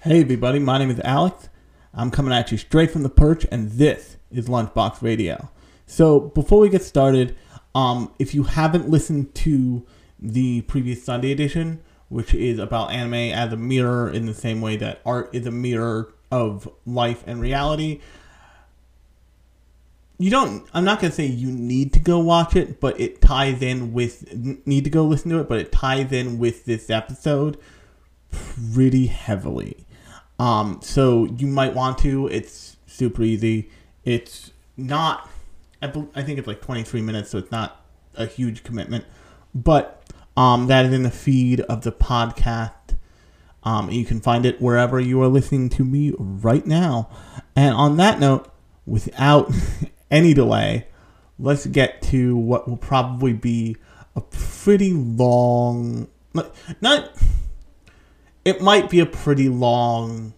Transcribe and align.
Hey 0.00 0.20
everybody, 0.20 0.60
my 0.60 0.78
name 0.78 0.90
is 0.90 1.00
Alex. 1.02 1.48
I'm 1.92 2.12
coming 2.12 2.32
at 2.32 2.52
you 2.52 2.58
straight 2.58 2.92
from 2.92 3.02
the 3.02 3.08
perch, 3.08 3.44
and 3.50 3.72
this 3.72 4.18
is 4.30 4.46
Lunchbox 4.46 5.02
Radio. 5.02 5.48
So 5.86 6.20
before 6.20 6.60
we 6.60 6.68
get 6.68 6.84
started, 6.84 7.34
um, 7.74 8.12
if 8.18 8.32
you 8.32 8.44
haven't 8.44 8.88
listened 8.88 9.34
to 9.36 9.84
the 10.20 10.60
previous 10.62 11.02
Sunday 11.02 11.32
edition, 11.32 11.80
which 12.08 12.34
is 12.34 12.60
about 12.60 12.92
anime 12.92 13.14
as 13.14 13.52
a 13.52 13.56
mirror 13.56 14.08
in 14.08 14.26
the 14.26 14.34
same 14.34 14.60
way 14.60 14.76
that 14.76 15.00
art 15.04 15.30
is 15.32 15.44
a 15.44 15.50
mirror 15.50 16.14
of 16.30 16.68
life 16.84 17.24
and 17.26 17.40
reality, 17.40 18.00
you 20.18 20.30
don't 20.30 20.66
i'm 20.72 20.82
not 20.82 20.98
going 20.98 21.10
to 21.10 21.14
say 21.14 21.26
you 21.26 21.50
need 21.50 21.92
to 21.92 21.98
go 21.98 22.18
watch 22.18 22.56
it 22.56 22.80
but 22.80 22.98
it 22.98 23.20
ties 23.20 23.60
in 23.60 23.92
with 23.92 24.26
need 24.66 24.82
to 24.82 24.88
go 24.88 25.04
listen 25.04 25.30
to 25.30 25.38
it 25.38 25.46
but 25.46 25.58
it 25.58 25.70
ties 25.70 26.10
in 26.10 26.38
with 26.38 26.64
this 26.64 26.88
episode 26.88 27.58
pretty 28.30 29.08
heavily 29.08 29.85
um 30.38 30.80
so 30.82 31.24
you 31.24 31.46
might 31.46 31.74
want 31.74 31.98
to. 31.98 32.28
It's 32.28 32.76
super 32.86 33.22
easy. 33.22 33.70
It's 34.04 34.52
not 34.76 35.30
i, 35.82 35.88
think 35.88 36.38
it's 36.38 36.46
like 36.46 36.60
23 36.60 37.00
minutes 37.00 37.30
so 37.30 37.38
it's 37.38 37.50
not 37.50 37.84
a 38.14 38.26
huge 38.26 38.62
commitment. 38.64 39.04
But 39.54 40.02
um 40.36 40.66
that 40.66 40.86
is 40.86 40.92
in 40.92 41.02
the 41.02 41.10
feed 41.10 41.60
of 41.62 41.82
the 41.82 41.92
podcast. 41.92 42.96
Um 43.62 43.90
you 43.90 44.04
can 44.04 44.20
find 44.20 44.44
it 44.46 44.60
wherever 44.60 45.00
you 45.00 45.22
are 45.22 45.28
listening 45.28 45.68
to 45.70 45.84
me 45.84 46.12
right 46.18 46.66
now. 46.66 47.10
And 47.54 47.74
on 47.74 47.96
that 47.98 48.18
note 48.18 48.50
without 48.86 49.52
any 50.10 50.34
delay, 50.34 50.86
let's 51.38 51.66
get 51.66 52.02
to 52.02 52.36
what 52.36 52.68
will 52.68 52.76
probably 52.76 53.32
be 53.32 53.76
a 54.14 54.20
pretty 54.20 54.92
long, 54.92 56.08
not, 56.80 57.12
it 58.46 58.62
might 58.62 58.88
be 58.88 59.00
a 59.00 59.06
pretty 59.06 59.48
long 59.48 60.32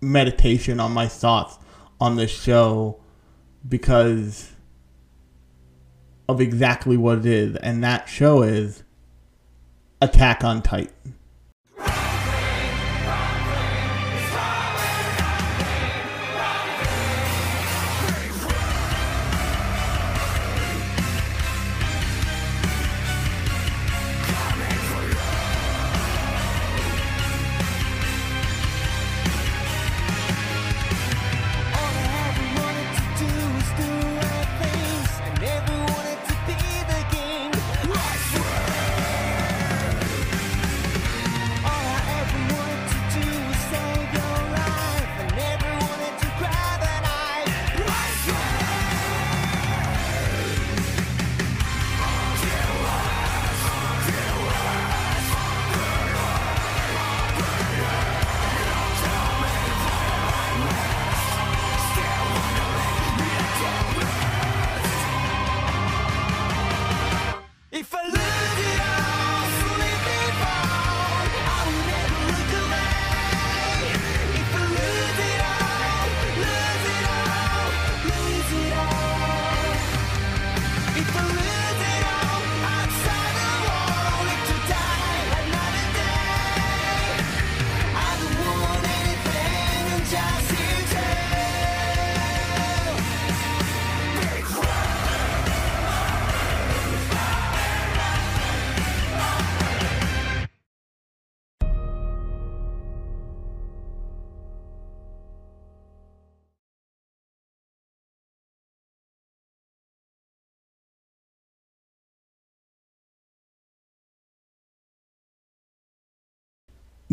meditation 0.00 0.80
on 0.80 0.90
my 0.90 1.06
thoughts 1.06 1.56
on 2.00 2.16
this 2.16 2.32
show 2.32 3.00
because 3.66 4.50
of 6.28 6.40
exactly 6.40 6.96
what 6.96 7.18
it 7.18 7.26
is, 7.26 7.54
and 7.56 7.84
that 7.84 8.08
show 8.08 8.42
is 8.42 8.82
Attack 10.02 10.42
on 10.42 10.62
Titan. 10.62 10.93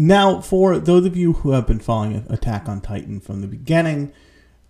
Now, 0.04 0.42
for 0.42 0.80
those 0.80 1.06
of 1.06 1.16
you 1.16 1.34
who 1.34 1.52
have 1.52 1.68
been 1.68 1.78
following 1.78 2.26
Attack 2.28 2.68
on 2.68 2.82
Titan 2.82 3.20
from 3.20 3.42
the 3.42 3.48
beginning 3.48 4.12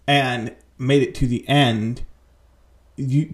and 0.06 0.54
made 0.78 1.04
it 1.04 1.16
to 1.16 1.26
the 1.26 1.48
end, 1.48 2.02
you 2.98 3.32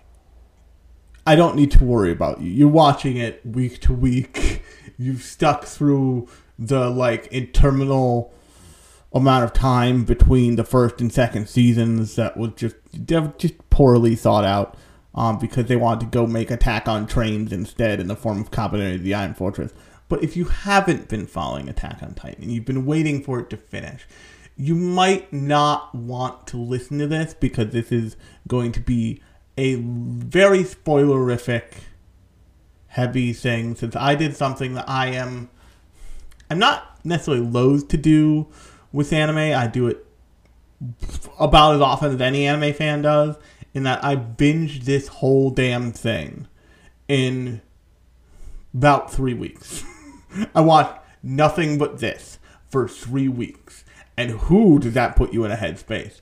I 1.26 1.34
don't 1.34 1.56
need 1.56 1.70
to 1.70 1.82
worry 1.82 2.12
about 2.12 2.42
you. 2.42 2.50
You're 2.50 2.68
watching 2.68 3.16
it 3.16 3.40
week 3.42 3.80
to 3.80 3.94
week. 3.94 4.62
You've 4.98 5.22
stuck 5.22 5.64
through 5.64 6.28
the 6.58 6.90
like 6.90 7.26
interminable 7.28 8.30
amount 9.10 9.44
of 9.44 9.54
time 9.54 10.04
between 10.04 10.56
the 10.56 10.64
first 10.64 11.00
and 11.00 11.10
second 11.10 11.48
seasons 11.48 12.16
that 12.16 12.36
was 12.36 12.50
just 12.54 12.76
just 13.38 13.70
poorly 13.70 14.14
thought 14.14 14.44
out 14.44 14.76
um, 15.14 15.38
because 15.38 15.68
they 15.68 15.76
wanted 15.76 16.00
to 16.00 16.06
go 16.06 16.26
make 16.26 16.50
Attack 16.50 16.86
on 16.86 17.06
Trains 17.06 17.50
instead 17.50 17.98
in 17.98 18.08
the 18.08 18.16
form 18.16 18.42
of 18.42 18.50
Kabaneri 18.50 18.96
of 18.96 19.04
the 19.04 19.14
Iron 19.14 19.32
Fortress. 19.32 19.72
But 20.08 20.22
if 20.22 20.36
you 20.36 20.46
haven't 20.46 21.08
been 21.08 21.26
following 21.26 21.68
Attack 21.68 22.02
on 22.02 22.14
Titan 22.14 22.44
and 22.44 22.52
you've 22.52 22.64
been 22.64 22.86
waiting 22.86 23.22
for 23.22 23.40
it 23.40 23.50
to 23.50 23.56
finish, 23.56 24.06
you 24.56 24.74
might 24.74 25.32
not 25.32 25.94
want 25.94 26.46
to 26.48 26.56
listen 26.56 26.98
to 26.98 27.06
this 27.06 27.34
because 27.34 27.72
this 27.72 27.92
is 27.92 28.16
going 28.46 28.72
to 28.72 28.80
be 28.80 29.22
a 29.56 29.76
very 29.76 30.64
spoilerific 30.64 31.64
heavy 32.88 33.32
thing 33.32 33.74
since 33.74 33.94
I 33.94 34.14
did 34.14 34.34
something 34.34 34.74
that 34.74 34.88
I 34.88 35.08
am 35.08 35.50
I'm 36.50 36.58
not 36.58 36.98
necessarily 37.04 37.44
loath 37.44 37.88
to 37.88 37.96
do 37.96 38.46
with 38.92 39.12
anime. 39.12 39.36
I 39.36 39.66
do 39.66 39.86
it 39.88 40.06
about 41.38 41.74
as 41.74 41.80
often 41.80 42.14
as 42.14 42.20
any 42.20 42.46
anime 42.46 42.72
fan 42.72 43.02
does, 43.02 43.36
in 43.74 43.82
that 43.82 44.02
I 44.02 44.16
binged 44.16 44.84
this 44.84 45.08
whole 45.08 45.50
damn 45.50 45.92
thing 45.92 46.46
in 47.06 47.60
about 48.72 49.12
three 49.12 49.34
weeks. 49.34 49.84
I 50.54 50.60
watched 50.60 51.00
nothing 51.22 51.78
but 51.78 51.98
this 51.98 52.38
for 52.68 52.88
three 52.88 53.28
weeks. 53.28 53.84
And 54.16 54.30
who 54.32 54.78
does 54.78 54.94
that 54.94 55.16
put 55.16 55.32
you 55.32 55.44
in 55.44 55.52
a 55.52 55.56
headspace? 55.56 56.20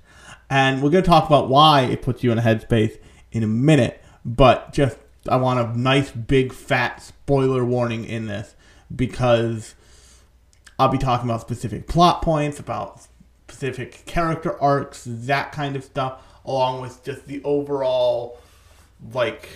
And 0.50 0.82
we're 0.82 0.90
going 0.90 1.02
to 1.02 1.08
talk 1.08 1.26
about 1.26 1.48
why 1.48 1.82
it 1.82 2.02
puts 2.02 2.22
you 2.22 2.30
in 2.30 2.38
a 2.38 2.42
headspace 2.42 2.98
in 3.32 3.42
a 3.42 3.48
minute, 3.48 4.02
but 4.24 4.72
just 4.72 4.98
I 5.28 5.36
want 5.36 5.58
a 5.58 5.78
nice 5.78 6.10
big 6.10 6.52
fat 6.52 7.02
spoiler 7.02 7.64
warning 7.64 8.04
in 8.04 8.26
this 8.26 8.54
because 8.94 9.74
I'll 10.78 10.88
be 10.88 10.98
talking 10.98 11.28
about 11.28 11.40
specific 11.40 11.88
plot 11.88 12.22
points, 12.22 12.60
about 12.60 13.00
specific 13.48 14.04
character 14.06 14.60
arcs, 14.60 15.04
that 15.06 15.52
kind 15.52 15.74
of 15.74 15.84
stuff, 15.84 16.22
along 16.44 16.80
with 16.80 17.02
just 17.02 17.26
the 17.26 17.42
overall 17.42 18.38
like 19.12 19.48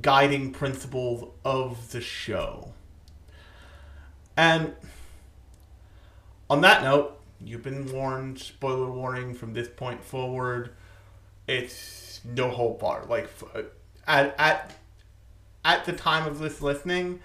guiding 0.00 0.52
principles 0.52 1.28
of 1.44 1.90
the 1.90 2.00
show. 2.00 2.72
And 4.42 4.74
on 6.50 6.62
that 6.62 6.82
note, 6.82 7.16
you've 7.40 7.62
been 7.62 7.92
warned, 7.92 8.40
spoiler 8.40 8.90
warning 8.90 9.34
from 9.34 9.52
this 9.52 9.68
point 9.68 10.02
forward. 10.02 10.70
It's 11.46 12.20
no 12.24 12.48
whole 12.48 12.74
bar. 12.74 13.04
Like 13.08 13.30
uh, 13.54 13.62
at 14.04 14.34
at 14.40 14.72
at 15.64 15.84
the 15.84 15.92
time 15.92 16.26
of 16.26 16.40
this 16.40 16.60
listening, 16.60 17.20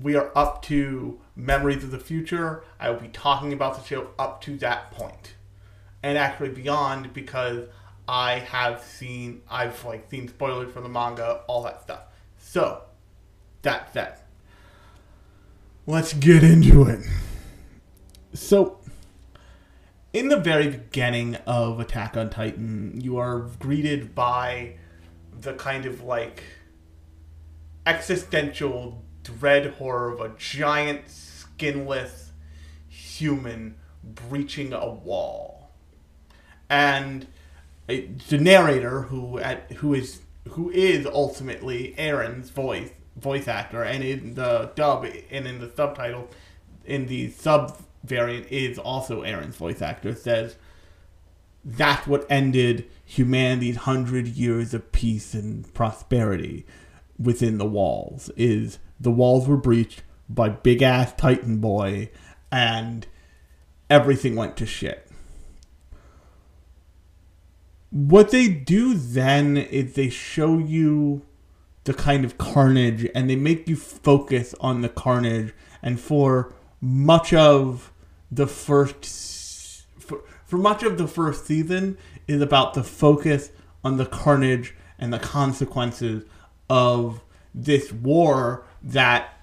we 0.00 0.14
are 0.14 0.30
up 0.36 0.62
to 0.66 1.18
Memories 1.34 1.82
of 1.82 1.90
the 1.90 1.98
Future. 1.98 2.62
I 2.78 2.90
will 2.90 3.00
be 3.00 3.08
talking 3.08 3.52
about 3.52 3.76
the 3.76 3.82
show 3.82 4.10
up 4.16 4.40
to 4.42 4.56
that 4.58 4.92
point, 4.92 5.34
and 6.00 6.16
actually 6.16 6.50
beyond 6.50 7.12
because 7.12 7.66
I 8.06 8.38
have 8.38 8.84
seen 8.84 9.42
I've 9.50 9.84
like 9.84 10.08
seen 10.08 10.28
spoilers 10.28 10.72
from 10.72 10.84
the 10.84 10.90
manga, 10.90 11.40
all 11.48 11.64
that 11.64 11.82
stuff. 11.82 12.02
So, 12.38 12.82
that's 13.62 13.92
that 13.94 14.19
let's 15.86 16.12
get 16.12 16.42
into 16.42 16.84
it. 16.84 17.00
So, 18.32 18.78
in 20.12 20.28
the 20.28 20.36
very 20.36 20.68
beginning 20.68 21.36
of 21.46 21.80
Attack 21.80 22.16
on 22.16 22.30
Titan, 22.30 23.00
you 23.00 23.16
are 23.16 23.40
greeted 23.58 24.14
by 24.14 24.76
the 25.40 25.54
kind 25.54 25.86
of 25.86 26.02
like 26.02 26.42
existential 27.86 29.02
dread 29.22 29.74
horror 29.74 30.12
of 30.12 30.20
a 30.20 30.34
giant 30.36 31.08
skinless 31.08 32.32
human 32.88 33.76
breaching 34.04 34.72
a 34.72 34.88
wall. 34.88 35.70
And 36.68 37.26
the 37.86 38.38
narrator 38.38 39.02
who 39.02 39.38
at 39.38 39.72
who 39.72 39.94
is 39.94 40.20
who 40.50 40.70
is 40.70 41.06
ultimately 41.06 41.94
Eren's 41.98 42.50
voice 42.50 42.90
voice 43.20 43.48
actor 43.48 43.82
and 43.82 44.02
in 44.02 44.34
the 44.34 44.70
dub 44.74 45.04
and 45.04 45.46
in 45.46 45.60
the 45.60 45.70
subtitle 45.74 46.28
in 46.84 47.06
the 47.06 47.30
sub 47.30 47.76
variant 48.04 48.46
is 48.50 48.78
also 48.78 49.22
Eren's 49.22 49.56
voice 49.56 49.82
actor. 49.82 50.14
Says 50.14 50.56
that's 51.64 52.06
what 52.06 52.26
ended 52.30 52.88
humanity's 53.04 53.76
hundred 53.76 54.26
years 54.28 54.72
of 54.72 54.92
peace 54.92 55.34
and 55.34 55.72
prosperity 55.74 56.66
within 57.18 57.58
the 57.58 57.66
walls 57.66 58.30
is 58.36 58.78
the 58.98 59.10
walls 59.10 59.46
were 59.46 59.56
breached 59.56 60.02
by 60.28 60.48
big 60.48 60.80
ass 60.80 61.12
titan 61.14 61.58
boy 61.58 62.08
and 62.50 63.06
everything 63.90 64.36
went 64.36 64.56
to 64.56 64.64
shit. 64.64 65.06
What 67.90 68.30
they 68.30 68.48
do 68.48 68.94
then 68.94 69.56
is 69.56 69.94
they 69.94 70.08
show 70.08 70.58
you 70.58 71.22
the 71.84 71.94
kind 71.94 72.24
of 72.24 72.38
carnage 72.38 73.08
and 73.14 73.28
they 73.28 73.36
make 73.36 73.68
you 73.68 73.76
focus 73.76 74.54
on 74.60 74.82
the 74.82 74.88
carnage. 74.88 75.52
And 75.82 75.98
for 75.98 76.52
much 76.80 77.32
of 77.32 77.92
the 78.30 78.46
first 78.46 79.84
for, 79.98 80.22
for 80.44 80.56
much 80.56 80.82
of 80.82 80.98
the 80.98 81.08
first 81.08 81.46
season 81.46 81.98
is 82.26 82.40
about 82.40 82.74
the 82.74 82.84
focus 82.84 83.50
on 83.82 83.96
the 83.96 84.06
carnage 84.06 84.74
and 84.98 85.12
the 85.12 85.18
consequences 85.18 86.24
of 86.68 87.22
this 87.54 87.92
war 87.92 88.64
that 88.82 89.40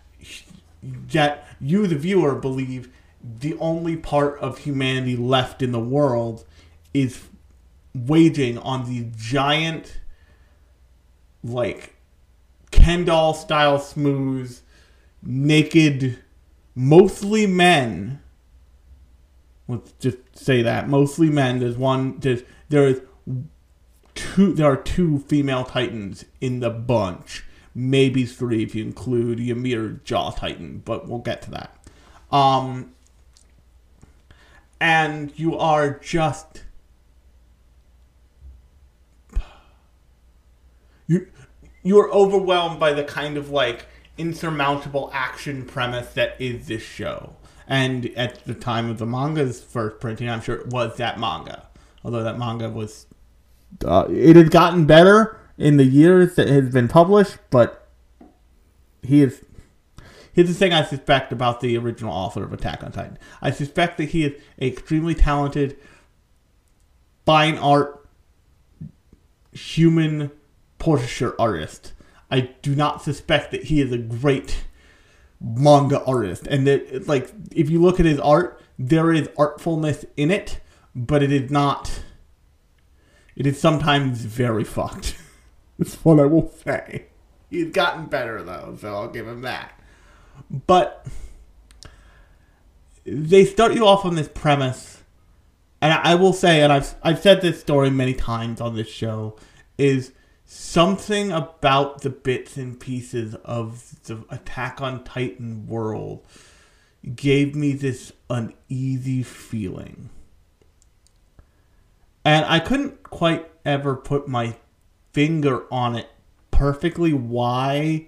that 0.84 1.46
you 1.60 1.88
the 1.88 1.96
viewer 1.96 2.36
believe 2.36 2.90
the 3.22 3.56
only 3.58 3.98
part 3.98 4.40
of 4.40 4.60
humanity 4.60 5.18
left 5.18 5.62
in 5.62 5.72
the 5.72 5.80
world 5.80 6.46
is 6.94 7.26
waging 7.94 8.58
on 8.60 8.86
these 8.86 9.06
giant 9.18 10.00
like 11.44 11.97
Ken 12.78 13.06
doll 13.06 13.34
style 13.34 13.80
smooth 13.80 14.60
naked 15.22 16.20
mostly 16.74 17.48
men. 17.48 18.22
Let's 19.68 19.92
just 20.00 20.18
say 20.34 20.62
that. 20.62 20.88
Mostly 20.88 21.30
men. 21.30 21.60
There's 21.60 21.76
one 21.76 22.20
there's 22.20 22.44
there 22.70 22.88
is 22.88 23.02
two 24.16 24.54
there 24.54 24.72
are 24.72 24.78
two 24.78 25.20
female 25.20 25.66
titans 25.66 26.24
in 26.40 26.60
the 26.60 26.70
bunch. 26.70 27.44
Maybe 27.76 28.26
three 28.26 28.64
if 28.64 28.74
you 28.74 28.84
include 28.84 29.40
Ymir 29.40 30.02
Jaw 30.04 30.32
Titan 30.32 30.82
but 30.86 31.08
we'll 31.08 31.20
get 31.20 31.42
to 31.44 31.52
that. 31.52 31.78
Um 32.32 32.94
and 34.80 35.34
you 35.36 35.58
are 35.58 35.98
just 36.00 36.64
you 41.08 41.28
you're 41.88 42.12
overwhelmed 42.12 42.82
by 42.82 42.92
the 42.92 43.04
kind 43.04 43.38
of 43.38 43.50
like 43.50 43.86
insurmountable 44.18 45.10
action 45.14 45.66
premise 45.66 46.14
that 46.14 46.36
is 46.38 46.68
this 46.68 46.84
show. 46.84 47.34
And 47.66 48.08
at 48.18 48.44
the 48.44 48.54
time 48.54 48.90
of 48.90 48.98
the 48.98 49.06
manga's 49.06 49.64
first 49.64 50.02
printing, 50.02 50.30
I'm 50.30 50.42
sure 50.42 50.56
it 50.56 50.68
was 50.68 50.98
that 50.98 51.18
manga. 51.18 51.68
Although 52.04 52.24
that 52.24 52.38
manga 52.38 52.70
was, 52.70 53.06
uh, 53.86 54.06
it 54.10 54.36
has 54.36 54.50
gotten 54.50 54.86
better 54.86 55.40
in 55.58 55.78
the 55.78 55.86
years 55.86 56.36
that 56.36 56.48
it 56.48 56.64
has 56.64 56.74
been 56.74 56.90
published, 56.90 57.38
but 57.50 57.88
he 59.02 59.22
is. 59.22 59.44
Here's 60.34 60.50
the 60.50 60.54
thing 60.54 60.74
I 60.74 60.84
suspect 60.84 61.32
about 61.32 61.62
the 61.62 61.78
original 61.78 62.14
author 62.14 62.44
of 62.44 62.52
Attack 62.52 62.84
on 62.84 62.92
Titan. 62.92 63.18
I 63.42 63.52
suspect 63.52 63.98
that 63.98 64.10
he 64.10 64.26
is 64.26 64.42
extremely 64.62 65.16
talented, 65.16 65.78
fine 67.26 67.58
art, 67.58 68.08
human 69.52 70.32
portraiture 70.80 71.36
artist. 71.40 71.94
I 72.30 72.52
do 72.62 72.76
not 72.76 73.02
suspect 73.02 73.52
that 73.52 73.66
he 73.66 73.82
is 73.82 73.92
a 73.92 73.98
great 73.98 74.66
manga 75.40 76.04
artist. 76.04 76.48
And 76.48 76.68
that, 76.68 77.08
like, 77.08 77.32
if 77.52 77.70
you 77.70 77.82
look 77.82 78.00
at 78.00 78.06
his 78.06 78.20
art, 78.20 78.62
there 78.78 79.12
is 79.12 79.30
artfulness 79.38 80.06
in 80.16 80.32
it, 80.32 80.60
but 80.96 81.24
it 81.24 81.32
is 81.32 81.50
not. 81.50 82.02
It 83.36 83.46
is 83.48 83.60
sometimes 83.60 84.22
very 84.22 84.64
fucked. 84.64 85.16
That's 85.80 85.96
what 86.04 86.20
I 86.20 86.26
will 86.26 86.50
say. 86.50 87.08
He's 87.50 87.72
gotten 87.72 88.08
better 88.08 88.44
though, 88.44 88.78
so 88.80 88.94
I'll 88.94 89.08
give 89.08 89.28
him 89.28 89.42
that. 89.42 89.80
But 90.50 91.06
they 93.06 93.46
start 93.46 93.74
you 93.74 93.86
off 93.86 94.04
on 94.04 94.16
this 94.16 94.28
premise, 94.28 95.04
and 95.82 95.94
I 95.94 96.16
will 96.16 96.34
say, 96.34 96.62
and 96.62 96.74
I've 96.74 96.96
I've 97.04 97.20
said 97.20 97.42
this 97.42 97.60
story 97.60 97.90
many 97.90 98.14
times 98.14 98.60
on 98.60 98.76
this 98.76 98.90
show, 98.90 99.38
is 99.78 100.12
something 100.50 101.30
about 101.30 102.02
the 102.02 102.10
bits 102.10 102.56
and 102.56 102.80
pieces 102.80 103.36
of 103.44 104.02
the 104.06 104.24
Attack 104.30 104.82
on 104.82 105.04
Titan 105.04 105.68
world 105.68 106.26
gave 107.16 107.54
me 107.54 107.74
this 107.74 108.14
uneasy 108.30 109.24
feeling. 109.24 110.10
And 112.24 112.46
I 112.46 112.60
couldn't 112.60 113.04
quite 113.04 113.52
ever 113.66 113.96
put 113.98 114.30
my 114.30 114.56
finger 115.12 115.66
on 115.72 115.96
it 115.96 116.10
perfectly 116.50 117.12
why 117.12 118.08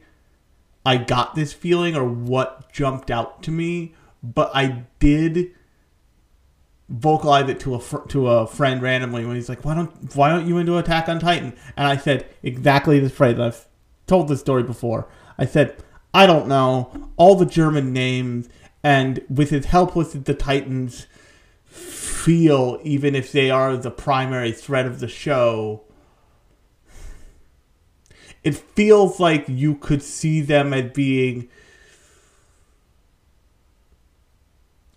I 0.85 0.95
got 0.95 1.35
this 1.35 1.51
feeling 1.51 1.95
or 1.95 2.05
what 2.05 2.71
jumped 2.71 3.11
out 3.11 3.43
to 3.43 3.51
me, 3.51 3.95
but 4.23 4.49
I 4.53 4.85
did 4.99 5.51
vocalize 6.89 7.47
it 7.49 7.59
to 7.61 7.75
a 7.75 7.79
fr- 7.79 8.07
to 8.07 8.27
a 8.27 8.47
friend 8.47 8.81
randomly 8.81 9.25
when 9.25 9.35
he's 9.35 9.49
like, 9.49 9.63
"Why 9.63 9.75
don't 9.75 10.15
why 10.15 10.29
don't 10.29 10.47
you 10.47 10.57
into 10.57 10.77
Attack 10.77 11.07
on 11.07 11.19
Titan?" 11.19 11.53
And 11.77 11.87
I 11.87 11.97
said 11.97 12.25
exactly 12.43 12.99
this 12.99 13.11
phrase. 13.11 13.39
I've 13.39 13.65
told 14.07 14.27
this 14.27 14.39
story 14.39 14.63
before. 14.63 15.07
I 15.37 15.45
said, 15.45 15.75
"I 16.13 16.25
don't 16.25 16.47
know 16.47 17.09
all 17.15 17.35
the 17.35 17.45
German 17.45 17.93
names, 17.93 18.49
and 18.83 19.21
with 19.29 19.51
his 19.51 19.65
help 19.65 19.95
with 19.95 20.25
the 20.25 20.33
Titans, 20.33 21.05
feel 21.65 22.79
even 22.83 23.15
if 23.15 23.31
they 23.31 23.51
are 23.51 23.77
the 23.77 23.91
primary 23.91 24.51
thread 24.51 24.85
of 24.85 24.99
the 24.99 25.07
show." 25.07 25.83
It 28.43 28.55
feels 28.55 29.19
like 29.19 29.45
you 29.47 29.75
could 29.75 30.01
see 30.01 30.41
them 30.41 30.73
as 30.73 30.91
being 30.91 31.49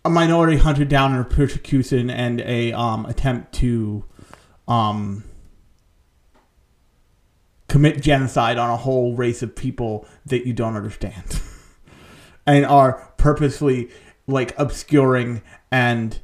a 0.04 0.10
minority 0.10 0.56
hunted 0.56 0.88
down 0.88 1.14
in 1.14 1.24
persecution 1.24 2.10
and 2.10 2.40
a 2.40 2.72
um, 2.72 3.06
attempt 3.06 3.52
to 3.54 4.04
um, 4.66 5.24
commit 7.68 8.02
genocide 8.02 8.58
on 8.58 8.70
a 8.70 8.76
whole 8.76 9.14
race 9.14 9.42
of 9.42 9.54
people 9.54 10.06
that 10.26 10.46
you 10.46 10.52
don't 10.52 10.76
understand. 10.76 11.40
And 12.44 12.66
are 12.66 13.12
purposely 13.18 13.88
like 14.26 14.52
obscuring 14.58 15.42
and 15.70 16.18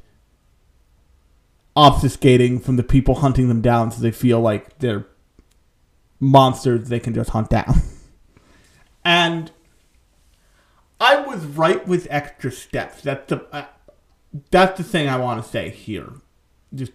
obfuscating 1.77 2.61
from 2.61 2.75
the 2.75 2.83
people 2.83 3.15
hunting 3.15 3.47
them 3.47 3.61
down 3.61 3.89
so 3.89 4.01
they 4.01 4.11
feel 4.11 4.41
like 4.41 4.79
they're 4.79 5.07
monsters 6.19 6.89
they 6.89 6.99
can 6.99 7.13
just 7.13 7.29
hunt 7.29 7.49
down. 7.49 7.73
And 9.05 9.51
I 10.99 11.21
was 11.21 11.45
right 11.45 11.87
with 11.87 12.07
extra 12.09 12.51
steps. 12.51 13.01
That's 13.01 13.27
the 13.29 13.45
uh, 13.53 13.65
that's 14.51 14.77
the 14.77 14.83
thing 14.83 15.07
I 15.07 15.17
want 15.17 15.43
to 15.43 15.49
say 15.49 15.69
here, 15.69 16.13
just 16.73 16.91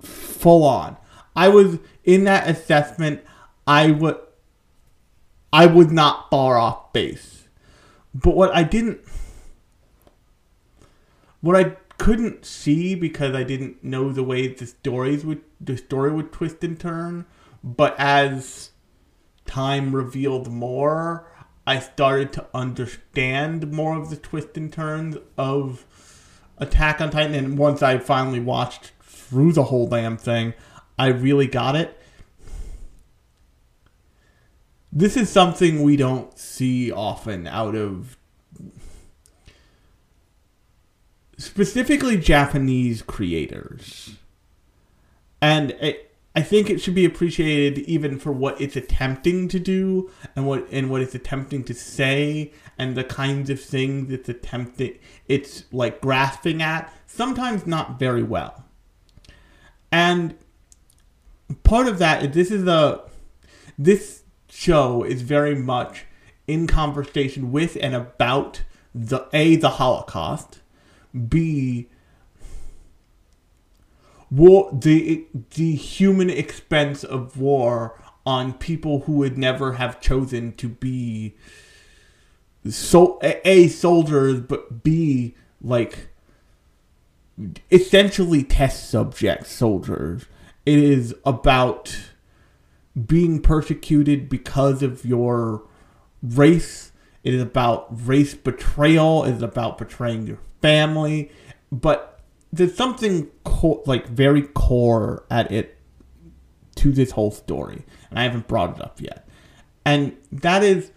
full 0.00 0.64
on. 0.64 0.96
I 1.36 1.48
was 1.48 1.78
in 2.04 2.24
that 2.24 2.48
assessment. 2.48 3.22
I 3.66 3.90
would 3.90 4.18
I 5.52 5.66
was 5.66 5.90
not 5.90 6.30
far 6.30 6.56
off 6.58 6.92
base, 6.92 7.48
but 8.14 8.34
what 8.34 8.54
I 8.54 8.62
didn't, 8.62 9.00
what 11.40 11.56
I 11.56 11.76
couldn't 11.98 12.44
see 12.44 12.94
because 12.94 13.34
I 13.34 13.44
didn't 13.44 13.84
know 13.84 14.10
the 14.10 14.24
way 14.24 14.48
the 14.48 14.66
stories 14.66 15.24
would 15.24 15.42
the 15.60 15.76
story 15.76 16.10
would 16.10 16.32
twist 16.32 16.64
and 16.64 16.80
turn. 16.80 17.26
But 17.62 17.94
as 17.98 18.70
time 19.44 19.94
revealed 19.94 20.50
more, 20.50 21.31
I 21.66 21.78
started 21.78 22.32
to 22.34 22.46
understand 22.52 23.72
more 23.72 23.96
of 23.96 24.10
the 24.10 24.16
twists 24.16 24.56
and 24.56 24.72
turns 24.72 25.16
of 25.38 25.86
Attack 26.58 27.00
on 27.00 27.10
Titan. 27.10 27.34
And 27.34 27.58
once 27.58 27.82
I 27.82 27.98
finally 27.98 28.40
watched 28.40 28.92
through 29.02 29.52
the 29.52 29.64
whole 29.64 29.88
damn 29.88 30.16
thing, 30.16 30.54
I 30.98 31.08
really 31.08 31.46
got 31.46 31.76
it. 31.76 31.98
This 34.92 35.16
is 35.16 35.30
something 35.30 35.82
we 35.82 35.96
don't 35.96 36.38
see 36.38 36.92
often 36.92 37.46
out 37.46 37.74
of 37.74 38.16
specifically 41.38 42.16
Japanese 42.16 43.02
creators. 43.02 44.16
And 45.40 45.72
it, 45.72 46.11
I 46.34 46.40
think 46.40 46.70
it 46.70 46.80
should 46.80 46.94
be 46.94 47.04
appreciated 47.04 47.80
even 47.80 48.18
for 48.18 48.32
what 48.32 48.58
it's 48.60 48.76
attempting 48.76 49.48
to 49.48 49.60
do 49.60 50.10
and 50.34 50.46
what 50.46 50.66
and 50.72 50.90
what 50.90 51.02
it's 51.02 51.14
attempting 51.14 51.62
to 51.64 51.74
say 51.74 52.52
and 52.78 52.96
the 52.96 53.04
kinds 53.04 53.50
of 53.50 53.60
things 53.60 54.10
it's 54.10 54.28
attempting 54.28 54.98
it's 55.28 55.64
like 55.72 56.00
grasping 56.00 56.62
at, 56.62 56.92
sometimes 57.06 57.66
not 57.66 57.98
very 57.98 58.22
well. 58.22 58.64
And 59.90 60.34
part 61.64 61.86
of 61.86 61.98
that 61.98 62.24
is 62.24 62.34
this 62.34 62.50
is 62.50 62.66
a 62.66 63.02
this 63.78 64.22
show 64.48 65.02
is 65.02 65.22
very 65.22 65.54
much 65.54 66.06
in 66.46 66.66
conversation 66.66 67.52
with 67.52 67.76
and 67.80 67.94
about 67.94 68.62
the 68.94 69.28
a 69.34 69.56
the 69.56 69.70
Holocaust, 69.70 70.60
b 71.28 71.88
war 74.32 74.70
the 74.72 75.26
the 75.54 75.74
human 75.74 76.30
expense 76.30 77.04
of 77.04 77.36
war 77.36 78.00
on 78.24 78.54
people 78.54 79.00
who 79.00 79.12
would 79.12 79.36
never 79.36 79.74
have 79.74 80.00
chosen 80.00 80.52
to 80.54 80.68
be 80.68 81.34
so 82.68 83.18
a, 83.22 83.68
soldiers 83.68 84.40
but 84.40 84.82
b 84.82 85.34
like 85.60 86.08
essentially 87.70 88.42
test 88.42 88.90
subject 88.90 89.46
soldiers. 89.46 90.26
It 90.64 90.78
is 90.78 91.14
about 91.24 91.96
being 93.06 93.40
persecuted 93.40 94.28
because 94.28 94.82
of 94.82 95.04
your 95.04 95.62
race. 96.22 96.92
It 97.24 97.34
is 97.34 97.42
about 97.42 97.86
race 98.06 98.34
betrayal. 98.34 99.24
It 99.24 99.36
is 99.36 99.42
about 99.42 99.78
betraying 99.78 100.26
your 100.26 100.38
family. 100.60 101.30
But 101.70 102.11
there's 102.52 102.74
something 102.74 103.30
co- 103.44 103.82
like 103.86 104.06
very 104.08 104.42
core 104.42 105.24
at 105.30 105.50
it 105.50 105.78
to 106.76 106.92
this 106.92 107.12
whole 107.12 107.30
story, 107.30 107.84
and 108.10 108.18
I 108.18 108.24
haven't 108.24 108.48
brought 108.48 108.76
it 108.76 108.82
up 108.82 109.00
yet. 109.00 109.26
And 109.84 110.16
that 110.30 110.62
is 110.62 110.92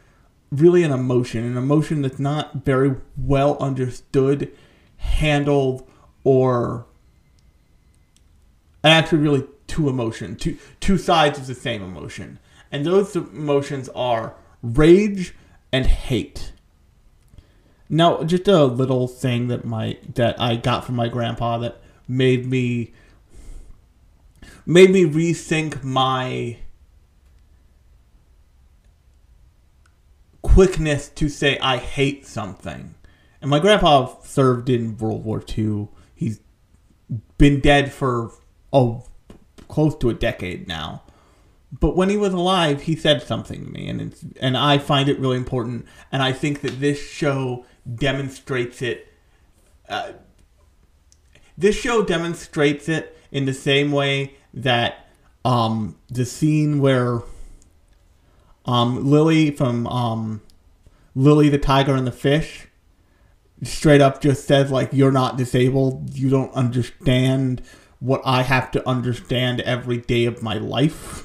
really 0.51 0.83
an 0.83 0.91
emotion, 0.91 1.43
an 1.43 1.57
emotion 1.57 2.01
that's 2.01 2.19
not 2.19 2.65
very 2.65 2.95
well 3.17 3.57
understood, 3.59 4.51
handled, 4.97 5.89
or 6.23 6.85
and 8.83 8.93
actually 8.93 9.19
really 9.19 9.47
two 9.67 9.89
emotion, 9.89 10.35
two 10.35 10.57
two 10.79 10.97
sides 10.97 11.39
of 11.39 11.47
the 11.47 11.55
same 11.55 11.81
emotion. 11.81 12.39
And 12.71 12.85
those 12.85 13.15
emotions 13.15 13.89
are 13.95 14.35
rage 14.61 15.33
and 15.71 15.85
hate. 15.85 16.51
Now, 17.89 18.23
just 18.23 18.47
a 18.47 18.65
little 18.65 19.07
thing 19.07 19.47
that 19.49 19.65
my 19.65 19.97
that 20.15 20.39
I 20.39 20.55
got 20.55 20.85
from 20.85 20.95
my 20.95 21.07
grandpa 21.07 21.57
that 21.59 21.81
made 22.07 22.45
me 22.45 22.93
made 24.65 24.89
me 24.89 25.05
rethink 25.05 25.83
my 25.83 26.57
quickness 30.41 31.09
to 31.09 31.29
say 31.29 31.59
I 31.59 31.77
hate 31.77 32.25
something. 32.25 32.95
And 33.41 33.51
my 33.51 33.59
grandpa 33.59 34.15
served 34.23 34.69
in 34.69 34.97
World 34.97 35.23
War 35.23 35.43
II. 35.55 35.89
He's 36.15 36.39
been 37.37 37.59
dead 37.59 37.91
for 37.91 38.31
oh 38.73 39.05
close 39.67 39.95
to 39.97 40.09
a 40.09 40.13
decade 40.13 40.67
now. 40.67 41.03
But 41.71 41.95
when 41.95 42.09
he 42.09 42.17
was 42.17 42.33
alive, 42.33 42.83
he 42.83 42.95
said 42.95 43.21
something 43.21 43.65
to 43.65 43.71
me, 43.71 43.89
and 43.89 44.15
and 44.39 44.57
I 44.57 44.77
find 44.77 45.09
it 45.09 45.19
really 45.19 45.37
important. 45.37 45.85
And 46.11 46.23
I 46.23 46.31
think 46.31 46.61
that 46.61 46.79
this 46.79 46.99
show 46.99 47.65
demonstrates 47.93 48.81
it. 48.81 49.11
Uh, 49.87 50.13
this 51.57 51.75
show 51.75 52.03
demonstrates 52.03 52.89
it 52.89 53.17
in 53.31 53.45
the 53.45 53.53
same 53.53 53.91
way 53.91 54.35
that 54.53 55.07
um, 55.43 55.97
the 56.09 56.25
scene 56.25 56.79
where 56.79 57.21
um, 58.65 59.09
Lily 59.09 59.51
from 59.51 59.87
um, 59.87 60.41
Lily 61.13 61.49
the 61.49 61.57
Tiger 61.57 61.95
and 61.95 62.07
the 62.07 62.11
Fish 62.11 62.67
straight 63.63 64.01
up 64.01 64.21
just 64.21 64.45
says 64.45 64.71
like 64.71 64.89
you're 64.91 65.11
not 65.11 65.37
disabled 65.37 66.13
you 66.13 66.29
don't 66.29 66.53
understand 66.53 67.61
what 67.99 68.21
i 68.25 68.41
have 68.41 68.69
to 68.69 68.87
understand 68.87 69.61
every 69.61 69.97
day 69.97 70.25
of 70.25 70.43
my 70.43 70.55
life 70.55 71.24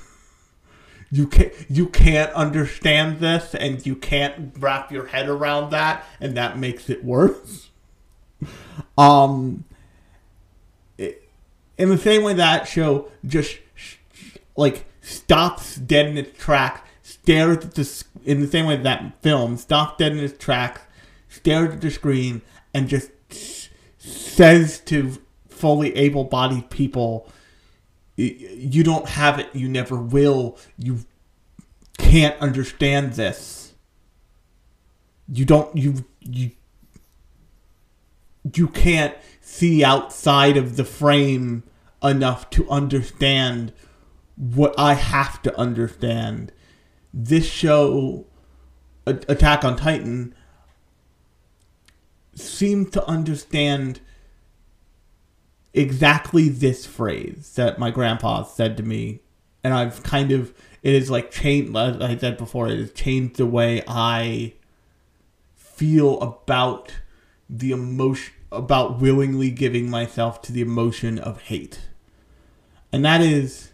you 1.10 1.26
can't 1.26 1.52
you 1.68 1.86
can't 1.86 2.32
understand 2.32 3.18
this 3.18 3.54
and 3.54 3.84
you 3.84 3.96
can't 3.96 4.54
wrap 4.58 4.92
your 4.92 5.06
head 5.06 5.28
around 5.28 5.70
that 5.70 6.04
and 6.20 6.36
that 6.36 6.58
makes 6.58 6.88
it 6.90 7.04
worse. 7.04 7.68
Um 8.96 9.64
it, 10.96 11.28
in 11.76 11.90
the 11.90 11.98
same 11.98 12.22
way 12.22 12.32
that 12.34 12.66
show 12.66 13.10
just 13.26 13.58
like 14.56 14.86
stops 15.02 15.76
dead 15.76 16.06
in 16.06 16.16
its 16.16 16.38
tracks 16.38 16.88
stares 17.02 17.58
at 17.58 17.74
the 17.74 18.04
in 18.24 18.40
the 18.40 18.46
same 18.46 18.66
way 18.66 18.76
that 18.76 19.22
film 19.22 19.56
stops 19.56 19.98
dead 19.98 20.12
in 20.12 20.18
its 20.18 20.38
tracks 20.38 20.80
stares 21.28 21.74
at 21.74 21.80
the 21.80 21.90
screen 21.90 22.40
and 22.72 22.88
just 22.88 23.10
says 23.98 24.80
to 24.80 25.18
fully 25.48 25.94
able-bodied 25.96 26.70
people 26.70 27.30
you 28.20 28.82
don't 28.82 29.08
have 29.08 29.38
it 29.38 29.48
you 29.54 29.68
never 29.68 29.96
will 29.96 30.58
you 30.76 31.00
can't 31.98 32.38
understand 32.40 33.14
this 33.14 33.74
you 35.28 35.44
don't 35.44 35.74
you 35.76 36.04
you 36.20 36.50
you 38.54 38.68
can't 38.68 39.14
see 39.40 39.84
outside 39.84 40.56
of 40.56 40.76
the 40.76 40.84
frame 40.84 41.62
enough 42.02 42.48
to 42.50 42.68
understand 42.70 43.72
what 44.36 44.74
I 44.78 44.94
have 44.94 45.42
to 45.42 45.58
understand. 45.58 46.52
This 47.12 47.46
show, 47.46 48.26
Attack 49.06 49.64
on 49.64 49.76
Titan, 49.76 50.34
seemed 52.34 52.92
to 52.94 53.06
understand 53.06 54.00
exactly 55.72 56.48
this 56.48 56.86
phrase 56.86 57.52
that 57.56 57.78
my 57.78 57.90
grandpa 57.90 58.42
said 58.42 58.76
to 58.76 58.82
me, 58.82 59.20
and 59.62 59.74
I've 59.74 60.02
kind 60.02 60.32
of 60.32 60.54
it 60.82 60.94
is 60.94 61.10
like 61.10 61.30
changed. 61.30 61.72
Like 61.72 62.00
I 62.00 62.16
said 62.16 62.36
before, 62.36 62.68
it 62.68 62.78
has 62.78 62.92
changed 62.92 63.36
the 63.36 63.46
way 63.46 63.82
I 63.86 64.54
feel 65.54 66.20
about 66.20 66.92
the 67.48 67.72
emotion 67.72 68.34
about 68.52 69.00
willingly 69.00 69.50
giving 69.50 69.88
myself 69.88 70.42
to 70.42 70.52
the 70.52 70.60
emotion 70.60 71.18
of 71.18 71.42
hate. 71.42 71.88
And 72.92 73.04
that 73.04 73.20
is 73.20 73.70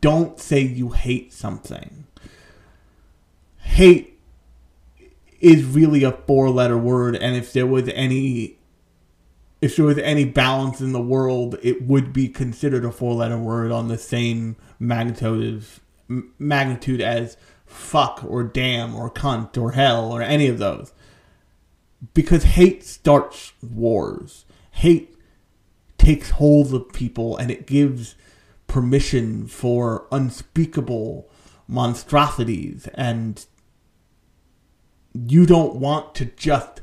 don't 0.00 0.38
say 0.38 0.60
you 0.60 0.90
hate 0.90 1.32
something. 1.32 2.06
Hate 3.58 4.18
is 5.40 5.64
really 5.64 6.04
a 6.04 6.12
four 6.12 6.48
letter 6.50 6.78
word 6.78 7.16
and 7.16 7.36
if 7.36 7.52
there 7.52 7.66
was 7.66 7.88
any 7.90 8.53
if 9.64 9.76
there 9.76 9.86
was 9.86 9.96
any 9.96 10.26
balance 10.26 10.82
in 10.82 10.92
the 10.92 11.00
world, 11.00 11.56
it 11.62 11.80
would 11.80 12.12
be 12.12 12.28
considered 12.28 12.84
a 12.84 12.92
four 12.92 13.14
letter 13.14 13.38
word 13.38 13.72
on 13.72 13.88
the 13.88 13.96
same 13.96 14.56
magnitude 14.78 15.56
as, 15.56 15.80
magnitude 16.38 17.00
as 17.00 17.38
fuck 17.64 18.22
or 18.28 18.44
damn 18.44 18.94
or 18.94 19.10
cunt 19.10 19.56
or 19.56 19.72
hell 19.72 20.12
or 20.12 20.20
any 20.20 20.48
of 20.48 20.58
those 20.58 20.92
because 22.12 22.44
hate 22.44 22.84
starts 22.84 23.54
wars. 23.62 24.44
Hate 24.70 25.16
takes 25.96 26.32
hold 26.32 26.74
of 26.74 26.92
people 26.92 27.34
and 27.38 27.50
it 27.50 27.66
gives 27.66 28.16
permission 28.66 29.46
for 29.46 30.06
unspeakable 30.12 31.26
monstrosities 31.66 32.86
and 32.92 33.46
you 35.14 35.46
don't 35.46 35.76
want 35.76 36.14
to 36.16 36.26
just 36.26 36.82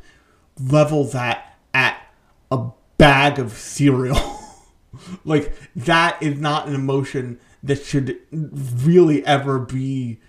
level 0.60 1.04
that 1.04 1.51
at 1.51 1.51
a 2.52 2.70
bag 2.98 3.40
of 3.40 3.54
cereal. 3.54 4.20
like 5.26 5.54
that 5.76 6.22
is 6.22 6.40
not 6.40 6.68
an 6.68 6.76
emotion 6.76 7.40
that 7.64 7.84
should 7.84 8.18
really 8.32 9.26
ever 9.26 9.60
be 9.60 10.20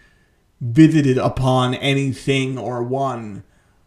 visited 0.61 1.19
upon 1.19 1.75
anything 1.75 2.57
or 2.57 2.83
one 2.83 3.43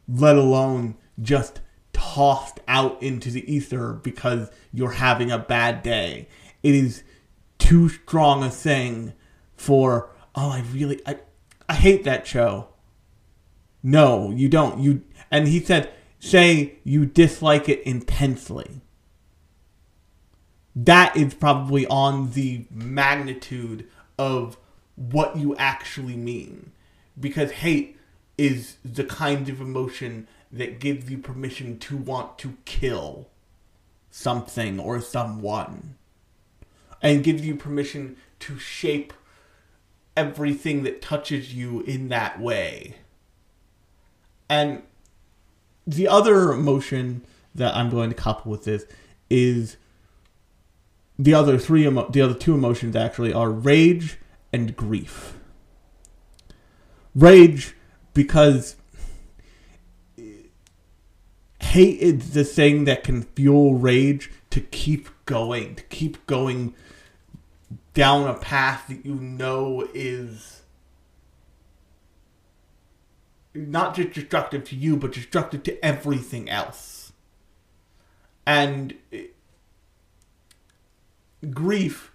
let 0.07 0.35
alone 0.35 0.95
just 1.21 1.61
tossed 1.93 2.59
out 2.67 3.01
into 3.01 3.31
the 3.31 3.51
ether 3.51 3.93
because 3.93 4.49
you're 4.73 4.91
having 4.91 5.31
a 5.31 5.39
bad 5.39 5.81
day. 5.81 6.27
It 6.61 6.75
is 6.75 7.03
too 7.57 7.89
strong 7.89 8.43
a 8.43 8.49
thing 8.49 9.13
for 9.55 10.09
oh 10.35 10.49
I 10.49 10.63
really 10.73 11.01
I 11.05 11.19
I 11.67 11.75
hate 11.75 12.03
that 12.03 12.27
show. 12.27 12.67
No, 13.81 14.31
you 14.31 14.49
don't. 14.49 14.79
You 14.79 15.03
and 15.31 15.47
he 15.47 15.59
said 15.59 15.91
say 16.25 16.75
you 16.84 17.05
dislike 17.05 17.70
it 17.70 17.82
intensely. 17.84 18.82
That 20.75 21.15
is 21.15 21.34
probably 21.34 21.86
on 21.88 22.32
the 22.32 22.65
magnitude 22.72 23.88
of 24.17 24.58
what 24.96 25.38
you 25.38 25.55
actually 25.58 26.17
mean. 26.17 26.72
Because 27.20 27.51
hate 27.51 27.98
is 28.38 28.77
the 28.84 29.03
kind 29.03 29.48
of 29.50 29.62
emotion 29.62 30.27
that 30.51 30.79
gives 30.79 31.10
you 31.10 31.17
permission 31.17 31.79
to 31.79 31.96
want 31.98 32.38
to 32.39 32.58
kill. 32.65 33.29
something 34.15 34.79
or 34.79 35.01
someone 35.01 35.96
and 37.01 37.22
gives 37.22 37.46
you 37.46 37.53
permission 37.53 38.15
to 38.39 38.58
shape 38.58 39.12
everything 40.15 40.84
that 40.84 41.01
touches 41.01 41.53
you 41.53 41.82
in 41.82 42.08
that 42.08 42.39
way. 42.39 42.96
And 44.48 44.84
the 45.85 46.07
other 46.07 46.51
emotion 46.51 47.23
that 47.53 47.75
I'm 47.75 47.89
going 47.89 48.09
to 48.09 48.15
couple 48.15 48.51
with 48.51 48.63
this 48.65 48.85
is 49.29 49.77
the 51.17 51.33
other 51.33 51.57
three 51.57 51.87
emo- 51.87 52.09
the 52.09 52.21
other 52.21 52.33
two 52.33 52.53
emotions 52.53 52.95
actually 52.95 53.33
are 53.33 53.49
rage 53.49 54.17
and 54.51 54.75
grief. 54.75 55.37
Rage 57.13 57.75
because 58.13 58.75
hate 61.61 61.99
is 61.99 62.31
the 62.31 62.43
thing 62.43 62.85
that 62.85 63.03
can 63.03 63.23
fuel 63.23 63.75
rage 63.75 64.31
to 64.49 64.61
keep 64.61 65.09
going, 65.25 65.75
to 65.75 65.83
keep 65.83 66.25
going 66.25 66.73
down 67.93 68.27
a 68.27 68.33
path 68.33 68.85
that 68.87 69.05
you 69.05 69.15
know 69.15 69.87
is 69.93 70.61
not 73.55 73.95
just 73.95 74.13
destructive 74.13 74.63
to 74.65 74.75
you, 74.75 74.97
but 74.97 75.13
destructive 75.13 75.63
to 75.63 75.83
everything 75.83 76.50
else. 76.50 77.13
And 78.45 78.95
eh, 79.12 79.27
grief 81.50 82.12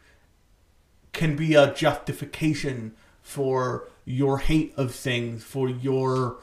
can 1.13 1.37
be 1.37 1.55
a 1.55 1.73
justification 1.73 2.95
for 3.23 3.89
your 4.05 4.39
hate 4.39 4.73
of 4.77 4.95
things, 4.95 5.43
for 5.43 5.69
your 5.69 6.39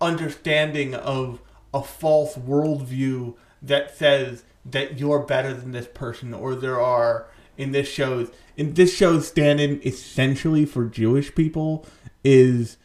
understanding 0.00 0.94
of 0.94 1.40
a 1.72 1.82
false 1.82 2.34
worldview 2.34 3.34
that 3.62 3.96
says 3.96 4.44
that 4.64 4.98
you're 4.98 5.20
better 5.20 5.54
than 5.54 5.72
this 5.72 5.86
person 5.86 6.34
or 6.34 6.54
there 6.54 6.80
are 6.80 7.26
in 7.56 7.72
this 7.72 7.88
show's 7.88 8.30
in 8.56 8.74
this 8.74 8.94
show's 8.94 9.28
stand-in 9.28 9.80
essentially 9.84 10.64
for 10.66 10.86
Jewish 10.86 11.34
people 11.34 11.86
is 12.24 12.76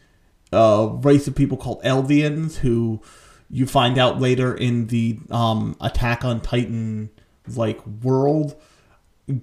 a 0.52 0.88
race 1.02 1.28
of 1.28 1.34
people 1.34 1.56
called 1.56 1.82
Eldians 1.82 2.56
who 2.56 3.00
you 3.50 3.66
find 3.66 3.98
out 3.98 4.20
later 4.20 4.54
in 4.54 4.86
the 4.88 5.18
um, 5.30 5.76
Attack 5.80 6.24
on 6.24 6.40
Titan 6.40 7.10
like 7.54 7.84
world 7.86 8.60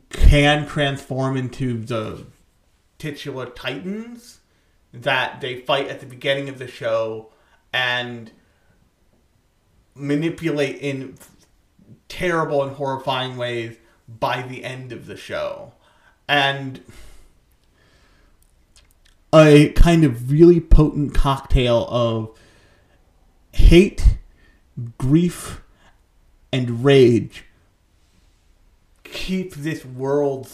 can 0.10 0.68
transform 0.68 1.38
into 1.38 1.80
the 1.84 2.26
titular 2.98 3.48
Titans 3.48 4.40
that 4.94 5.42
they 5.42 5.62
fight 5.62 5.88
at 5.88 6.00
the 6.00 6.06
beginning 6.06 6.50
of 6.50 6.60
the 6.60 6.68
show 6.68 7.32
and 7.74 8.32
manipulate 9.96 10.78
in 10.78 11.16
terrible 12.08 12.64
and 12.64 12.76
horrifying 12.76 13.38
ways 13.38 13.78
by 14.08 14.42
the 14.42 14.64
end 14.64 14.92
of 14.92 15.08
the 15.08 15.18
show. 15.18 15.74
And 16.28 16.82
a 19.36 19.70
kind 19.74 20.04
of 20.04 20.32
really 20.32 20.60
potent 20.60 21.14
cocktail 21.14 21.88
of 21.90 22.38
hate, 23.52 24.18
grief, 24.98 25.62
and 26.52 26.84
rage. 26.84 27.46
Keep 29.04 29.56
this 29.56 29.86
world 29.86 30.50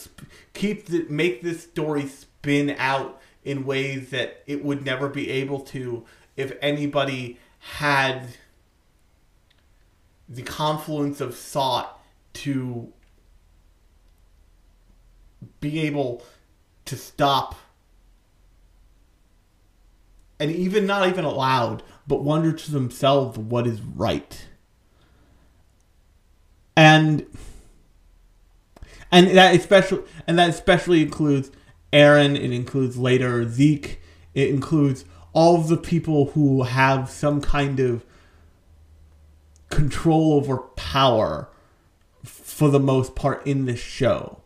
keep 0.54 0.88
the, 0.88 1.06
make 1.10 1.42
this 1.42 1.64
story 1.64 2.08
spin 2.08 2.76
out 2.78 3.20
in 3.44 3.66
ways 3.66 4.10
that 4.12 4.44
it 4.46 4.64
would 4.64 4.86
never 4.86 5.10
be 5.10 5.30
able 5.30 5.60
to 5.60 6.06
if 6.38 6.56
anybody 6.62 7.40
had 7.60 8.28
the 10.30 10.44
confluence 10.44 11.20
of 11.20 11.36
thought 11.36 12.00
to 12.34 12.92
be 15.60 15.82
able 15.82 16.24
to 16.86 16.96
stop 16.96 17.56
and 20.42 20.52
even 20.52 20.86
not 20.86 21.08
even 21.08 21.24
aloud 21.24 21.84
but 22.08 22.24
wonder 22.24 22.52
to 22.52 22.72
themselves 22.72 23.38
what 23.38 23.66
is 23.66 23.82
right 23.82 24.46
and 26.76 27.26
and 29.12 29.28
that 29.30 29.56
especially 29.56 30.02
and 30.28 30.40
that 30.40 30.50
especially 30.50 31.02
includes 31.02 31.52
Eren. 31.92 32.36
It 32.36 32.52
includes 32.52 32.98
later 32.98 33.48
Zeke. 33.48 34.02
It 34.34 34.50
includes 34.50 35.06
all 35.34 35.56
of 35.56 35.68
the 35.68 35.78
people 35.78 36.32
who 36.32 36.64
have 36.64 37.10
some 37.10 37.42
kind 37.42 37.80
of 37.80 38.06
control 39.70 40.34
over 40.34 40.58
power 40.58 41.50
for 42.24 42.70
the 42.70 42.80
most 42.80 43.16
part 43.16 43.46
in 43.46 43.66
this 43.66 43.80
show, 43.80 44.42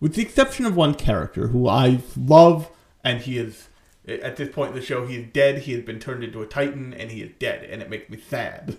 with 0.00 0.14
the 0.14 0.22
exception 0.22 0.66
of 0.66 0.76
one 0.76 0.94
character 0.94 1.48
who 1.48 1.68
I 1.68 2.00
love, 2.16 2.70
and 3.04 3.20
he 3.20 3.38
is 3.38 3.68
at 4.06 4.36
this 4.36 4.50
point 4.50 4.70
in 4.70 4.76
the 4.76 4.84
show 4.84 5.06
he 5.06 5.16
is 5.16 5.26
dead. 5.32 5.60
He 5.60 5.72
has 5.72 5.82
been 5.82 6.00
turned 6.00 6.24
into 6.24 6.42
a 6.42 6.46
Titan, 6.46 6.94
and 6.94 7.10
he 7.10 7.22
is 7.22 7.32
dead, 7.38 7.64
and 7.64 7.82
it 7.82 7.90
makes 7.90 8.10
me 8.10 8.18
sad. 8.18 8.78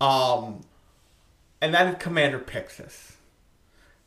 Um, 0.00 0.62
and 1.60 1.74
that 1.74 1.86
is 1.88 1.96
Commander 1.98 2.38
Pixis. 2.38 3.12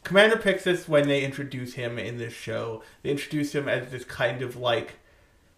Commander 0.04 0.38
Pixis, 0.38 0.88
when 0.88 1.08
they 1.08 1.24
introduce 1.24 1.74
him 1.74 2.00
in 2.00 2.18
this 2.18 2.34
show, 2.34 2.82
they 3.04 3.12
introduce 3.12 3.54
him 3.54 3.68
as 3.70 3.92
this 3.92 4.04
kind 4.04 4.42
of 4.42 4.56
like 4.56 4.96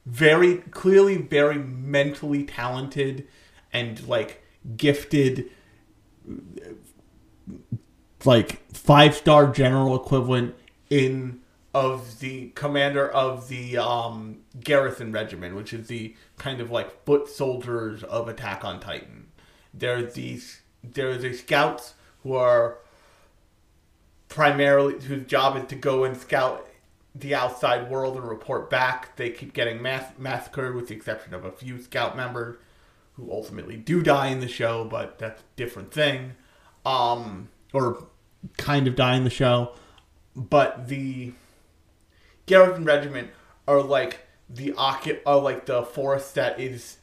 very 0.05 0.57
clearly 0.57 1.17
very 1.17 1.57
mentally 1.57 2.43
talented 2.43 3.25
and 3.71 4.05
like 4.07 4.43
gifted 4.75 5.49
like 8.25 8.61
five 8.73 9.15
star 9.15 9.51
general 9.51 9.95
equivalent 9.95 10.55
in 10.89 11.39
of 11.73 12.19
the 12.19 12.49
commander 12.49 13.09
of 13.09 13.47
the 13.47 13.77
um, 13.77 14.41
Garrison 14.59 15.11
Regiment, 15.11 15.55
which 15.55 15.73
is 15.73 15.87
the 15.87 16.15
kind 16.37 16.61
of 16.61 16.69
like 16.69 17.03
foot 17.05 17.27
soldiers 17.27 18.03
of 18.03 18.27
Attack 18.27 18.63
on 18.63 18.79
Titan. 18.79 19.27
There's 19.73 20.13
these 20.13 20.61
there's 20.83 21.23
these 21.23 21.39
scouts 21.39 21.95
who 22.21 22.35
are 22.35 22.77
primarily 24.29 24.99
whose 25.03 25.25
job 25.25 25.57
is 25.57 25.65
to 25.69 25.75
go 25.75 26.03
and 26.03 26.15
scout 26.17 26.67
the 27.15 27.33
outside 27.35 27.89
world 27.89 28.17
and 28.17 28.27
report 28.27 28.69
back. 28.69 29.15
They 29.15 29.29
keep 29.29 29.53
getting 29.53 29.81
mass- 29.81 30.13
massacred, 30.17 30.75
with 30.75 30.87
the 30.87 30.95
exception 30.95 31.33
of 31.33 31.45
a 31.45 31.51
few 31.51 31.81
scout 31.81 32.15
members 32.17 32.57
who 33.13 33.31
ultimately 33.31 33.77
do 33.77 34.01
die 34.01 34.27
in 34.27 34.39
the 34.39 34.47
show, 34.47 34.83
but 34.83 35.19
that's 35.19 35.41
a 35.41 35.45
different 35.55 35.91
thing. 35.91 36.33
Um, 36.85 37.49
or 37.71 38.07
kind 38.57 38.87
of 38.87 38.95
die 38.95 39.15
in 39.15 39.23
the 39.23 39.29
show. 39.29 39.73
But 40.35 40.87
the 40.87 41.33
Garrison 42.45 42.85
Regiment 42.85 43.29
are 43.67 43.81
like 43.81 44.27
the 44.49 44.73
are 44.73 45.39
like 45.39 45.65
the 45.65 45.83
force 45.83 46.31
that 46.31 46.59
is 46.59 46.97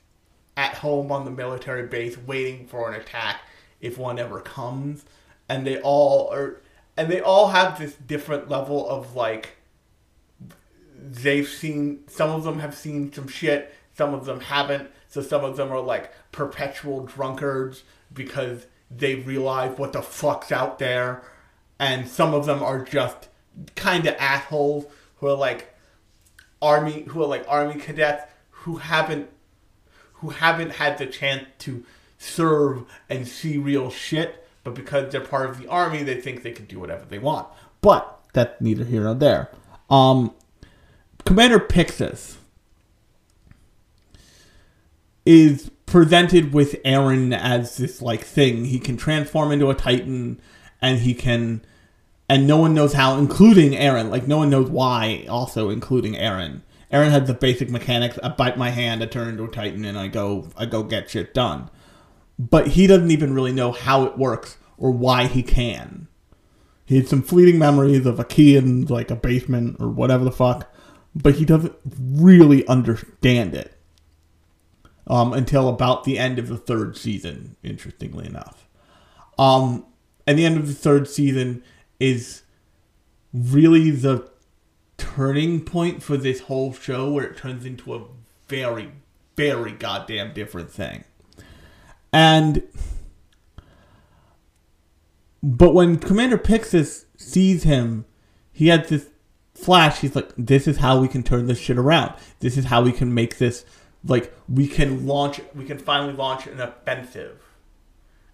at 0.56 0.74
home 0.74 1.10
on 1.10 1.24
the 1.24 1.30
military 1.30 1.86
base 1.86 2.18
waiting 2.18 2.66
for 2.66 2.90
an 2.90 3.00
attack 3.00 3.40
if 3.80 3.96
one 3.96 4.18
ever 4.18 4.40
comes. 4.40 5.04
And 5.48 5.66
they 5.66 5.80
all 5.80 6.32
are 6.32 6.60
and 6.96 7.10
they 7.10 7.20
all 7.20 7.48
have 7.48 7.78
this 7.78 7.94
different 7.94 8.48
level 8.48 8.88
of 8.88 9.16
like 9.16 9.56
they've 10.96 11.48
seen 11.48 12.04
some 12.08 12.30
of 12.30 12.44
them 12.44 12.60
have 12.60 12.74
seen 12.74 13.12
some 13.12 13.28
shit 13.28 13.74
some 14.00 14.14
of 14.14 14.24
them 14.24 14.40
haven't. 14.40 14.90
So 15.08 15.20
some 15.20 15.44
of 15.44 15.58
them 15.58 15.70
are 15.70 15.80
like 15.80 16.10
perpetual 16.32 17.04
drunkards 17.04 17.82
because 18.14 18.66
they 18.90 19.16
realize 19.16 19.76
what 19.76 19.92
the 19.92 20.00
fuck's 20.00 20.50
out 20.50 20.78
there. 20.78 21.22
And 21.78 22.08
some 22.08 22.32
of 22.32 22.46
them 22.46 22.62
are 22.62 22.82
just 22.82 23.28
kind 23.76 24.06
of 24.06 24.14
assholes 24.18 24.86
who 25.20 25.28
are 25.28 25.36
like 25.36 25.74
army 26.60 27.04
who 27.08 27.22
are 27.22 27.26
like 27.26 27.44
army 27.48 27.80
cadets 27.80 28.24
who 28.50 28.76
haven't 28.76 29.30
who 30.14 30.30
haven't 30.30 30.72
had 30.72 30.98
the 30.98 31.06
chance 31.06 31.46
to 31.58 31.84
serve 32.18 32.84
and 33.08 33.26
see 33.26 33.56
real 33.56 33.90
shit, 33.90 34.46
but 34.62 34.74
because 34.74 35.10
they're 35.10 35.22
part 35.22 35.48
of 35.48 35.58
the 35.58 35.66
army, 35.66 36.02
they 36.02 36.20
think 36.20 36.42
they 36.42 36.52
can 36.52 36.66
do 36.66 36.78
whatever 36.78 37.06
they 37.06 37.18
want. 37.18 37.48
But 37.80 38.20
that's 38.34 38.60
neither 38.60 38.84
here 38.84 39.04
nor 39.04 39.14
there. 39.14 39.50
Um, 39.88 40.34
Commander 41.24 41.58
Pixis 41.58 42.36
is 45.24 45.70
presented 45.86 46.52
with 46.52 46.82
Eren 46.84 47.36
as 47.36 47.78
this 47.78 48.02
like 48.02 48.22
thing. 48.22 48.66
He 48.66 48.78
can 48.78 48.98
transform 48.98 49.50
into 49.50 49.70
a 49.70 49.74
Titan, 49.74 50.40
and 50.82 50.98
he 50.98 51.14
can, 51.14 51.64
and 52.30 52.46
no 52.46 52.58
one 52.58 52.74
knows 52.74 52.92
how, 52.92 53.18
including 53.18 53.72
Eren. 53.72 54.08
Like 54.08 54.28
no 54.28 54.38
one 54.38 54.50
knows 54.50 54.70
why. 54.70 55.26
Also, 55.28 55.68
including 55.68 56.14
Eren. 56.14 56.60
Eren 56.92 57.10
had 57.10 57.26
the 57.26 57.34
basic 57.34 57.68
mechanics. 57.68 58.20
I 58.22 58.28
bite 58.28 58.56
my 58.56 58.70
hand, 58.70 59.02
I 59.02 59.06
turn 59.06 59.26
into 59.26 59.42
a 59.42 59.48
Titan, 59.48 59.84
and 59.84 59.98
I 59.98 60.06
go, 60.06 60.48
I 60.56 60.66
go 60.66 60.84
get 60.84 61.10
shit 61.10 61.34
done. 61.34 61.70
But 62.38 62.68
he 62.68 62.86
doesn't 62.86 63.10
even 63.10 63.34
really 63.34 63.50
know 63.50 63.72
how 63.72 64.04
it 64.04 64.16
works 64.16 64.58
or 64.78 64.92
why 64.92 65.26
he 65.26 65.42
can. 65.42 66.06
He 66.84 66.96
had 66.98 67.08
some 67.08 67.20
fleeting 67.20 67.58
memories 67.58 68.06
of 68.06 68.20
a 68.20 68.24
key 68.24 68.56
in 68.56 68.86
like 68.86 69.10
a 69.10 69.16
basement 69.16 69.78
or 69.80 69.88
whatever 69.88 70.24
the 70.24 70.30
fuck, 70.30 70.72
but 71.12 71.34
he 71.34 71.44
doesn't 71.44 71.74
really 71.98 72.64
understand 72.68 73.54
it 73.54 73.76
um, 75.08 75.32
until 75.32 75.68
about 75.68 76.04
the 76.04 76.16
end 76.16 76.38
of 76.38 76.46
the 76.46 76.56
third 76.56 76.96
season. 76.96 77.56
Interestingly 77.64 78.26
enough, 78.26 78.68
Um, 79.36 79.84
and 80.28 80.38
the 80.38 80.46
end 80.46 80.58
of 80.58 80.68
the 80.68 80.74
third 80.74 81.08
season 81.08 81.64
is 82.00 82.42
really 83.32 83.90
the 83.90 84.28
turning 84.96 85.64
point 85.64 86.02
for 86.02 86.16
this 86.16 86.40
whole 86.40 86.72
show 86.72 87.10
where 87.10 87.24
it 87.24 87.36
turns 87.36 87.64
into 87.64 87.94
a 87.94 88.04
very, 88.48 88.90
very 89.36 89.72
goddamn 89.72 90.34
different 90.34 90.70
thing. 90.70 91.04
And 92.12 92.62
but 95.42 95.72
when 95.72 95.98
Commander 95.98 96.36
Pixis 96.36 97.06
sees 97.16 97.62
him, 97.62 98.04
he 98.52 98.68
has 98.68 98.88
this 98.88 99.08
flash. 99.54 100.00
He's 100.00 100.16
like, 100.16 100.32
"This 100.36 100.66
is 100.66 100.78
how 100.78 101.00
we 101.00 101.08
can 101.08 101.22
turn 101.22 101.46
this 101.46 101.58
shit 101.58 101.78
around. 101.78 102.14
This 102.40 102.56
is 102.56 102.66
how 102.66 102.82
we 102.82 102.92
can 102.92 103.14
make 103.14 103.38
this 103.38 103.64
like 104.04 104.34
we 104.48 104.66
can 104.66 105.06
launch. 105.06 105.40
We 105.54 105.64
can 105.64 105.78
finally 105.78 106.12
launch 106.12 106.46
an 106.46 106.60
offensive." 106.60 107.40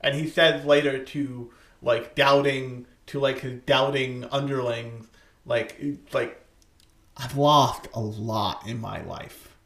And 0.01 0.15
he 0.15 0.29
says 0.29 0.65
later 0.65 1.05
to 1.05 1.53
like 1.83 2.15
doubting 2.15 2.87
to 3.07 3.21
like 3.21 3.41
his 3.41 3.61
doubting 3.67 4.25
underlings, 4.31 5.07
like 5.45 5.81
like 6.13 6.41
I've 7.17 7.37
lost 7.37 7.89
a 7.95 8.01
lot 8.01 8.67
in 8.67 8.81
my 8.81 9.03
life. 9.03 9.57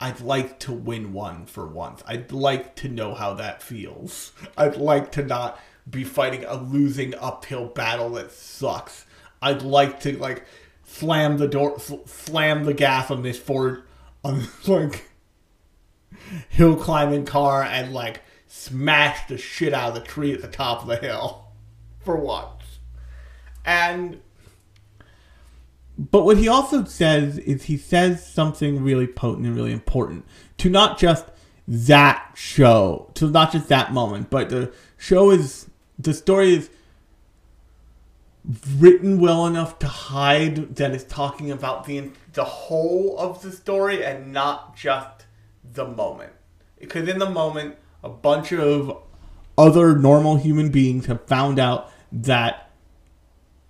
I'd 0.00 0.20
like 0.20 0.58
to 0.60 0.72
win 0.72 1.12
one 1.12 1.44
for 1.44 1.66
once. 1.66 2.02
I'd 2.06 2.32
like 2.32 2.74
to 2.76 2.88
know 2.88 3.14
how 3.14 3.34
that 3.34 3.62
feels. 3.62 4.32
I'd 4.56 4.76
like 4.76 5.12
to 5.12 5.22
not 5.22 5.60
be 5.88 6.04
fighting 6.04 6.44
a 6.44 6.54
losing 6.54 7.14
uphill 7.16 7.66
battle 7.66 8.10
that 8.10 8.32
sucks. 8.32 9.04
I'd 9.42 9.62
like 9.62 10.00
to 10.00 10.16
like 10.16 10.44
slam 10.84 11.36
the 11.36 11.48
door, 11.48 11.78
sl- 11.78 12.06
slam 12.06 12.64
the 12.64 12.72
gas 12.72 13.10
on 13.10 13.22
this 13.22 13.38
Ford, 13.38 13.82
on 14.24 14.38
this 14.38 14.68
like 14.68 15.10
hill 16.48 16.76
climbing 16.76 17.26
car 17.26 17.62
and 17.62 17.92
like 17.92 18.22
smash 18.46 19.28
the 19.28 19.36
shit 19.36 19.74
out 19.74 19.90
of 19.90 19.94
the 19.94 20.00
tree 20.00 20.32
at 20.32 20.40
the 20.40 20.48
top 20.48 20.82
of 20.82 20.88
the 20.88 20.96
hill 20.96 21.49
for 22.00 22.16
once. 22.16 22.78
And 23.64 24.20
but 25.98 26.24
what 26.24 26.38
he 26.38 26.48
also 26.48 26.84
says 26.84 27.36
is 27.38 27.64
he 27.64 27.76
says 27.76 28.26
something 28.26 28.82
really 28.82 29.06
potent 29.06 29.46
and 29.46 29.54
really 29.54 29.72
important 29.72 30.24
to 30.58 30.70
not 30.70 30.98
just 30.98 31.26
that 31.68 32.32
show, 32.34 33.10
to 33.14 33.28
not 33.28 33.52
just 33.52 33.68
that 33.68 33.92
moment, 33.92 34.30
but 34.30 34.48
the 34.48 34.72
show 34.96 35.30
is 35.30 35.68
the 35.98 36.14
story 36.14 36.54
is 36.54 36.70
written 38.78 39.20
well 39.20 39.46
enough 39.46 39.78
to 39.78 39.86
hide 39.86 40.76
that 40.76 40.92
it's 40.92 41.04
talking 41.04 41.50
about 41.50 41.84
the 41.84 42.10
the 42.32 42.44
whole 42.44 43.18
of 43.18 43.42
the 43.42 43.52
story 43.52 44.02
and 44.02 44.32
not 44.32 44.74
just 44.74 45.26
the 45.72 45.86
moment. 45.86 46.32
Because 46.78 47.08
in 47.08 47.18
the 47.18 47.28
moment, 47.28 47.76
a 48.02 48.08
bunch 48.08 48.52
of 48.52 49.02
other 49.60 49.96
normal 49.96 50.36
human 50.36 50.70
beings 50.70 51.06
have 51.06 51.26
found 51.26 51.58
out 51.58 51.92
that 52.10 52.70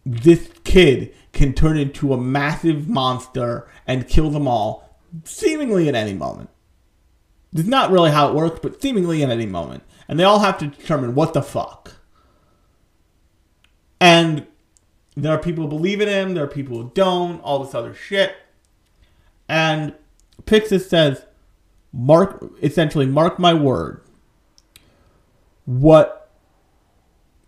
this 0.07 0.49
kid 0.63 1.13
can 1.33 1.53
turn 1.53 1.77
into 1.77 2.13
a 2.13 2.17
massive 2.17 2.89
monster 2.89 3.69
and 3.87 4.09
kill 4.09 4.31
them 4.31 4.47
all, 4.47 4.99
seemingly 5.25 5.89
at 5.89 5.97
any 5.97 6.15
moment. 6.15 6.49
It's 7.53 7.67
not 7.67 7.91
really 7.91 8.13
how 8.13 8.29
it 8.29 8.35
works, 8.35 8.61
but 8.63 8.81
seemingly 8.81 9.25
at 9.25 9.31
any 9.31 9.47
moment. 9.47 9.83
And 10.07 10.19
they 10.19 10.25
all 10.25 10.39
have 10.39 10.59
to 10.59 10.69
determine 10.69 11.17
what 11.17 11.35
the 11.35 11.43
fuck. 11.43 11.95
And 14.01 14.47
there 15.17 15.33
are 15.33 15.39
people 15.39 15.65
who 15.65 15.69
believe 15.69 16.01
in 16.01 16.09
him, 16.09 16.35
there 16.35 16.45
are 16.45 16.49
people 16.49 16.81
who 16.81 16.93
don't, 16.95 17.41
all 17.41 17.65
this 17.65 17.75
other 17.75 17.95
shit. 17.95 18.37
And 19.49 19.95
Pixis 20.45 20.89
says, 20.89 21.27
mark 21.93 22.45
essentially 22.63 23.07
mark 23.07 23.41
my 23.41 23.53
word. 23.53 24.03
What 25.71 26.29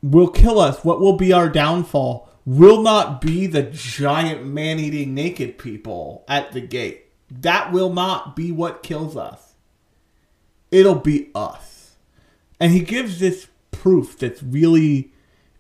will 0.01 0.29
kill 0.29 0.61
us, 0.61 0.85
what 0.85 1.01
will 1.01 1.17
be 1.17 1.33
our 1.33 1.49
downfall, 1.49 2.29
will 2.47 2.81
not 2.81 3.21
be 3.21 3.49
the 3.49 3.65
giant 3.65 4.47
man 4.47 4.79
eating 4.79 5.13
naked 5.13 5.59
people 5.59 6.25
at 6.29 6.53
the 6.53 6.61
gate. 6.61 7.07
That 7.29 7.73
will 7.73 7.93
not 7.93 8.37
be 8.37 8.53
what 8.53 8.85
kills 8.85 9.17
us. 9.17 9.55
It'll 10.71 10.95
be 10.95 11.33
us. 11.35 11.97
And 12.61 12.71
he 12.71 12.81
gives 12.81 13.19
this 13.19 13.49
proof 13.73 14.17
that's 14.17 14.41
really 14.41 15.13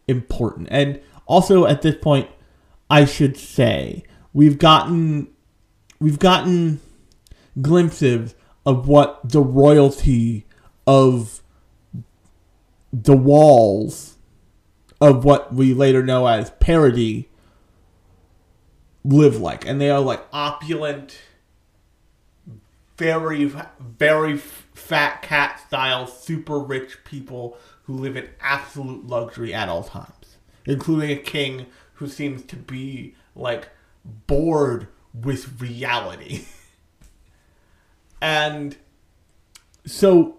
important. 0.06 0.68
And 0.70 1.00
also 1.26 1.66
at 1.66 1.82
this 1.82 1.96
point, 1.96 2.28
I 2.88 3.06
should 3.06 3.36
say, 3.36 4.04
we've 4.32 4.58
gotten 4.58 5.28
we've 5.98 6.20
gotten 6.20 6.80
glimpses 7.60 8.36
of 8.64 8.86
what 8.86 9.20
the 9.28 9.40
royalty 9.40 10.46
of 10.86 11.41
the 12.92 13.16
walls 13.16 14.16
of 15.00 15.24
what 15.24 15.54
we 15.54 15.74
later 15.74 16.02
know 16.02 16.26
as 16.26 16.50
Paradis 16.60 17.24
live 19.04 19.40
like. 19.40 19.66
And 19.66 19.80
they 19.80 19.90
are 19.90 20.00
like 20.00 20.24
opulent 20.32 21.18
very 22.98 23.50
very 23.80 24.36
fat 24.36 25.22
cat 25.22 25.58
style 25.66 26.06
super 26.06 26.58
rich 26.58 26.98
people 27.04 27.56
who 27.84 27.94
live 27.94 28.16
in 28.16 28.28
absolute 28.40 29.04
luxury 29.06 29.52
at 29.52 29.68
all 29.68 29.82
times 29.82 30.36
including 30.66 31.10
a 31.10 31.16
king 31.16 31.66
who 31.94 32.06
seems 32.06 32.42
to 32.44 32.54
be 32.54 33.14
like 33.34 33.68
bored 34.04 34.88
with 35.14 35.60
reality. 35.60 36.44
And 38.24 38.76
so 39.84 40.36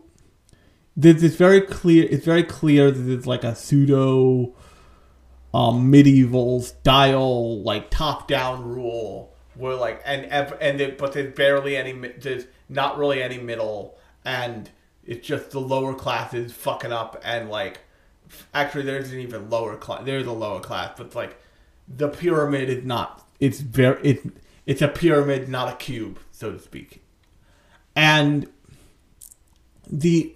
this 0.95 1.35
very 1.35 1.61
clear 1.61 2.07
it's 2.09 2.25
very 2.25 2.43
clear 2.43 2.91
that 2.91 2.99
there's 2.99 3.27
like 3.27 3.43
a 3.43 3.55
pseudo 3.55 4.53
um, 5.53 5.89
medieval 5.89 6.61
style 6.61 7.61
like 7.61 7.89
top 7.89 8.27
down 8.27 8.63
rule 8.63 9.33
where 9.55 9.75
like 9.75 10.01
and 10.05 10.25
and 10.25 10.81
it, 10.81 10.97
but 10.97 11.13
there's 11.13 11.33
barely 11.35 11.75
any 11.75 11.93
there's 12.19 12.45
not 12.69 12.97
really 12.97 13.21
any 13.21 13.37
middle 13.37 13.97
and 14.25 14.69
it's 15.05 15.27
just 15.27 15.51
the 15.51 15.59
lower 15.59 15.93
classes 15.93 16.51
fucking 16.51 16.91
up 16.91 17.19
and 17.23 17.49
like 17.49 17.79
actually 18.53 18.83
there's 18.83 19.11
an 19.11 19.19
even 19.19 19.49
lower 19.49 19.75
class 19.75 20.01
there's 20.05 20.25
a 20.25 20.31
lower 20.31 20.59
class 20.59 20.91
but 20.97 21.13
like 21.13 21.39
the 21.87 22.07
pyramid 22.07 22.69
is 22.69 22.83
not 22.83 23.27
it's 23.39 23.59
very 23.59 24.01
it, 24.03 24.23
it's 24.65 24.81
a 24.81 24.87
pyramid 24.87 25.49
not 25.49 25.71
a 25.71 25.75
cube 25.75 26.19
so 26.43 26.51
to 26.51 26.59
speak. 26.59 27.01
And 27.95 28.47
the 29.89 30.35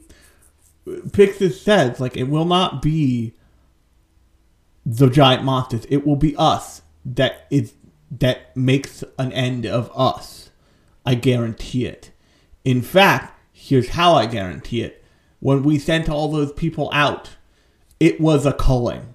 Pixis 0.88 1.60
says 1.60 2.00
like 2.00 2.15
it 2.15 2.30
will 2.30 2.45
not 2.45 2.82
be 2.82 3.34
the 4.86 5.10
giant 5.10 5.43
monsters. 5.43 5.86
It 5.89 6.06
will 6.06 6.15
be 6.15 6.36
us 6.38 6.82
that 7.06 7.45
is 7.50 7.73
that 8.10 8.56
makes 8.56 9.04
an 9.19 9.34
end 9.34 9.65
of 9.65 9.91
us. 9.95 10.50
I 11.06 11.15
guarantee 11.15 11.86
it. 11.86 12.12
In 12.63 12.82
fact, 12.82 13.39
here's 13.52 13.89
how 13.89 14.13
I 14.13 14.26
guarantee 14.26 14.82
it. 14.82 15.04
When 15.39 15.63
we 15.63 15.78
sent 15.78 16.10
all 16.10 16.32
those 16.32 16.52
people 16.52 16.89
out, 16.93 17.36
it 18.00 18.19
was 18.19 18.45
a 18.45 18.54
culling. 18.54 19.13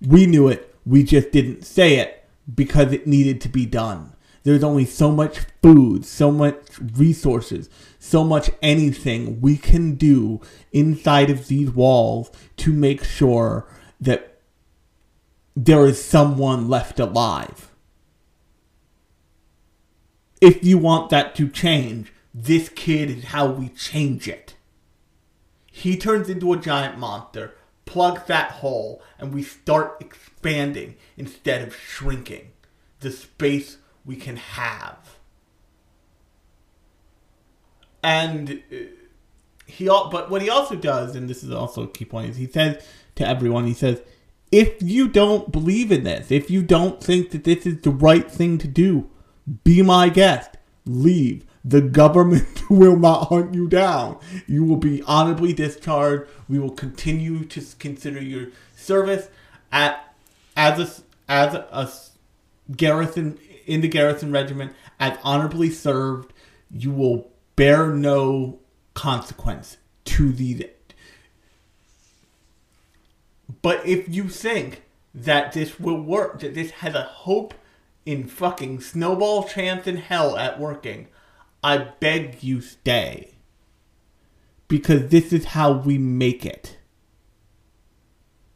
We 0.00 0.26
knew 0.26 0.48
it. 0.48 0.74
We 0.84 1.02
just 1.02 1.30
didn't 1.32 1.64
say 1.64 1.96
it 1.96 2.24
because 2.52 2.92
it 2.92 3.06
needed 3.06 3.40
to 3.42 3.48
be 3.48 3.66
done. 3.66 4.14
There's 4.42 4.64
only 4.64 4.84
so 4.84 5.10
much 5.10 5.40
food, 5.62 6.04
so 6.04 6.30
much 6.30 6.78
resources, 6.96 7.68
so 7.98 8.24
much 8.24 8.50
anything 8.62 9.40
we 9.40 9.56
can 9.56 9.94
do 9.96 10.40
inside 10.72 11.30
of 11.30 11.48
these 11.48 11.70
walls 11.70 12.30
to 12.58 12.72
make 12.72 13.04
sure 13.04 13.68
that 14.00 14.40
there 15.56 15.86
is 15.86 16.02
someone 16.02 16.68
left 16.68 17.00
alive. 17.00 17.70
If 20.40 20.62
you 20.62 20.78
want 20.78 21.10
that 21.10 21.34
to 21.36 21.48
change, 21.48 22.12
this 22.32 22.68
kid 22.68 23.10
is 23.10 23.24
how 23.24 23.50
we 23.50 23.68
change 23.70 24.28
it. 24.28 24.54
He 25.66 25.96
turns 25.96 26.28
into 26.28 26.52
a 26.52 26.58
giant 26.58 26.98
monster, 26.98 27.54
plugs 27.86 28.22
that 28.26 28.52
hole, 28.52 29.02
and 29.18 29.34
we 29.34 29.42
start 29.42 29.96
expanding 30.00 30.96
instead 31.16 31.62
of 31.66 31.74
shrinking 31.74 32.52
the 33.00 33.10
space 33.10 33.78
we 34.08 34.16
can 34.16 34.36
have. 34.36 35.18
And 38.02 38.62
uh, 38.72 38.76
he, 39.66 39.84
but 39.84 40.30
what 40.30 40.40
he 40.40 40.48
also 40.48 40.76
does, 40.76 41.14
and 41.14 41.28
this 41.28 41.44
is 41.44 41.50
also 41.50 41.82
a 41.82 41.88
key 41.88 42.06
point, 42.06 42.30
is 42.30 42.36
he 42.38 42.46
says 42.46 42.82
to 43.16 43.28
everyone, 43.28 43.66
he 43.66 43.74
says, 43.74 44.00
if 44.50 44.82
you 44.82 45.08
don't 45.08 45.52
believe 45.52 45.92
in 45.92 46.04
this, 46.04 46.30
if 46.30 46.50
you 46.50 46.62
don't 46.62 47.04
think 47.04 47.32
that 47.32 47.44
this 47.44 47.66
is 47.66 47.82
the 47.82 47.90
right 47.90 48.28
thing 48.30 48.56
to 48.58 48.66
do, 48.66 49.10
be 49.62 49.82
my 49.82 50.08
guest. 50.08 50.56
Leave. 50.86 51.44
The 51.62 51.82
government 51.82 52.62
will 52.70 52.96
not 52.96 53.28
hunt 53.28 53.52
you 53.52 53.68
down. 53.68 54.18
You 54.46 54.64
will 54.64 54.78
be 54.78 55.02
honorably 55.02 55.52
discharged. 55.52 56.30
We 56.48 56.58
will 56.58 56.70
continue 56.70 57.44
to 57.44 57.62
consider 57.78 58.22
your 58.22 58.46
service 58.74 59.28
at 59.70 60.14
as 60.56 61.02
a 61.28 61.30
as 61.30 61.54
a 61.54 61.90
garrison 62.74 63.38
in 63.68 63.80
the 63.80 63.88
garrison 63.88 64.32
regiment 64.32 64.72
as 64.98 65.18
honorably 65.22 65.70
served. 65.70 66.32
You 66.70 66.90
will 66.90 67.30
bear 67.56 67.88
no 67.88 68.60
consequence 68.94 69.76
to 70.06 70.32
the 70.32 70.70
But 73.62 73.84
if 73.86 74.08
you 74.08 74.28
think 74.28 74.82
that 75.14 75.52
this 75.52 75.80
will 75.80 76.00
work, 76.00 76.40
that 76.40 76.54
this 76.54 76.70
has 76.70 76.94
a 76.94 77.02
hope 77.02 77.54
in 78.06 78.26
fucking 78.26 78.80
snowball 78.80 79.44
chance 79.44 79.86
in 79.86 79.96
hell 79.96 80.36
at 80.36 80.58
working, 80.58 81.08
I 81.62 81.78
beg 81.78 82.42
you 82.42 82.60
stay. 82.60 83.34
Because 84.68 85.08
this 85.08 85.32
is 85.32 85.46
how 85.46 85.72
we 85.72 85.98
make 85.98 86.44
it. 86.44 86.78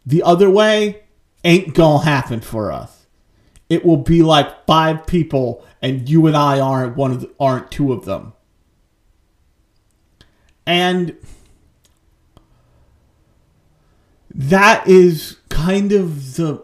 The 0.04 0.22
other 0.22 0.50
way 0.50 1.04
ain't 1.44 1.74
gonna 1.74 2.04
happen 2.04 2.40
for 2.40 2.70
us. 2.70 3.01
It 3.72 3.86
will 3.86 3.96
be 3.96 4.22
like 4.22 4.66
five 4.66 5.06
people, 5.06 5.64
and 5.80 6.06
you 6.06 6.26
and 6.26 6.36
I 6.36 6.60
aren't 6.60 6.94
one 6.94 7.10
of 7.10 7.22
the, 7.22 7.30
aren't 7.40 7.70
two 7.70 7.90
of 7.90 8.04
them. 8.04 8.34
And 10.66 11.16
that 14.28 14.86
is 14.86 15.38
kind 15.48 15.90
of 15.90 16.36
the 16.36 16.62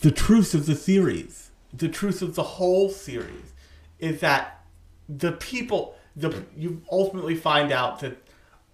the 0.00 0.10
truth 0.10 0.54
of 0.54 0.64
the 0.64 0.74
series. 0.74 1.50
The 1.74 1.90
truth 1.90 2.22
of 2.22 2.36
the 2.36 2.42
whole 2.42 2.88
series 2.88 3.52
is 3.98 4.20
that 4.20 4.64
the 5.10 5.32
people 5.32 5.94
the 6.16 6.42
you 6.56 6.80
ultimately 6.90 7.34
find 7.34 7.70
out 7.70 8.00
that 8.00 8.16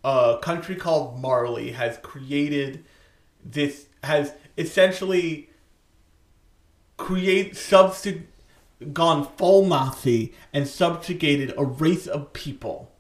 a 0.05 0.39
country 0.41 0.77
called 0.77 1.21
Marley 1.21 1.73
has 1.73 1.99
created 1.99 2.85
this 3.45 3.87
has 4.05 4.35
essentially 4.57 5.51
create 6.97 7.55
substi- 7.55 8.25
gone 8.93 9.29
full 9.37 9.67
Nazi 9.67 10.35
and 10.53 10.69
subjugated 10.69 11.53
a 11.57 11.65
race 11.65 12.07
of 12.07 12.33
people 12.33 12.91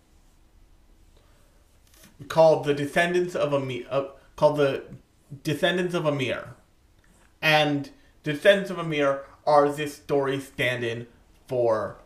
called 2.28 2.64
the 2.64 2.74
descendants 2.74 3.34
of 3.34 3.52
Ymir, 3.52 3.86
uh, 3.90 4.04
called 4.36 4.56
the 4.56 4.84
descendants 5.42 5.94
of 5.94 6.06
Ymir, 6.06 6.54
and 7.42 7.90
descendants 8.22 8.70
of 8.70 8.78
Amir 8.78 9.24
are 9.46 9.68
this 9.68 9.96
story 9.96 10.40
stand-in 10.40 11.06
for 11.46 11.98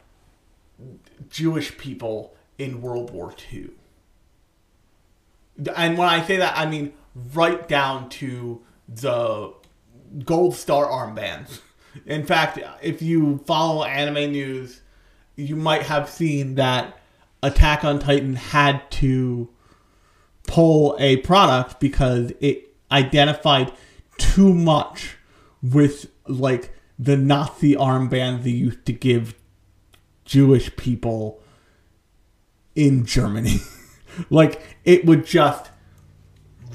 Jewish 1.31 1.79
people 1.79 2.35
in 2.59 2.83
World 2.83 3.11
War 3.11 3.33
II. 3.53 3.71
And 5.77 5.99
when 5.99 6.09
I 6.09 6.25
say 6.25 6.37
that, 6.37 6.57
I 6.57 6.67
mean 6.67 6.93
right 7.35 7.67
down 7.69 8.09
to 8.11 8.63
the 8.89 9.53
gold 10.25 10.55
star 10.55 10.87
armbands. 10.87 11.61
In 12.07 12.25
fact, 12.25 12.59
if 12.83 13.03
you 13.03 13.39
follow 13.47 13.85
anime 13.85 14.33
news, 14.33 14.81
you 15.37 15.57
might 15.57 15.83
have 15.83 16.09
seen 16.09 16.57
that 16.57 16.99
Attack 17.43 17.85
on 17.85 18.01
Titan 18.01 18.35
had 18.35 18.91
to 18.93 19.49
pull 20.47 20.97
a 20.99 21.19
product 21.19 21.79
because 21.79 22.33
it 22.41 22.75
identified 22.91 23.73
too 24.17 24.53
much 24.53 25.17
with 25.63 26.11
like 26.27 26.75
the 26.99 27.17
Nazi 27.17 27.75
armband 27.75 28.43
they 28.43 28.51
used 28.51 28.85
to 28.87 28.93
give 28.93 29.35
Jewish 30.25 30.75
people 30.77 31.41
in 32.75 33.05
Germany. 33.07 33.59
like 34.31 34.61
it 34.85 35.05
would 35.07 35.25
just 35.25 35.71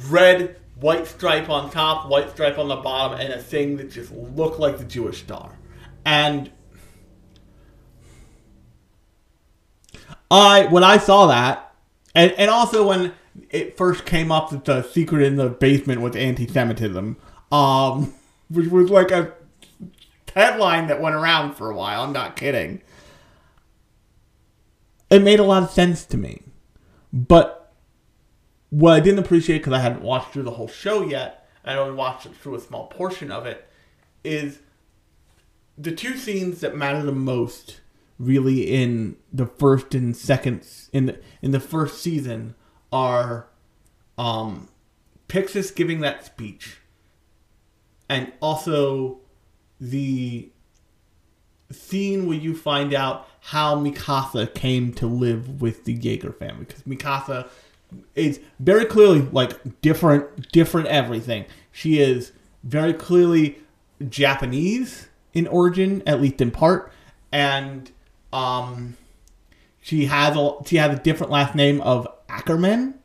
red, 0.07 0.55
white 0.83 1.07
stripe 1.07 1.49
on 1.49 1.71
top, 1.71 2.09
white 2.09 2.29
stripe 2.29 2.59
on 2.59 2.67
the 2.67 2.75
bottom, 2.75 3.17
and 3.17 3.33
a 3.33 3.41
thing 3.41 3.77
that 3.77 3.89
just 3.89 4.11
looked 4.11 4.59
like 4.59 4.77
the 4.77 4.83
Jewish 4.83 5.19
star. 5.19 5.57
And 6.03 6.51
I 10.29 10.65
when 10.65 10.83
I 10.83 10.97
saw 10.97 11.27
that, 11.27 11.73
and 12.13 12.33
and 12.33 12.51
also 12.51 12.85
when 12.85 13.13
it 13.49 13.77
first 13.77 14.05
came 14.05 14.29
up 14.29 14.49
that 14.49 14.65
the 14.65 14.83
secret 14.83 15.25
in 15.25 15.37
the 15.37 15.49
basement 15.49 16.01
was 16.01 16.17
anti-Semitism, 16.17 17.15
um, 17.49 18.13
which 18.49 18.67
was 18.67 18.89
like 18.89 19.09
a 19.11 19.33
headline 20.35 20.87
that 20.87 20.99
went 20.99 21.15
around 21.15 21.53
for 21.53 21.71
a 21.71 21.75
while. 21.75 22.03
I'm 22.03 22.11
not 22.11 22.35
kidding. 22.35 22.81
It 25.09 25.21
made 25.21 25.39
a 25.39 25.43
lot 25.43 25.63
of 25.63 25.69
sense 25.69 26.05
to 26.07 26.17
me, 26.17 26.41
but 27.13 27.62
what 28.73 28.93
I 28.93 28.99
didn't 28.99 29.19
appreciate 29.19 29.59
because 29.59 29.73
I 29.73 29.79
hadn't 29.79 30.01
watched 30.01 30.33
through 30.33 30.43
the 30.43 30.51
whole 30.51 30.67
show 30.67 31.07
yet, 31.07 31.47
I 31.63 31.75
only 31.75 31.93
watched 31.93 32.27
through 32.27 32.55
a 32.55 32.59
small 32.59 32.87
portion 32.87 33.29
of 33.29 33.45
it, 33.45 33.69
is 34.23 34.59
the 35.77 35.91
two 35.91 36.17
scenes 36.17 36.61
that 36.61 36.75
matter 36.75 37.03
the 37.03 37.11
most 37.11 37.81
really 38.17 38.63
in 38.63 39.15
the 39.31 39.45
first 39.45 39.93
and 39.93 40.17
second 40.17 40.65
in 40.91 41.05
the 41.05 41.19
in 41.41 41.51
the 41.51 41.59
first 41.59 42.01
season 42.01 42.55
are 42.91 43.47
um 44.17 44.69
Pixis 45.27 45.75
giving 45.75 46.01
that 46.01 46.25
speech 46.25 46.77
and 48.09 48.31
also 48.39 49.19
the 49.79 50.49
scene 51.71 52.27
where 52.27 52.37
you 52.37 52.55
find 52.55 52.93
out 52.93 53.27
how 53.41 53.75
Mikasa 53.75 54.53
came 54.53 54.93
to 54.93 55.07
live 55.07 55.61
with 55.61 55.85
the 55.85 55.93
Jaeger 55.93 56.31
family 56.31 56.65
because 56.65 56.83
Mikasa 56.83 57.47
is 58.15 58.39
very 58.59 58.85
clearly 58.85 59.21
like 59.31 59.81
different 59.81 60.51
different 60.51 60.87
everything. 60.87 61.45
She 61.71 61.99
is 61.99 62.31
very 62.63 62.93
clearly 62.93 63.59
Japanese 64.09 65.07
in 65.33 65.47
origin, 65.47 66.03
at 66.05 66.21
least 66.21 66.41
in 66.41 66.51
part, 66.51 66.91
and 67.31 67.91
um 68.31 68.97
she 69.81 70.05
has 70.05 70.35
a 70.37 70.51
she 70.65 70.77
has 70.77 70.97
a 70.97 71.01
different 71.01 71.31
last 71.31 71.55
name 71.55 71.81
of 71.81 72.07
Ackerman, 72.29 72.95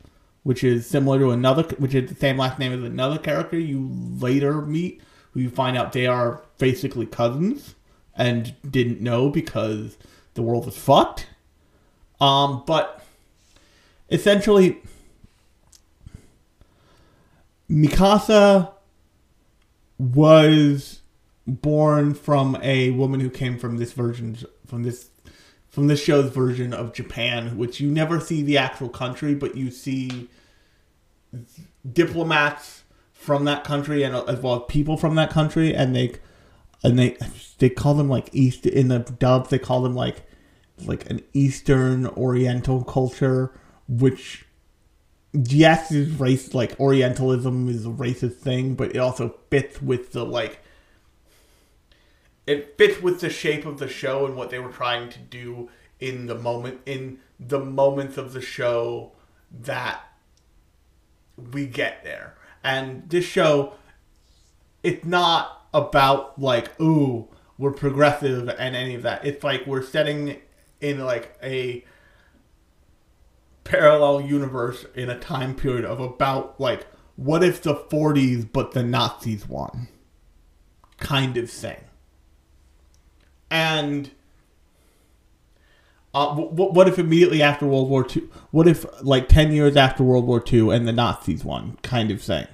which 0.43 0.63
is 0.63 0.87
similar 0.87 1.19
to 1.19 1.31
another 1.31 1.63
which 1.77 1.93
is 1.93 2.09
the 2.09 2.15
same 2.15 2.37
last 2.37 2.59
name 2.59 2.71
as 2.71 2.83
another 2.83 3.17
character 3.17 3.59
you 3.59 3.89
later 4.19 4.61
meet 4.61 5.01
who 5.31 5.39
you 5.39 5.49
find 5.49 5.77
out 5.77 5.91
they 5.91 6.07
are 6.07 6.41
basically 6.57 7.05
cousins 7.05 7.75
and 8.15 8.55
didn't 8.69 9.01
know 9.01 9.29
because 9.29 9.97
the 10.33 10.41
world 10.41 10.67
is 10.67 10.77
fucked. 10.77 11.27
Um, 12.19 12.63
but 12.65 13.03
essentially, 14.11 14.81
Mikasa 17.69 18.71
was 19.97 21.01
born 21.45 22.13
from 22.13 22.57
a 22.61 22.91
woman 22.91 23.19
who 23.19 23.29
came 23.29 23.57
from 23.57 23.77
this 23.77 23.93
version 23.93 24.37
from 24.65 24.83
this 24.83 25.09
from 25.69 25.87
this 25.87 26.03
show's 26.03 26.31
version 26.31 26.73
of 26.73 26.93
Japan, 26.93 27.57
which 27.57 27.79
you 27.79 27.89
never 27.89 28.19
see 28.19 28.41
the 28.41 28.57
actual 28.57 28.89
country, 28.89 29.35
but 29.35 29.55
you 29.55 29.69
see 29.69 30.27
diplomats 31.91 32.83
from 33.13 33.45
that 33.45 33.63
country 33.63 34.03
and 34.03 34.15
uh, 34.15 34.23
as 34.23 34.39
well 34.39 34.55
as 34.55 34.61
people 34.67 34.97
from 34.97 35.15
that 35.15 35.29
country, 35.29 35.73
and 35.73 35.95
they 35.95 36.13
and 36.83 36.97
they 36.97 37.17
they 37.59 37.69
call 37.69 37.93
them 37.93 38.09
like 38.09 38.29
East 38.33 38.65
in 38.65 38.87
the 38.87 38.99
dubs. 38.99 39.49
They 39.49 39.59
call 39.59 39.81
them 39.81 39.95
like 39.95 40.23
like 40.85 41.09
an 41.09 41.21
Eastern 41.33 42.07
Oriental 42.07 42.83
culture, 42.83 43.51
which 43.89 44.45
yes 45.33 45.91
is 45.91 46.11
race 46.19 46.53
like 46.53 46.79
Orientalism 46.79 47.67
is 47.67 47.85
a 47.85 47.89
racist 47.89 48.35
thing, 48.35 48.75
but 48.75 48.95
it 48.95 48.99
also 48.99 49.35
fits 49.49 49.81
with 49.81 50.11
the 50.11 50.23
like 50.23 50.59
it 52.47 52.77
fits 52.77 53.01
with 53.01 53.19
the 53.19 53.29
shape 53.29 53.65
of 53.65 53.79
the 53.79 53.87
show 53.87 54.25
and 54.25 54.35
what 54.35 54.49
they 54.49 54.59
were 54.59 54.71
trying 54.71 55.09
to 55.09 55.19
do 55.19 55.69
in 55.99 56.27
the 56.27 56.35
moment 56.35 56.79
in 56.85 57.19
the 57.39 57.59
moments 57.59 58.17
of 58.17 58.33
the 58.33 58.41
show 58.41 59.11
that 59.51 60.01
we 61.51 61.65
get 61.65 62.03
there. 62.03 62.35
And 62.63 63.09
this 63.09 63.25
show 63.25 63.73
it's 64.83 65.05
not 65.05 65.67
about 65.73 66.39
like 66.39 66.79
ooh 66.79 67.27
we're 67.57 67.71
progressive 67.71 68.47
and 68.47 68.75
any 68.75 68.95
of 68.95 69.03
that. 69.03 69.25
It's 69.25 69.43
like 69.43 69.67
we're 69.67 69.83
setting 69.83 70.37
in 70.79 71.03
like 71.03 71.37
a 71.43 71.83
parallel 73.69 74.21
universe 74.21 74.85
in 74.95 75.11
a 75.11 75.19
time 75.19 75.53
period 75.53 75.85
of 75.85 75.99
about 75.99 76.59
like 76.59 76.87
what 77.15 77.43
if 77.43 77.61
the 77.61 77.75
40s 77.75 78.47
but 78.51 78.71
the 78.71 78.81
Nazis 78.81 79.47
won 79.47 79.87
kind 80.97 81.37
of 81.37 81.51
thing. 81.51 81.83
And 83.51 84.09
uh, 86.15 86.33
what, 86.33 86.73
what 86.73 86.87
if 86.87 86.97
immediately 86.97 87.43
after 87.43 87.67
World 87.67 87.89
War 87.89 88.07
II? 88.09 88.23
What 88.49 88.67
if 88.67 88.85
like 89.03 89.29
10 89.29 89.51
years 89.51 89.75
after 89.75 90.03
World 90.03 90.25
War 90.25 90.43
II 90.51 90.71
and 90.71 90.87
the 90.87 90.91
Nazis 90.91 91.45
won 91.45 91.77
kind 91.83 92.09
of 92.09 92.21
thing? 92.21 92.47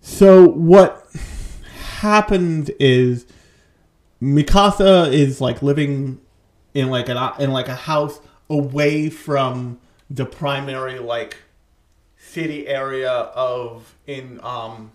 So 0.00 0.48
what 0.48 1.04
happens 1.98 2.70
is 2.78 3.26
Mikasa 4.22 5.12
is 5.12 5.40
like 5.40 5.62
living 5.62 6.20
in 6.74 6.90
like 6.90 7.08
an 7.08 7.16
in 7.40 7.50
like 7.52 7.66
a 7.66 7.74
house 7.74 8.20
away 8.50 9.10
from 9.10 9.78
the 10.10 10.24
primary 10.24 10.98
like 10.98 11.36
city 12.16 12.66
area 12.66 13.10
of 13.10 13.94
in 14.06 14.40
um 14.42 14.92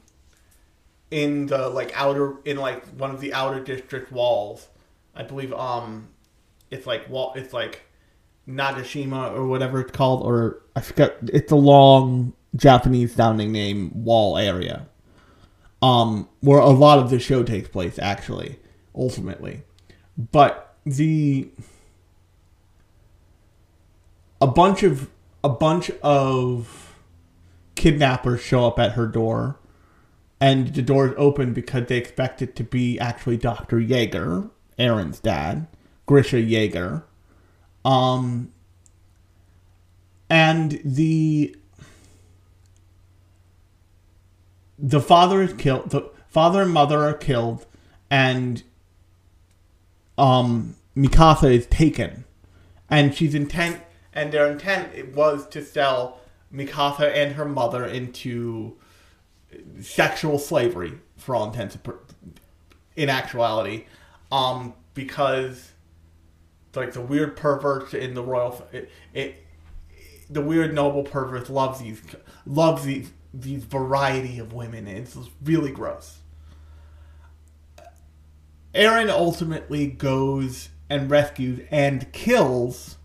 in 1.12 1.46
the 1.48 1.70
like 1.70 1.92
outer 1.96 2.38
in 2.46 2.58
like 2.58 2.86
one 2.98 3.12
of 3.12 3.22
the 3.22 3.34
outer 3.34 3.60
district 3.60 4.12
walls. 4.12 4.68
I 5.16 5.24
believe 5.24 5.54
um 5.54 6.10
it's 6.72 6.88
like 6.88 7.10
wall 7.10 7.34
it's 7.36 7.54
like 7.54 7.84
Nagashima 8.48 9.32
or 9.34 9.48
whatever 9.48 9.80
it's 9.80 9.92
called 9.92 10.24
or 10.26 10.62
I 10.76 10.82
forgot 10.82 11.14
it's 11.24 11.52
a 11.52 11.56
long 11.56 12.34
Japanese 12.56 13.14
sounding 13.16 13.52
name 13.52 14.04
Wall 14.04 14.38
area. 14.38 14.88
Um, 15.82 16.30
where 16.40 16.60
a 16.60 16.70
lot 16.70 17.00
of 17.00 17.10
the 17.10 17.20
show 17.20 17.44
takes 17.44 17.68
place 17.68 18.00
actually, 18.00 18.58
ultimately. 18.96 19.64
But 20.18 20.76
the 20.86 21.50
a 24.44 24.48
bunch 24.48 24.84
of 24.84 25.10
a 25.42 25.48
bunch 25.48 25.90
of 26.02 26.98
kidnappers 27.76 28.42
show 28.42 28.68
up 28.68 28.78
at 28.78 28.92
her 28.92 29.08
door 29.08 29.58
and 30.42 30.74
the 30.74 30.82
door 30.82 31.08
is 31.08 31.14
open 31.16 31.54
because 31.54 31.88
they 31.88 31.96
expect 31.96 32.42
it 32.42 32.54
to 32.58 32.64
be 32.66 33.00
actually 33.00 33.38
Dr. 33.38 33.78
Yeager, 33.78 34.52
Eren's 34.78 35.22
dad, 35.22 35.68
Grisha 36.06 36.36
Yeager. 36.36 37.04
Um 37.86 38.52
and 40.30 40.82
the 40.84 41.56
the 44.78 45.00
father 45.00 45.42
is 45.42 45.54
killed 45.54 45.92
the 45.92 46.12
father 46.28 46.64
and 46.64 46.72
mother 46.72 47.00
are 47.00 47.14
killed 47.14 47.66
and 48.12 48.64
um 50.18 50.76
Mikasa 50.98 51.50
is 51.54 51.66
taken 51.68 52.26
and 52.90 53.16
she's 53.16 53.34
intent 53.34 53.80
and 54.14 54.32
their 54.32 54.52
intent 54.52 55.16
was 55.16 55.48
to 55.48 55.64
sell 55.64 56.20
Mikasa 56.54 57.12
and 57.14 57.36
her 57.36 57.46
mother 57.46 57.86
into 57.86 58.78
sexual 59.82 60.40
slavery 60.40 60.94
for 61.18 61.36
all 61.36 61.48
intents 61.48 61.78
in 62.96 63.10
actuality. 63.10 63.86
Um 64.32 64.74
because 64.94 65.72
like 66.76 66.94
the 66.94 67.02
weird 67.02 67.36
perverts 67.36 67.94
in 67.94 68.14
the 68.14 68.24
royal 68.24 68.68
it, 68.72 68.90
it 69.14 69.36
the 70.30 70.42
weird 70.42 70.74
noble 70.74 71.04
pervert 71.04 71.50
loves 71.50 71.80
these 71.80 72.02
loves 72.46 72.84
these 72.84 73.12
these 73.34 73.64
variety 73.64 74.40
of 74.40 74.54
women 74.54 74.88
it's 74.88 75.18
really 75.44 75.72
gross. 75.72 76.20
Eren 78.74 79.10
ultimately 79.10 79.88
goes 79.88 80.70
and 80.90 81.10
rescues 81.10 81.66
and 81.70 82.12
kills 82.12 82.98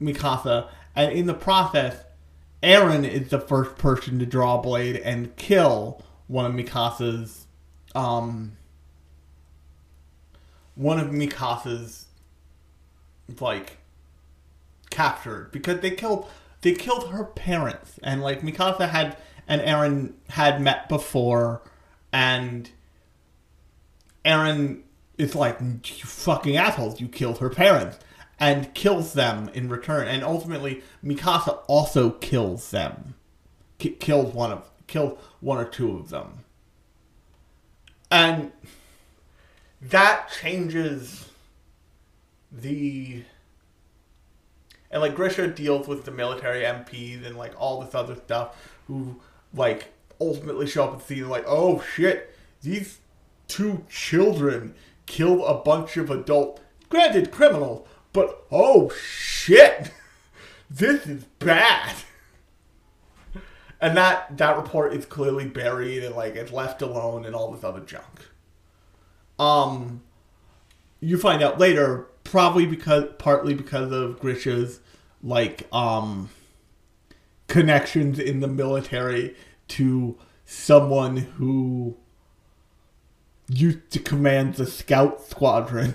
Mikasa, 0.00 0.68
and 0.94 1.12
in 1.12 1.26
the 1.26 1.34
process, 1.34 2.04
Eren 2.62 3.08
is 3.08 3.28
the 3.28 3.40
first 3.40 3.76
person 3.76 4.18
to 4.18 4.26
draw 4.26 4.58
a 4.58 4.62
blade 4.62 4.96
and 4.96 5.36
kill 5.36 6.02
one 6.26 6.46
of 6.46 6.52
Mikasa's, 6.52 7.46
um, 7.94 8.56
one 10.74 10.98
of 10.98 11.08
Mikasa's, 11.08 12.06
like, 13.40 13.78
captured 14.90 15.50
because 15.50 15.80
they 15.80 15.90
killed 15.90 16.28
they 16.60 16.72
killed 16.72 17.10
her 17.10 17.24
parents, 17.24 17.98
and 18.02 18.22
like 18.22 18.40
Mikasa 18.40 18.88
had 18.88 19.16
and 19.46 19.60
Eren 19.60 20.14
had 20.30 20.62
met 20.62 20.88
before, 20.88 21.62
and 22.12 22.70
Eren 24.24 24.80
is 25.18 25.34
like, 25.34 25.60
you 25.60 26.06
fucking 26.06 26.56
assholes, 26.56 27.00
you 27.00 27.08
killed 27.08 27.38
her 27.38 27.50
parents. 27.50 27.98
And 28.38 28.74
kills 28.74 29.12
them 29.12 29.48
in 29.54 29.68
return. 29.68 30.08
And 30.08 30.24
ultimately, 30.24 30.82
Mikasa 31.04 31.60
also 31.68 32.10
kills 32.10 32.70
them. 32.70 33.14
K- 33.78 33.90
kills 33.90 34.34
one 34.34 34.50
of, 34.50 34.70
kills 34.86 35.18
one 35.40 35.58
or 35.58 35.64
two 35.64 35.96
of 35.96 36.10
them. 36.10 36.44
And 38.10 38.52
that 39.80 40.30
changes 40.40 41.28
the 42.50 43.22
and 44.90 45.02
like 45.02 45.16
Grisha 45.16 45.48
deals 45.48 45.88
with 45.88 46.04
the 46.04 46.12
military 46.12 46.62
MPs 46.62 47.26
and 47.26 47.36
like 47.36 47.52
all 47.60 47.80
this 47.80 47.96
other 47.96 48.14
stuff 48.14 48.56
who 48.86 49.20
like 49.52 49.92
ultimately 50.20 50.68
show 50.68 50.84
up 50.84 50.92
at 50.94 51.00
the 51.00 51.04
scene 51.04 51.28
like, 51.28 51.44
oh 51.48 51.82
shit, 51.82 52.34
these 52.62 53.00
two 53.48 53.84
children 53.90 54.74
killed 55.06 55.42
a 55.46 55.54
bunch 55.54 55.96
of 55.96 56.10
adult 56.10 56.60
granted 56.88 57.32
criminals, 57.32 57.86
but 58.14 58.46
oh 58.50 58.88
shit. 58.90 59.90
This 60.70 61.06
is 61.06 61.24
bad. 61.38 61.96
And 63.78 63.94
that 63.98 64.38
that 64.38 64.56
report 64.56 64.94
is 64.94 65.04
clearly 65.04 65.46
buried 65.46 66.02
and 66.02 66.16
like 66.16 66.34
it's 66.36 66.50
left 66.50 66.80
alone 66.80 67.26
and 67.26 67.34
all 67.34 67.52
this 67.52 67.62
other 67.62 67.80
junk. 67.80 68.30
Um 69.38 70.02
you 71.00 71.18
find 71.18 71.42
out 71.42 71.60
later, 71.60 72.06
probably 72.22 72.64
because 72.64 73.10
partly 73.18 73.52
because 73.52 73.92
of 73.92 74.18
Grisha's 74.20 74.80
like 75.22 75.68
um 75.70 76.30
connections 77.48 78.18
in 78.18 78.40
the 78.40 78.48
military 78.48 79.36
to 79.68 80.16
someone 80.46 81.16
who 81.16 81.96
used 83.48 83.90
to 83.90 83.98
command 83.98 84.54
the 84.54 84.66
scout 84.66 85.20
squadron. 85.22 85.94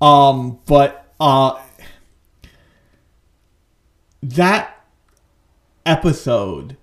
Um, 0.00 0.60
but 0.66 1.12
uh 1.18 1.60
that 4.22 4.84
episode 5.86 6.76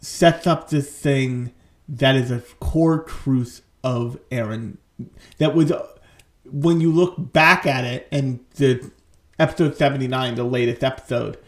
sets 0.00 0.46
up 0.46 0.70
this 0.70 0.90
thing 0.98 1.52
that 1.88 2.16
is 2.16 2.30
a 2.30 2.40
core 2.60 3.02
truth 3.02 3.62
of 3.84 4.18
Eren. 4.30 4.76
That 5.38 5.54
was 5.54 5.72
uh, 5.72 5.86
when 6.44 6.80
you 6.80 6.92
look 6.92 7.32
back 7.32 7.66
at 7.66 7.84
it 7.84 8.08
and 8.10 8.40
the 8.56 8.90
episode 9.38 9.76
79 9.76 10.34
the 10.34 10.44
latest 10.44 10.84
episode 10.84 11.38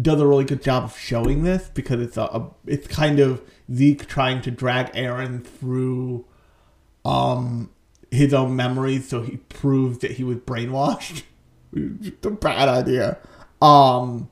does 0.00 0.20
a 0.20 0.26
really 0.26 0.44
good 0.44 0.62
job 0.62 0.84
of 0.84 0.98
showing 0.98 1.42
this 1.42 1.70
because 1.74 2.00
it's 2.00 2.16
a, 2.16 2.22
a 2.22 2.50
it's 2.66 2.86
kind 2.86 3.18
of 3.18 3.42
Zeke 3.72 4.06
trying 4.06 4.42
to 4.42 4.50
drag 4.50 4.92
Eren 4.92 5.44
through 5.44 6.24
um 7.04 7.70
his 8.10 8.32
own 8.32 8.54
memories 8.54 9.08
so 9.08 9.22
he 9.22 9.36
proves 9.36 9.98
that 9.98 10.12
he 10.12 10.24
was 10.24 10.36
brainwashed 10.38 11.22
a 11.74 12.30
bad 12.30 12.68
idea 12.68 13.18
um 13.60 14.28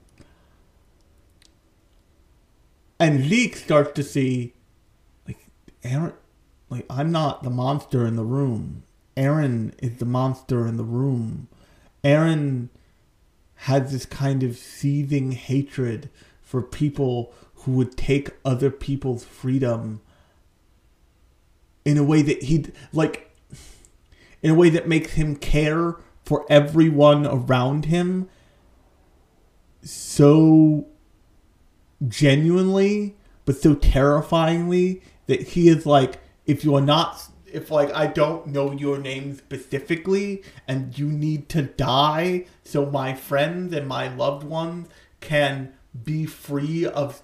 and 2.99 3.25
Zeke 3.25 3.57
starts 3.57 3.93
to 3.95 4.03
see 4.03 4.55
like 5.27 5.49
Eren 5.83 6.15
like 6.71 6.87
I'm 6.89 7.13
not 7.13 7.43
the 7.43 7.51
monster 7.51 8.07
in 8.07 8.17
the 8.17 8.25
room. 8.25 8.85
Eren 9.17 9.73
is 9.79 9.99
the 9.99 10.05
monster 10.05 10.67
in 10.67 10.77
the 10.77 10.85
room. 10.85 11.49
Eren 12.03 12.69
has 13.57 13.93
this 13.93 14.07
kind 14.07 14.43
of 14.43 14.57
seething 14.57 15.33
hatred 15.33 16.11
for 16.43 16.63
people 16.63 17.33
who 17.57 17.73
would 17.73 17.97
take 17.97 18.31
other 18.45 18.71
people's 18.71 19.25
freedom 19.25 20.01
in 21.85 21.97
a 21.97 22.05
way 22.05 22.23
that 22.23 22.43
he 22.43 22.67
like 22.93 23.34
in 24.45 24.51
a 24.51 24.55
way 24.55 24.69
that 24.69 24.87
makes 24.87 25.13
him 25.13 25.35
care 25.35 25.97
for 26.23 26.45
everyone 26.51 27.27
around 27.27 27.87
him 27.87 28.29
so 29.83 30.87
genuinely 32.07 33.17
but 33.47 33.57
so 33.57 33.75
terrifyingly 33.75 35.03
that 35.27 35.41
he 35.41 35.69
is 35.69 35.87
like 35.87 36.21
if 36.45 36.63
you 36.63 36.75
are 36.75 36.83
not 36.83 37.27
if 37.47 37.71
like 37.71 37.91
I 37.95 38.07
don't 38.07 38.49
know 38.49 38.73
your 38.73 38.99
name 38.99 39.35
specifically 39.35 40.43
and 40.69 40.97
you 40.99 41.07
need 41.09 41.49
to 41.51 41.63
die 41.63 42.45
so 42.63 42.85
my 42.85 43.15
friends 43.15 43.73
and 43.73 43.89
my 43.89 44.15
loved 44.15 44.45
ones 44.45 44.89
can 45.21 45.73
be 46.05 46.27
free 46.27 46.85
of 46.85 47.23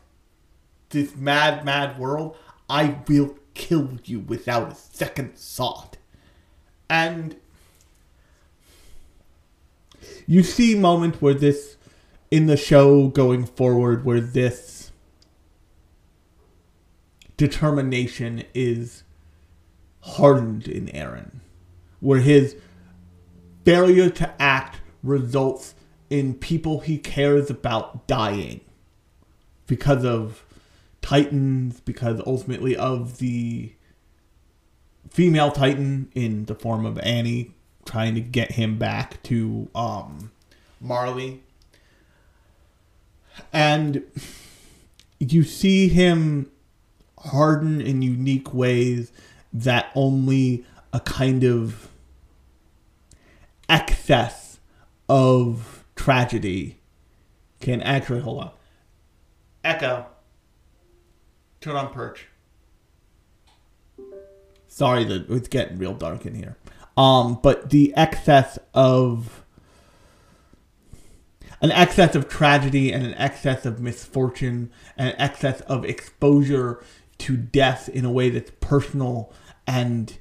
this 0.89 1.15
mad 1.17 1.67
mad 1.67 1.99
world 1.99 2.35
I 2.71 2.97
will 3.07 3.37
kill 3.53 3.99
you 4.05 4.21
without 4.21 4.73
a 4.73 4.75
second 4.75 5.37
thought 5.37 5.99
and 6.91 7.37
you 10.27 10.43
see 10.43 10.75
moments 10.75 11.23
where 11.23 11.33
this 11.35 11.77
in 12.31 12.47
the 12.47 12.57
show 12.57 13.09
going 13.09 13.47
forward 13.47 14.05
where 14.05 14.21
this 14.21 14.91
determination 17.37 18.45
is 18.53 19.05
hardened 20.01 20.69
in 20.69 20.87
Eren, 20.89 21.41
where 22.01 22.21
his 22.21 22.57
failure 23.65 24.11
to 24.11 24.43
act 24.43 24.81
results 25.03 25.75
in 26.11 26.35
people 26.35 26.81
he 26.81 26.99
cares 26.99 27.51
about 27.51 28.07
dying 28.09 28.61
because 29.67 30.05
of 30.05 30.45
Titans, 31.03 31.81
because 31.81 32.21
ultimately 32.27 32.77
of 32.77 33.19
the 33.19 33.73
female 35.09 35.51
Titan 35.51 36.11
in 36.15 36.45
the 36.45 36.55
form 36.55 36.85
of 36.85 36.99
Annie 36.99 37.55
trying 37.85 38.15
to 38.15 38.21
get 38.21 38.53
him 38.53 38.79
back 38.79 39.23
to 39.25 39.69
um, 39.75 40.31
Marley. 40.81 41.43
And 43.53 44.05
you 45.19 45.45
see 45.45 45.89
him 45.89 46.51
harden 47.19 47.81
in 47.81 48.03
unique 48.03 48.53
ways 48.55 49.13
that 49.53 49.91
only 49.95 50.65
a 50.93 51.01
kind 51.01 51.45
of 51.45 51.89
excess 53.69 54.61
of 55.09 55.85
tragedy 55.97 56.79
can 57.61 57.83
actually 57.83 58.21
hold 58.21 58.43
on. 58.43 58.51
Echo. 59.63 60.07
Turn 61.61 61.77
on 61.77 61.93
perch. 61.93 62.30
Sorry 64.81 65.05
that 65.05 65.29
it's 65.29 65.47
getting 65.47 65.77
real 65.77 65.93
dark 65.93 66.25
in 66.25 66.35
here. 66.35 66.57
Um, 66.97 67.39
but 67.43 67.69
the 67.69 67.93
excess 67.99 68.59
of 68.73 69.45
an 71.61 71.71
excess 71.71 72.15
of 72.15 72.31
tragedy 72.31 72.91
and 72.91 73.05
an 73.05 73.13
excess 73.17 73.67
of 73.67 73.79
misfortune 73.79 74.73
and 74.97 75.11
an 75.11 75.15
excess 75.19 75.61
of 75.61 75.85
exposure 75.85 76.83
to 77.19 77.37
death 77.37 77.91
in 77.91 78.07
a 78.07 78.11
way 78.11 78.31
that's 78.31 78.53
personal 78.61 79.31
and 79.67 80.17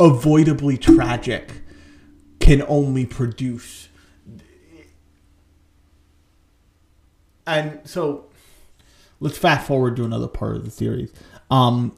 avoidably 0.00 0.76
tragic 0.76 1.62
can 2.40 2.60
only 2.62 3.06
produce 3.06 3.88
and 7.46 7.78
so 7.84 8.26
let's 9.24 9.38
fast 9.38 9.66
forward 9.66 9.96
to 9.96 10.04
another 10.04 10.28
part 10.28 10.54
of 10.54 10.64
the 10.64 10.70
series. 10.70 11.10
Um 11.50 11.96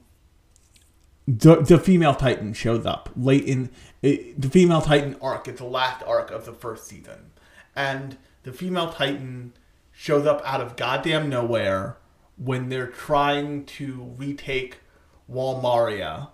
the, 1.28 1.56
the 1.56 1.76
female 1.76 2.14
titan 2.14 2.52
shows 2.52 2.86
up 2.86 3.10
late 3.16 3.44
in 3.44 3.70
it, 4.00 4.40
the 4.40 4.48
female 4.48 4.80
titan 4.80 5.16
arc 5.20 5.48
It's 5.48 5.58
the 5.58 5.66
last 5.66 6.04
arc 6.04 6.30
of 6.30 6.46
the 6.46 6.52
first 6.52 6.86
season. 6.86 7.32
And 7.74 8.16
the 8.44 8.52
female 8.52 8.92
titan 8.92 9.54
shows 9.90 10.24
up 10.24 10.40
out 10.44 10.60
of 10.60 10.76
goddamn 10.76 11.28
nowhere 11.28 11.96
when 12.36 12.68
they're 12.68 12.86
trying 12.86 13.64
to 13.64 14.14
retake 14.16 14.78
Wall 15.26 15.60
Maria. 15.60 16.28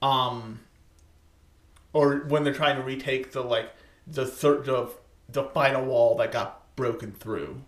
Um 0.00 0.60
or 1.92 2.18
when 2.28 2.44
they're 2.44 2.54
trying 2.54 2.76
to 2.76 2.82
retake 2.82 3.32
the 3.32 3.42
like 3.42 3.72
the 4.06 4.26
the, 4.26 4.90
the 5.28 5.42
final 5.42 5.84
wall 5.84 6.16
that 6.18 6.30
got 6.30 6.76
broken 6.76 7.10
through 7.10 7.64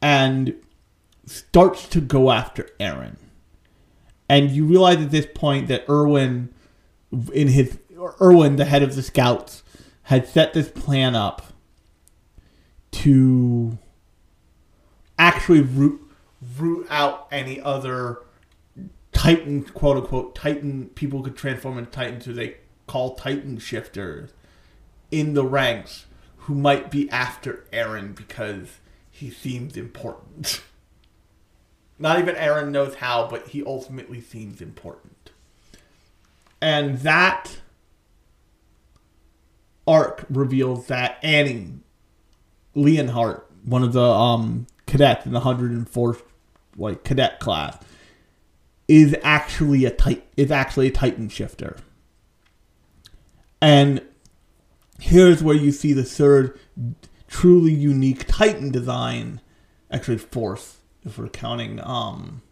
and 0.00 0.54
starts 1.24 1.88
to 1.88 2.00
go 2.00 2.30
after 2.30 2.68
Eren. 2.78 3.16
And 4.28 4.50
you 4.50 4.64
realize 4.64 4.98
at 4.98 5.10
this 5.10 5.26
point 5.34 5.68
that 5.68 5.84
Erwin 5.88 6.52
in 7.32 7.48
his 7.48 7.78
Erwin, 8.20 8.56
the 8.56 8.64
head 8.64 8.82
of 8.82 8.94
the 8.94 9.02
scouts, 9.02 9.62
had 10.02 10.26
set 10.28 10.52
this 10.52 10.68
plan 10.68 11.14
up 11.14 11.42
to 12.92 13.78
actually 15.18 15.60
root 15.60 16.00
root 16.58 16.86
out 16.90 17.26
any 17.32 17.60
other 17.60 18.20
Titan, 19.12 19.62
quote 19.62 19.96
unquote, 19.96 20.34
Titan 20.34 20.90
people 20.94 21.22
could 21.22 21.36
transform 21.36 21.78
into 21.78 21.90
Titans 21.90 22.26
who 22.26 22.34
they 22.34 22.56
call 22.86 23.14
Titan 23.14 23.58
shifters 23.58 24.30
in 25.10 25.34
the 25.34 25.44
ranks 25.44 26.06
who 26.40 26.54
might 26.54 26.90
be 26.90 27.08
after 27.10 27.64
Eren 27.72 28.14
because 28.14 28.78
he 29.16 29.30
seems 29.30 29.76
important. 29.76 30.62
Not 31.98 32.18
even 32.18 32.34
Eren 32.34 32.70
knows 32.70 32.96
how, 32.96 33.26
but 33.28 33.48
he 33.48 33.64
ultimately 33.64 34.20
seems 34.20 34.60
important. 34.60 35.30
And 36.60 36.98
that 36.98 37.60
arc 39.86 40.26
reveals 40.28 40.88
that 40.88 41.18
Annie 41.22 41.72
Leonhardt, 42.74 43.50
one 43.64 43.82
of 43.82 43.94
the 43.94 44.04
um, 44.04 44.66
cadets 44.86 45.24
in 45.24 45.32
the 45.32 45.40
104th 45.40 46.22
like 46.76 47.02
cadet 47.02 47.40
class, 47.40 47.78
is 48.88 49.16
actually 49.22 49.86
a 49.86 49.90
tit- 49.90 50.28
is 50.36 50.50
actually 50.50 50.88
a 50.88 50.92
Titan 50.92 51.30
shifter. 51.30 51.76
And 53.62 54.02
here's 55.00 55.42
where 55.42 55.56
you 55.56 55.72
see 55.72 55.94
the 55.94 56.04
third 56.04 56.58
truly 57.28 57.72
unique 57.72 58.26
Titan 58.26 58.70
design, 58.70 59.40
actually 59.90 60.18
fourth 60.18 60.80
if 61.04 61.18
we're 61.18 61.28
counting 61.28 61.80
um 61.82 62.42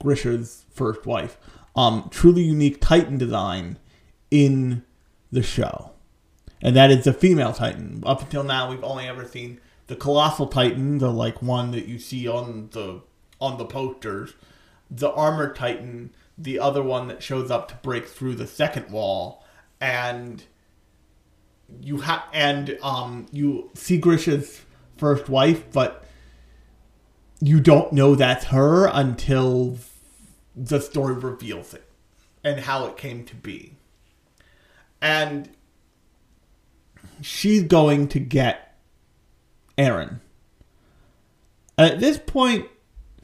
Grisha's 0.00 0.64
first 0.70 1.06
wife. 1.06 1.38
Um 1.74 2.08
truly 2.10 2.42
unique 2.42 2.80
Titan 2.80 3.18
design 3.18 3.78
in 4.30 4.84
the 5.30 5.42
show. 5.42 5.92
And 6.60 6.76
that 6.76 6.90
is 6.90 7.04
the 7.04 7.12
female 7.12 7.52
Titan. 7.52 8.02
Up 8.06 8.22
until 8.22 8.44
now 8.44 8.70
we've 8.70 8.84
only 8.84 9.06
ever 9.06 9.26
seen 9.26 9.60
the 9.88 9.96
colossal 9.96 10.46
Titan, 10.46 10.98
the 10.98 11.10
like 11.10 11.42
one 11.42 11.70
that 11.72 11.86
you 11.86 11.98
see 11.98 12.28
on 12.28 12.68
the 12.72 13.02
on 13.40 13.58
the 13.58 13.64
posters, 13.64 14.34
the 14.90 15.10
armored 15.12 15.56
Titan, 15.56 16.10
the 16.38 16.58
other 16.58 16.82
one 16.82 17.08
that 17.08 17.22
shows 17.22 17.50
up 17.50 17.68
to 17.68 17.74
break 17.76 18.06
through 18.06 18.36
the 18.36 18.46
second 18.46 18.90
wall, 18.90 19.44
and 19.80 20.44
you 21.80 21.98
have 21.98 22.22
and 22.32 22.78
um 22.82 23.26
you 23.32 23.70
see 23.74 23.98
Grisha's 23.98 24.62
first 24.96 25.28
wife, 25.28 25.70
but 25.72 26.04
you 27.40 27.60
don't 27.60 27.92
know 27.92 28.14
that's 28.14 28.46
her 28.46 28.86
until 28.86 29.76
the 30.54 30.80
story 30.80 31.14
reveals 31.14 31.74
it 31.74 31.88
and 32.44 32.60
how 32.60 32.86
it 32.86 32.96
came 32.96 33.24
to 33.24 33.34
be. 33.34 33.74
And 35.00 35.48
she's 37.20 37.64
going 37.64 38.08
to 38.08 38.20
get 38.20 38.76
Eren. 39.76 40.20
At 41.76 41.98
this 41.98 42.18
point, 42.18 42.68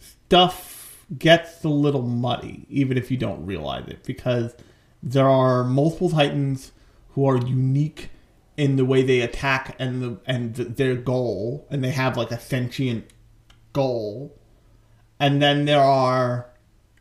stuff 0.00 1.04
gets 1.16 1.62
a 1.64 1.68
little 1.68 2.02
muddy, 2.02 2.66
even 2.68 2.98
if 2.98 3.10
you 3.10 3.16
don't 3.16 3.46
realize 3.46 3.86
it, 3.88 4.02
because 4.04 4.54
there 5.02 5.28
are 5.28 5.62
multiple 5.62 6.10
Titans 6.10 6.72
who 7.10 7.26
are 7.26 7.36
unique 7.36 8.10
in 8.58 8.74
the 8.74 8.84
way 8.84 9.02
they 9.02 9.20
attack 9.20 9.76
and 9.78 10.02
the 10.02 10.18
and 10.26 10.56
th- 10.56 10.68
their 10.70 10.96
goal, 10.96 11.66
and 11.70 11.82
they 11.82 11.92
have 11.92 12.16
like 12.16 12.32
a 12.32 12.40
sentient 12.40 13.06
goal, 13.72 14.36
and 15.20 15.40
then 15.40 15.64
there 15.64 15.80
are 15.80 16.50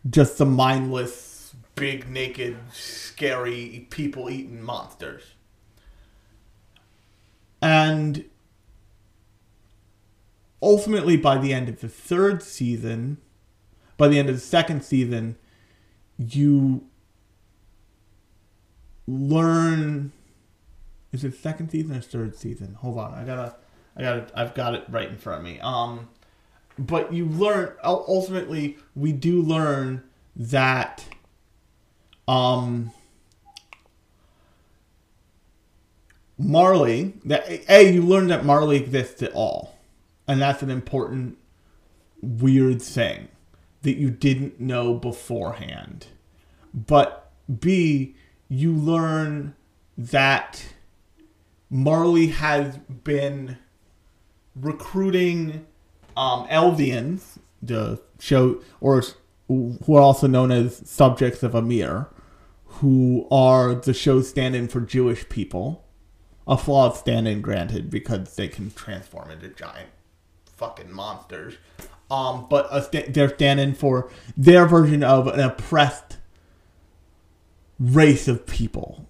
just 0.07 0.37
the 0.37 0.45
mindless, 0.45 1.55
big, 1.73 2.07
naked, 2.07 2.55
scary, 2.71 3.87
people-eating 3.89 4.61
monsters, 4.61 5.23
and 7.59 8.23
ultimately 10.61 11.17
by 11.17 11.39
the 11.39 11.53
end 11.55 11.67
of 11.67 11.81
the 11.81 11.89
third 11.89 12.43
season, 12.43 13.17
by 13.97 14.07
the 14.07 14.19
end 14.19 14.29
of 14.29 14.35
the 14.35 14.41
second 14.41 14.83
season, 14.83 15.35
you 16.19 16.85
learn 19.07 20.11
is 21.11 21.23
it 21.23 21.35
second 21.35 21.69
season 21.69 21.95
or 21.95 22.01
third 22.01 22.35
season? 22.35 22.75
Hold 22.75 22.99
on, 22.99 23.13
I 23.13 23.23
gotta, 23.23 23.55
I 23.95 24.01
gotta, 24.01 24.27
I've 24.35 24.53
got 24.53 24.75
it 24.75 24.83
right 24.89 25.09
in 25.09 25.17
front 25.17 25.39
of 25.39 25.45
me. 25.45 25.59
Um, 25.61 26.09
but 26.77 27.13
you 27.13 27.25
learn 27.25 27.73
ultimately, 27.83 28.77
we 28.95 29.11
do 29.11 29.41
learn 29.41 30.03
that, 30.35 31.05
um, 32.27 32.91
Marley 36.37 37.13
that 37.25 37.49
a 37.67 37.91
you 37.91 38.03
learn 38.03 38.27
that 38.27 38.45
Marley 38.45 38.77
exists 38.77 39.23
at 39.23 39.33
all, 39.33 39.75
and 40.27 40.41
that's 40.41 40.61
an 40.61 40.69
important 40.69 41.37
weird 42.21 42.81
thing 42.81 43.29
that 43.81 43.97
you 43.97 44.09
didn't 44.09 44.59
know 44.59 44.93
beforehand. 44.93 46.07
But 46.73 47.31
B, 47.59 48.15
you 48.49 48.71
learn 48.71 49.55
that 49.97 50.63
Marley 51.69 52.27
has 52.27 52.77
been 52.77 53.57
recruiting 54.55 55.65
um, 56.15 56.47
Eldians, 56.47 57.37
the 57.61 58.01
show, 58.19 58.61
or 58.79 59.03
who 59.47 59.77
are 59.89 60.01
also 60.01 60.27
known 60.27 60.51
as 60.51 60.89
subjects 60.89 61.43
of 61.43 61.53
Ymir, 61.55 62.07
who 62.65 63.27
are 63.31 63.75
the 63.75 63.93
show 63.93 64.21
stand-in 64.21 64.67
for 64.67 64.81
Jewish 64.81 65.27
people. 65.29 65.83
A 66.47 66.57
flawed 66.57 66.95
stand-in, 66.95 67.41
granted, 67.41 67.89
because 67.89 68.35
they 68.35 68.47
can 68.47 68.71
transform 68.71 69.31
into 69.31 69.49
giant 69.49 69.89
fucking 70.45 70.91
monsters. 70.91 71.55
Um, 72.09 72.47
but 72.49 72.67
a 72.71 72.81
sta- 72.81 73.09
they're 73.09 73.29
stand-in 73.29 73.73
for 73.73 74.09
their 74.37 74.65
version 74.65 75.03
of 75.03 75.27
an 75.27 75.41
oppressed 75.41 76.17
race 77.79 78.29
of 78.29 78.45
people 78.45 79.05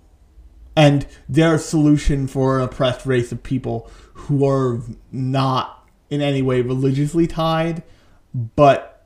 and 0.77 1.07
their 1.27 1.57
solution 1.57 2.27
for 2.27 2.59
an 2.59 2.65
oppressed 2.65 3.03
race 3.03 3.31
of 3.31 3.41
people 3.41 3.89
who 4.13 4.47
are 4.47 4.79
not 5.11 5.89
in 6.11 6.21
any 6.21 6.43
way 6.43 6.61
religiously 6.61 7.25
tied, 7.25 7.81
but 8.55 9.03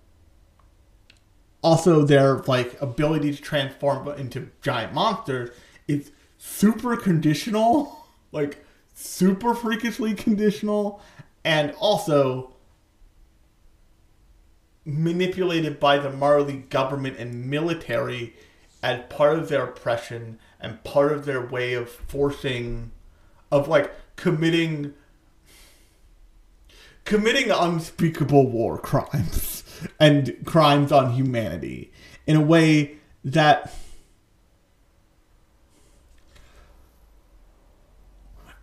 also 1.62 2.04
their 2.04 2.40
like 2.40 2.80
ability 2.82 3.34
to 3.34 3.42
transform 3.42 4.06
into 4.20 4.50
giant 4.62 4.94
monsters 4.94 5.50
is 5.88 6.12
super 6.38 6.98
conditional, 6.98 8.06
like 8.34 8.66
super 8.94 9.56
freakishly 9.56 10.14
conditional, 10.14 11.02
and 11.46 11.72
also 11.80 12.54
manipulated 14.84 15.80
by 15.80 15.98
the 15.98 16.12
Marley 16.12 16.58
government 16.70 17.16
and 17.18 17.46
military 17.46 18.36
as 18.84 19.00
part 19.08 19.40
of 19.40 19.48
their 19.48 19.64
oppression 19.64 20.38
and 20.62 20.84
part 20.84 21.12
of 21.12 21.26
their 21.26 21.46
way 21.46 21.74
of 21.74 21.90
forcing 21.90 22.92
of 23.52 23.68
like 23.68 23.92
committing 24.16 24.94
committing 27.04 27.52
unspeakable 27.52 28.50
war 28.50 28.78
crimes 28.78 29.64
and 30.00 30.36
crimes 30.46 30.92
on 30.92 31.12
humanity 31.14 31.92
in 32.28 32.36
a 32.36 32.42
way 32.42 32.98
that 33.24 33.74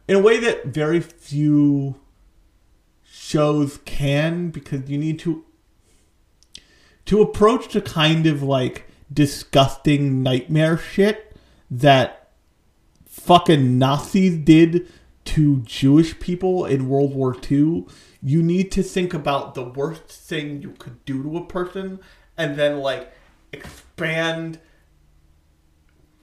in 0.06 0.16
a 0.16 0.20
way 0.20 0.38
that 0.38 0.66
very 0.66 1.00
few 1.00 1.96
shows 3.04 3.78
can 3.84 4.50
because 4.50 4.88
you 4.88 4.96
need 4.96 5.18
to 5.18 5.44
to 7.04 7.20
approach 7.20 7.72
the 7.72 7.80
kind 7.80 8.26
of 8.26 8.42
like 8.42 8.86
disgusting 9.12 10.22
nightmare 10.22 10.78
shit 10.78 11.27
that 11.70 12.30
fucking 13.06 13.78
Nazis 13.78 14.36
did 14.36 14.88
to 15.26 15.60
Jewish 15.60 16.18
people 16.18 16.64
in 16.64 16.88
World 16.88 17.14
War 17.14 17.36
II, 17.50 17.86
you 18.22 18.42
need 18.42 18.72
to 18.72 18.82
think 18.82 19.12
about 19.12 19.54
the 19.54 19.64
worst 19.64 20.06
thing 20.06 20.62
you 20.62 20.70
could 20.78 21.04
do 21.04 21.22
to 21.22 21.36
a 21.36 21.44
person 21.44 22.00
and 22.36 22.56
then 22.56 22.78
like 22.78 23.12
expand 23.52 24.58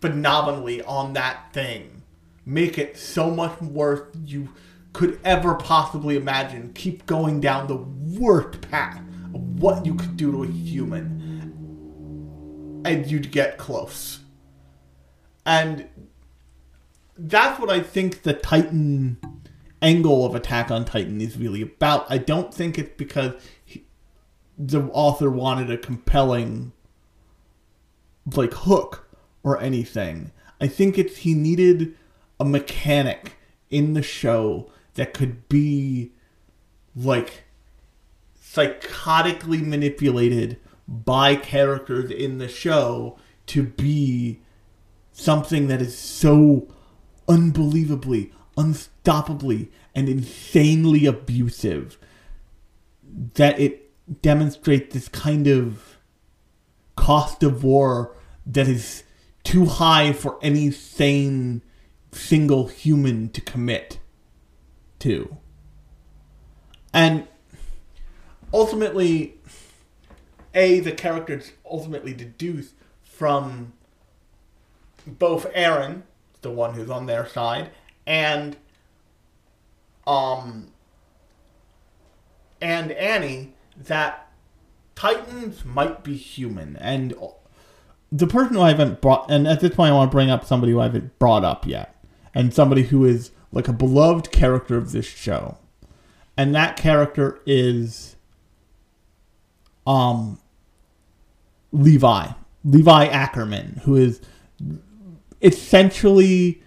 phenomenally 0.02 0.82
on 0.82 1.14
that 1.14 1.54
thing. 1.54 2.02
Make 2.46 2.78
it 2.78 2.98
so 2.98 3.30
much 3.30 3.62
worse 3.62 4.08
you 4.26 4.50
could 4.94 5.20
ever 5.24 5.56
possibly 5.56 6.16
imagine. 6.16 6.74
Keep 6.74 7.06
going 7.06 7.40
down 7.42 7.68
the 7.68 7.76
worst 7.76 8.62
path 8.62 9.02
of 9.34 9.60
what 9.60 9.86
you 9.86 9.96
could 9.96 10.16
do 10.18 10.32
to 10.32 10.44
a 10.44 10.48
human. 10.48 11.14
And 12.86 13.10
you'd 13.10 13.32
get 13.32 13.58
close. 13.58 14.20
And 15.46 15.88
that's 17.18 17.60
what 17.60 17.70
I 17.70 17.80
think 17.80 18.24
the 18.24 18.34
Titan 18.34 19.18
angle 19.82 20.26
of 20.26 20.36
Attack 20.36 20.72
on 20.72 20.86
Titan 20.86 21.22
is 21.22 21.38
really 21.38 21.62
about. 21.62 22.06
I 22.10 22.18
don't 22.18 22.54
think 22.54 22.80
it's 22.80 22.94
because 22.98 23.34
he, 23.64 23.86
the 24.58 24.82
author 24.92 25.30
wanted 25.30 25.70
a 25.70 25.78
compelling 25.78 26.72
like 28.34 28.54
hook 28.54 29.08
or 29.44 29.62
anything. 29.62 30.32
I 30.60 30.68
think 30.68 30.98
it's 30.98 31.18
he 31.18 31.34
needed 31.34 31.96
a 32.40 32.46
mechanic 32.46 33.34
in 33.70 33.94
the 33.94 34.02
show 34.02 34.72
that 34.96 35.14
could 35.14 35.48
be 35.48 36.12
like 36.96 37.44
psychotically 38.42 39.66
manipulated 39.66 40.58
by 40.88 41.36
characters 41.36 42.10
in 42.10 42.38
the 42.38 42.48
show 42.48 43.18
to 43.48 43.64
be 43.64 44.40
something 45.16 45.68
that 45.68 45.82
is 45.82 45.98
so 45.98 46.68
unbelievably, 47.28 48.32
unstoppably, 48.58 49.70
and 49.96 50.10
insanely 50.10 51.06
abusive 51.06 51.98
that 53.36 53.58
it 53.58 54.22
demonstrates 54.22 54.94
this 54.94 55.08
kind 55.08 55.48
of 55.48 55.98
cost 56.98 57.44
of 57.44 57.64
war 57.64 58.16
that 58.46 58.68
is 58.68 59.04
too 59.44 59.66
high 59.66 60.12
for 60.12 60.38
any 60.42 60.70
sane 60.70 61.62
single 62.12 62.68
human 62.68 63.30
to 63.30 63.40
commit 63.40 64.00
to. 65.00 65.38
And 66.94 67.26
ultimately, 68.54 69.40
A, 70.54 70.82
the 70.82 70.92
characters 70.92 71.54
ultimately 71.70 72.14
deduce 72.14 72.74
from 73.02 73.74
both 75.06 75.52
Eren, 75.54 76.04
the 76.42 76.52
one 76.52 76.74
who's 76.74 76.90
on 76.90 77.06
their 77.06 77.28
side, 77.28 77.72
and 78.06 78.58
um 80.06 80.72
and 82.62 82.92
Annie 82.92 83.54
that 83.78 84.32
Titans 84.96 85.66
might 85.66 86.04
be 86.04 86.16
human 86.16 86.78
and 86.78 87.14
the 88.12 88.28
person 88.28 88.56
who 88.56 88.62
I 88.62 88.70
haven't 88.70 89.02
brought 89.02 89.30
and 89.30 89.48
at 89.48 89.60
this 89.60 89.76
point 89.76 89.92
I 89.92 89.96
want 89.96 90.12
to 90.12 90.16
bring 90.16 90.30
up 90.30 90.46
somebody 90.46 90.72
who 90.72 90.80
I 90.80 90.84
haven't 90.84 91.18
brought 91.20 91.44
up 91.44 91.66
yet 91.66 91.96
and 92.34 92.54
somebody 92.54 92.84
who 92.84 93.04
is 93.06 93.32
like 93.52 93.68
a 93.68 93.74
beloved 93.74 94.32
character 94.32 94.78
of 94.78 94.92
this 94.92 95.06
show. 95.06 95.58
And 96.38 96.54
that 96.54 96.76
character 96.76 97.40
is 97.46 98.18
um 99.88 100.40
Levi. 101.72 102.28
Levi 102.64 103.06
Ackerman, 103.06 103.82
who 103.86 103.96
is 103.96 104.22
essentially 105.42 106.62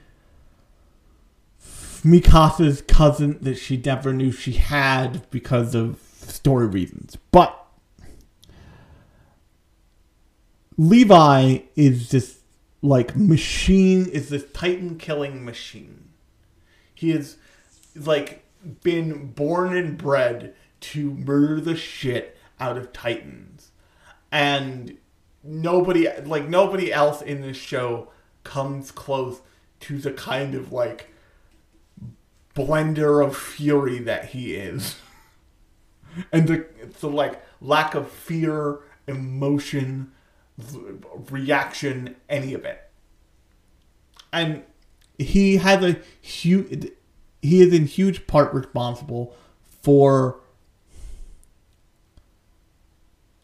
Mikasa's 2.05 2.83
cousin 2.83 3.39
that 3.41 3.57
she 3.57 3.77
never 3.77 4.13
knew 4.13 4.33
she 4.33 4.53
had 4.53 5.29
because 5.31 5.75
of 5.75 6.01
story 6.17 6.67
reasons. 6.67 7.17
But 7.31 7.55
Levi 10.77 11.59
is 11.75 12.11
this 12.11 12.39
like 12.81 13.17
machine 13.17 14.07
is 14.07 14.29
this 14.29 14.45
titan 14.53 14.97
killing 14.97 15.45
machine. 15.45 16.11
He 16.95 17.11
is 17.11 17.37
like 17.97 18.45
been 18.83 19.33
born 19.33 19.77
and 19.77 19.99
bred 19.99 20.55
to 20.81 21.13
murder 21.13 21.61
the 21.61 21.77
shit 21.77 22.37
out 22.61 22.77
of 22.77 22.93
titans. 22.93 23.73
And 24.31 24.99
nobody 25.43 26.09
like 26.25 26.49
nobody 26.49 26.93
else 26.93 27.23
in 27.23 27.41
this 27.41 27.57
show 27.57 28.09
comes 28.45 28.91
close 28.91 29.41
to 29.81 29.99
the 29.99 30.13
kind 30.13 30.55
of 30.55 30.73
like 30.73 31.11
blender 32.55 33.25
of 33.25 33.37
fury 33.37 33.99
that 34.01 34.27
he 34.27 34.55
is. 34.55 34.97
and 36.33 36.49
the 36.49 36.67
the 37.01 37.09
like 37.09 37.43
lack 37.61 37.95
of 37.95 38.11
fear, 38.11 38.81
emotion, 39.07 40.13
reaction, 41.31 42.17
any 42.29 42.55
of 42.55 42.65
it. 42.65 42.91
And 44.33 44.63
he 45.19 45.57
has 45.57 45.83
a 45.83 45.97
huge 46.21 46.91
he 47.41 47.63
is 47.63 47.73
in 47.73 47.87
huge 47.87 48.27
part 48.27 48.53
responsible 48.53 49.35
for 49.83 50.41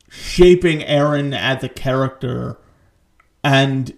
shaping 0.08 0.80
Eren 0.80 1.36
as 1.36 1.62
a 1.62 1.68
character 1.68 2.58
and 3.42 3.96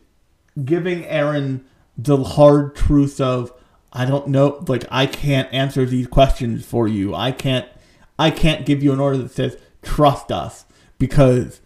giving 0.64 1.02
Eren 1.04 1.62
the 1.96 2.22
hard 2.22 2.74
truth 2.74 3.20
of 3.20 3.52
I 3.92 4.04
don't 4.04 4.28
know 4.28 4.64
like 4.68 4.84
I 4.90 5.07
can't 5.07 5.52
answer 5.52 5.86
these 5.86 6.07
questions 6.07 6.64
for 6.64 6.86
you. 6.86 7.14
I 7.14 7.32
can't 7.32 7.68
I 8.18 8.30
can't 8.30 8.66
give 8.66 8.82
you 8.82 8.92
an 8.92 9.00
order 9.00 9.18
that 9.18 9.30
says 9.30 9.57
trust 9.82 10.30
us 10.30 10.64
because 10.98 11.61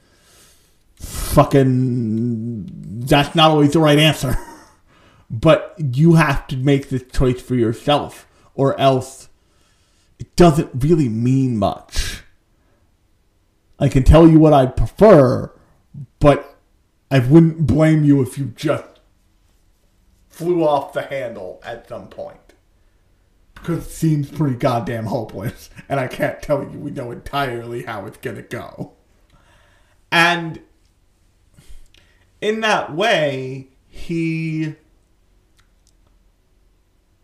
fucking 0.97 2.66
that's 3.07 3.34
not 3.34 3.51
always 3.51 3.72
the 3.72 3.80
right 3.80 3.99
answer. 3.99 4.36
but 5.30 5.74
you 5.78 6.14
have 6.14 6.47
to 6.49 6.57
make 6.57 6.88
this 6.88 7.05
choice 7.12 7.41
for 7.41 7.55
yourself 7.55 8.26
or 8.55 8.78
else 8.78 9.28
it 10.18 10.36
doesn't 10.36 10.70
really 10.74 11.09
mean 11.09 11.57
much. 11.57 12.22
I 13.78 13.88
can 13.88 14.03
tell 14.03 14.28
you 14.28 14.38
what 14.38 14.53
I 14.53 14.66
prefer, 14.66 15.51
but 16.18 16.49
I 17.11 17.18
wouldn't 17.18 17.66
blame 17.66 18.04
you 18.04 18.22
if 18.22 18.38
you 18.38 18.46
just 18.56 19.00
flew 20.28 20.64
off 20.64 20.92
the 20.92 21.02
handle 21.02 21.61
at 21.64 21.88
some 21.88 22.08
point. 22.08 22.38
Because 23.54 23.86
it 23.86 23.90
seems 23.90 24.30
pretty 24.30 24.56
goddamn 24.56 25.06
hopeless, 25.06 25.68
and 25.88 26.00
I 26.00 26.06
can't 26.08 26.40
tell 26.40 26.62
you 26.62 26.78
we 26.78 26.90
know 26.92 27.11
entirely 27.11 27.82
how 27.82 28.06
it's 28.06 28.16
gonna 28.16 28.42
go. 28.42 28.92
And 30.11 30.61
in 32.40 32.61
that 32.61 32.94
way, 32.94 33.68
he 33.88 34.76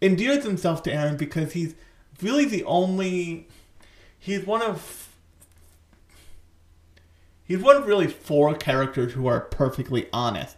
endears 0.02 0.44
himself 0.44 0.82
to 0.82 0.92
Eren 0.92 1.16
because 1.16 1.52
he's 1.52 1.74
really 2.20 2.44
the 2.44 2.64
only. 2.64 3.48
He's 4.18 4.44
one 4.44 4.62
of. 4.62 5.05
He's 7.46 7.62
one 7.62 7.76
of 7.76 7.86
really 7.86 8.08
four 8.08 8.54
characters 8.54 9.12
who 9.12 9.26
are 9.28 9.40
perfectly 9.40 10.08
honest 10.12 10.56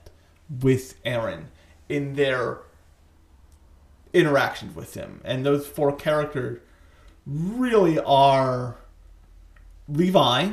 with 0.48 1.02
Eren 1.04 1.46
in 1.88 2.14
their 2.14 2.60
interactions 4.12 4.74
with 4.74 4.94
him. 4.94 5.20
And 5.24 5.44
those 5.44 5.66
four 5.66 5.94
characters 5.94 6.60
really 7.26 7.98
are 7.98 8.76
Levi, 9.86 10.52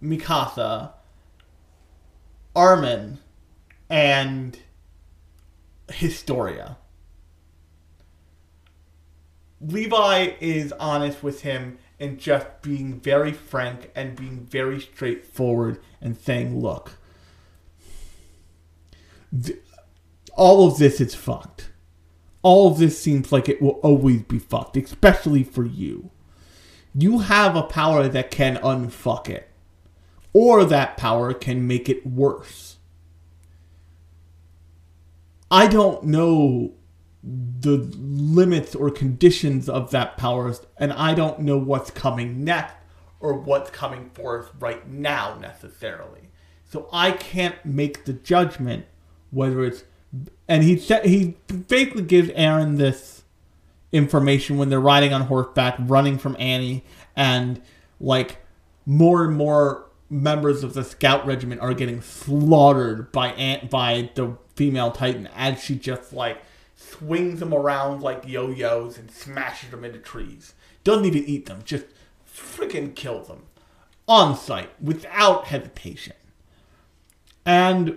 Mikasa, 0.00 0.92
Armin, 2.54 3.18
and 3.90 4.58
Historia. 5.90 6.76
Levi 9.60 10.32
is 10.40 10.72
honest 10.78 11.22
with 11.22 11.42
him 11.42 11.78
and 12.02 12.18
just 12.18 12.46
being 12.62 12.98
very 13.00 13.32
frank 13.32 13.90
and 13.94 14.16
being 14.16 14.40
very 14.40 14.80
straightforward 14.80 15.78
and 16.00 16.16
saying, 16.16 16.60
look, 16.60 16.98
th- 19.44 19.58
all 20.34 20.66
of 20.66 20.78
this 20.78 21.00
is 21.00 21.14
fucked. 21.14 21.70
all 22.42 22.68
of 22.68 22.78
this 22.78 22.98
seems 22.98 23.30
like 23.32 23.48
it 23.48 23.62
will 23.62 23.78
always 23.82 24.22
be 24.22 24.38
fucked, 24.38 24.76
especially 24.76 25.44
for 25.44 25.64
you. 25.64 26.10
You 26.94 27.20
have 27.20 27.56
a 27.56 27.62
power 27.62 28.08
that 28.08 28.30
can 28.30 28.56
unfuck 28.56 29.28
it, 29.28 29.48
or 30.32 30.64
that 30.64 30.96
power 30.96 31.32
can 31.32 31.66
make 31.66 31.88
it 31.88 32.06
worse. 32.06 32.78
I 35.50 35.66
don't 35.68 36.04
know 36.04 36.74
the 37.22 37.76
limits 37.96 38.74
or 38.74 38.90
conditions 38.90 39.68
of 39.68 39.90
that 39.92 40.16
power, 40.16 40.54
and 40.78 40.92
I 40.92 41.14
don't 41.14 41.40
know 41.40 41.56
what's 41.56 41.90
coming 41.90 42.44
next 42.44 42.74
or 43.20 43.34
what's 43.34 43.70
coming 43.70 44.10
forth 44.10 44.50
right 44.58 44.88
now 44.88 45.38
necessarily. 45.40 46.30
So 46.64 46.88
I 46.92 47.12
can't 47.12 47.64
make 47.64 48.04
the 48.04 48.12
judgment 48.12 48.86
whether 49.30 49.64
it's. 49.64 49.84
And 50.48 50.62
he 50.62 50.76
said 50.76 51.06
he 51.06 51.36
basically 51.68 52.02
gives 52.02 52.28
Eren 52.30 52.76
this 52.76 53.22
information 53.92 54.58
when 54.58 54.68
they're 54.68 54.80
riding 54.80 55.12
on 55.12 55.22
horseback, 55.22 55.76
running 55.78 56.18
from 56.18 56.36
Annie, 56.38 56.84
and 57.14 57.62
like 58.00 58.38
more 58.84 59.24
and 59.24 59.36
more 59.36 59.86
members 60.10 60.62
of 60.62 60.74
the 60.74 60.84
scout 60.84 61.26
regiment 61.26 61.60
are 61.60 61.72
getting 61.72 62.02
slaughtered 62.02 63.10
by 63.12 63.28
Ant 63.32 63.70
by 63.70 64.10
the 64.14 64.36
female 64.56 64.90
Titan 64.90 65.28
as 65.34 65.62
she 65.62 65.76
just 65.76 66.12
like 66.12 66.42
swings 67.02 67.40
them 67.40 67.52
around 67.52 68.00
like 68.00 68.28
yo-yos 68.28 68.96
and 68.96 69.10
smashes 69.10 69.70
them 69.70 69.84
into 69.84 69.98
trees. 69.98 70.54
Doesn't 70.84 71.04
even 71.04 71.24
eat 71.24 71.46
them, 71.46 71.62
just 71.64 71.86
freaking 72.32 72.94
kills 72.94 73.28
them 73.28 73.42
on 74.06 74.36
sight 74.36 74.70
without 74.80 75.46
hesitation. 75.46 76.14
And 77.44 77.96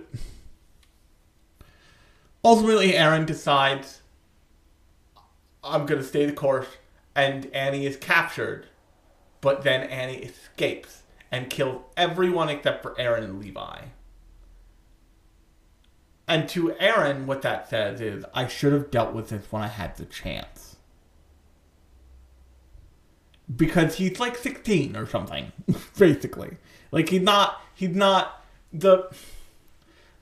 ultimately, 2.44 2.92
Eren 2.92 3.26
decides 3.26 4.02
I'm 5.62 5.86
gonna 5.86 6.02
stay 6.02 6.26
the 6.26 6.32
course, 6.32 6.68
and 7.14 7.46
Annie 7.54 7.86
is 7.86 7.96
captured. 7.96 8.66
But 9.40 9.62
then 9.62 9.82
Annie 9.88 10.18
escapes 10.18 11.02
and 11.30 11.50
kills 11.50 11.82
everyone 11.96 12.48
except 12.48 12.82
for 12.82 12.94
Eren 12.94 13.22
and 13.24 13.40
Levi. 13.40 13.82
And 16.28 16.48
to 16.50 16.70
Eren, 16.80 17.26
what 17.26 17.42
that 17.42 17.68
says 17.68 18.00
is, 18.00 18.24
I 18.34 18.48
should 18.48 18.72
have 18.72 18.90
dealt 18.90 19.14
with 19.14 19.28
this 19.28 19.46
when 19.50 19.62
I 19.62 19.68
had 19.68 19.96
the 19.96 20.04
chance. 20.04 20.76
Because 23.54 23.96
he's 23.96 24.18
like 24.18 24.36
16 24.36 24.96
or 24.96 25.06
something, 25.06 25.52
basically. 25.98 26.56
Like 26.90 27.10
he's 27.10 27.22
not, 27.22 27.60
he's 27.74 27.94
not 27.94 28.44
the 28.72 29.08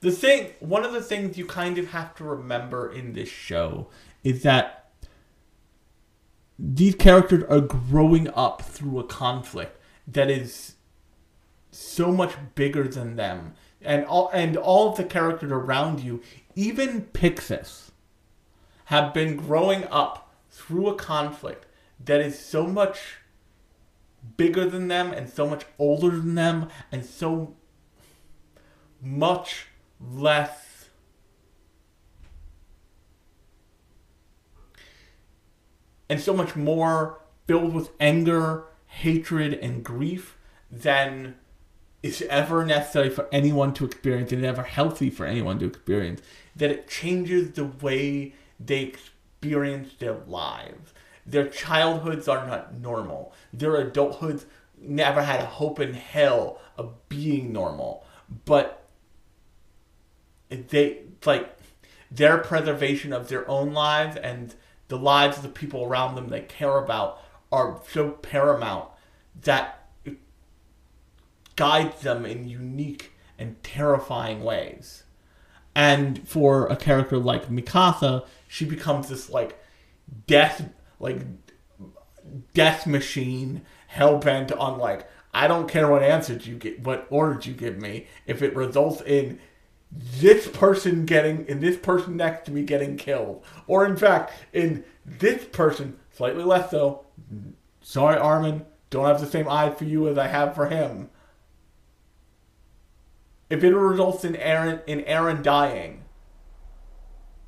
the 0.00 0.10
thing. 0.10 0.50
One 0.60 0.84
of 0.84 0.92
the 0.92 1.00
things 1.00 1.38
you 1.38 1.46
kind 1.46 1.78
of 1.78 1.88
have 1.88 2.14
to 2.16 2.24
remember 2.24 2.92
in 2.92 3.14
this 3.14 3.30
show 3.30 3.88
is 4.22 4.42
that 4.42 4.90
these 6.58 6.94
characters 6.94 7.42
are 7.48 7.60
growing 7.60 8.28
up 8.34 8.60
through 8.62 8.98
a 8.98 9.04
conflict 9.04 9.80
that 10.06 10.30
is 10.30 10.74
so 11.70 12.12
much 12.12 12.34
bigger 12.54 12.86
than 12.86 13.16
them 13.16 13.54
and 13.84 14.04
all 14.06 14.30
and 14.32 14.56
all 14.56 14.90
of 14.90 14.96
the 14.96 15.04
characters 15.04 15.50
around 15.50 16.00
you 16.00 16.22
even 16.54 17.02
pixis 17.12 17.90
have 18.86 19.14
been 19.14 19.36
growing 19.36 19.84
up 19.90 20.34
through 20.50 20.88
a 20.88 20.94
conflict 20.94 21.66
that 22.04 22.20
is 22.20 22.38
so 22.38 22.66
much 22.66 23.16
bigger 24.36 24.68
than 24.68 24.88
them 24.88 25.12
and 25.12 25.28
so 25.28 25.48
much 25.48 25.64
older 25.78 26.10
than 26.10 26.34
them 26.34 26.68
and 26.90 27.04
so 27.04 27.54
much 29.00 29.66
less 30.00 30.86
and 36.08 36.20
so 36.20 36.32
much 36.32 36.54
more 36.54 37.20
filled 37.46 37.74
with 37.74 37.90
anger, 37.98 38.64
hatred, 38.86 39.54
and 39.54 39.84
grief 39.84 40.36
than 40.70 41.34
is 42.04 42.20
ever 42.28 42.66
necessary 42.66 43.08
for 43.08 43.26
anyone 43.32 43.72
to 43.72 43.86
experience 43.86 44.30
and 44.30 44.44
ever 44.44 44.62
healthy 44.62 45.08
for 45.08 45.24
anyone 45.24 45.58
to 45.58 45.64
experience. 45.64 46.20
That 46.54 46.70
it 46.70 46.86
changes 46.86 47.52
the 47.52 47.64
way 47.64 48.34
they 48.60 48.80
experience 48.80 49.94
their 49.98 50.18
lives. 50.26 50.92
Their 51.24 51.48
childhoods 51.48 52.28
are 52.28 52.46
not 52.46 52.78
normal. 52.78 53.32
Their 53.54 53.82
adulthoods 53.82 54.44
never 54.78 55.22
had 55.22 55.40
a 55.40 55.46
hope 55.46 55.80
in 55.80 55.94
hell 55.94 56.60
of 56.76 57.08
being 57.08 57.54
normal. 57.54 58.04
But 58.44 58.86
they 60.50 61.04
like 61.24 61.56
their 62.10 62.36
preservation 62.36 63.14
of 63.14 63.28
their 63.28 63.48
own 63.48 63.72
lives 63.72 64.16
and 64.16 64.54
the 64.88 64.98
lives 64.98 65.38
of 65.38 65.42
the 65.42 65.48
people 65.48 65.84
around 65.84 66.16
them 66.16 66.28
they 66.28 66.42
care 66.42 66.76
about 66.76 67.22
are 67.50 67.80
so 67.90 68.10
paramount 68.10 68.90
that 69.40 69.83
guides 71.56 72.02
them 72.02 72.24
in 72.24 72.48
unique 72.48 73.12
and 73.38 73.62
terrifying 73.62 74.42
ways. 74.42 75.04
And 75.74 76.26
for 76.28 76.66
a 76.66 76.76
character 76.76 77.18
like 77.18 77.48
Mikasa, 77.48 78.26
she 78.46 78.64
becomes 78.64 79.08
this 79.08 79.28
like 79.30 79.58
death 80.26 80.70
like 81.00 81.22
death 82.52 82.86
machine 82.86 83.62
hell 83.88 84.18
bent 84.18 84.52
on 84.52 84.78
like 84.78 85.08
I 85.32 85.48
don't 85.48 85.68
care 85.68 85.88
what 85.88 86.02
answers 86.02 86.46
you 86.46 86.56
get 86.56 86.80
what 86.84 87.06
orders 87.10 87.46
you 87.46 87.54
give 87.54 87.80
me 87.80 88.06
if 88.26 88.42
it 88.42 88.54
results 88.54 89.00
in 89.02 89.40
this 89.90 90.48
person 90.48 91.04
getting 91.04 91.46
in 91.46 91.60
this 91.60 91.76
person 91.76 92.16
next 92.16 92.46
to 92.46 92.52
me 92.52 92.62
getting 92.62 92.96
killed 92.96 93.44
or 93.66 93.84
in 93.84 93.96
fact 93.96 94.32
in 94.52 94.84
this 95.04 95.44
person 95.46 95.98
slightly 96.12 96.44
less 96.44 96.70
so 96.70 97.04
sorry 97.80 98.18
armin 98.18 98.64
don't 98.90 99.06
have 99.06 99.20
the 99.20 99.26
same 99.26 99.48
eye 99.48 99.70
for 99.70 99.84
you 99.84 100.08
as 100.08 100.18
i 100.18 100.26
have 100.26 100.54
for 100.54 100.66
him 100.66 101.10
if 103.50 103.62
it 103.62 103.74
results 103.74 104.24
in 104.24 104.34
eren 104.34 104.82
in 104.86 105.00
eren 105.02 105.42
dying 105.42 106.02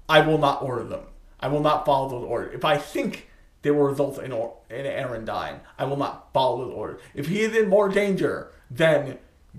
i 0.09 0.21
will 0.21 0.39
not 0.39 0.63
order 0.63 0.85
them 0.85 1.05
i 1.41 1.49
will 1.49 1.61
not 1.61 1.85
follow 1.85 2.09
those 2.09 2.25
orders 2.25 2.55
if 2.55 2.65
i 2.65 2.77
think 2.77 3.29
they 3.63 3.71
will 3.71 3.85
result 3.85 4.23
in, 4.23 4.33
or, 4.33 4.57
in 4.71 4.85
eren 4.85 5.25
dying 5.25 5.61
i 5.79 5.85
will 5.85 5.97
not 5.97 6.33
follow 6.33 6.65
those 6.65 6.75
orders 6.75 7.01
if 7.15 7.27
he 7.27 7.41
is 7.41 7.57
in 7.57 7.69
more 7.69 7.89
danger 7.89 8.53
then 8.71 9.19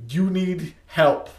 you 0.09 0.29
need 0.29 0.73
help 0.88 1.29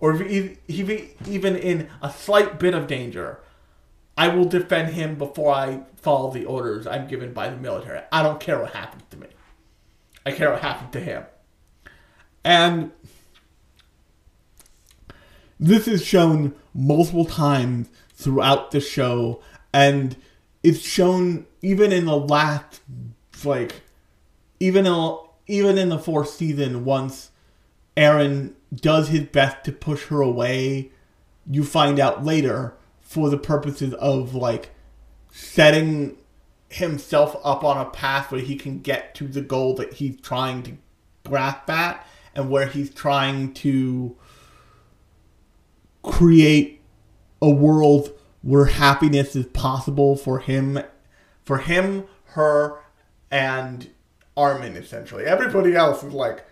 or 0.00 0.14
if 0.14 0.28
he, 0.28 0.58
he, 0.72 1.10
even 1.26 1.56
in 1.56 1.88
a 2.00 2.10
slight 2.10 2.58
bit 2.58 2.74
of 2.74 2.86
danger, 2.86 3.40
I 4.16 4.28
will 4.28 4.44
defend 4.44 4.94
him 4.94 5.16
before 5.16 5.52
I 5.52 5.82
follow 5.96 6.30
the 6.30 6.44
orders 6.44 6.86
I'm 6.86 7.08
given 7.08 7.32
by 7.32 7.48
the 7.48 7.56
military. 7.56 8.02
I 8.12 8.22
don't 8.22 8.40
care 8.40 8.60
what 8.60 8.72
happens 8.72 9.02
to 9.10 9.16
me. 9.16 9.28
I 10.24 10.32
care 10.32 10.50
what 10.52 10.62
happens 10.62 10.92
to 10.92 11.00
him. 11.00 11.24
And 12.48 12.92
this 15.60 15.86
is 15.86 16.02
shown 16.02 16.54
multiple 16.72 17.26
times 17.26 17.90
throughout 18.14 18.70
the 18.70 18.80
show, 18.80 19.42
and 19.70 20.16
it's 20.62 20.80
shown 20.80 21.44
even 21.60 21.92
in 21.92 22.06
the 22.06 22.16
last, 22.16 22.80
like, 23.44 23.82
even 24.60 24.86
in, 24.86 25.18
even 25.46 25.76
in 25.76 25.90
the 25.90 25.98
fourth 25.98 26.30
season, 26.30 26.86
once 26.86 27.32
Eren 27.98 28.54
does 28.74 29.08
his 29.08 29.24
best 29.24 29.62
to 29.64 29.72
push 29.72 30.06
her 30.06 30.22
away, 30.22 30.90
you 31.50 31.64
find 31.64 32.00
out 32.00 32.24
later 32.24 32.72
for 33.02 33.28
the 33.28 33.36
purposes 33.36 33.92
of 33.92 34.34
like 34.34 34.70
setting 35.30 36.16
himself 36.70 37.36
up 37.44 37.62
on 37.62 37.76
a 37.76 37.90
path 37.90 38.32
where 38.32 38.40
he 38.40 38.56
can 38.56 38.80
get 38.80 39.14
to 39.16 39.28
the 39.28 39.42
goal 39.42 39.74
that 39.74 39.92
he's 39.94 40.18
trying 40.22 40.62
to 40.62 40.72
grasp 41.26 41.68
at 41.68 42.06
and 42.38 42.50
where 42.50 42.66
he's 42.66 42.88
trying 42.94 43.52
to 43.52 44.16
create 46.02 46.80
a 47.42 47.50
world 47.50 48.12
where 48.42 48.66
happiness 48.66 49.36
is 49.36 49.46
possible 49.46 50.16
for 50.16 50.38
him 50.38 50.78
for 51.44 51.58
him 51.58 52.04
her 52.24 52.78
and 53.30 53.90
armin 54.36 54.76
essentially 54.76 55.24
everybody 55.24 55.74
else 55.74 56.02
is 56.02 56.12
like 56.12 56.46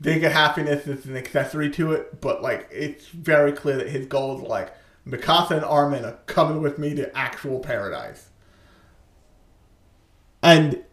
they 0.00 0.18
get 0.18 0.32
happiness 0.32 0.86
is 0.86 1.06
an 1.06 1.16
accessory 1.16 1.70
to 1.70 1.92
it, 1.92 2.20
but 2.20 2.42
like 2.42 2.68
it's 2.70 3.06
very 3.08 3.52
clear 3.52 3.76
that 3.76 3.88
his 3.88 4.06
goal 4.06 4.36
is 4.38 4.42
like 4.42 4.74
Mikasa 5.06 5.52
and 5.52 5.64
Armin 5.64 6.04
are 6.04 6.18
coming 6.26 6.60
with 6.60 6.78
me 6.78 6.94
to 6.94 7.16
actual 7.16 7.60
paradise. 7.60 8.28
And 10.42 10.84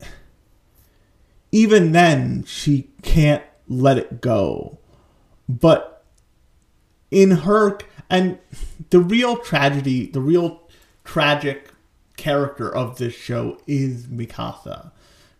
even 1.52 1.92
then, 1.92 2.44
she 2.46 2.90
can't 3.02 3.44
let 3.72 3.98
it 3.98 4.22
go. 4.22 4.78
But 5.48 6.04
in 7.10 7.32
her, 7.32 7.80
and 8.10 8.38
the 8.90 9.00
real 9.00 9.38
tragedy, 9.38 10.08
the 10.08 10.22
real 10.22 10.62
tragic 11.04 11.70
character 12.18 12.74
of 12.74 12.98
this 12.98 13.14
show 13.14 13.58
is 13.66 14.08
Mikasa. 14.08 14.92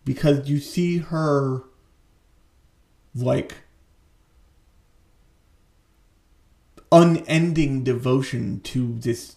Because 0.04 0.50
you 0.50 0.60
see 0.60 0.98
her 0.98 1.64
like 3.14 3.56
unending 6.92 7.84
devotion 7.84 8.62
to 8.62 8.94
this 8.98 9.36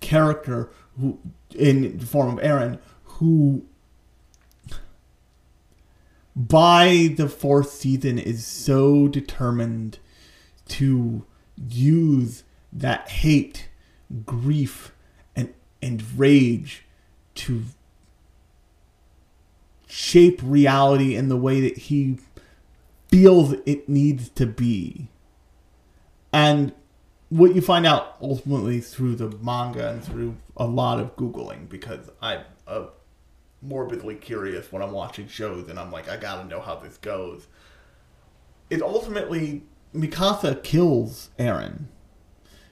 character 0.00 0.70
who 1.00 1.18
in 1.54 1.98
the 1.98 2.06
form 2.06 2.38
of 2.38 2.44
Eren 2.44 2.78
who 3.04 3.64
by 6.34 7.14
the 7.16 7.28
fourth 7.28 7.70
season 7.70 8.18
is 8.18 8.46
so 8.46 9.08
determined 9.08 9.98
to 10.68 11.24
use 11.68 12.44
that 12.72 13.08
hate, 13.08 13.68
grief, 14.24 14.92
and 15.36 15.52
and 15.82 16.18
rage 16.18 16.84
to 17.34 17.64
shape 19.86 20.40
reality 20.42 21.14
in 21.14 21.28
the 21.28 21.36
way 21.36 21.60
that 21.60 21.76
he 21.76 22.18
feels 23.08 23.52
it 23.66 23.88
needs 23.88 24.30
to 24.30 24.46
be. 24.46 25.08
And 26.32 26.72
what 27.28 27.54
you 27.54 27.60
find 27.60 27.86
out 27.86 28.16
ultimately 28.22 28.80
through 28.80 29.16
the 29.16 29.28
manga 29.42 29.90
and 29.90 30.02
through 30.02 30.36
a 30.56 30.64
lot 30.64 30.98
of 30.98 31.14
googling 31.16 31.68
because 31.68 32.10
I'm 32.22 32.40
uh, 32.66 32.86
morbidly 33.62 34.16
curious 34.16 34.72
when 34.72 34.82
I'm 34.82 34.92
watching 34.92 35.28
shows 35.28 35.68
and 35.68 35.78
I'm 35.78 35.92
like 35.92 36.08
I 36.08 36.16
gotta 36.16 36.46
know 36.48 36.60
how 36.60 36.76
this 36.76 36.96
goes. 36.98 37.46
It 38.70 38.82
ultimately 38.82 39.62
Mikasa 39.94 40.62
kills 40.62 41.30
Eren 41.38 41.84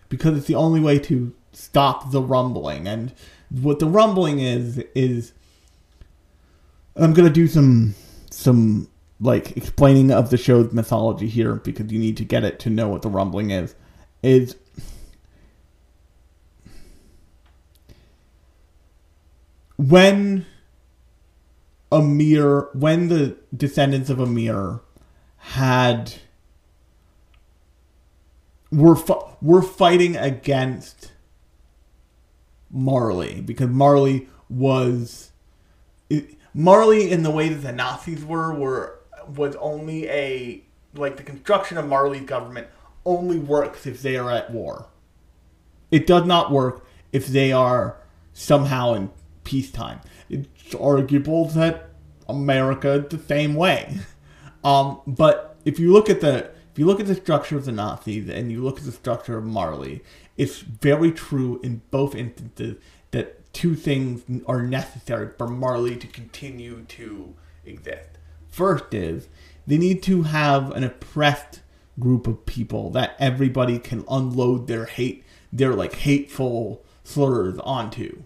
because 0.09 0.37
it's 0.37 0.47
the 0.47 0.55
only 0.55 0.81
way 0.81 0.99
to 0.99 1.35
stop 1.53 2.11
the 2.11 2.23
rumbling 2.23 2.87
and 2.87 3.13
what 3.51 3.79
the 3.79 3.87
rumbling 3.87 4.39
is 4.39 4.79
is 4.95 5.33
I'm 6.97 7.13
gonna 7.15 7.31
do 7.31 7.47
some 7.47 7.95
some 8.31 8.89
like 9.21 9.57
explaining 9.57 10.11
of 10.11 10.31
the 10.31 10.37
show's 10.37 10.73
mythology 10.73 11.29
here 11.29 11.57
because 11.57 11.93
you 11.93 11.99
need 11.99 12.17
to 12.17 12.25
get 12.25 12.43
it 12.45 12.59
to 12.61 12.71
know 12.71 12.89
what 12.89 13.03
the 13.03 13.09
rumbling 13.09 13.51
is. 13.51 13.75
Is 14.23 14.57
when 19.77 20.47
Ymir, 21.93 22.69
when 22.73 23.09
the 23.09 23.37
descendants 23.57 24.11
of 24.11 24.21
Ymir 24.21 24.81
had 25.37 26.15
were 28.71 28.95
fu- 28.95 29.25
were 29.43 29.63
fighting 29.63 30.17
against 30.17 31.13
Marley 32.71 33.41
because 33.41 33.69
Marley 33.69 34.29
was 34.49 35.33
it, 36.09 36.37
Marley 36.55 37.11
in 37.11 37.23
the 37.23 37.31
way 37.31 37.49
that 37.49 37.63
the 37.63 37.73
Nazis 37.73 38.25
were 38.25 38.55
were 38.55 39.01
was 39.35 39.57
only 39.57 40.09
a 40.09 40.63
like 40.95 41.17
the 41.17 41.23
construction 41.23 41.79
of 41.79 41.87
Marley's 41.87 42.23
government 42.23 42.69
only 43.05 43.39
works 43.39 43.87
if 43.87 44.03
they 44.03 44.17
are 44.17 44.31
at 44.31 44.51
war. 44.51 44.87
It 45.91 46.07
does 46.07 46.27
not 46.27 46.53
work 46.53 46.87
if 47.13 47.27
they 47.27 47.51
are 47.53 47.97
somehow 48.33 48.95
in 48.95 49.11
peacetime. 49.43 50.01
Arguable 50.75 51.47
that 51.47 51.91
America 52.29 53.05
the 53.09 53.19
same 53.19 53.55
way. 53.55 53.99
Um, 54.63 55.01
but 55.07 55.57
if 55.65 55.79
you 55.79 55.91
look 55.91 56.11
at 56.11 56.21
the 56.21 56.51
if 56.71 56.79
you 56.79 56.85
look 56.85 57.01
at 57.01 57.07
the 57.07 57.15
structure 57.15 57.57
of 57.57 57.65
the 57.65 57.73
Nazis 57.73 58.29
and 58.29 58.53
you 58.53 58.63
look 58.63 58.79
at 58.79 58.85
the 58.85 58.93
structure 58.93 59.39
of 59.39 59.45
Marley, 59.45 60.05
it's 60.37 60.59
very 60.59 61.13
true 61.13 61.61
in 61.63 61.81
both 61.91 62.15
instances 62.15 62.77
that 63.11 63.53
two 63.53 63.75
things 63.75 64.23
are 64.47 64.63
necessary 64.63 65.31
for 65.37 65.49
Marley 65.49 65.97
to 65.97 66.07
continue 66.07 66.85
to 66.89 67.35
exist. 67.65 68.11
First 68.49 68.95
is 68.95 69.29
they 69.67 69.79
need 69.79 70.03
to 70.05 70.23
have 70.23 70.71
an 70.73 70.85
oppressed 70.85 71.61
group 71.99 72.27
of 72.27 72.47
people 72.47 72.91
that 72.91 73.17
everybody 73.19 73.79
can 73.79 74.05
unload 74.09 74.67
their 74.67 74.87
hate, 74.87 75.25
their 75.53 75.75
like 75.75 75.95
hateful 75.95 76.85
slurs 77.03 77.59
onto. 77.61 78.23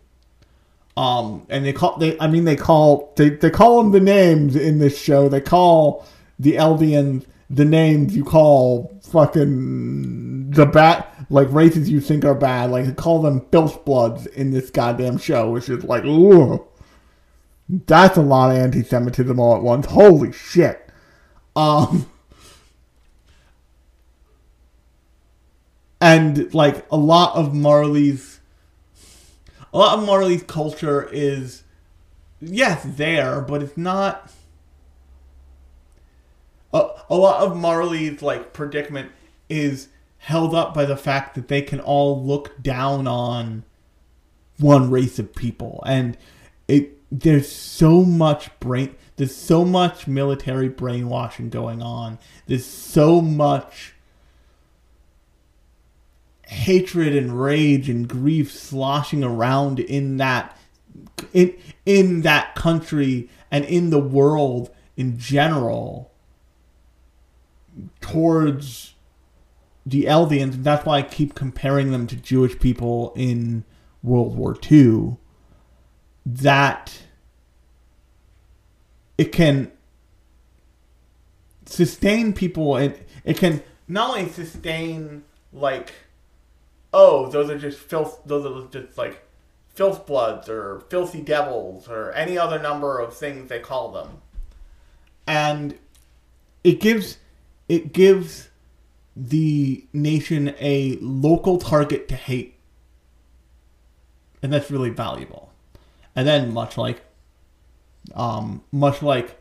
Um, 0.96 1.46
and 1.48 1.64
they 1.64 1.72
call 1.72 1.96
they 1.98 2.18
I 2.20 2.28
mean 2.28 2.44
they 2.44 2.56
call 2.56 3.12
they, 3.16 3.30
they 3.30 3.50
call 3.50 3.82
them 3.82 3.92
the 3.92 4.00
names 4.00 4.54
in 4.54 4.78
this 4.78 5.00
show. 5.00 5.28
They 5.28 5.40
call 5.40 6.06
the 6.38 6.52
Eldians 6.52 7.26
the 7.50 7.64
names 7.64 8.16
you 8.16 8.24
call 8.24 8.98
fucking 9.02 10.50
the 10.50 10.66
bat 10.66 11.26
like 11.30 11.50
races 11.52 11.90
you 11.90 12.00
think 12.00 12.24
are 12.24 12.34
bad. 12.34 12.70
Like 12.70 12.86
they 12.86 12.92
call 12.92 13.22
them 13.22 13.46
filth 13.50 13.84
bloods 13.84 14.26
in 14.26 14.50
this 14.50 14.70
goddamn 14.70 15.18
show, 15.18 15.50
which 15.50 15.68
is 15.68 15.84
like 15.84 16.04
ooh. 16.04 16.64
That's 17.68 18.18
a 18.18 18.22
lot 18.22 18.50
of 18.50 18.58
anti 18.58 18.82
Semitism 18.82 19.40
all 19.40 19.56
at 19.56 19.62
once. 19.62 19.86
Holy 19.86 20.32
shit. 20.32 20.90
Um 21.56 22.06
and 26.00 26.52
like 26.54 26.84
a 26.90 26.96
lot 26.96 27.34
of 27.36 27.54
Marley's 27.54 28.33
a 29.74 29.78
lot 29.78 29.98
of 29.98 30.06
Marley's 30.06 30.44
culture 30.44 31.08
is 31.12 31.64
yes 32.40 32.86
there, 32.86 33.40
but 33.40 33.60
it's 33.60 33.76
not 33.76 34.30
a, 36.72 36.88
a 37.10 37.16
lot 37.16 37.42
of 37.42 37.56
Marley's 37.56 38.22
like 38.22 38.52
predicament 38.52 39.10
is 39.48 39.88
held 40.18 40.54
up 40.54 40.72
by 40.72 40.84
the 40.84 40.96
fact 40.96 41.34
that 41.34 41.48
they 41.48 41.60
can 41.60 41.80
all 41.80 42.24
look 42.24 42.62
down 42.62 43.08
on 43.08 43.64
one 44.58 44.90
race 44.90 45.18
of 45.18 45.34
people 45.34 45.82
and 45.84 46.16
it 46.68 46.96
there's 47.10 47.50
so 47.50 48.04
much 48.04 48.48
brain 48.60 48.94
there's 49.16 49.34
so 49.34 49.64
much 49.64 50.06
military 50.06 50.68
brainwashing 50.68 51.50
going 51.50 51.82
on 51.82 52.18
there's 52.46 52.64
so 52.64 53.20
much 53.20 53.93
hatred 56.54 57.14
and 57.14 57.40
rage 57.40 57.88
and 57.88 58.08
grief 58.08 58.52
sloshing 58.52 59.24
around 59.24 59.80
in 59.80 60.16
that 60.18 60.56
in 61.32 61.54
in 61.84 62.22
that 62.22 62.54
country 62.54 63.28
and 63.50 63.64
in 63.64 63.90
the 63.90 63.98
world 63.98 64.70
in 64.96 65.18
general 65.18 66.12
towards 68.00 68.94
the 69.84 70.04
Eldians. 70.04 70.54
and 70.54 70.64
That's 70.64 70.86
why 70.86 70.98
I 70.98 71.02
keep 71.02 71.34
comparing 71.34 71.90
them 71.90 72.06
to 72.06 72.16
Jewish 72.16 72.58
people 72.58 73.12
in 73.16 73.64
World 74.02 74.36
War 74.36 74.56
II. 74.70 75.16
That 76.24 77.02
it 79.18 79.32
can 79.32 79.70
sustain 81.66 82.32
people 82.32 82.76
and 82.76 82.98
it 83.24 83.36
can 83.36 83.62
not 83.86 84.10
only 84.10 84.30
sustain 84.30 85.24
like 85.52 85.92
oh 86.94 87.28
those 87.28 87.50
are 87.50 87.58
just 87.58 87.78
filth 87.78 88.22
those 88.24 88.46
are 88.46 88.68
just 88.70 88.96
like 88.96 89.24
filth 89.74 90.06
bloods 90.06 90.48
or 90.48 90.80
filthy 90.88 91.20
devils 91.20 91.88
or 91.88 92.12
any 92.12 92.38
other 92.38 92.58
number 92.60 93.00
of 93.00 93.14
things 93.14 93.48
they 93.48 93.58
call 93.58 93.90
them. 93.90 94.22
And 95.26 95.78
it 96.62 96.80
gives 96.80 97.18
it 97.68 97.92
gives 97.92 98.48
the 99.16 99.84
nation 99.92 100.54
a 100.60 100.96
local 101.00 101.58
target 101.58 102.08
to 102.08 102.14
hate. 102.14 102.54
And 104.42 104.52
that's 104.52 104.70
really 104.70 104.90
valuable. 104.90 105.52
And 106.14 106.26
then 106.26 106.54
much 106.54 106.78
like 106.78 107.02
um 108.14 108.62
much 108.70 109.02
like 109.02 109.40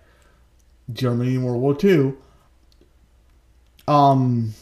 germany 0.91 1.35
in 1.35 1.43
world 1.43 1.61
war 1.61 1.77
ii 1.83 2.13
um 3.87 4.53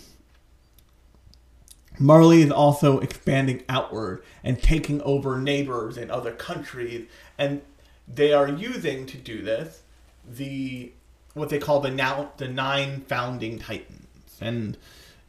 Marley 2.01 2.41
is 2.41 2.51
also 2.51 2.99
expanding 2.99 3.63
outward 3.69 4.23
and 4.43 4.61
taking 4.61 5.01
over 5.01 5.39
neighbors 5.39 5.97
in 5.97 6.09
other 6.11 6.31
countries, 6.31 7.07
and 7.37 7.61
they 8.07 8.33
are 8.33 8.47
using 8.47 9.05
to 9.05 9.17
do 9.17 9.41
this 9.41 9.83
the 10.27 10.91
what 11.33 11.49
they 11.49 11.59
call 11.59 11.79
the 11.79 11.91
now 11.91 12.31
the 12.37 12.47
nine 12.47 13.01
founding 13.01 13.59
titans 13.59 14.37
and 14.41 14.77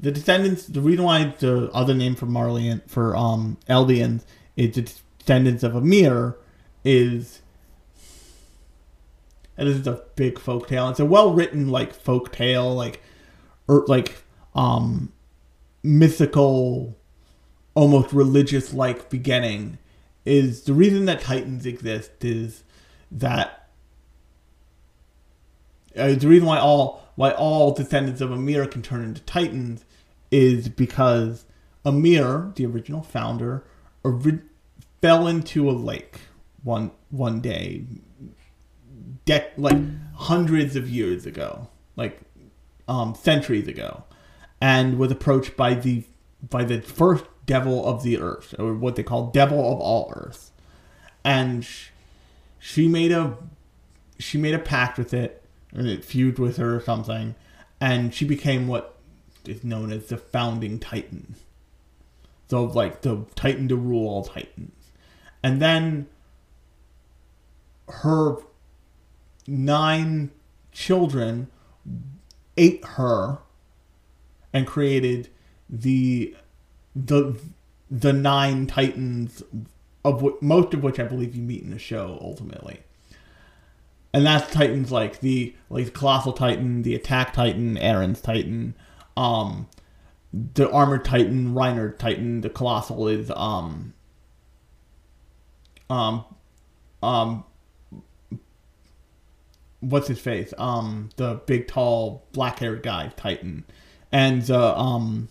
the 0.00 0.10
descendants. 0.10 0.66
The 0.66 0.80
reason 0.80 1.04
why 1.04 1.34
the 1.38 1.70
other 1.72 1.94
name 1.94 2.14
for 2.14 2.26
Marley 2.26 2.68
and 2.68 2.82
for 2.90 3.16
um 3.16 3.58
Eldians 3.68 4.24
is 4.56 4.74
the 4.74 4.82
descendants 5.18 5.62
of 5.62 5.76
Ymir 5.76 6.36
is 6.84 7.42
and 9.56 9.68
this 9.68 9.76
is 9.76 9.86
a 9.86 10.02
big 10.16 10.38
folk 10.38 10.68
tale. 10.68 10.88
It's 10.88 11.00
a 11.00 11.04
well 11.04 11.32
written 11.32 11.68
like 11.68 11.92
folk 11.92 12.32
tale, 12.32 12.74
like 12.74 13.02
or 13.68 13.84
like 13.86 14.24
um 14.54 15.12
mythical, 15.82 16.98
almost 17.74 18.12
religious 18.12 18.72
like 18.72 19.10
beginning. 19.10 19.78
Is 20.24 20.62
the 20.62 20.72
reason 20.72 21.06
that 21.06 21.20
Titans 21.20 21.66
exist 21.66 22.24
is 22.24 22.62
that 23.10 23.68
uh, 25.96 26.14
the 26.14 26.28
reason 26.28 26.46
why 26.46 26.58
all 26.58 27.02
why 27.16 27.32
all 27.32 27.72
descendants 27.72 28.20
of 28.20 28.30
Ymir 28.30 28.66
can 28.66 28.82
turn 28.82 29.02
into 29.02 29.20
Titans 29.22 29.84
is 30.30 30.68
because 30.68 31.44
Ymir, 31.84 32.52
the 32.54 32.64
original 32.66 33.02
founder, 33.02 33.64
ori- 34.04 34.40
fell 35.00 35.26
into 35.26 35.68
a 35.68 35.72
lake 35.72 36.20
one 36.62 36.92
one 37.10 37.40
day, 37.40 37.84
dec- 39.26 39.50
like 39.56 39.76
hundreds 40.14 40.76
of 40.76 40.88
years 40.88 41.26
ago, 41.26 41.68
like 41.96 42.20
um, 42.88 43.14
centuries 43.14 43.68
ago, 43.68 44.04
and 44.62 44.96
was 44.96 45.10
approached 45.10 45.56
by 45.56 45.74
the 45.74 46.04
by 46.48 46.62
the 46.62 46.80
first 46.80 47.24
devil 47.46 47.84
of 47.84 48.04
the 48.04 48.16
earth, 48.16 48.54
or 48.60 48.72
what 48.74 48.94
they 48.94 49.02
call 49.02 49.26
devil 49.26 49.58
of 49.58 49.80
all 49.80 50.12
earth, 50.14 50.52
and 51.24 51.66
she 52.60 52.86
made 52.86 53.10
a 53.10 53.36
she 54.20 54.38
made 54.38 54.54
a 54.54 54.60
pact 54.60 54.98
with 54.98 55.12
it, 55.12 55.42
and 55.72 55.88
it 55.88 56.02
feuded 56.02 56.38
with 56.38 56.58
her 56.58 56.76
or 56.76 56.80
something, 56.80 57.34
and 57.80 58.14
she 58.14 58.24
became 58.24 58.68
what 58.68 58.94
is 59.44 59.64
known 59.64 59.92
as 59.92 60.06
the 60.06 60.16
founding 60.16 60.78
Titan. 60.78 61.34
So 62.48 62.62
like 62.62 63.00
the 63.00 63.24
Titan 63.34 63.66
to 63.66 63.74
rule 63.74 64.08
all 64.08 64.22
Titans, 64.22 64.92
and 65.42 65.60
then 65.60 66.06
her 67.88 68.36
nine 69.48 70.30
children 70.70 71.50
ate 72.56 72.84
her 72.84 73.38
and 74.52 74.66
created 74.66 75.28
the 75.68 76.34
the 76.94 77.38
the 77.90 78.12
nine 78.12 78.66
titans 78.66 79.42
of 80.04 80.20
wh- 80.22 80.42
most 80.42 80.74
of 80.74 80.82
which 80.82 80.98
I 80.98 81.04
believe 81.04 81.34
you 81.34 81.42
meet 81.42 81.62
in 81.62 81.70
the 81.70 81.78
show 81.78 82.18
ultimately. 82.20 82.80
And 84.14 84.26
that's 84.26 84.52
titans 84.52 84.92
like 84.92 85.20
the 85.20 85.54
like 85.70 85.86
the 85.86 85.90
colossal 85.90 86.32
titan, 86.32 86.82
the 86.82 86.94
attack 86.94 87.32
titan, 87.32 87.76
Eren's 87.76 88.20
titan, 88.20 88.74
um 89.16 89.68
the 90.32 90.70
armored 90.70 91.04
titan, 91.04 91.54
Reiner 91.54 91.96
titan, 91.96 92.40
the 92.40 92.50
colossal 92.50 93.08
is 93.08 93.30
um 93.34 93.94
um 95.88 96.24
um 97.02 97.44
what's 99.82 100.08
his 100.08 100.20
face? 100.20 100.54
Um, 100.56 101.10
the 101.16 101.42
big, 101.46 101.68
tall, 101.68 102.24
black-haired 102.32 102.82
guy, 102.82 103.12
Titan, 103.16 103.64
and 104.12 104.48
uh, 104.50 104.76
um, 104.76 105.28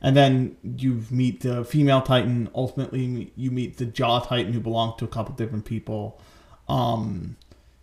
and 0.00 0.16
then 0.16 0.56
you 0.62 1.04
meet 1.10 1.40
the 1.40 1.64
female 1.64 2.02
Titan. 2.02 2.50
Ultimately, 2.54 3.32
you 3.36 3.50
meet 3.50 3.78
the 3.78 3.86
Jaw 3.86 4.20
Titan, 4.20 4.52
who 4.52 4.60
belongs 4.60 4.98
to 4.98 5.04
a 5.04 5.08
couple 5.08 5.34
different 5.34 5.64
people. 5.64 6.20
Um, 6.68 7.36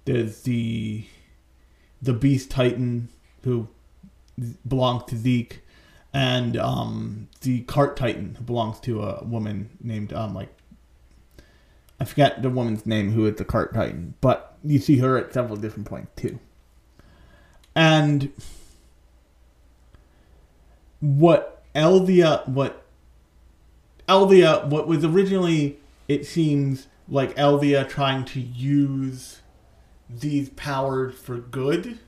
there's 0.06 0.42
the 0.44 1.06
the 2.02 2.14
Beast 2.14 2.52
Titan, 2.52 3.10
who 3.44 3.68
belongs 4.68 5.04
to 5.06 5.18
Zeke, 5.18 5.62
and 6.14 6.58
um, 6.58 7.30
the 7.42 7.62
Cart 7.62 7.96
Titan, 7.96 8.36
who 8.36 8.44
belongs 8.44 8.80
to 8.82 9.02
a 9.02 9.24
woman 9.24 9.70
named 9.82 10.14
um, 10.14 10.36
like 10.36 10.50
I 12.04 12.06
forget 12.06 12.42
the 12.42 12.50
woman's 12.50 12.86
name 12.86 13.14
who 13.14 13.26
is 13.28 13.36
the 13.38 13.46
cart 13.46 13.74
titan, 13.74 14.16
but 14.20 14.58
you 14.62 14.80
see 14.80 14.98
her 14.98 15.18
at 15.18 15.34
several 15.34 15.56
different 15.56 15.88
points 15.88 16.12
too. 16.18 16.38
And 17.76 18.32
what 21.04 21.62
Eldia, 21.76 22.48
what 22.48 22.86
Eldia, 24.08 24.66
what 24.68 24.88
was 24.88 25.04
originally, 25.04 25.78
it 26.08 26.26
seems 26.26 26.88
like 27.10 27.36
Eldia 27.36 27.88
trying 27.90 28.24
to 28.24 28.40
use 28.40 29.42
these 30.10 30.50
powers 30.52 31.16
for 31.16 31.40
good 31.40 32.00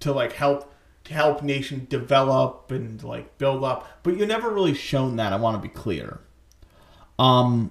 to 0.00 0.12
like 0.12 0.32
help 0.32 0.74
to 1.04 1.14
help 1.14 1.42
nations 1.42 1.88
develop 1.88 2.72
and 2.72 3.00
like 3.04 3.38
build 3.38 3.62
up, 3.62 3.88
but 4.02 4.16
you're 4.16 4.26
never 4.26 4.50
really 4.50 4.74
shown 4.74 5.14
that. 5.16 5.32
I 5.32 5.36
want 5.36 5.62
to 5.62 5.68
be 5.68 5.72
clear. 5.72 6.18
Um, 7.16 7.70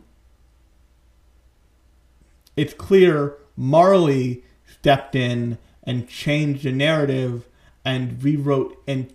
it's 2.55 2.74
clear 2.74 3.36
Marley 3.58 4.45
stepped 4.66 5.16
in 5.16 5.58
and 5.84 6.08
changed 6.08 6.64
the 6.64 6.72
narrative 6.72 7.47
and 7.84 8.24
rewrote 8.24 8.82
and 8.88 9.14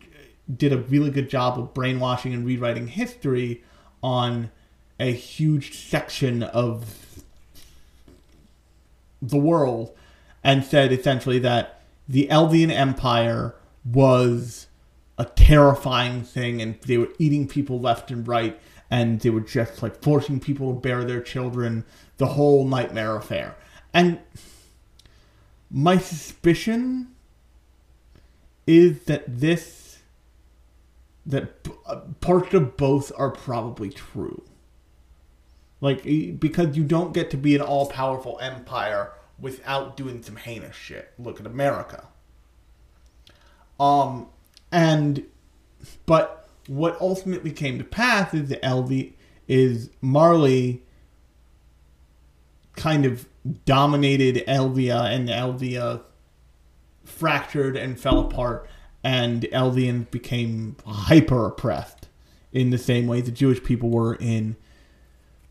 did 0.55 0.73
a 0.73 0.79
really 0.79 1.11
good 1.11 1.31
job 1.31 1.59
of 1.59 1.75
brainwashing 1.75 2.35
and 2.35 2.45
rewriting 2.45 2.89
history 2.89 3.63
on 4.03 4.51
a 4.99 5.13
huge 5.13 5.75
section 5.75 6.43
of 6.43 7.23
the 9.21 9.37
world 9.37 9.97
and 10.43 10.65
said 10.65 10.93
essentially 10.93 11.39
that 11.39 11.81
the 12.09 12.27
Eldian 12.29 12.71
Empire 12.71 13.55
was 13.85 14.67
a 15.19 15.25
terrifying 15.25 16.23
thing 16.23 16.61
and 16.61 16.81
they 16.83 16.99
were 16.99 17.09
eating 17.19 17.47
people 17.47 17.81
left 17.81 18.11
and 18.11 18.27
right 18.27 18.59
and 18.91 19.21
they 19.21 19.31
were 19.31 19.41
just 19.41 19.83
like 19.83 20.03
forcing 20.03 20.41
people 20.41 20.75
to 20.75 20.81
bear 20.81 21.05
their 21.05 21.21
children 21.21 21.85
the 22.19 22.27
whole 22.27 22.67
nightmare 22.67 23.17
affair. 23.17 23.57
And 23.95 24.19
my 25.71 25.97
suspicion 25.97 27.09
is 28.67 29.05
that 29.05 29.25
this 29.27 29.82
that 31.27 31.69
uh, 31.87 32.01
parts 32.21 32.53
of 32.55 32.77
both 32.77 33.13
are 33.17 33.31
probably 33.31 33.91
true. 33.91 34.43
Like 35.81 36.05
because 36.39 36.77
you 36.77 36.85
don't 36.85 37.13
get 37.13 37.31
to 37.31 37.37
be 37.37 37.55
an 37.55 37.61
all-powerful 37.61 38.39
empire 38.41 39.13
without 39.39 39.97
doing 39.97 40.23
some 40.23 40.37
heinous 40.37 40.77
shit. 40.77 41.13
Look 41.19 41.41
at 41.41 41.47
america. 41.47 42.07
Um 43.81 44.29
and 44.71 45.25
but 46.07 46.49
what 46.69 47.01
ultimately 47.01 47.51
came 47.51 47.79
to 47.79 47.85
pass 47.85 48.33
is 48.33 48.49
that 48.49 48.63
LV 48.63 49.13
is 49.49 49.91
Marley 50.01 50.83
kind 52.77 53.05
of 53.05 53.29
dominated 53.65 54.45
Eldia 54.47 55.13
and 55.13 55.29
Eldia 55.29 56.03
fractured 57.05 57.77
and 57.77 57.99
fell 57.99 58.21
apart 58.21 58.69
and 59.05 59.43
Eldians 59.53 60.11
became 60.11 60.77
hyper 60.87 61.47
oppressed 61.47 62.09
in 62.53 62.71
the 62.71 62.79
same 62.79 63.07
way 63.07 63.21
the 63.21 63.31
Jewish 63.31 63.63
people 63.63 63.91
were 63.91 64.15
in 64.15 64.57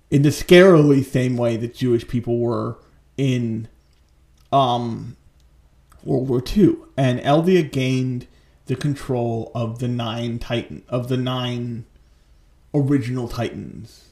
in 0.10 0.24
the 0.24 0.30
scarily 0.30 1.04
same 1.04 1.38
way 1.38 1.56
that 1.58 1.74
Jewish 1.74 2.08
people 2.08 2.38
were 2.38 2.78
in 3.18 3.68
um 4.52 5.16
World 6.04 6.30
War 6.30 6.44
II. 6.56 6.78
And 6.98 7.20
Eldia 7.22 7.70
gained 7.70 8.28
the 8.66 8.76
control 8.76 9.52
of 9.54 9.80
the 9.80 9.88
nine 9.88 10.40
Titan 10.40 10.84
of 10.88 11.08
the 11.08 11.18
nine 11.18 11.86
original 12.74 13.28
Titans, 13.28 14.10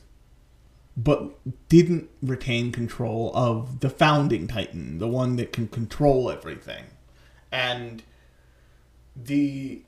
but 0.97 1.37
didn't 1.69 2.09
retain 2.21 2.71
control 2.71 3.31
of 3.33 3.79
the 3.79 3.89
founding 3.89 4.47
Titan, 4.47 4.97
the 4.97 5.07
one 5.07 5.37
that 5.37 5.53
can 5.53 5.67
control 5.67 6.29
everything. 6.29 6.85
And 7.51 8.03
the 9.25 9.83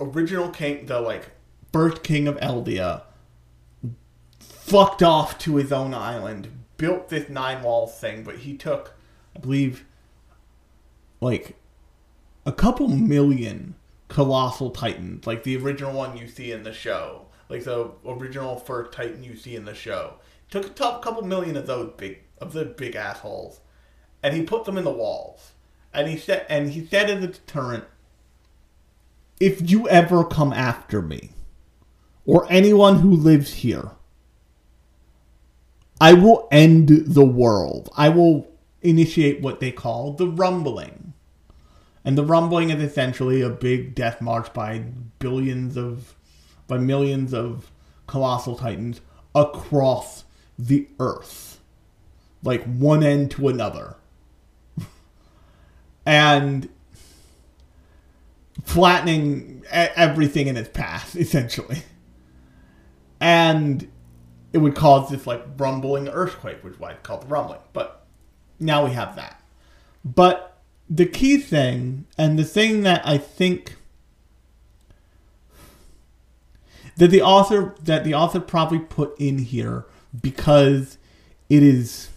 original 0.00 0.48
king, 0.50 0.86
the 0.86 1.00
like 1.00 1.30
first 1.72 2.02
king 2.02 2.28
of 2.28 2.36
Eldia, 2.38 3.02
fucked 4.38 5.02
off 5.02 5.38
to 5.38 5.56
his 5.56 5.72
own 5.72 5.94
island, 5.94 6.48
built 6.76 7.08
this 7.08 7.28
nine 7.28 7.62
walls 7.62 7.98
thing, 7.98 8.24
but 8.24 8.38
he 8.38 8.56
took, 8.56 8.94
I 9.36 9.40
believe, 9.40 9.84
like 11.20 11.56
a 12.44 12.52
couple 12.52 12.88
million 12.88 13.74
colossal 14.08 14.70
titans, 14.70 15.26
like 15.26 15.42
the 15.42 15.56
original 15.56 15.92
one 15.92 16.16
you 16.16 16.28
see 16.28 16.52
in 16.52 16.62
the 16.62 16.72
show, 16.72 17.26
like 17.48 17.64
the 17.64 17.90
original 18.06 18.56
first 18.56 18.92
titan 18.92 19.22
you 19.22 19.36
see 19.36 19.56
in 19.56 19.64
the 19.64 19.74
show. 19.74 20.14
Took 20.50 20.66
a 20.66 20.70
top 20.70 21.02
couple 21.02 21.22
million 21.22 21.56
of 21.56 21.66
those 21.66 21.92
big 21.96 22.20
of 22.38 22.52
the 22.52 22.64
big 22.64 22.94
assholes, 22.96 23.60
and 24.22 24.34
he 24.34 24.42
put 24.42 24.64
them 24.64 24.76
in 24.76 24.84
the 24.84 24.90
walls. 24.90 25.51
And 25.94 26.08
he 26.08 26.16
said, 26.16 26.46
and 26.48 26.70
he 26.70 26.86
said 26.86 27.10
as 27.10 27.24
a 27.24 27.28
deterrent, 27.28 27.84
if 29.40 29.70
you 29.70 29.88
ever 29.88 30.24
come 30.24 30.52
after 30.52 31.02
me, 31.02 31.30
or 32.24 32.46
anyone 32.50 33.00
who 33.00 33.10
lives 33.10 33.54
here, 33.54 33.90
I 36.00 36.12
will 36.14 36.48
end 36.50 36.88
the 36.88 37.24
world. 37.24 37.88
I 37.96 38.08
will 38.08 38.48
initiate 38.80 39.40
what 39.40 39.60
they 39.60 39.72
call 39.72 40.12
the 40.12 40.26
rumbling. 40.26 41.12
And 42.04 42.18
the 42.18 42.24
rumbling 42.24 42.70
is 42.70 42.82
essentially 42.82 43.40
a 43.40 43.50
big 43.50 43.94
death 43.94 44.20
march 44.20 44.52
by 44.52 44.84
billions 45.18 45.76
of, 45.76 46.16
by 46.66 46.78
millions 46.78 47.32
of 47.32 47.70
colossal 48.06 48.56
titans 48.56 49.00
across 49.34 50.24
the 50.58 50.88
earth. 50.98 51.60
Like 52.42 52.64
one 52.64 53.04
end 53.04 53.30
to 53.32 53.48
another. 53.48 53.96
And 56.04 56.68
flattening 58.64 59.62
everything 59.70 60.46
in 60.46 60.56
its 60.56 60.68
path, 60.68 61.16
essentially. 61.16 61.82
And 63.20 63.88
it 64.52 64.58
would 64.58 64.74
cause 64.74 65.10
this 65.10 65.26
like 65.26 65.42
rumbling 65.56 66.08
earthquake, 66.08 66.62
which 66.62 66.74
is 66.74 66.80
why 66.80 66.92
it's 66.92 67.02
called 67.02 67.22
the 67.22 67.26
rumbling. 67.26 67.60
But 67.72 68.04
now 68.58 68.84
we 68.84 68.92
have 68.92 69.16
that. 69.16 69.40
But 70.04 70.58
the 70.90 71.06
key 71.06 71.38
thing, 71.38 72.06
and 72.18 72.38
the 72.38 72.44
thing 72.44 72.82
that 72.82 73.06
I 73.06 73.18
think 73.18 73.76
that 76.96 77.08
the 77.08 77.22
author 77.22 77.74
that 77.82 78.04
the 78.04 78.14
author 78.14 78.40
probably 78.40 78.78
put 78.78 79.18
in 79.18 79.38
here 79.38 79.86
because 80.20 80.98
it 81.48 81.62
is 81.62 82.10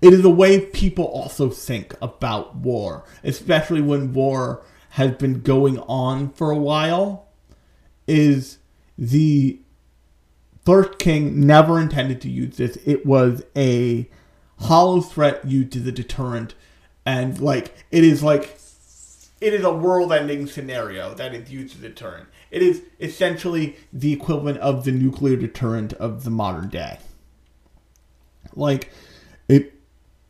it 0.00 0.12
is 0.12 0.24
a 0.24 0.30
way 0.30 0.60
people 0.60 1.04
also 1.04 1.50
think 1.50 1.94
about 2.00 2.56
war, 2.56 3.04
especially 3.24 3.80
when 3.80 4.12
war 4.12 4.64
has 4.90 5.12
been 5.12 5.40
going 5.40 5.78
on 5.80 6.30
for 6.30 6.50
a 6.50 6.56
while. 6.56 7.28
is 8.08 8.58
the 8.96 9.60
first 10.64 10.98
king 10.98 11.46
never 11.46 11.80
intended 11.80 12.20
to 12.22 12.30
use 12.30 12.56
this. 12.56 12.76
It 12.84 13.06
was 13.06 13.44
a 13.54 14.08
hollow 14.60 15.00
threat 15.00 15.44
used 15.44 15.76
as 15.76 15.86
a 15.86 15.92
deterrent, 15.92 16.54
and 17.06 17.38
like 17.38 17.74
it 17.92 18.02
is 18.02 18.22
like 18.22 18.58
it 19.40 19.54
is 19.54 19.62
a 19.62 19.72
world-ending 19.72 20.48
scenario 20.48 21.14
that 21.14 21.32
is 21.32 21.52
used 21.52 21.76
as 21.76 21.84
a 21.84 21.88
deterrent. 21.88 22.28
It 22.50 22.62
is 22.62 22.82
essentially 22.98 23.76
the 23.92 24.12
equivalent 24.12 24.58
of 24.58 24.84
the 24.84 24.90
nuclear 24.90 25.36
deterrent 25.36 25.92
of 25.92 26.24
the 26.24 26.30
modern 26.30 26.68
day. 26.68 26.98
Like 28.54 28.90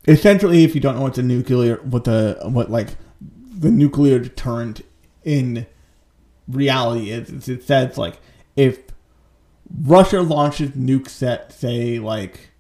essentially 0.09 0.64
if 0.64 0.74
you 0.74 0.80
don't 0.80 0.96
know 0.96 1.02
what 1.02 1.14
the 1.14 1.22
nuclear 1.22 1.76
what 1.82 2.04
the 2.04 2.38
what 2.44 2.70
like 2.70 2.96
the 3.20 3.70
nuclear 3.70 4.18
deterrent 4.18 4.80
in 5.24 5.66
reality 6.48 7.11
is, 7.11 7.48
it 7.48 7.62
says 7.62 7.98
like 7.98 8.18
if 8.56 8.80
Russia 9.82 10.22
launches 10.22 10.70
nukes 10.70 11.22
at 11.22 11.52
say 11.52 11.98
like 11.98 12.50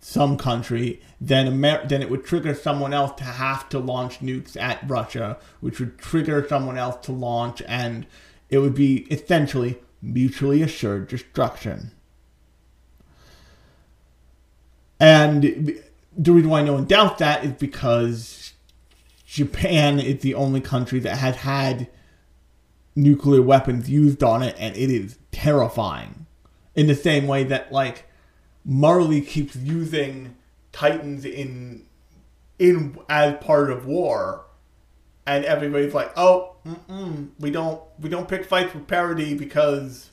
some 0.00 0.36
country, 0.36 1.00
then 1.20 1.46
Amer- 1.46 1.86
then 1.86 2.02
it 2.02 2.10
would 2.10 2.24
trigger 2.24 2.54
someone 2.54 2.94
else 2.94 3.12
to 3.18 3.24
have 3.24 3.68
to 3.70 3.78
launch 3.78 4.20
nukes 4.20 4.56
at 4.60 4.78
Russia, 4.88 5.38
which 5.60 5.78
would 5.78 5.98
trigger 5.98 6.46
someone 6.48 6.78
else 6.78 7.04
to 7.06 7.12
launch, 7.12 7.62
and 7.66 8.06
it 8.48 8.58
would 8.58 8.74
be 8.74 9.06
essentially 9.10 9.78
mutually 10.00 10.62
assured 10.62 11.08
destruction. 11.08 11.90
And 15.00 15.82
the 16.16 16.32
reason 16.32 16.50
why 16.50 16.62
no 16.62 16.74
one 16.74 16.84
doubts 16.84 17.18
that 17.18 17.44
is 17.44 17.52
because 17.52 18.52
Japan 19.26 19.98
is 19.98 20.20
the 20.20 20.34
only 20.34 20.60
country 20.60 21.00
that 21.00 21.18
has 21.18 21.36
had 21.36 21.88
nuclear 22.96 23.42
weapons 23.42 23.90
used 23.90 24.22
on 24.22 24.42
it, 24.42 24.54
and 24.58 24.76
it 24.76 24.90
is 24.90 25.18
terrifying. 25.32 26.26
In 26.74 26.86
the 26.86 26.94
same 26.94 27.26
way 27.26 27.44
that, 27.44 27.72
like, 27.72 28.06
Marley 28.64 29.20
keeps 29.20 29.56
using 29.56 30.36
Titans 30.72 31.24
in 31.24 31.84
in 32.58 32.96
as 33.08 33.36
part 33.42 33.70
of 33.70 33.86
war, 33.86 34.44
and 35.26 35.44
everybody's 35.44 35.94
like, 35.94 36.12
"Oh, 36.16 36.56
we 37.38 37.50
don't 37.50 37.80
we 37.98 38.08
don't 38.08 38.28
pick 38.28 38.44
fights 38.44 38.74
with 38.74 38.86
Paradis 38.86 39.38
because 39.38 40.10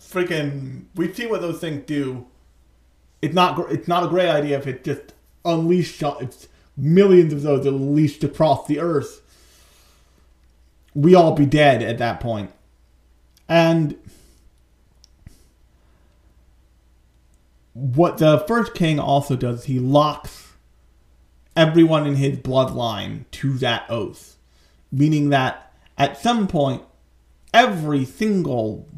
freaking 0.00 0.84
we 0.94 1.12
see 1.12 1.26
what 1.26 1.40
those 1.40 1.60
things 1.60 1.84
do. 1.86 2.26
It's 3.22 3.34
not 3.34 3.72
it's 3.72 3.88
not 3.88 4.04
a 4.04 4.08
great 4.08 4.28
idea 4.28 4.58
if 4.58 4.66
it 4.66 4.84
just 4.84 5.14
unleashed 5.44 6.02
millions 6.76 7.32
of 7.32 7.42
those 7.42 7.64
unleashed 7.64 8.24
across 8.24 8.66
the 8.66 8.80
earth. 8.80 9.20
We 10.94 11.14
all 11.14 11.32
be 11.32 11.46
dead 11.46 11.82
at 11.82 11.98
that 11.98 12.20
point, 12.20 12.50
and." 13.48 13.96
what 17.74 18.18
the 18.18 18.38
first 18.40 18.74
king 18.74 18.98
also 18.98 19.36
does, 19.36 19.64
he 19.64 19.78
locks 19.78 20.52
everyone 21.56 22.06
in 22.06 22.16
his 22.16 22.38
bloodline 22.38 23.24
to 23.30 23.54
that 23.54 23.84
oath, 23.88 24.36
meaning 24.90 25.30
that 25.30 25.72
at 25.96 26.18
some 26.18 26.46
point, 26.46 26.82
every 27.54 28.04
single 28.04 28.88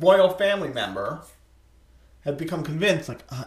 royal 0.00 0.30
family 0.30 0.68
member 0.68 1.22
has 2.24 2.36
become 2.36 2.62
convinced, 2.62 3.08
like, 3.08 3.24
uh, 3.30 3.44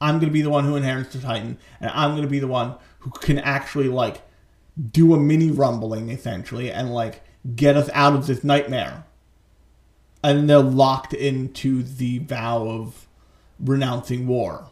I'm 0.00 0.16
going 0.16 0.28
to 0.28 0.32
be 0.32 0.42
the 0.42 0.50
one 0.50 0.64
who 0.64 0.76
inherits 0.76 1.12
the 1.12 1.20
Titan, 1.20 1.58
and 1.80 1.90
I'm 1.90 2.10
going 2.10 2.22
to 2.22 2.28
be 2.28 2.40
the 2.40 2.48
one 2.48 2.74
who 3.00 3.10
can 3.10 3.38
actually, 3.38 3.88
like, 3.88 4.22
do 4.90 5.14
a 5.14 5.18
mini 5.18 5.50
rumbling, 5.50 6.10
essentially, 6.10 6.70
and, 6.70 6.92
like, 6.92 7.22
get 7.56 7.76
us 7.76 7.90
out 7.92 8.14
of 8.14 8.26
this 8.26 8.42
nightmare. 8.42 9.04
And 10.24 10.48
they're 10.48 10.60
locked 10.60 11.14
into 11.14 11.82
the 11.82 12.18
vow 12.18 12.68
of 12.68 13.08
renouncing 13.58 14.26
war, 14.26 14.68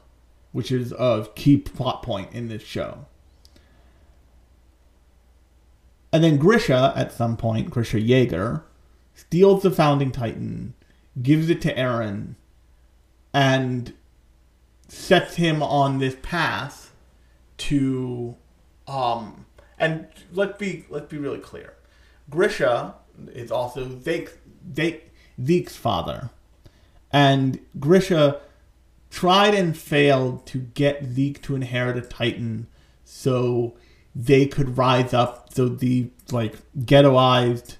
which 0.53 0.70
is 0.70 0.93
a 0.93 1.28
key 1.34 1.57
plot 1.57 2.03
point 2.03 2.32
in 2.32 2.49
this 2.49 2.62
show. 2.62 3.07
And 6.12 6.24
then 6.24 6.38
Grisha, 6.38 6.93
at 6.97 7.12
some 7.12 7.36
point, 7.36 7.70
Grisha 7.70 8.01
Jaeger, 8.01 8.64
steals 9.14 9.62
the 9.62 9.70
founding 9.70 10.11
titan, 10.11 10.74
gives 11.22 11.51
it 11.51 11.61
to 11.62 11.74
Eren, 11.74 12.34
and 13.33 13.93
sets 14.89 15.37
him 15.37 15.62
on 15.62 15.99
this 15.99 16.16
path 16.22 16.93
to 17.57 18.35
um 18.89 19.47
and 19.78 20.07
let's 20.33 20.59
be 20.59 20.85
let's 20.91 21.09
be 21.09 21.18
really 21.18 21.39
clear. 21.39 21.74
Grisha 22.28 22.95
is 23.33 23.51
also 23.51 23.99
Zeke, 24.01 24.31
Zeke, 24.74 25.11
Zeke's 25.43 25.76
father. 25.76 26.31
And 27.12 27.59
Grisha 27.78 28.41
tried 29.11 29.55
and 29.55 29.76
failed 29.76 30.47
to 30.47 30.59
get 30.59 31.05
Zeke 31.05 31.43
to 31.43 31.57
inherit 31.57 31.97
a 31.97 32.03
Titan 32.03 32.68
so 33.05 33.74
they 34.14 34.47
could 34.47 34.76
rise 34.76 35.12
up 35.12 35.53
so 35.53 35.68
the 35.68 36.11
like 36.31 36.57
ghettoized 36.78 37.76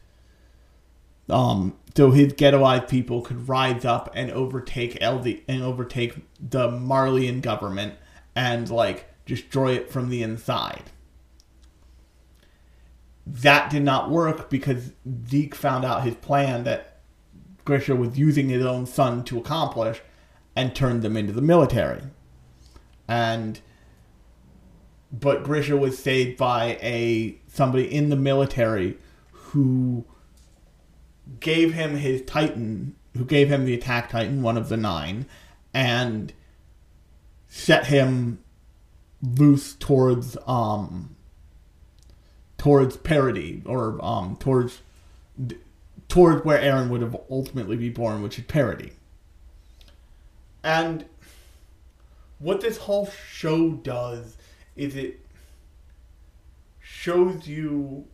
um 1.29 1.77
so 1.97 2.11
his 2.11 2.33
ghettoized 2.35 2.89
people 2.89 3.23
could 3.23 3.49
rise 3.49 3.85
up 3.85 4.11
and 4.15 4.31
overtake 4.31 4.99
Eldia 5.01 5.43
and 5.49 5.63
overtake 5.63 6.15
the 6.39 6.69
Marleyan 6.69 7.41
government 7.41 7.95
and 8.35 8.71
like 8.71 9.07
destroy 9.27 9.73
it 9.73 9.91
from 9.91 10.09
the 10.09 10.23
inside. 10.23 10.85
That 13.27 13.71
did 13.71 13.83
not 13.83 14.11
work 14.11 14.51
because 14.51 14.93
Zeke 15.29 15.55
found 15.55 15.85
out 15.85 16.05
his 16.05 16.15
plan 16.17 16.65
that 16.65 17.01
Grisha 17.65 17.95
was 17.95 18.19
using 18.19 18.49
his 18.49 18.65
own 18.65 18.87
son 18.87 19.25
to 19.25 19.39
accomplish 19.39 20.01
and 20.57 20.75
turned 20.75 21.03
them 21.03 21.17
into 21.17 21.33
the 21.33 21.43
military. 21.43 22.03
And 23.07 23.61
but 25.13 25.43
Grisha 25.43 25.77
was 25.77 25.99
saved 25.99 26.39
by 26.39 26.79
a 26.81 27.41
somebody 27.49 27.93
in 27.93 28.11
the 28.11 28.17
military 28.17 28.97
who 29.33 30.05
gave 31.39 31.75
him 31.75 31.97
his 31.97 32.23
Titan, 32.23 32.97
who 33.17 33.25
gave 33.25 33.49
him 33.49 33.65
the 33.65 33.75
attack 33.75 34.11
Titan, 34.11 34.43
one 34.43 34.57
of 34.57 34.69
the 34.69 34.77
nine, 34.77 35.27
and 35.73 36.33
set 37.49 37.87
him 37.87 38.41
loose 39.23 39.75
towards 39.75 40.37
um 40.47 41.15
towards 42.57 42.97
Paradis 42.97 43.63
or 43.67 44.03
um 44.05 44.37
towards 44.37 44.81
towards 46.09 46.45
where 46.45 46.61
Eren 46.61 46.89
would 46.89 47.03
have 47.03 47.17
ultimately 47.31 47.77
be 47.77 47.89
born, 47.89 48.23
which 48.23 48.39
is 48.39 48.45
Paradis. 48.45 48.93
And 50.63 51.07
what 52.39 52.61
this 52.61 52.79
whole 52.79 53.09
show 53.09 53.73
does 53.73 54.37
is 54.77 54.97
it 54.97 55.21
shows 56.81 57.47
you 57.47 58.07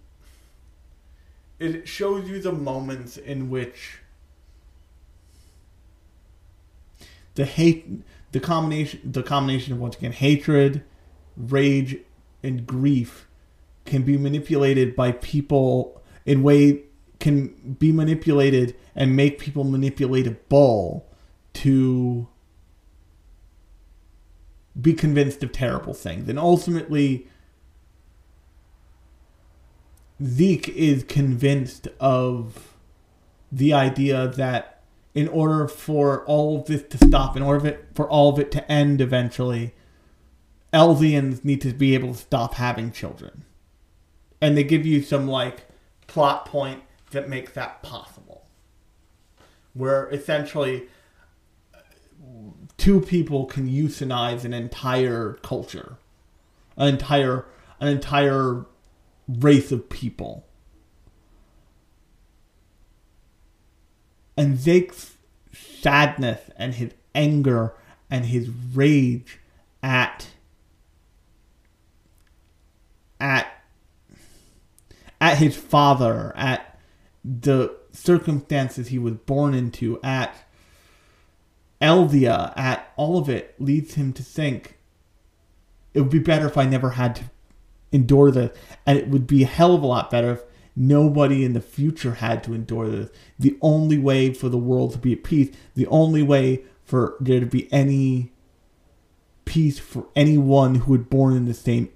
it 1.59 1.89
shows 1.89 2.29
you 2.29 2.41
the 2.41 2.53
moments 2.53 3.17
in 3.17 3.51
which 3.51 3.99
the 7.35 7.45
hate 7.45 8.03
the 8.33 8.41
combination 8.41 9.01
the 9.05 9.23
combination 9.23 9.73
of 9.73 9.79
once 9.79 9.97
again 9.97 10.13
hatred 10.13 10.83
rage 11.37 11.99
and 12.43 12.67
grief 12.67 13.29
can 13.85 14.03
be 14.03 14.17
manipulated 14.17 14.97
by 14.97 15.13
people 15.13 16.03
in 16.25 16.43
way 16.43 16.83
can 17.19 17.49
be 17.79 17.93
manipulated 17.93 18.77
and 18.95 19.17
make 19.17 19.39
people 19.39 19.65
manipulable 19.65 21.03
to 21.55 22.29
be 24.81 24.93
convinced 24.93 25.43
of 25.43 25.53
terrible 25.53 25.95
things. 25.95 26.29
And 26.29 26.39
ultimately, 26.39 27.27
Zeke 30.23 30.69
is 30.71 31.05
convinced 31.05 31.89
of 32.01 32.75
the 33.53 33.73
idea 33.73 34.29
that 34.29 34.83
in 35.15 35.29
order 35.29 35.67
for 35.69 36.25
all 36.27 36.61
of 36.61 36.67
this 36.67 36.83
to 36.83 36.99
stop, 36.99 37.37
in 37.37 37.43
order 37.43 37.61
for, 37.61 37.67
it, 37.69 37.87
for 37.95 38.09
all 38.09 38.31
of 38.31 38.39
it 38.39 38.51
to 38.53 38.71
end 38.71 39.01
eventually, 39.01 39.75
Eldians 40.73 41.45
need 41.45 41.61
to 41.63 41.73
be 41.73 41.95
able 41.95 42.13
to 42.13 42.21
stop 42.21 42.55
having 42.55 42.93
children. 42.93 43.45
And 44.41 44.57
they 44.57 44.65
give 44.65 44.85
you 44.85 45.03
some, 45.03 45.27
like, 45.27 45.67
plot 46.07 46.45
point 46.45 46.83
that 47.11 47.29
makes 47.29 47.53
that 47.53 47.83
possible. 47.83 48.47
Where 49.73 50.09
essentially 50.11 50.89
two 52.77 53.01
people 53.01 53.47
can 53.47 53.69
euthanize 53.69 54.45
an 54.45 54.53
entire 54.53 55.35
culture, 55.43 55.97
an 56.77 56.89
entire 56.89 57.47
an 57.79 57.89
entire 57.89 58.65
race 59.29 59.73
of 59.73 59.89
people. 59.89 60.47
And 64.37 64.59
Zeke's 64.59 65.15
sadness 65.53 66.51
and 66.57 66.75
his 66.75 66.93
anger 67.15 67.75
and 68.11 68.27
his 68.27 68.51
rage 68.75 69.41
at 69.83 70.29
at 73.19 73.47
at 75.21 75.39
his 75.39 75.57
father, 75.57 76.33
at 76.37 76.79
the 77.25 77.75
circumstances 77.93 78.89
he 78.89 78.99
was 78.99 79.15
born 79.15 79.55
into, 79.55 79.99
at 80.03 80.37
Eldia, 81.81 82.53
at 82.57 82.93
all 82.97 83.19
of 83.19 83.29
it, 83.29 83.55
leads 83.59 83.95
him 83.95 84.13
to 84.13 84.23
think 84.23 84.79
it 85.95 86.01
would 86.01 86.11
be 86.11 86.19
better 86.19 86.47
if 86.47 86.59
I 86.59 86.67
never 86.67 86.91
had 86.91 87.17
to 87.17 87.25
endure 87.93 88.31
this, 88.31 88.57
and 88.85 88.99
it 88.99 89.09
would 89.09 89.27
be 89.27 89.43
a 89.43 89.47
hell 89.47 89.75
of 89.75 89.83
a 89.83 89.87
lot 89.87 90.11
better 90.11 90.33
if 90.33 90.43
nobody 90.75 91.45
in 91.45 91.55
the 91.55 91.61
future 91.61 92.15
had 92.15 92.45
to 92.45 92.55
endure 92.55 92.89
this. 92.89 93.11
The 93.39 93.57
only 93.63 93.99
way 93.99 94.33
for 94.33 94.49
the 94.49 94.59
world 94.59 94.93
to 94.93 94.99
be 94.99 95.13
at 95.13 95.25
peace, 95.25 95.55
the 95.75 95.87
only 95.87 96.23
way 96.23 96.65
for 96.85 97.17
there 97.21 97.41
to 97.41 97.47
be 97.47 97.73
any 97.73 98.33
peace 99.45 99.79
for 99.79 100.07
anyone 100.15 100.77
who 100.77 100.93
was 100.93 101.03
born 101.03 101.37
in 101.37 101.47
the 101.47 101.55
same 101.55 101.91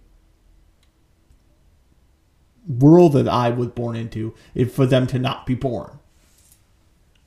world 2.66 3.12
that 3.14 3.28
I 3.28 3.51
was 3.51 3.68
born 3.68 3.97
into 3.97 4.34
is 4.55 4.72
for 4.72 4.86
them 4.86 5.07
to 5.09 5.18
not 5.18 5.47
be 5.47 5.55
born. 5.55 5.99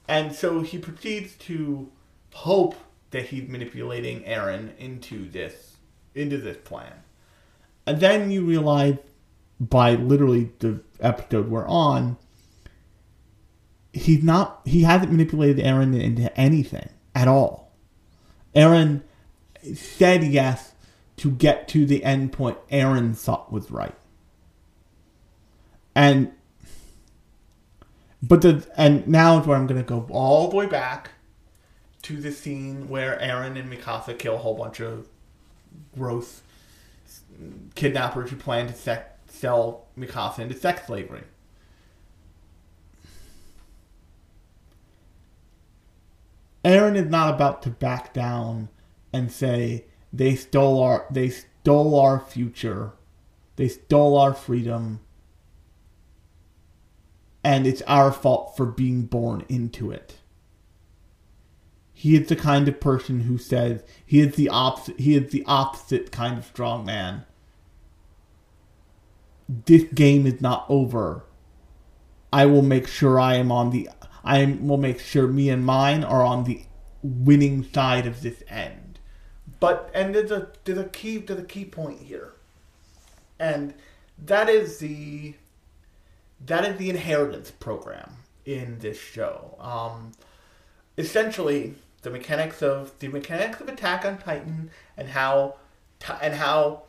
And 0.07 0.33
so 0.33 0.61
he 0.61 0.77
proceeds 0.77 1.35
to 1.35 1.91
hope 2.33 2.75
that 3.11 3.27
he's 3.27 3.47
manipulating 3.47 4.21
Eren 4.23 4.75
into 4.77 5.29
this 5.29 5.77
into 6.15 6.37
this 6.37 6.57
plan. 6.57 6.93
And 7.85 7.99
then 7.99 8.31
you 8.31 8.45
realize 8.45 8.97
by 9.59 9.95
literally 9.95 10.51
the 10.59 10.81
episode 10.99 11.49
we're 11.49 11.67
on, 11.67 12.17
he's 13.91 14.23
not 14.23 14.61
he 14.65 14.83
hasn't 14.83 15.11
manipulated 15.11 15.63
Eren 15.63 15.99
into 15.99 16.35
anything 16.39 16.89
at 17.13 17.27
all. 17.27 17.71
Eren 18.55 19.01
said 19.73 20.23
yes 20.23 20.73
to 21.17 21.31
get 21.31 21.67
to 21.69 21.85
the 21.85 22.03
end 22.03 22.31
point 22.31 22.57
Eren 22.69 23.15
thought 23.15 23.51
was 23.51 23.69
right. 23.69 23.95
And 25.95 26.31
but 28.21 28.41
the 28.41 28.67
and 28.75 29.07
now 29.07 29.39
is 29.39 29.47
where 29.47 29.57
I'm 29.57 29.67
gonna 29.67 29.83
go 29.83 30.07
all 30.09 30.49
the 30.49 30.55
way 30.55 30.65
back 30.65 31.11
to 32.03 32.17
the 32.19 32.31
scene 32.31 32.89
where 32.89 33.17
Eren 33.19 33.57
and 33.57 33.71
Mikasa 33.71 34.17
kill 34.17 34.35
a 34.35 34.39
whole 34.39 34.55
bunch 34.55 34.79
of 34.79 35.07
gross 35.97 36.41
kidnappers 37.75 38.29
who 38.29 38.35
plan 38.35 38.67
to 38.67 39.03
sell 39.27 39.87
Mikasa 39.97 40.39
into 40.39 40.55
sex 40.55 40.87
slavery. 40.87 41.23
Eren 46.63 46.95
is 46.95 47.09
not 47.09 47.33
about 47.33 47.61
to 47.63 47.69
back 47.69 48.13
down 48.13 48.69
and 49.11 49.31
say 49.31 49.85
they 50.13 50.35
stole 50.35 50.81
our 50.81 51.05
they 51.11 51.29
stole 51.29 51.99
our 51.99 52.19
future, 52.19 52.93
they 53.57 53.67
stole 53.67 54.17
our 54.17 54.33
freedom, 54.33 55.01
and 57.43 57.67
it's 57.67 57.81
our 57.83 58.11
fault 58.11 58.55
for 58.55 58.65
being 58.65 59.03
born 59.03 59.45
into 59.49 59.91
it. 59.91 60.19
He 61.91 62.15
is 62.15 62.27
the 62.27 62.35
kind 62.35 62.67
of 62.67 62.79
person 62.79 63.21
who 63.21 63.37
says 63.37 63.83
he 64.05 64.21
is 64.21 64.35
the 64.35 64.49
opposite. 64.49 64.99
He 64.99 65.15
is 65.15 65.31
the 65.31 65.43
opposite 65.45 66.11
kind 66.11 66.37
of 66.37 66.45
strong 66.45 66.85
man. 66.85 67.25
This 69.65 69.83
game 69.83 70.25
is 70.25 70.41
not 70.41 70.65
over. 70.69 71.25
I 72.31 72.45
will 72.45 72.61
make 72.61 72.87
sure 72.87 73.19
I 73.19 73.35
am 73.35 73.51
on 73.51 73.69
the. 73.69 73.89
I 74.23 74.57
will 74.61 74.77
make 74.77 74.99
sure 74.99 75.27
me 75.27 75.49
and 75.49 75.65
mine 75.65 76.03
are 76.03 76.23
on 76.23 76.45
the 76.45 76.63
winning 77.03 77.63
side 77.73 78.07
of 78.07 78.21
this 78.21 78.41
end. 78.47 78.99
But 79.59 79.91
and 79.93 80.15
there's 80.15 80.31
a 80.31 80.49
there's 80.63 80.79
a 80.79 80.85
key 80.85 81.21
to 81.21 81.35
the 81.35 81.43
key 81.43 81.65
point 81.65 82.01
here, 82.01 82.33
and 83.39 83.73
that 84.17 84.49
is 84.49 84.79
the 84.79 85.35
that 86.45 86.65
is 86.65 86.77
the 86.77 86.89
inheritance 86.89 87.51
program 87.51 88.17
in 88.45 88.79
this 88.79 88.99
show. 88.99 89.55
Um, 89.59 90.11
essentially, 90.97 91.75
the 92.01 92.09
mechanics 92.09 92.61
of 92.61 92.97
the 92.99 93.07
mechanics 93.07 93.61
of 93.61 93.69
Attack 93.69 94.05
on 94.05 94.17
Titan 94.17 94.69
and 94.97 95.09
how 95.09 95.55
and 96.21 96.33
how 96.33 96.83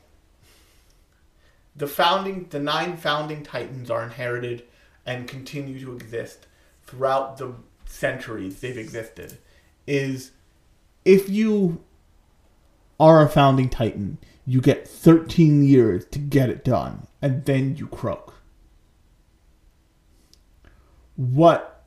the 1.77 1.87
founding 1.87 2.47
the 2.51 2.61
nine 2.61 2.97
founding 2.97 3.43
titans 3.43 3.91
are 3.91 4.03
inherited 4.03 4.65
and 5.07 5.29
continue 5.29 5.79
to 5.81 5.95
exist 5.95 6.47
throughout 6.87 7.39
the 7.39 7.55
centuries 7.87 8.61
they've 8.61 8.79
existed. 8.79 9.39
Is 9.87 10.33
if 11.05 11.29
you 11.29 11.83
are 12.99 13.23
a 13.23 13.29
founding 13.29 13.69
titan 13.69 14.19
you 14.47 14.61
get 14.61 14.87
13 14.87 15.63
years 15.65 16.05
to 16.07 16.19
get 16.19 16.51
it 16.51 16.65
done 16.65 17.07
and 17.23 17.45
then 17.45 17.77
you 17.77 17.87
croak. 17.87 18.35
What 21.17 21.85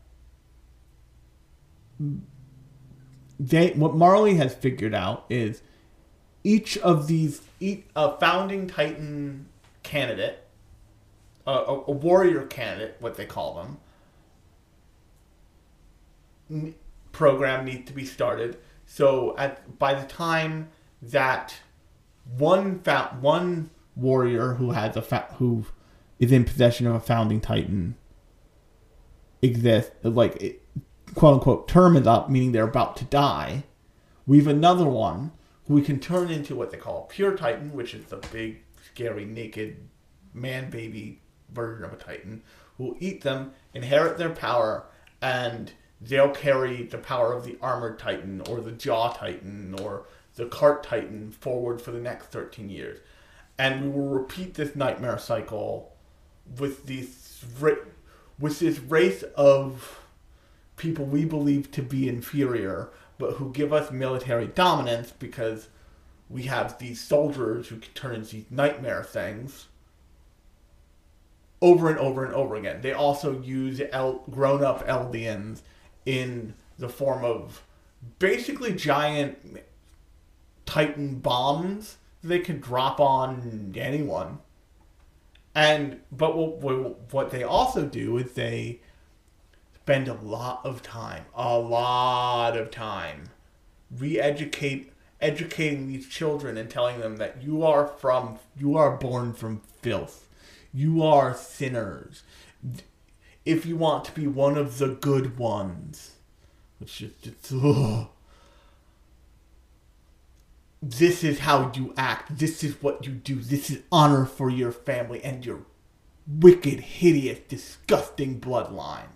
they 3.39 3.71
what 3.71 3.95
Marley 3.95 4.35
has 4.35 4.55
figured 4.55 4.93
out 4.93 5.25
is 5.29 5.61
each 6.43 6.77
of 6.79 7.07
these 7.07 7.41
a 7.61 8.17
founding 8.17 8.67
titan 8.67 9.47
candidate 9.87 10.43
a, 11.45 11.51
a, 11.51 11.91
warrior 11.91 12.45
candidate 12.45 12.97
what 12.99 13.15
they 13.15 13.25
call 13.25 13.55
them 13.55 13.77
n- 16.51 16.75
program 17.11 17.65
needs 17.65 17.85
to 17.87 17.93
be 17.93 18.05
started 18.05 18.57
so 18.85 19.35
at 19.37 19.79
by 19.79 19.93
the 19.93 20.05
time 20.07 20.69
that 21.01 21.55
one 22.37 22.79
fa- 22.79 23.17
one 23.21 23.69
warrior 23.95 24.55
who 24.55 24.71
has 24.71 24.95
a 24.97 25.01
fa- 25.01 25.33
who 25.37 25.65
is 26.19 26.31
in 26.31 26.43
possession 26.43 26.85
of 26.85 26.95
a 26.95 26.99
founding 26.99 27.39
titan 27.39 27.95
exists 29.41 29.91
like 30.03 30.41
it, 30.41 30.61
quote 31.15 31.35
unquote 31.35 31.67
term 31.67 31.95
is 31.95 32.07
up, 32.07 32.29
meaning 32.29 32.51
they're 32.51 32.63
about 32.67 32.97
to 32.97 33.05
die. 33.05 33.63
We 34.25 34.37
have 34.37 34.47
another 34.47 34.85
one 34.85 35.31
who 35.67 35.73
we 35.75 35.81
can 35.81 35.99
turn 35.99 36.29
into 36.29 36.55
what 36.55 36.71
they 36.71 36.77
call 36.77 37.03
pure 37.03 37.35
titan, 37.35 37.73
which 37.73 37.93
is 37.93 38.05
the 38.05 38.17
big, 38.31 38.63
scary, 38.97 39.25
naked 39.25 39.77
man 40.33 40.71
baby 40.71 41.21
version 41.53 41.85
of 41.85 41.93
a 41.93 41.97
titan, 41.97 42.41
who 42.77 42.85
will 42.85 42.97
eat 42.99 43.21
them, 43.21 43.51
inherit 43.75 44.17
their 44.17 44.31
power, 44.31 44.85
and 45.21 45.71
they'll 46.01 46.31
carry 46.31 46.81
the 46.83 46.97
power 46.97 47.31
of 47.31 47.45
the 47.45 47.57
armored 47.61 47.99
titan 47.99 48.41
or 48.49 48.59
the 48.59 48.71
jaw 48.71 49.11
titan 49.13 49.75
or 49.81 50.05
the 50.35 50.45
cart 50.45 50.83
titan 50.83 51.31
forward 51.31 51.79
for 51.79 51.91
the 51.91 51.99
next 51.99 52.27
13 52.27 52.69
years. 52.69 52.99
And 53.59 53.83
we 53.83 53.89
will 53.89 54.09
repeat 54.09 54.55
this 54.55 54.75
nightmare 54.75 55.19
cycle 55.19 55.95
with 56.57 56.89
with 58.39 58.59
this 58.59 58.79
race 58.79 59.23
of 59.35 59.99
people 60.75 61.05
we 61.05 61.23
believe 61.23 61.71
to 61.71 61.83
be 61.83 62.09
inferior, 62.09 62.89
but 63.19 63.33
who 63.33 63.51
give 63.51 63.71
us 63.71 63.91
military 63.91 64.47
dominance 64.47 65.11
because 65.11 65.69
we 66.29 66.43
have 66.43 66.77
these 66.77 66.99
soldiers 66.99 67.67
who 67.67 67.77
can 67.77 67.93
turn 67.93 68.15
into 68.15 68.35
these 68.37 68.51
nightmare 68.51 69.03
things 69.03 69.67
over 71.61 71.89
and 71.89 71.97
over 71.97 72.25
and 72.25 72.33
over 72.33 72.55
again. 72.55 72.81
They 72.81 72.93
also 72.93 73.41
use 73.41 73.81
El- 73.91 74.23
grown 74.29 74.63
up 74.63 74.85
Eldians 74.87 75.61
in 76.05 76.53
the 76.77 76.89
form 76.89 77.23
of 77.23 77.63
basically 78.19 78.73
giant 78.73 79.63
Titan 80.65 81.15
bombs 81.19 81.97
they 82.23 82.39
could 82.39 82.61
drop 82.61 82.99
on 82.99 83.73
anyone. 83.75 84.39
And 85.55 86.01
but 86.11 86.37
what 86.37 87.13
what 87.13 87.31
they 87.31 87.43
also 87.43 87.85
do 87.85 88.17
is 88.17 88.33
they 88.33 88.79
spend 89.75 90.07
a 90.07 90.13
lot 90.13 90.61
of 90.63 90.83
time, 90.83 91.25
a 91.33 91.57
lot 91.57 92.55
of 92.57 92.69
time, 92.69 93.29
re-educate 93.97 94.91
educating 95.19 95.87
these 95.87 96.07
children 96.07 96.57
and 96.57 96.69
telling 96.69 96.99
them 96.99 97.17
that 97.17 97.41
you 97.41 97.63
are 97.63 97.87
from 97.87 98.39
you 98.57 98.77
are 98.77 98.97
born 98.97 99.33
from 99.33 99.61
filth. 99.81 100.27
You 100.73 101.03
are 101.03 101.33
sinners. 101.33 102.23
If 103.45 103.65
you 103.65 103.77
want 103.77 104.05
to 104.05 104.11
be 104.11 104.27
one 104.27 104.57
of 104.57 104.77
the 104.77 104.89
good 104.89 105.37
ones, 105.37 106.11
which 106.79 107.01
is 107.01 107.13
just 107.21 107.53
ugh. 107.53 108.09
this 110.81 111.23
is 111.23 111.39
how 111.39 111.71
you 111.73 111.93
act. 111.97 112.37
This 112.37 112.63
is 112.63 112.81
what 112.81 113.05
you 113.05 113.13
do. 113.13 113.35
This 113.35 113.69
is 113.69 113.81
honor 113.91 114.25
for 114.25 114.49
your 114.49 114.71
family 114.71 115.23
and 115.23 115.45
your 115.45 115.61
wicked, 116.27 116.79
hideous, 116.81 117.39
disgusting 117.47 118.39
bloodline. 118.39 119.09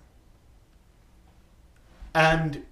And 2.14 2.66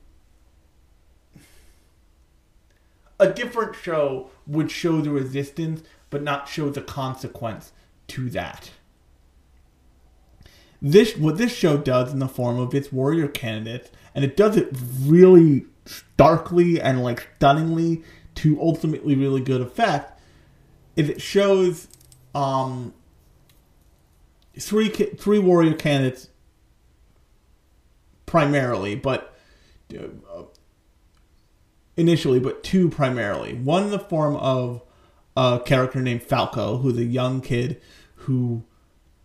a 3.19 3.29
different 3.29 3.75
show 3.75 4.29
would 4.47 4.71
show 4.71 5.01
the 5.01 5.11
resistance, 5.11 5.83
but 6.09 6.23
not 6.23 6.47
show 6.47 6.69
the 6.69 6.81
consequence 6.81 7.71
to 8.07 8.29
that. 8.29 8.71
This 10.81 11.17
what 11.17 11.37
this 11.37 11.53
show 11.53 11.77
does 11.77 12.13
in 12.13 12.19
the 12.19 12.27
form 12.27 12.57
of 12.57 12.73
its 12.73 12.91
warrior 12.91 13.27
candidates, 13.27 13.91
and 14.15 14.23
it 14.23 14.37
does 14.37 14.55
it 14.55 14.69
really 15.01 15.65
starkly 15.85 16.79
and 16.79 17.03
like 17.03 17.27
stunningly 17.35 18.03
to 18.35 18.59
ultimately 18.61 19.15
really 19.15 19.41
good 19.41 19.59
effect, 19.59 20.19
is 20.95 21.09
it 21.09 21.21
shows 21.21 21.89
um, 22.33 22.93
three 24.57 24.89
three 24.89 25.39
warrior 25.39 25.73
candidates 25.73 26.29
primarily, 28.25 28.95
but 28.95 29.37
uh, 29.93 30.43
initially, 31.99 32.39
but 32.39 32.63
two 32.63 32.89
primarily. 32.89 33.53
One 33.55 33.83
in 33.83 33.91
the 33.91 33.99
form 33.99 34.35
of 34.37 34.81
a 35.35 35.61
character 35.63 36.01
named 36.01 36.23
Falco, 36.23 36.77
who's 36.77 36.97
a 36.97 37.03
young 37.03 37.41
kid 37.41 37.81
who 38.15 38.63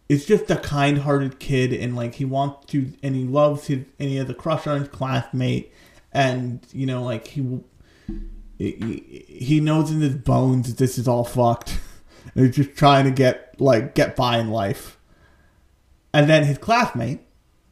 is 0.09 0.27
just 0.27 0.51
a 0.51 0.57
kind-hearted 0.57 1.39
kid, 1.39 1.73
and 1.73 1.97
like 1.97 2.17
he 2.17 2.25
wants 2.25 2.67
to, 2.67 2.93
and 3.03 3.15
he 3.15 3.25
loves 3.25 3.69
his, 3.69 3.85
and 3.99 4.09
he 4.11 4.17
has 4.17 4.29
a 4.29 4.35
crush 4.35 4.67
on 4.67 4.81
his 4.81 4.89
classmate, 4.89 5.73
and 6.13 6.67
you 6.73 6.87
know, 6.87 7.03
like 7.03 7.29
he 7.29 7.61
he, 8.59 9.25
he 9.29 9.61
knows 9.61 9.91
in 9.91 10.01
his 10.01 10.15
bones 10.15 10.69
that 10.69 10.79
this 10.79 10.99
is 10.99 11.09
all 11.09 11.25
fucked. 11.25 11.79
and 12.35 12.47
he's 12.47 12.57
just 12.57 12.77
trying 12.77 13.05
to 13.05 13.11
get 13.11 13.61
like 13.61 13.95
get 13.95 14.17
by 14.17 14.39
in 14.39 14.51
life. 14.51 14.99
And 16.13 16.29
then 16.29 16.45
his 16.45 16.59
classmate, 16.59 17.21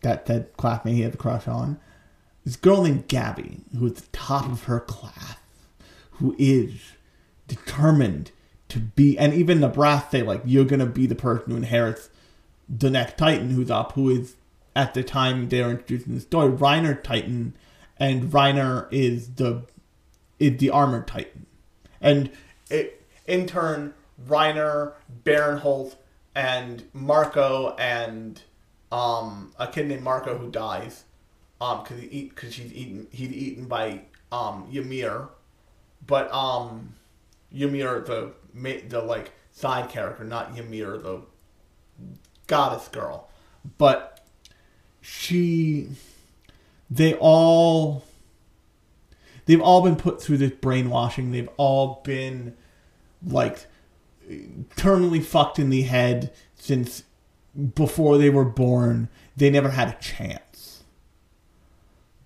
that 0.03 0.27
that 0.27 0.57
classmate 0.57 0.95
he 0.95 1.03
had 1.03 1.15
a 1.15 1.17
crush 1.17 1.47
on, 1.47 1.79
this 2.45 2.57
girl 2.57 2.83
named 2.83 3.09
Gabby, 3.09 3.61
who 3.77 3.87
is 3.87 3.95
the 3.95 4.07
top 4.13 4.47
of 4.51 4.65
her 4.65 4.81
class, 4.81 5.37
who 6.13 6.35
is 6.39 6.93
determined 7.47 8.31
to 8.69 8.79
be, 8.79 9.19
and 9.19 9.35
even 9.35 9.61
the 9.61 9.69
brass 9.69 10.11
say 10.11 10.23
like, 10.23 10.43
"You're 10.45 10.65
gonna 10.65 10.87
be 10.87 11.07
the 11.07 11.15
person 11.15 11.51
who 11.51 11.57
inherits 11.57 12.09
the 12.69 12.91
next 12.91 13.19
Titan 13.19 13.51
who's 13.51 13.71
up." 13.71 13.93
Who 13.93 14.11
is 14.11 14.37
at 14.75 14.95
the 14.95 15.03
time 15.03 15.49
they're 15.49 15.71
introducing 15.71 16.15
the 16.15 16.21
story, 16.21 16.51
Reiner 16.51 17.01
Titan, 17.03 17.55
and 17.99 18.33
Reiner 18.33 18.89
is 18.91 19.35
the 19.35 19.65
is 20.39 20.59
the 20.59 20.71
armored 20.71 21.07
Titan, 21.07 21.47
and 22.01 22.31
it, 22.71 23.07
in 23.27 23.47
turn, 23.47 23.95
Reiner, 24.27 24.95
Bertholdt, 25.25 25.97
and 26.35 26.85
Marco, 26.93 27.77
and 27.79 28.41
um, 28.91 29.53
a 29.59 29.67
kid 29.67 29.87
named 29.87 30.03
Marco 30.03 30.37
who 30.39 30.51
dies, 30.51 31.05
um, 31.63 31.83
because 31.83 32.01
he 32.01 32.07
eat 32.09 32.35
because 32.35 32.53
she's 32.53 32.73
eaten 32.73 33.07
he's 33.13 33.31
eaten 33.31 33.67
by 33.67 34.01
um 34.33 34.69
Ymir, 34.73 35.29
but 36.05 36.33
um, 36.35 36.95
Ymir 37.55 38.01
the 38.01 38.33
the 38.89 39.01
like 39.01 39.33
side 39.53 39.89
character, 39.89 40.25
not 40.25 40.59
Ymir 40.59 40.99
the 40.99 41.21
goddess 42.49 42.89
girl, 42.89 43.29
but 43.79 44.25
she, 45.01 45.89
they 46.91 47.15
all 47.15 48.05
they've 49.47 49.61
all 49.61 49.83
been 49.83 49.97
put 49.97 50.21
through 50.21 50.39
this 50.39 50.53
brainwashing. 50.53 51.31
They've 51.31 51.49
all 51.57 52.01
been 52.05 52.57
like 53.25 53.67
terminally 54.77 55.23
fucked 55.23 55.61
in 55.61 55.71
the 55.71 55.83
head 55.83 56.33
since 56.57 57.05
before 57.77 58.19
they 58.19 58.31
were 58.31 58.45
born. 58.45 59.09
They 59.37 59.49
never 59.49 59.71
had 59.71 59.89
a 59.89 59.97
chance. 60.01 60.52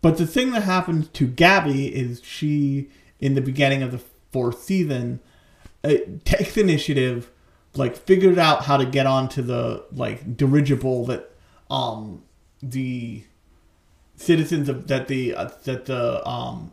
But 0.07 0.19
the 0.19 0.27
thing 0.29 0.53
that 0.53 0.63
happens 0.63 1.09
to 1.09 1.27
Gabby 1.27 1.89
is 1.89 2.23
she, 2.23 2.91
in 3.19 3.35
the 3.35 3.41
beginning 3.41 3.83
of 3.83 3.91
the 3.91 4.01
fourth 4.31 4.63
season, 4.63 5.19
uh, 5.83 5.95
takes 6.25 6.57
initiative, 6.57 7.33
like 7.75 7.97
figured 7.97 8.39
out 8.39 8.67
how 8.67 8.77
to 8.77 8.87
get 8.87 9.07
onto 9.07 9.43
the 9.43 9.85
like 9.91 10.37
dirigible 10.37 11.07
that 11.07 11.33
um 11.71 12.23
the 12.63 13.25
citizens 14.15 14.69
of 14.69 14.87
that 14.87 15.09
the 15.09 15.35
uh, 15.35 15.51
that 15.65 15.87
the 15.87 16.25
um 16.25 16.71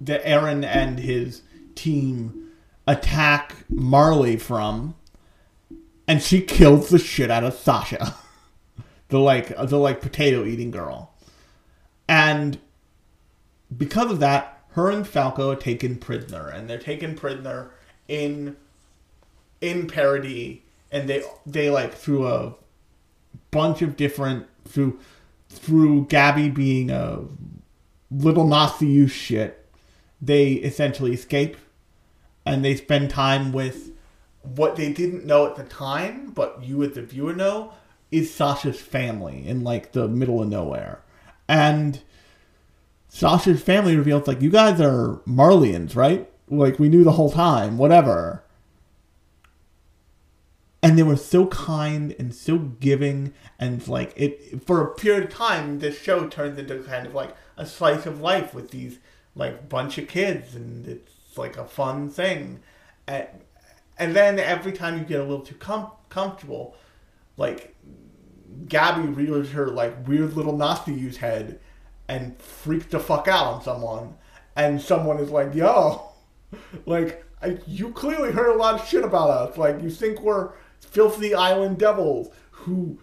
that 0.00 0.22
Eren 0.22 0.64
and 0.64 1.00
his 1.00 1.42
team 1.74 2.52
attack 2.86 3.56
Marley 3.68 4.36
from, 4.36 4.94
and 6.06 6.22
she 6.22 6.42
kills 6.42 6.90
the 6.90 7.00
shit 7.00 7.28
out 7.28 7.42
of 7.42 7.54
Sasha, 7.54 8.14
the 9.08 9.18
like 9.18 9.48
the 9.48 9.78
like 9.78 10.00
potato 10.00 10.44
eating 10.44 10.70
girl, 10.70 11.07
and 12.08 12.58
because 13.76 14.10
of 14.10 14.20
that, 14.20 14.62
her 14.70 14.90
and 14.90 15.06
Falco 15.06 15.52
are 15.52 15.56
taken 15.56 15.96
prisoner, 15.96 16.48
and 16.48 16.68
they're 16.68 16.78
taken 16.78 17.14
prisoner 17.14 17.70
in 18.06 18.56
in 19.60 19.86
Paradis, 19.86 20.58
and 20.90 21.08
they 21.08 21.22
they 21.46 21.70
like 21.70 21.94
through 21.94 22.26
a 22.26 22.54
bunch 23.50 23.82
of 23.82 23.96
different 23.96 24.46
through 24.66 24.98
through 25.48 26.06
Gabby 26.06 26.48
being 26.48 26.90
a 26.90 27.20
little 28.10 28.46
Nazi 28.46 28.86
use 28.86 29.10
shit, 29.10 29.66
they 30.20 30.52
essentially 30.52 31.12
escape 31.12 31.56
and 32.44 32.64
they 32.64 32.76
spend 32.76 33.10
time 33.10 33.52
with 33.52 33.90
what 34.42 34.76
they 34.76 34.92
didn't 34.92 35.26
know 35.26 35.46
at 35.46 35.56
the 35.56 35.64
time, 35.64 36.30
but 36.30 36.62
you 36.62 36.82
as 36.82 36.92
the 36.92 37.02
viewer 37.02 37.34
know, 37.34 37.72
is 38.10 38.32
Sasha's 38.32 38.80
family 38.80 39.46
in 39.46 39.62
like 39.62 39.92
the 39.92 40.08
middle 40.08 40.42
of 40.42 40.48
nowhere. 40.48 41.02
And 41.48 42.02
Sasha's 43.08 43.62
family 43.62 43.96
reveals 43.96 44.28
like 44.28 44.42
you 44.42 44.50
guys 44.50 44.80
are 44.80 45.20
Marleyans, 45.26 45.96
right? 45.96 46.30
Like 46.48 46.78
we 46.78 46.88
knew 46.88 47.04
the 47.04 47.12
whole 47.12 47.30
time, 47.30 47.78
whatever. 47.78 48.44
And 50.82 50.96
they 50.96 51.02
were 51.02 51.16
so 51.16 51.46
kind 51.46 52.14
and 52.18 52.34
so 52.34 52.58
giving 52.58 53.32
and 53.58 53.86
like 53.88 54.12
it 54.16 54.64
for 54.64 54.82
a 54.82 54.94
period 54.94 55.24
of 55.24 55.30
time 55.30 55.80
this 55.80 56.00
show 56.00 56.28
turns 56.28 56.58
into 56.58 56.78
kind 56.84 57.06
of 57.06 57.14
like 57.14 57.34
a 57.56 57.66
slice 57.66 58.06
of 58.06 58.20
life 58.20 58.54
with 58.54 58.70
these 58.70 58.98
like 59.34 59.68
bunch 59.68 59.98
of 59.98 60.06
kids 60.06 60.54
and 60.54 60.86
it's 60.86 61.36
like 61.36 61.56
a 61.56 61.64
fun 61.64 62.08
thing 62.08 62.60
and, 63.08 63.26
and 63.98 64.14
then 64.14 64.38
every 64.38 64.70
time 64.70 64.96
you 64.98 65.04
get 65.04 65.20
a 65.20 65.24
little 65.24 65.44
too 65.44 65.56
com- 65.56 65.90
comfortable 66.08 66.76
like 67.36 67.74
gabby 68.68 69.08
rears 69.08 69.50
her 69.50 69.68
like 69.68 70.06
weird 70.06 70.34
little 70.34 70.56
nazi 70.56 70.92
use 70.92 71.16
head 71.16 71.60
and 72.08 72.40
freaks 72.40 72.86
the 72.86 72.98
fuck 72.98 73.28
out 73.28 73.46
on 73.46 73.62
someone. 73.62 74.14
And 74.56 74.80
someone 74.80 75.18
is 75.18 75.30
like 75.30 75.54
yo 75.54 76.10
like 76.86 77.24
I, 77.40 77.58
you 77.66 77.90
clearly 77.90 78.32
heard 78.32 78.52
a 78.54 78.58
lot 78.58 78.80
of 78.80 78.86
shit 78.86 79.04
about 79.04 79.30
us. 79.30 79.56
Like 79.56 79.82
you 79.82 79.90
think 79.90 80.20
we're 80.20 80.52
filthy 80.80 81.34
island 81.34 81.78
devils 81.78 82.30
who 82.50 82.98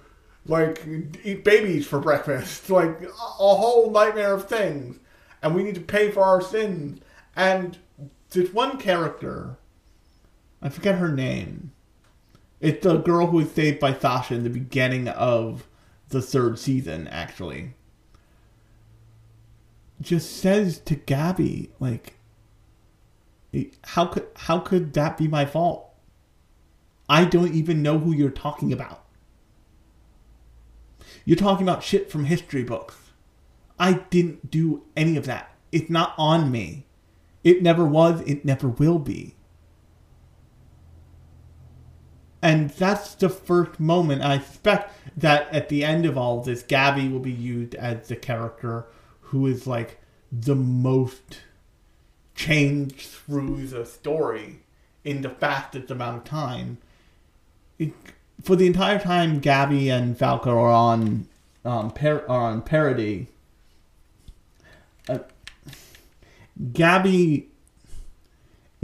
like 0.45 0.85
eat 1.23 1.43
babies 1.43 1.88
for 1.88 1.99
breakfast. 1.99 2.69
Like 2.69 3.01
a 3.03 3.07
whole 3.55 3.91
nightmare 3.91 4.34
of 4.34 4.47
things. 4.47 4.99
And 5.41 5.53
we 5.55 5.63
need 5.63 5.76
to 5.76 5.81
pay 5.81 6.11
for 6.11 6.23
our 6.23 6.41
sins. 6.41 6.99
And 7.35 7.77
this 8.35 8.53
one 8.53 8.77
character 8.77 9.57
i 10.61 10.69
forget 10.69 10.95
her 10.95 11.11
name 11.11 11.72
it's 12.66 12.84
the 12.84 12.98
girl 12.98 13.28
who 13.28 13.38
was 13.38 13.52
saved 13.52 13.80
by 13.80 13.94
sasha 13.94 14.34
in 14.34 14.44
the 14.44 14.50
beginning 14.50 15.08
of 15.08 15.68
the 16.10 16.22
third 16.22 16.58
season 16.60 17.08
actually 17.08 17.74
just 20.02 20.38
says 20.38 20.80
to 20.80 20.96
gabby 20.96 21.72
like 21.80 22.16
how 23.84 24.06
could 24.06 24.28
how 24.36 24.60
could 24.60 24.94
that 24.94 25.18
be 25.18 25.28
my 25.28 25.46
fault 25.46 25.94
i 27.08 27.24
don't 27.24 27.54
even 27.54 27.82
know 27.82 27.98
who 27.98 28.12
you're 28.12 28.30
talking 28.30 28.74
about 28.74 29.06
you're 31.26 31.36
talking 31.36 31.68
about 31.68 31.84
shit 31.84 32.12
from 32.12 32.26
history 32.26 32.64
books. 32.64 32.96
I 33.80 33.94
didn't 33.94 34.52
do 34.52 34.84
any 34.96 35.18
of 35.18 35.26
that. 35.26 35.54
It's 35.72 35.90
not 35.90 36.14
on 36.18 36.52
me. 36.52 36.86
It 37.44 37.62
never 37.62 37.84
was, 37.84 38.22
it 38.22 38.46
never 38.46 38.70
will 38.70 39.00
be. 39.00 39.35
And 42.45 42.69
that's 42.69 43.15
the 43.15 43.27
first 43.27 43.80
moment. 43.80 44.22
I 44.22 44.35
expect 44.35 44.93
that 45.17 45.51
at 45.51 45.67
the 45.67 45.84
end 45.84 46.05
of 46.05 46.15
all 46.15 46.43
this, 46.43 46.61
Gabby 46.61 47.09
will 47.09 47.19
be 47.19 47.31
used 47.31 47.73
as 47.73 48.07
the 48.07 48.15
character 48.15 48.85
who 49.22 49.47
is 49.47 49.65
like 49.65 49.99
the 50.31 50.53
most 50.53 51.39
changed 52.35 53.01
through 53.01 53.65
the 53.65 53.84
story 53.84 54.59
in 55.03 55.23
the 55.23 55.30
fastest 55.31 55.89
amount 55.89 56.17
of 56.17 56.23
time. 56.23 56.77
It, 57.80 57.93
for 58.43 58.55
the 58.55 58.67
entire 58.67 58.99
time 58.99 59.39
Gabby 59.39 59.89
and 59.89 60.15
Falco 60.15 60.51
are 60.51 60.69
on 60.69 61.27
um, 61.63 61.89
par- 61.89 62.30
are 62.30 62.51
on 62.51 62.61
Paradis, 62.61 63.26
uh, 65.09 65.17
Gabby 66.73 67.49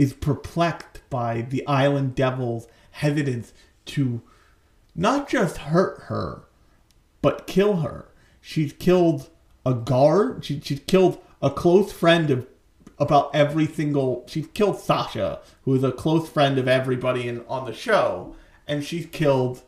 is 0.00 0.14
perplexed 0.14 1.08
by 1.10 1.42
the 1.42 1.64
Island 1.68 2.16
Devil's 2.16 2.66
hesitance 3.02 3.52
to 3.84 4.22
not 4.94 5.28
just 5.28 5.58
hurt 5.58 6.02
her, 6.04 6.42
but 7.20 7.46
kill 7.46 7.76
her. 7.76 8.08
She's 8.40 8.72
killed 8.72 9.30
a 9.64 9.74
guard. 9.74 10.44
She, 10.44 10.60
she's 10.60 10.80
killed 10.80 11.18
a 11.40 11.50
close 11.50 11.92
friend 11.92 12.30
of 12.30 12.46
about 12.98 13.34
every 13.34 13.66
single. 13.66 14.24
She's 14.26 14.46
killed 14.48 14.80
Sasha, 14.80 15.40
who 15.64 15.74
is 15.74 15.84
a 15.84 15.92
close 15.92 16.28
friend 16.28 16.58
of 16.58 16.66
everybody 16.68 17.28
in, 17.28 17.44
on 17.48 17.66
the 17.66 17.72
show 17.72 18.34
and 18.66 18.84
she's 18.84 19.06
killed 19.06 19.62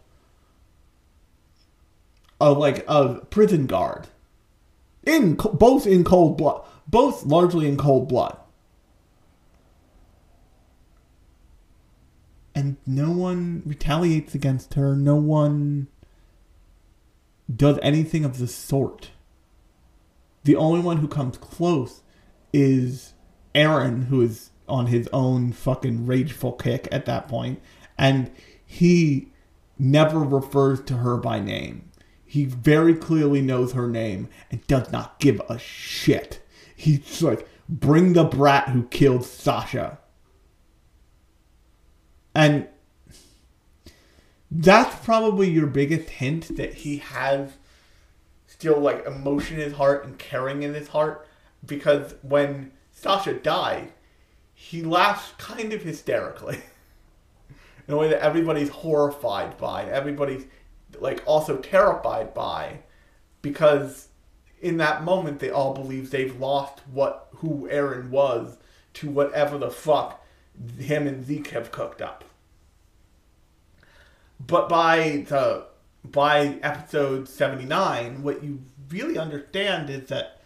a 2.41 2.53
like 2.53 2.85
a 2.89 3.21
prison 3.31 3.67
guard 3.67 4.07
in 5.05 5.35
both 5.35 5.87
in 5.87 6.05
cold 6.05 6.37
blood 6.37 6.63
both 6.89 7.25
largely 7.25 7.69
in 7.69 7.77
cold 7.77 8.09
blood 8.09 8.37
and 12.55 12.77
no 12.87 13.11
one 13.11 13.63
retaliates 13.65 14.35
against 14.35 14.75
her 14.75 14.95
no 14.95 15.17
one 15.17 15.89
does 17.55 17.79
anything 17.83 18.25
of 18.25 18.39
the 18.39 18.47
sort 18.47 19.11
The 20.45 20.57
only 20.57 20.81
one 20.81 20.99
who 20.99 21.09
comes 21.09 21.37
close 21.39 22.03
is 22.53 23.15
Eren, 23.55 24.07
who 24.07 24.21
is 24.21 24.51
on 24.69 24.87
his 24.87 25.09
own 25.13 25.53
fucking 25.53 26.07
rageful 26.07 26.53
kick 26.53 26.89
at 26.91 27.07
that 27.07 27.29
point, 27.29 27.61
and 27.99 28.31
he 28.65 29.29
never 29.79 30.21
refers 30.21 30.81
to 30.83 30.99
her 30.99 31.17
by 31.17 31.41
name. 31.41 31.91
He 32.25 32.45
very 32.45 32.95
clearly 32.95 33.41
knows 33.41 33.73
her 33.73 33.89
name 33.89 34.29
and 34.51 34.67
does 34.67 34.91
not 34.91 35.21
give 35.21 35.41
a 35.49 35.59
shit. 35.59 36.41
He's 36.75 37.23
like, 37.23 37.49
bring 37.69 38.15
the 38.15 38.25
brat 38.25 38.71
who 38.71 38.85
killed 38.85 39.25
Sasha. 39.25 39.99
And 42.35 42.69
that's 44.51 45.05
probably 45.05 45.51
your 45.51 45.67
biggest 45.67 46.11
hint 46.11 46.57
that 46.57 46.75
he 46.75 46.99
has 46.99 47.53
still 48.47 48.81
like 48.81 49.05
emotion 49.07 49.59
in 49.59 49.63
his 49.63 49.75
heart 49.75 50.05
and 50.05 50.19
caring 50.19 50.63
in 50.63 50.75
his 50.75 50.89
heart. 50.89 51.27
Because 51.65 52.15
when 52.23 52.73
Sasha 52.93 53.35
died, 53.35 53.93
he 54.55 54.83
laughs 54.83 55.33
kind 55.39 55.73
of 55.73 55.83
hysterically. 55.83 56.59
In 57.87 57.93
a 57.93 57.99
way 57.99 58.09
that 58.09 58.23
everybody's 58.23 58.71
horrified 58.71 59.59
by, 59.59 59.85
everybody's 59.85 60.47
like 60.99 61.23
also 61.27 61.59
terrified 61.59 62.33
by. 62.33 62.79
Because 63.43 64.09
in 64.63 64.79
that 64.79 65.05
moment 65.05 65.39
they 65.39 65.51
all 65.51 65.75
believe 65.75 66.11
they've 66.11 66.41
lost 66.41 66.81
what 66.91 67.29
who 67.37 67.69
Eren 67.71 68.09
was 68.09 68.57
to 68.95 69.11
whatever 69.11 69.59
the 69.59 69.71
fuck 69.71 70.25
him 70.79 71.07
and 71.07 71.25
Zeke 71.25 71.49
have 71.49 71.71
cooked 71.71 72.01
up. 72.01 72.24
But 74.47 74.69
by 74.69 75.25
the 75.29 75.67
by 76.05 76.59
episode 76.63 77.29
79, 77.29 78.23
what 78.23 78.43
you 78.45 78.61
really 78.91 79.17
understand 79.17 79.89
is 79.89 80.09
that 80.09 80.41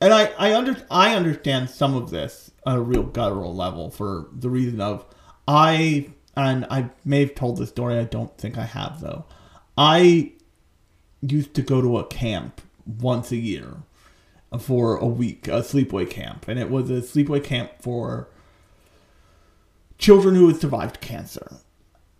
and 0.00 0.12
I 0.12 0.26
I 0.38 0.54
under 0.54 0.76
I 0.90 1.14
understand 1.14 1.70
some 1.70 1.94
of 1.94 2.10
this 2.10 2.52
on 2.64 2.76
a 2.76 2.82
real 2.82 3.02
guttural 3.02 3.54
level 3.54 3.90
for 3.90 4.28
the 4.32 4.50
reason 4.50 4.80
of 4.80 5.04
I 5.48 6.10
and 6.36 6.66
I 6.70 6.90
may 7.04 7.20
have 7.20 7.34
told 7.34 7.58
this 7.58 7.70
story. 7.70 7.98
I 7.98 8.04
don't 8.04 8.36
think 8.38 8.56
I 8.56 8.64
have 8.64 9.00
though. 9.00 9.24
I 9.76 10.32
used 11.20 11.54
to 11.54 11.62
go 11.62 11.80
to 11.80 11.98
a 11.98 12.06
camp 12.06 12.60
once 12.86 13.32
a 13.32 13.36
year 13.36 13.78
for 14.58 14.96
a 14.96 15.06
week, 15.06 15.48
a 15.48 15.62
sleepaway 15.62 16.08
camp, 16.08 16.48
and 16.48 16.58
it 16.58 16.70
was 16.70 16.90
a 16.90 17.02
sleepaway 17.02 17.42
camp 17.42 17.70
for 17.80 18.28
children 20.00 20.34
who 20.34 20.48
had 20.48 20.60
survived 20.60 21.00
cancer. 21.00 21.58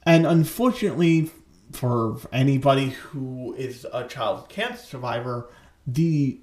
And 0.04 0.26
unfortunately, 0.26 1.30
for 1.72 2.18
anybody 2.32 2.90
who 2.90 3.54
is 3.54 3.86
a 3.92 4.06
child 4.06 4.48
cancer 4.48 4.84
survivor, 4.84 5.48
the 5.86 6.40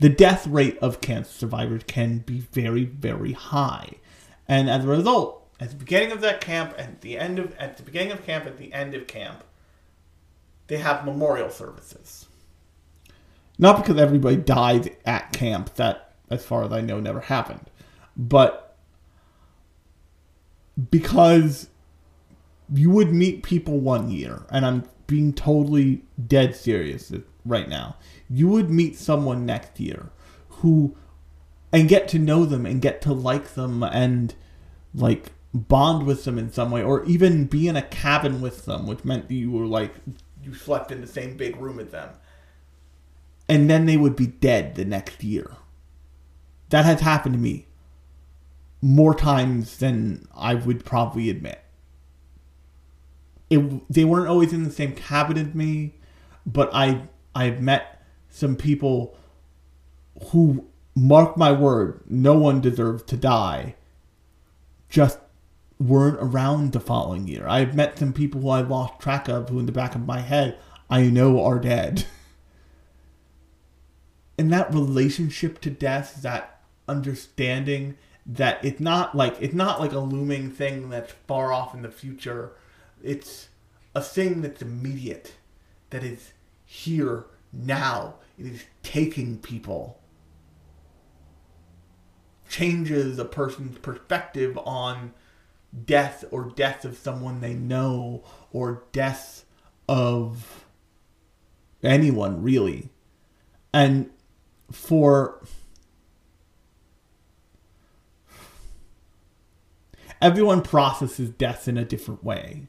the 0.00 0.08
death 0.08 0.46
rate 0.46 0.78
of 0.78 1.00
cancer 1.00 1.32
survivors 1.32 1.82
can 1.88 2.18
be 2.18 2.38
very, 2.38 2.84
very 2.84 3.32
high. 3.32 3.90
And 4.46 4.70
as 4.70 4.84
a 4.84 4.88
result, 4.88 5.48
at 5.58 5.70
the 5.70 5.76
beginning 5.76 6.12
of 6.12 6.20
that 6.20 6.40
camp, 6.40 6.74
at 6.78 7.00
the 7.00 7.18
end 7.18 7.38
of 7.38 7.56
at 7.56 7.76
the 7.76 7.82
beginning 7.82 8.12
of 8.12 8.24
camp, 8.24 8.46
at 8.46 8.58
the 8.58 8.72
end 8.72 8.94
of 8.94 9.06
camp, 9.06 9.42
they 10.68 10.76
have 10.76 11.04
memorial 11.04 11.50
services. 11.50 12.26
Not 13.58 13.82
because 13.82 14.00
everybody 14.00 14.36
died 14.36 14.96
at 15.04 15.32
camp, 15.32 15.74
that 15.74 16.14
as 16.30 16.44
far 16.44 16.62
as 16.62 16.72
I 16.72 16.80
know 16.80 17.00
never 17.00 17.20
happened. 17.20 17.70
But 18.16 18.67
because 20.90 21.68
you 22.72 22.90
would 22.90 23.12
meet 23.12 23.42
people 23.42 23.80
one 23.80 24.10
year, 24.10 24.42
and 24.50 24.64
I'm 24.64 24.84
being 25.06 25.32
totally 25.32 26.02
dead 26.26 26.54
serious 26.54 27.12
right 27.44 27.68
now. 27.68 27.96
You 28.28 28.48
would 28.48 28.70
meet 28.70 28.96
someone 28.96 29.46
next 29.46 29.80
year 29.80 30.10
who, 30.48 30.96
and 31.72 31.88
get 31.88 32.08
to 32.08 32.18
know 32.18 32.44
them 32.44 32.66
and 32.66 32.82
get 32.82 33.00
to 33.02 33.12
like 33.12 33.54
them 33.54 33.82
and 33.82 34.34
like 34.94 35.32
bond 35.54 36.06
with 36.06 36.24
them 36.24 36.38
in 36.38 36.52
some 36.52 36.70
way, 36.70 36.82
or 36.82 37.04
even 37.04 37.46
be 37.46 37.68
in 37.68 37.76
a 37.76 37.82
cabin 37.82 38.40
with 38.40 38.66
them, 38.66 38.86
which 38.86 39.04
meant 39.04 39.30
you 39.30 39.50
were 39.50 39.66
like, 39.66 39.94
you 40.44 40.54
slept 40.54 40.92
in 40.92 41.00
the 41.00 41.06
same 41.06 41.36
big 41.36 41.56
room 41.56 41.80
as 41.80 41.88
them. 41.88 42.10
And 43.48 43.70
then 43.70 43.86
they 43.86 43.96
would 43.96 44.14
be 44.14 44.26
dead 44.26 44.74
the 44.74 44.84
next 44.84 45.24
year. 45.24 45.56
That 46.68 46.84
has 46.84 47.00
happened 47.00 47.34
to 47.34 47.40
me 47.40 47.67
more 48.80 49.14
times 49.14 49.78
than 49.78 50.28
I 50.34 50.54
would 50.54 50.84
probably 50.84 51.30
admit. 51.30 51.62
It, 53.50 53.92
they 53.92 54.04
weren't 54.04 54.28
always 54.28 54.52
in 54.52 54.62
the 54.62 54.70
same 54.70 54.94
cabin 54.94 55.38
as 55.38 55.54
me, 55.54 55.94
but 56.46 56.70
I 56.72 57.02
I've 57.34 57.60
met 57.60 58.02
some 58.28 58.56
people 58.56 59.16
who 60.30 60.66
mark 60.94 61.36
my 61.36 61.52
word, 61.52 62.02
no 62.08 62.34
one 62.34 62.60
deserves 62.60 63.02
to 63.04 63.16
die. 63.16 63.74
Just 64.88 65.18
weren't 65.78 66.18
around 66.20 66.72
the 66.72 66.80
following 66.80 67.28
year. 67.28 67.46
I've 67.46 67.74
met 67.74 67.98
some 67.98 68.12
people 68.12 68.40
who 68.40 68.48
I 68.48 68.60
lost 68.60 68.98
track 68.98 69.28
of 69.28 69.48
who 69.48 69.58
in 69.58 69.66
the 69.66 69.72
back 69.72 69.94
of 69.94 70.06
my 70.06 70.20
head 70.20 70.58
I 70.90 71.02
know 71.02 71.42
are 71.44 71.58
dead. 71.58 72.04
And 74.40 74.52
that 74.52 74.72
relationship 74.72 75.60
to 75.62 75.68
death, 75.68 76.22
that 76.22 76.60
understanding 76.86 77.96
that 78.28 78.62
it's 78.62 78.78
not 78.78 79.16
like 79.16 79.36
it's 79.40 79.54
not 79.54 79.80
like 79.80 79.92
a 79.92 79.98
looming 79.98 80.50
thing 80.50 80.90
that's 80.90 81.12
far 81.26 81.52
off 81.52 81.74
in 81.74 81.80
the 81.82 81.90
future. 81.90 82.52
It's 83.02 83.48
a 83.94 84.02
thing 84.02 84.42
that's 84.42 84.60
immediate, 84.60 85.34
that 85.90 86.04
is 86.04 86.32
here 86.64 87.24
now. 87.52 88.16
It 88.38 88.46
is 88.46 88.64
taking 88.82 89.38
people. 89.38 89.98
Changes 92.48 93.18
a 93.18 93.24
person's 93.24 93.78
perspective 93.78 94.58
on 94.58 95.14
death 95.84 96.24
or 96.30 96.44
death 96.44 96.84
of 96.84 96.98
someone 96.98 97.40
they 97.40 97.54
know 97.54 98.24
or 98.52 98.84
death 98.92 99.44
of 99.88 100.66
anyone 101.82 102.42
really. 102.42 102.90
And 103.72 104.10
for 104.70 105.42
everyone 110.20 110.62
processes 110.62 111.30
death 111.30 111.68
in 111.68 111.76
a 111.76 111.84
different 111.84 112.24
way. 112.24 112.68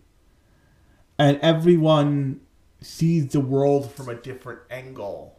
And 1.18 1.40
everyone 1.42 2.42
sees 2.82 3.28
the 3.30 3.40
world 3.42 3.92
from 3.92 4.08
a 4.08 4.16
different 4.16 4.62
angle. 4.70 5.38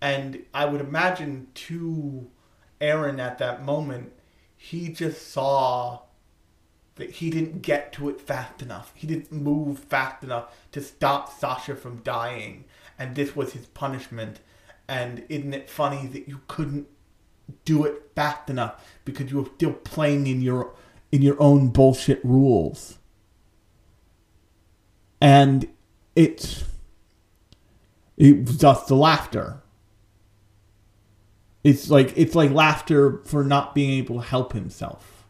And 0.00 0.44
I 0.54 0.64
would 0.64 0.80
imagine 0.80 1.48
to 1.54 2.30
Eren 2.80 3.20
at 3.20 3.38
that 3.38 3.64
moment, 3.64 4.12
he 4.56 4.88
just 4.88 5.30
saw 5.30 6.00
that 6.96 7.10
he 7.10 7.30
didn't 7.30 7.62
get 7.62 7.92
to 7.94 8.08
it 8.08 8.20
fast 8.20 8.62
enough. 8.62 8.92
He 8.94 9.06
didn't 9.06 9.32
move 9.32 9.78
fast 9.78 10.22
enough 10.22 10.54
to 10.72 10.80
stop 10.80 11.32
Sasha 11.38 11.74
from 11.76 11.98
dying. 11.98 12.64
And 12.98 13.14
this 13.14 13.36
was 13.36 13.52
his 13.52 13.66
punishment. 13.66 14.40
And 14.88 15.24
isn't 15.28 15.54
it 15.54 15.70
funny 15.70 16.06
that 16.08 16.28
you 16.28 16.40
couldn't 16.48 16.88
do 17.64 17.84
it 17.84 18.10
fast 18.14 18.50
enough 18.50 18.84
because 19.04 19.30
you're 19.30 19.48
still 19.56 19.72
playing 19.72 20.26
in 20.26 20.42
your 20.42 20.74
in 21.12 21.22
your 21.22 21.40
own 21.40 21.68
bullshit 21.68 22.24
rules. 22.24 22.98
And 25.20 25.68
it's 26.14 26.64
it 28.16 28.44
just 28.44 28.88
the 28.88 28.96
laughter. 28.96 29.62
It's 31.62 31.90
like 31.90 32.12
it's 32.16 32.34
like 32.34 32.50
laughter 32.50 33.20
for 33.24 33.44
not 33.44 33.74
being 33.74 33.90
able 33.90 34.16
to 34.16 34.26
help 34.26 34.52
himself. 34.52 35.24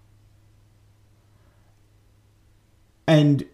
And 3.07 3.45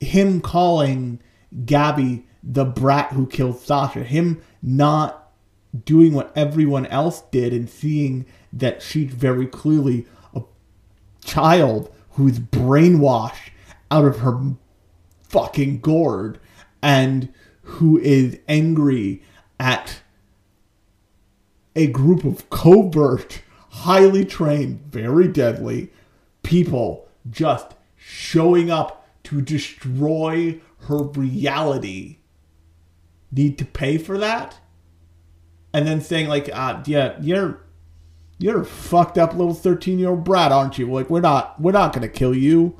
him 0.00 0.40
calling 0.40 1.20
Gabby 1.64 2.26
the 2.42 2.64
brat 2.64 3.12
who 3.12 3.26
killed 3.26 3.58
Sasha, 3.58 4.04
him 4.04 4.42
not 4.62 5.23
doing 5.84 6.12
what 6.12 6.32
everyone 6.36 6.86
else 6.86 7.22
did 7.30 7.52
and 7.52 7.68
seeing 7.68 8.26
that 8.52 8.82
she's 8.82 9.12
very 9.12 9.46
clearly 9.46 10.06
a 10.34 10.42
child 11.24 11.92
who's 12.10 12.38
brainwashed 12.38 13.50
out 13.90 14.04
of 14.04 14.20
her 14.20 14.54
fucking 15.28 15.80
gourd 15.80 16.38
and 16.82 17.32
who 17.62 17.98
is 17.98 18.38
angry 18.46 19.22
at 19.58 20.00
a 21.74 21.88
group 21.88 22.24
of 22.24 22.48
covert, 22.50 23.42
highly 23.70 24.24
trained, 24.24 24.80
very 24.92 25.26
deadly 25.26 25.90
people 26.42 27.08
just 27.28 27.74
showing 27.96 28.70
up 28.70 29.08
to 29.24 29.40
destroy 29.40 30.60
her 30.80 31.02
reality 31.02 32.18
need 33.32 33.58
to 33.58 33.64
pay 33.64 33.98
for 33.98 34.18
that? 34.18 34.58
And 35.74 35.86
then 35.86 36.00
saying 36.00 36.28
like, 36.28 36.48
uh, 36.52 36.82
yeah, 36.86 37.16
you're 37.20 37.60
you're 38.38 38.62
a 38.62 38.64
fucked 38.64 39.18
up 39.18 39.34
little 39.34 39.54
thirteen 39.54 39.98
year 39.98 40.10
old 40.10 40.24
brat, 40.24 40.52
aren't 40.52 40.78
you? 40.78 40.90
Like 40.90 41.10
we're 41.10 41.20
not 41.20 41.60
we're 41.60 41.72
not 41.72 41.92
gonna 41.92 42.08
kill 42.08 42.34
you. 42.34 42.78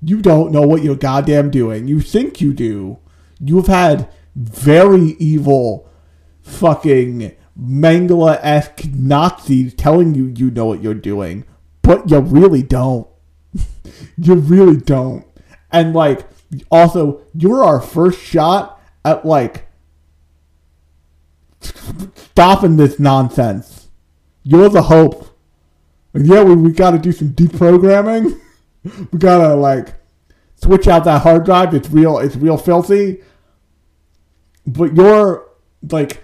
You 0.00 0.22
don't 0.22 0.52
know 0.52 0.62
what 0.62 0.84
you're 0.84 0.94
goddamn 0.94 1.50
doing. 1.50 1.88
You 1.88 2.00
think 2.00 2.40
you 2.40 2.52
do. 2.52 2.98
You've 3.40 3.66
had 3.66 4.08
very 4.36 5.16
evil, 5.18 5.90
fucking 6.42 7.34
Mengele 7.60 8.38
esque 8.42 8.84
Nazis 8.92 9.74
telling 9.74 10.14
you 10.14 10.26
you 10.36 10.50
know 10.50 10.66
what 10.66 10.82
you're 10.82 10.94
doing, 10.94 11.44
but 11.82 12.08
you 12.08 12.20
really 12.20 12.62
don't. 12.62 13.08
you 14.16 14.34
really 14.34 14.76
don't. 14.76 15.26
And 15.72 15.94
like, 15.94 16.28
also, 16.70 17.22
you're 17.34 17.64
our 17.64 17.80
first 17.80 18.20
shot 18.20 18.80
at 19.04 19.26
like 19.26 19.65
stopping 21.60 22.76
this 22.76 22.98
nonsense. 22.98 23.88
You're 24.42 24.68
the 24.68 24.82
hope. 24.82 25.36
And 26.14 26.26
yeah, 26.26 26.42
we, 26.42 26.54
we 26.54 26.72
gotta 26.72 26.98
do 26.98 27.12
some 27.12 27.30
deprogramming. 27.30 28.40
we 29.12 29.18
gotta 29.18 29.54
like 29.54 29.94
switch 30.56 30.88
out 30.88 31.04
that 31.04 31.22
hard 31.22 31.44
drive. 31.44 31.74
It's 31.74 31.90
real 31.90 32.18
it's 32.18 32.36
real 32.36 32.56
filthy. 32.56 33.22
But 34.66 34.94
you're 34.94 35.48
like 35.90 36.22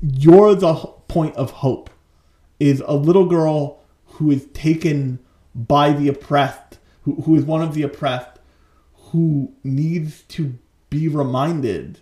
you're 0.00 0.54
the 0.54 0.74
point 1.08 1.36
of 1.36 1.50
hope. 1.50 1.90
Is 2.60 2.82
a 2.86 2.94
little 2.94 3.26
girl 3.26 3.82
who 4.04 4.30
is 4.30 4.46
taken 4.52 5.18
by 5.54 5.92
the 5.92 6.08
oppressed, 6.08 6.78
who, 7.02 7.16
who 7.22 7.34
is 7.34 7.44
one 7.44 7.62
of 7.62 7.74
the 7.74 7.82
oppressed, 7.82 8.38
who 9.10 9.52
needs 9.64 10.22
to 10.22 10.58
be 10.90 11.08
reminded 11.08 12.00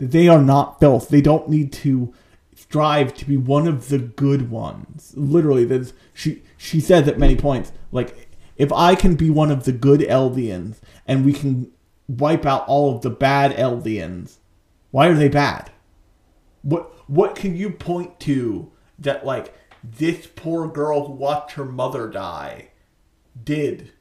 that 0.00 0.10
they 0.10 0.28
are 0.28 0.42
not 0.42 0.80
filth. 0.80 1.10
They 1.10 1.20
don't 1.20 1.48
need 1.48 1.72
to 1.74 2.12
strive 2.56 3.14
to 3.14 3.26
be 3.26 3.36
one 3.36 3.68
of 3.68 3.90
the 3.90 3.98
good 3.98 4.50
ones. 4.50 5.12
Literally, 5.14 5.64
there's 5.64 5.92
she 6.12 6.42
she 6.56 6.80
says 6.80 7.06
at 7.06 7.18
many 7.18 7.36
points, 7.36 7.70
like 7.92 8.28
if 8.56 8.72
I 8.72 8.94
can 8.94 9.14
be 9.14 9.30
one 9.30 9.50
of 9.50 9.64
the 9.64 9.72
good 9.72 10.00
Eldians 10.00 10.78
and 11.06 11.24
we 11.24 11.32
can 11.32 11.70
wipe 12.08 12.44
out 12.44 12.66
all 12.66 12.96
of 12.96 13.02
the 13.02 13.10
bad 13.10 13.56
Eldians, 13.56 14.38
why 14.90 15.06
are 15.06 15.14
they 15.14 15.28
bad? 15.28 15.70
What 16.62 16.92
what 17.08 17.36
can 17.36 17.54
you 17.54 17.70
point 17.70 18.18
to 18.20 18.72
that 18.98 19.26
like 19.26 19.54
this 19.84 20.26
poor 20.34 20.66
girl 20.66 21.06
who 21.06 21.12
watched 21.12 21.52
her 21.52 21.64
mother 21.64 22.08
die 22.08 22.70
did 23.44 23.92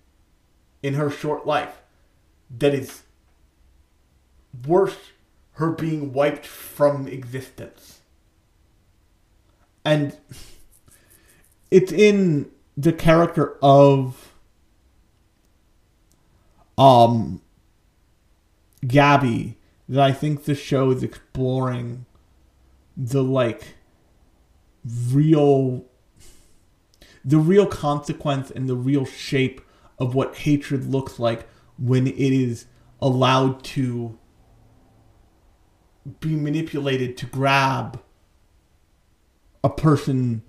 in 0.82 0.94
her 0.94 1.10
short 1.10 1.46
life 1.46 1.82
that 2.58 2.74
is 2.74 3.04
worth 4.66 5.09
her 5.60 5.72
being 5.72 6.14
wiped 6.14 6.46
from 6.46 7.08
existence? 7.08 8.00
And 9.84 10.18
it's 11.70 11.92
in 11.92 12.50
the 12.78 12.94
character 12.94 13.58
of 13.62 14.34
um 16.78 17.42
Gabby 18.88 19.58
that 19.90 20.00
I 20.00 20.14
think 20.14 20.46
the 20.46 20.56
show 20.56 20.92
is 20.92 21.04
exploring 21.04 22.06
the 22.96 23.24
like 23.24 23.76
real 25.12 25.86
the 27.26 27.38
real 27.38 27.66
consequence 27.66 28.50
and 28.50 28.70
the 28.70 28.76
real 28.76 29.04
shape 29.04 29.60
of 29.98 30.16
what 30.16 30.38
hatred 30.38 30.86
looks 30.86 31.20
like 31.20 31.50
when 31.78 32.08
it 32.08 32.18
is 32.18 32.66
allowed 33.02 33.64
to 33.64 34.19
be 36.20 36.36
manipulated 36.36 37.18
to 37.18 37.26
grab 37.26 38.02
a 39.64 39.70
person 39.70 40.42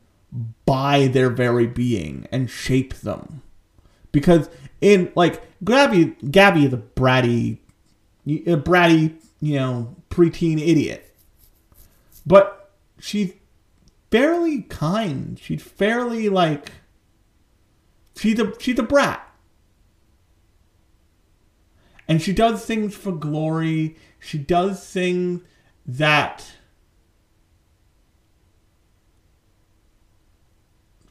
by 0.65 1.07
their 1.09 1.31
very 1.31 1.67
being 1.67 2.27
and 2.31 2.49
shape 2.51 2.95
them. 2.95 3.43
Because 4.13 4.49
in 4.81 5.13
like 5.15 5.43
Gabby, 5.65 6.17
Gabby 6.31 6.67
is 6.67 6.73
a 6.73 6.79
bratty, 6.79 7.59
a 8.27 8.57
bratty, 8.57 9.15
you 9.41 9.57
know, 9.57 9.97
preteen 10.11 10.61
idiot, 10.61 11.15
but 12.27 12.71
she's 12.99 13.33
fairly 14.11 14.63
kind. 14.63 15.39
She's 15.39 15.63
fairly 15.63 16.29
like 16.29 16.73
she's 18.17 18.39
a 18.39 18.53
she's 18.61 18.79
a 18.79 18.83
brat, 18.83 19.27
and 22.09 22.21
she 22.21 22.33
does 22.33 22.65
things 22.65 22.95
for 22.95 23.13
glory. 23.13 23.97
She 24.19 24.39
does 24.39 24.85
things 24.85 25.43
that 25.99 26.53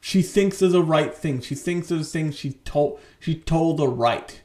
she 0.00 0.22
thinks 0.22 0.62
are 0.62 0.68
the 0.68 0.82
right 0.82 1.14
thing. 1.14 1.40
She 1.40 1.54
thinks 1.54 1.88
those 1.88 2.12
thing 2.12 2.32
she 2.32 2.52
told 2.52 3.00
she 3.18 3.34
told 3.34 3.76
the 3.76 3.88
right. 3.88 4.42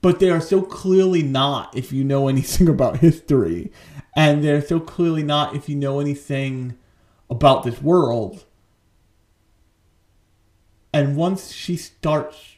But 0.00 0.20
they 0.20 0.30
are 0.30 0.40
so 0.40 0.62
clearly 0.62 1.22
not 1.22 1.76
if 1.76 1.92
you 1.92 2.04
know 2.04 2.28
anything 2.28 2.68
about 2.76 2.98
history. 2.98 3.72
And 4.14 4.42
they're 4.42 4.62
so 4.62 4.80
clearly 4.80 5.22
not 5.22 5.54
if 5.54 5.68
you 5.68 5.76
know 5.76 6.00
anything 6.00 6.78
about 7.28 7.64
this 7.64 7.82
world. 7.82 8.44
And 10.92 11.16
once 11.16 11.52
she 11.52 11.76
starts 11.76 12.54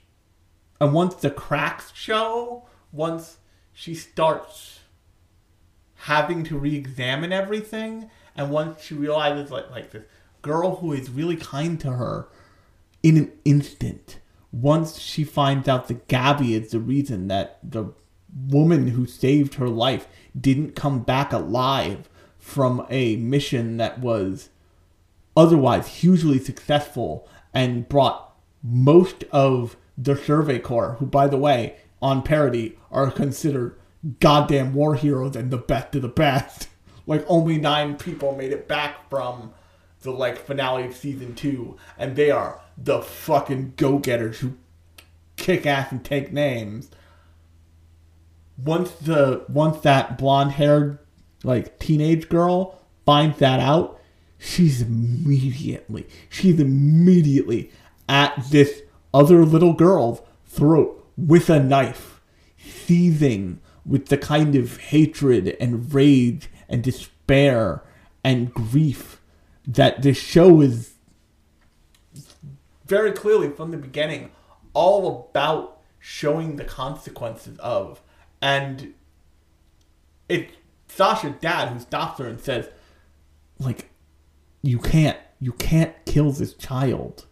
and 0.81 0.93
once 0.93 1.17
the 1.17 1.31
cracks 1.31 1.93
show, 1.95 2.69
once 2.93 3.39
she 3.73 3.95
starts 3.95 4.81
having 6.03 6.45
to 6.45 6.57
re-examine 6.57 7.33
everything 7.33 8.11
and 8.37 8.51
once 8.51 8.83
she 8.83 8.95
realizes 8.95 9.51
like 9.51 9.71
like 9.71 9.91
this 9.91 10.05
girl 10.43 10.77
who 10.77 10.93
is 10.93 11.11
really 11.11 11.37
kind 11.37 11.81
to 11.81 11.93
her 11.93 12.29
in 13.03 13.17
an 13.17 13.33
instant 13.45 14.19
once 14.53 14.99
she 14.99 15.25
finds 15.25 15.69
out 15.69 15.89
that 15.89 16.09
Gabby 16.09 16.55
is 16.55 16.71
the 16.71 16.81
reason 16.81 17.29
that 17.29 17.59
the 17.63 17.93
woman 18.47 18.89
who 18.89 19.07
saved 19.07 19.55
her 19.55 19.69
life 19.69 20.07
didn't 20.39 20.77
come 20.77 21.01
back 21.01 21.33
alive 21.33 22.09
from 22.39 22.87
a 22.89 23.17
mission 23.17 23.77
that 23.77 23.99
was 23.99 24.49
otherwise 25.37 25.87
hugely 25.89 26.39
successful 26.39 27.29
and 27.53 27.89
brought 27.89 28.35
most 28.63 29.25
of 29.31 29.77
the 29.97 30.17
Survey 30.17 30.59
Corps, 30.59 30.97
who, 30.99 31.07
by 31.07 31.27
the 31.29 31.37
way, 31.37 31.77
on 32.01 32.23
Paradis, 32.23 32.73
are 32.91 33.11
considered 33.11 33.79
goddamn 34.21 34.75
war 34.75 34.95
heroes 34.95 35.37
and 35.37 35.51
the 35.51 35.59
best 35.59 35.95
of 35.95 36.03
the 36.03 36.09
best. 36.09 36.69
Like, 37.07 37.25
only 37.27 37.57
nine 37.57 37.97
people 37.97 38.37
made 38.37 38.53
it 38.53 38.69
back 38.69 39.09
from 39.09 39.55
the, 40.03 40.11
like, 40.11 40.37
finale 40.45 40.85
of 40.85 40.95
season 40.95 41.35
two, 41.35 41.79
and 41.97 42.15
they 42.17 42.31
are 42.31 42.61
the 42.77 43.01
fucking 43.01 43.73
go 43.79 43.97
getters 43.99 44.41
who 44.41 44.59
kick 45.39 45.65
ass 45.65 45.91
and 45.91 46.05
take 46.05 46.35
names. 46.35 46.91
Once 48.63 48.91
the 48.91 49.45
once 49.49 49.81
that 49.81 50.19
blonde 50.19 50.53
haired 50.53 50.99
like 51.45 51.79
teenage 51.79 52.29
girl 52.29 52.79
finds 53.07 53.39
that 53.39 53.61
out, 53.61 53.99
she's 54.37 54.83
immediately 54.83 56.07
she's 56.29 56.61
immediately 56.61 57.71
at 58.09 58.35
this 58.51 58.83
other 59.15 59.45
little 59.47 59.73
girl's 59.73 60.21
throat 60.45 61.07
with 61.17 61.49
a 61.49 61.59
knife, 61.59 62.21
seething 62.59 63.61
with 63.89 64.07
the 64.07 64.19
kind 64.19 64.55
of 64.55 64.77
hatred 64.77 65.57
and 65.59 65.93
rage 65.93 66.51
and 66.69 66.83
despair 66.83 67.83
and 68.23 68.53
grief 68.53 69.21
that 69.67 70.03
this 70.03 70.19
show 70.19 70.61
is 70.61 70.95
very 72.87 73.13
clearly 73.13 73.51
from 73.51 73.71
the 73.71 73.77
beginning 73.77 74.31
all 74.75 75.29
about 75.31 75.81
showing 75.99 76.57
the 76.57 76.65
consequences 76.65 77.59
of. 77.59 78.03
And 78.41 78.95
it's 80.29 80.53
Sasha's 80.89 81.35
dad 81.41 81.69
who 81.69 81.81
stops 81.81 82.19
her 82.19 82.27
and 82.27 82.41
says 82.41 82.69
like 83.59 83.91
you 84.63 84.79
can't 84.79 85.19
you 85.41 85.53
can't 85.53 85.95
kill 86.05 86.33
this 86.33 86.55
child. 86.55 87.27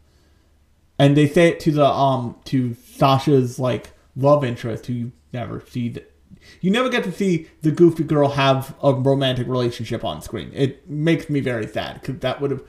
And 0.98 1.16
they 1.16 1.28
say 1.28 1.48
it 1.48 1.60
to 1.60 1.72
the 1.72 1.86
um 1.86 2.36
to 2.46 2.74
Sasha's 2.74 3.58
like 3.58 3.90
love 4.14 4.44
interest 4.44 4.86
who 4.86 4.92
you 4.92 5.12
never 5.32 5.60
see 5.60 5.90
that 5.90 6.12
you 6.60 6.70
never 6.70 6.88
get 6.88 7.04
to 7.04 7.12
see 7.12 7.48
the 7.62 7.70
goofy 7.70 8.04
girl 8.04 8.30
have 8.30 8.74
a 8.82 8.92
romantic 8.92 9.46
relationship 9.46 10.04
on 10.04 10.22
screen. 10.22 10.50
It 10.54 10.88
makes 10.88 11.28
me 11.28 11.40
very 11.40 11.66
sad 11.66 12.00
because 12.00 12.20
that 12.20 12.40
would 12.40 12.50
have 12.50 12.62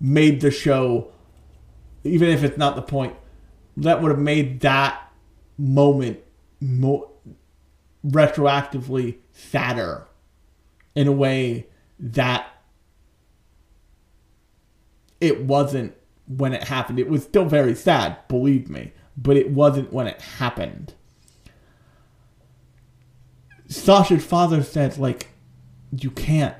made 0.00 0.40
the 0.40 0.50
show, 0.50 1.12
even 2.04 2.28
if 2.28 2.42
it's 2.42 2.58
not 2.58 2.76
the 2.76 2.82
point, 2.82 3.14
that 3.76 4.02
would 4.02 4.10
have 4.10 4.20
made 4.20 4.60
that 4.60 5.10
moment 5.58 6.20
more 6.60 7.08
retroactively 8.06 9.18
sadder 9.32 10.06
in 10.94 11.06
a 11.06 11.12
way 11.12 11.66
that 11.98 12.46
it 15.20 15.44
wasn't 15.44 15.94
when 16.26 16.52
it 16.52 16.64
happened. 16.64 16.98
It 16.98 17.08
was 17.08 17.22
still 17.22 17.44
very 17.44 17.74
sad, 17.74 18.16
believe 18.28 18.68
me, 18.68 18.92
but 19.16 19.36
it 19.36 19.50
wasn't 19.50 19.92
when 19.92 20.06
it 20.06 20.20
happened. 20.20 20.94
Sasha's 23.74 24.24
father 24.24 24.62
said, 24.62 24.98
like, 24.98 25.28
you 25.90 26.10
can't. 26.10 26.56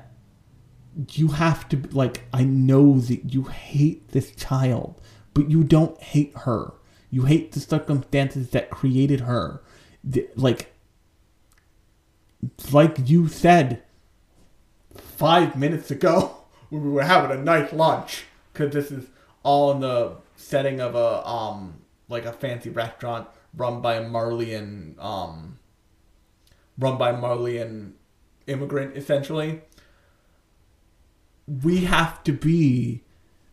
You 1.11 1.29
have 1.29 1.67
to, 1.69 1.77
like, 1.91 2.23
I 2.33 2.43
know 2.43 2.99
that 2.99 3.33
you 3.33 3.43
hate 3.43 4.09
this 4.09 4.31
child, 4.35 5.01
but 5.33 5.49
you 5.49 5.63
don't 5.63 5.99
hate 6.01 6.33
her. 6.39 6.73
You 7.09 7.23
hate 7.25 7.51
the 7.51 7.59
circumstances 7.59 8.49
that 8.49 8.69
created 8.69 9.21
her. 9.21 9.61
The, 10.03 10.27
like, 10.35 10.73
like 12.71 12.97
you 13.05 13.27
said 13.27 13.83
five 14.95 15.55
minutes 15.55 15.91
ago 15.91 16.35
when 16.69 16.83
we 16.83 16.91
were 16.91 17.03
having 17.03 17.37
a 17.37 17.41
nice 17.41 17.71
lunch 17.71 18.25
because 18.51 18.73
this 18.73 18.91
is 18.91 19.07
all 19.43 19.71
in 19.71 19.79
the 19.79 20.15
setting 20.35 20.79
of 20.79 20.95
a 20.95 21.27
um 21.27 21.75
like 22.09 22.25
a 22.25 22.33
fancy 22.33 22.69
restaurant 22.69 23.27
run 23.55 23.81
by 23.81 23.95
a 23.95 24.03
Marleyan 24.03 24.95
um 24.99 25.59
run 26.77 26.97
by 26.97 27.11
a 27.11 27.17
Marleyan 27.17 27.93
immigrant 28.47 28.97
essentially 28.97 29.61
we 31.47 31.85
have 31.85 32.23
to 32.23 32.33
be 32.33 33.03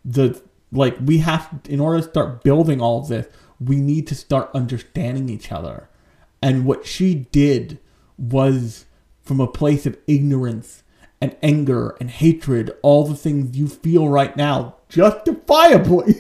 the 0.05 0.40
like 0.72 0.97
we 1.05 1.18
have 1.18 1.60
in 1.68 1.80
order 1.80 2.01
to 2.01 2.09
start 2.09 2.42
building 2.42 2.80
all 2.80 3.01
of 3.01 3.09
this 3.09 3.26
we 3.60 3.76
need 3.76 4.06
to 4.06 4.14
start 4.14 4.51
understanding 4.55 5.28
each 5.28 5.52
other. 5.52 5.88
And 6.42 6.64
what 6.64 6.86
she 6.86 7.26
did 7.30 7.78
was 8.16 8.86
from 9.22 9.38
a 9.40 9.47
place 9.47 9.84
of 9.84 9.98
ignorance 10.06 10.82
and 11.20 11.36
anger 11.42 11.97
and 12.01 12.10
hatred 12.10 12.74
all 12.82 13.05
the 13.05 13.14
things 13.14 13.56
you 13.56 13.68
feel 13.68 14.09
right 14.09 14.34
now 14.36 14.76
justifiably 14.88 16.14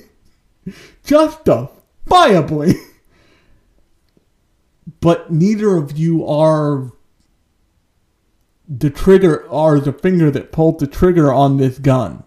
justifiably 1.04 2.74
but 5.00 5.30
neither 5.32 5.76
of 5.76 5.96
you 5.96 6.26
are 6.26 6.92
the 8.68 8.90
trigger 8.90 9.48
are 9.50 9.80
the 9.80 9.92
finger 9.92 10.30
that 10.30 10.52
pulled 10.52 10.78
the 10.78 10.86
trigger 10.86 11.32
on 11.32 11.56
this 11.56 11.78
gun 11.78 12.22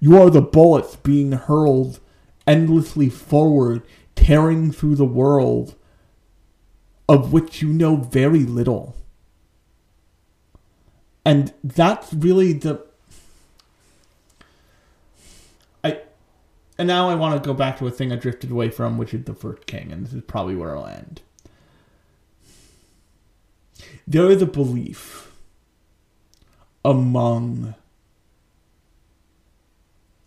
you 0.00 0.16
are 0.20 0.30
the 0.30 0.42
bullets 0.42 0.96
being 0.96 1.32
hurled 1.32 2.00
endlessly 2.48 3.10
forward, 3.10 3.82
tearing 4.16 4.72
through 4.72 4.96
the 4.96 5.04
world 5.04 5.76
of 7.08 7.32
which 7.32 7.62
you 7.62 7.68
know 7.68 7.96
very 7.96 8.44
little. 8.44 8.96
And 11.24 11.52
that's 11.62 12.12
really 12.12 12.54
the. 12.54 12.87
And 16.78 16.86
now 16.86 17.10
I 17.10 17.16
want 17.16 17.42
to 17.42 17.46
go 17.46 17.54
back 17.54 17.78
to 17.78 17.86
a 17.88 17.90
thing 17.90 18.12
I 18.12 18.16
drifted 18.16 18.50
away 18.52 18.70
from, 18.70 18.98
which 18.98 19.12
is 19.12 19.24
the 19.24 19.34
first 19.34 19.66
king, 19.66 19.90
and 19.90 20.06
this 20.06 20.14
is 20.14 20.22
probably 20.22 20.54
where 20.54 20.76
I'll 20.76 20.86
end. 20.86 21.22
There 24.06 24.30
is 24.30 24.40
a 24.40 24.46
belief 24.46 25.32
among 26.84 27.74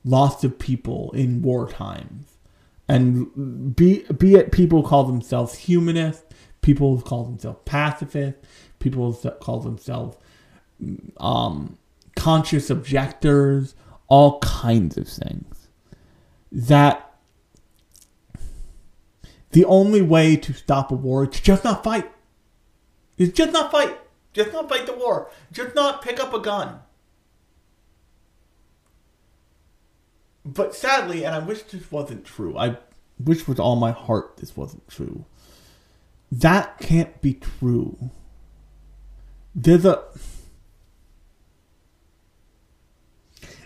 lots 0.04 0.44
of 0.44 0.60
people 0.60 1.12
in 1.12 1.42
war 1.42 1.70
times. 1.70 2.28
And 2.88 3.74
be, 3.76 4.04
be 4.18 4.36
it 4.36 4.52
people 4.52 4.84
call 4.84 5.06
themselves 5.06 5.58
humanists, 5.58 6.26
people 6.62 7.02
call 7.02 7.24
themselves 7.24 7.60
pacifists, 7.64 8.46
people 8.80 9.14
call 9.40 9.62
themselves 9.62 10.18
um, 11.18 11.78
conscious 12.16 12.70
objectors, 12.70 13.76
all 14.08 14.40
kinds 14.40 14.98
of 14.98 15.08
things. 15.08 15.61
That 16.52 17.14
the 19.52 19.66
only 19.66 20.02
way 20.02 20.36
to 20.36 20.54
stop 20.54 20.92
a 20.92 20.96
war 20.96 21.28
is 21.30 21.40
just 21.40 21.64
not 21.64 21.84
fight. 21.84 22.12
Is 23.18 23.32
just 23.32 23.54
not 23.54 23.72
fight. 23.72 23.98
Just 24.34 24.54
not 24.54 24.70
fight 24.70 24.86
the 24.86 24.94
war. 24.94 25.30
Just 25.52 25.76
not 25.76 26.02
pick 26.02 26.20
up 26.20 26.34
a 26.34 26.40
gun. 26.40 26.80
but 30.44 30.76
sadly, 30.76 31.24
and 31.24 31.36
I 31.36 31.40
wish 31.40 31.64
this 31.64 31.92
wasn't 31.92 32.26
true. 32.26 32.58
I 32.58 32.78
wish 33.20 33.48
with 33.48 33.60
all 33.60 33.76
my 33.76 33.92
heart 33.92 34.38
this 34.38 34.58
wasn't 34.58 34.88
true. 34.88 35.26
That 36.32 36.80
can't 36.80 37.22
be 37.22 37.34
true. 37.34 38.12
There's 39.54 39.86
a 39.86 40.04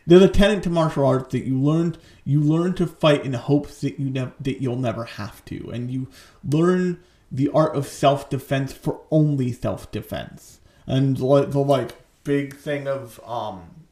there's 0.07 0.21
a 0.21 0.27
tenet 0.27 0.63
to 0.63 0.69
martial 0.69 1.05
arts 1.05 1.31
that 1.31 1.45
you 1.45 1.59
learned 1.59 1.97
you 2.25 2.41
learn 2.41 2.73
to 2.73 2.87
fight 2.87 3.23
in 3.23 3.33
hopes 3.33 3.81
that 3.81 3.99
you 3.99 4.11
that 4.11 4.61
you'll 4.61 4.75
never 4.75 5.05
have 5.05 5.45
to, 5.45 5.69
and 5.71 5.91
you 5.91 6.07
learn 6.43 6.99
the 7.31 7.49
art 7.49 7.75
of 7.75 7.87
self 7.87 8.29
defense 8.29 8.73
for 8.73 9.01
only 9.11 9.51
self 9.51 9.91
defense. 9.91 10.59
And 10.87 11.19
like 11.19 11.51
the 11.51 11.59
like 11.59 11.95
big 12.23 12.55
thing 12.55 12.87
of 12.87 13.21
um 13.25 13.85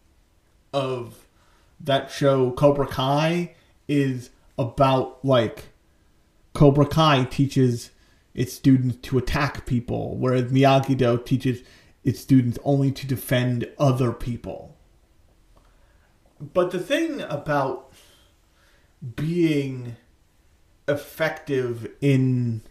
of 0.74 1.28
that 1.80 2.10
show 2.10 2.52
Cobra 2.52 2.88
Kai 2.88 3.54
is 3.88 4.32
about 4.58 5.24
like 5.24 5.70
Cobra 6.54 6.88
Kai 6.88 7.26
teaches 7.26 7.92
its 8.34 8.54
students 8.54 8.98
to 9.04 9.18
attack 9.20 9.66
people, 9.68 10.18
whereas 10.18 10.52
Miyagi 10.52 10.98
Do 10.98 11.20
teaches 11.20 11.62
its 12.04 12.20
students 12.20 12.58
only 12.64 12.92
to 12.92 13.06
defend 13.06 13.70
other 13.78 14.12
people. 14.12 14.76
But 16.40 16.72
the 16.72 16.80
thing 16.80 17.22
about 17.22 17.93
being 19.16 19.96
effective 20.88 21.90
in 22.02 22.62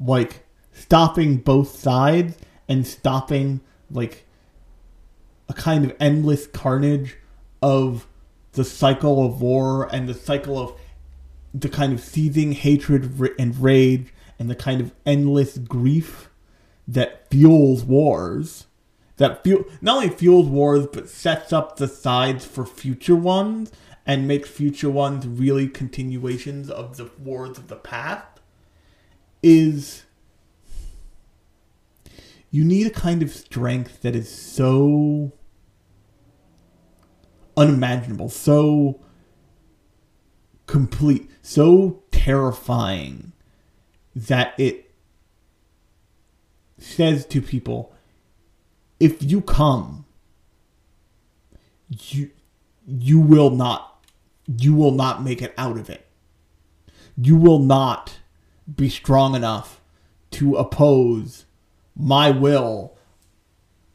like 0.00 0.44
stopping 0.72 1.36
both 1.36 1.78
sides 1.78 2.36
and 2.68 2.86
stopping 2.86 3.60
like 3.90 4.26
a 5.48 5.54
kind 5.54 5.84
of 5.84 5.94
endless 6.00 6.46
carnage 6.46 7.16
of 7.62 8.06
the 8.52 8.64
cycle 8.64 9.24
of 9.24 9.40
war 9.40 9.88
and 9.94 10.08
the 10.08 10.14
cycle 10.14 10.58
of 10.58 10.72
the 11.52 11.68
kind 11.68 11.92
of 11.92 12.00
seething 12.00 12.52
hatred 12.52 13.18
and 13.38 13.56
rage 13.62 14.12
and 14.38 14.50
the 14.50 14.54
kind 14.54 14.80
of 14.80 14.92
endless 15.06 15.58
grief 15.58 16.28
that 16.86 17.28
fuels 17.30 17.84
wars 17.84 18.66
that 19.16 19.42
fuel 19.44 19.64
not 19.80 19.96
only 19.96 20.08
fuels 20.08 20.48
wars 20.48 20.86
but 20.92 21.08
sets 21.08 21.52
up 21.52 21.76
the 21.76 21.88
sides 21.88 22.44
for 22.44 22.66
future 22.66 23.16
ones 23.16 23.70
and 24.06 24.28
make 24.28 24.46
future 24.46 24.90
ones 24.90 25.26
really 25.26 25.68
continuations 25.68 26.70
of 26.70 26.96
the 26.96 27.10
wars 27.18 27.56
of 27.56 27.68
the 27.68 27.76
past 27.76 28.40
is 29.42 30.04
you 32.50 32.64
need 32.64 32.86
a 32.86 32.90
kind 32.90 33.22
of 33.22 33.30
strength 33.30 34.02
that 34.02 34.14
is 34.14 34.32
so 34.32 35.32
unimaginable, 37.56 38.28
so 38.28 39.00
complete, 40.66 41.28
so 41.42 42.02
terrifying 42.10 43.32
that 44.14 44.54
it 44.58 44.92
says 46.78 47.26
to 47.26 47.42
people, 47.42 47.92
if 49.00 49.22
you 49.22 49.40
come, 49.40 50.04
you 51.88 52.30
you 52.86 53.18
will 53.18 53.50
not 53.50 53.93
you 54.46 54.74
will 54.74 54.92
not 54.92 55.22
make 55.22 55.42
it 55.42 55.54
out 55.56 55.78
of 55.78 55.88
it. 55.88 56.06
You 57.16 57.36
will 57.36 57.60
not 57.60 58.18
be 58.72 58.88
strong 58.88 59.34
enough 59.34 59.80
to 60.32 60.56
oppose 60.56 61.44
my 61.96 62.30
will 62.30 62.96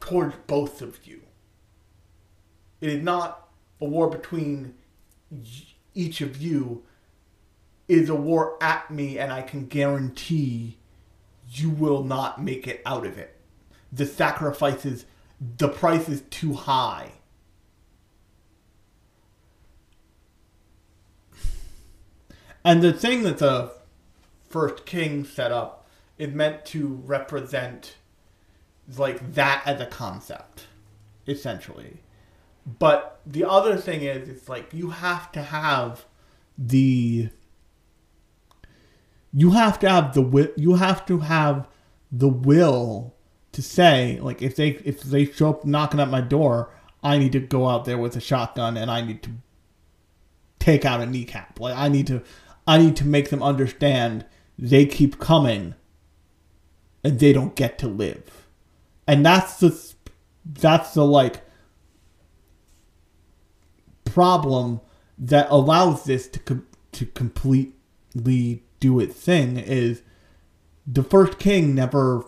towards 0.00 0.34
both 0.46 0.80
of 0.80 1.06
you. 1.06 1.20
It 2.80 2.88
is 2.90 3.02
not 3.02 3.48
a 3.80 3.84
war 3.84 4.08
between 4.08 4.74
each 5.94 6.20
of 6.20 6.40
you. 6.40 6.84
It 7.88 7.98
is 7.98 8.08
a 8.08 8.14
war 8.14 8.56
at 8.62 8.90
me, 8.90 9.18
and 9.18 9.32
I 9.32 9.42
can 9.42 9.66
guarantee 9.66 10.78
you 11.48 11.70
will 11.70 12.04
not 12.04 12.42
make 12.42 12.66
it 12.66 12.80
out 12.86 13.04
of 13.04 13.18
it. 13.18 13.36
The 13.92 14.06
sacrifices, 14.06 15.04
the 15.40 15.68
price 15.68 16.08
is 16.08 16.22
too 16.30 16.54
high. 16.54 17.12
And 22.64 22.82
the 22.82 22.92
thing 22.92 23.22
that 23.22 23.38
the 23.38 23.72
first 24.48 24.84
king 24.84 25.24
set 25.24 25.52
up 25.52 25.86
is 26.18 26.34
meant 26.34 26.64
to 26.66 27.02
represent 27.06 27.96
like 28.96 29.34
that 29.34 29.62
as 29.64 29.80
a 29.80 29.86
concept, 29.86 30.66
essentially. 31.26 31.98
But 32.78 33.20
the 33.26 33.44
other 33.44 33.76
thing 33.76 34.02
is, 34.02 34.28
it's 34.28 34.48
like 34.48 34.72
you 34.72 34.90
have 34.90 35.32
to 35.32 35.42
have 35.42 36.04
the 36.58 37.30
you 39.32 39.52
have 39.52 39.78
to 39.80 39.88
have 39.88 40.14
the 40.14 40.22
wi- 40.22 40.52
you 40.56 40.74
have 40.74 41.06
to 41.06 41.20
have 41.20 41.68
the 42.12 42.28
will 42.28 43.14
to 43.52 43.62
say 43.62 44.18
like 44.20 44.42
if 44.42 44.56
they 44.56 44.70
if 44.84 45.02
they 45.02 45.24
show 45.24 45.50
up 45.50 45.64
knocking 45.64 46.00
at 46.00 46.08
my 46.08 46.20
door, 46.20 46.70
I 47.02 47.18
need 47.18 47.32
to 47.32 47.40
go 47.40 47.68
out 47.68 47.84
there 47.84 47.98
with 47.98 48.16
a 48.16 48.20
shotgun 48.20 48.76
and 48.76 48.90
I 48.90 49.00
need 49.00 49.22
to 49.22 49.30
take 50.58 50.84
out 50.84 51.00
a 51.00 51.06
kneecap. 51.06 51.58
Like 51.58 51.76
I 51.76 51.88
need 51.88 52.06
to 52.08 52.22
I 52.70 52.78
need 52.78 52.94
to 52.98 53.04
make 53.04 53.30
them 53.30 53.42
understand 53.42 54.24
they 54.56 54.86
keep 54.86 55.18
coming 55.18 55.74
and 57.02 57.18
they 57.18 57.32
don't 57.32 57.56
get 57.56 57.78
to 57.78 57.88
live. 57.88 58.46
And 59.08 59.26
that's 59.26 59.58
the 59.58 59.76
that's 60.44 60.94
the 60.94 61.04
like 61.04 61.42
problem 64.04 64.82
that 65.18 65.48
allows 65.50 66.04
this 66.04 66.28
to 66.28 66.38
com- 66.38 66.68
to 66.92 67.06
completely 67.06 68.62
do 68.78 69.00
its 69.00 69.16
thing 69.16 69.56
is 69.56 70.02
the 70.86 71.02
first 71.02 71.40
king 71.40 71.74
never 71.74 72.24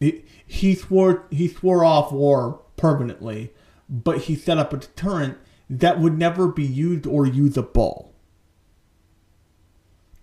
he, 0.00 0.24
he 0.44 0.74
swore 0.74 1.28
he 1.30 1.46
swore 1.46 1.84
off 1.84 2.10
war 2.10 2.62
permanently, 2.76 3.52
but 3.88 4.22
he 4.22 4.34
set 4.34 4.58
up 4.58 4.72
a 4.72 4.78
deterrent 4.78 5.38
that 5.70 6.00
would 6.00 6.18
never 6.18 6.48
be 6.48 6.66
used 6.66 7.06
or 7.06 7.28
usable 7.28 8.11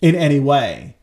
in 0.02 0.16
any 0.16 0.40
way 0.40 0.96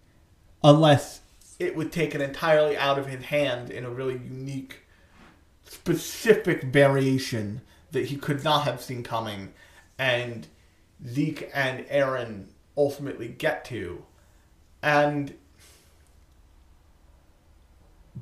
unless 0.63 1.21
it 1.59 1.77
was 1.77 1.89
taken 1.89 2.21
entirely 2.21 2.77
out 2.77 2.99
of 2.99 3.07
his 3.07 3.25
hand 3.27 3.71
in 3.71 3.85
a 3.85 3.91
really 3.91 4.15
unique 4.15 4.81
specific 5.65 6.63
variation 6.63 7.61
that 7.93 8.07
he 8.07 8.17
could 8.17 8.43
not 8.43 8.65
have 8.65 8.83
seen 8.83 9.03
coming 9.03 9.53
and 9.99 10.47
Zeke 11.07 11.51
and 11.55 11.87
Eren 11.87 12.47
ultimately 12.77 13.29
get 13.29 13.65
to. 13.67 14.05
And 14.83 15.35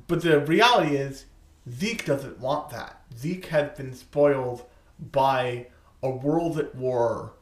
but 0.07 0.21
the 0.21 0.39
reality 0.41 0.97
is 0.97 1.25
Zeke 1.69 2.05
doesn't 2.05 2.39
want 2.39 2.69
that. 2.69 3.01
Zeke 3.17 3.47
has 3.47 3.77
been 3.77 3.93
spoiled 3.93 4.65
by 5.11 5.67
a 6.03 6.09
world 6.09 6.59
at 6.59 6.75
war 6.75 7.33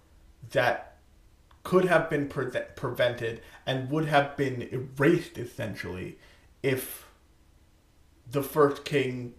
that 0.51 0.92
could 1.63 1.85
have 1.85 2.09
been 2.09 2.27
pre- 2.27 2.51
prevented 2.75 3.41
and 3.65 3.89
would 3.89 4.05
have 4.05 4.35
been 4.35 4.61
erased 4.71 5.37
essentially 5.37 6.17
if 6.61 7.07
the 8.29 8.43
first 8.43 8.85
king 8.85 9.33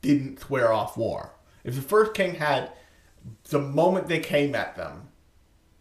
didn't 0.00 0.40
swear 0.40 0.72
off 0.72 0.96
war. 0.96 1.32
If 1.62 1.74
the 1.74 1.82
first 1.82 2.14
king 2.14 2.34
had, 2.36 2.72
the 3.50 3.58
moment 3.58 4.08
they 4.08 4.18
came 4.18 4.54
at 4.54 4.76
them, 4.76 5.08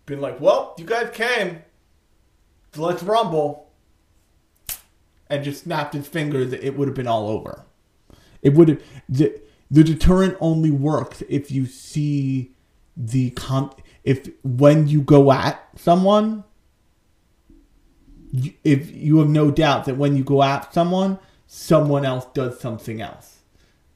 been 0.05 0.19
like, 0.19 0.41
well, 0.41 0.75
you 0.77 0.85
guys 0.85 1.09
came, 1.13 1.63
so 2.73 2.81
let's 2.81 3.03
rumble, 3.03 3.69
and 5.29 5.43
just 5.43 5.63
snapped 5.63 5.93
his 5.93 6.07
fingers, 6.07 6.51
it 6.51 6.75
would 6.75 6.87
have 6.87 6.95
been 6.95 7.07
all 7.07 7.29
over. 7.29 7.63
It 8.41 8.55
would 8.55 8.69
have, 8.69 8.83
the, 9.07 9.39
the 9.69 9.83
deterrent 9.83 10.35
only 10.41 10.71
works 10.71 11.21
if 11.29 11.51
you 11.51 11.65
see 11.65 12.51
the 12.97 13.29
con, 13.31 13.71
if 14.09 14.27
when 14.43 14.87
you 14.87 15.03
go 15.03 15.31
at 15.31 15.63
someone, 15.75 16.43
if 18.63 18.91
you 18.91 19.19
have 19.19 19.29
no 19.29 19.51
doubt 19.51 19.85
that 19.85 19.97
when 19.97 20.17
you 20.17 20.23
go 20.23 20.41
at 20.41 20.73
someone, 20.73 21.19
someone 21.45 22.03
else 22.05 22.25
does 22.33 22.59
something 22.59 23.01
else. 23.01 23.41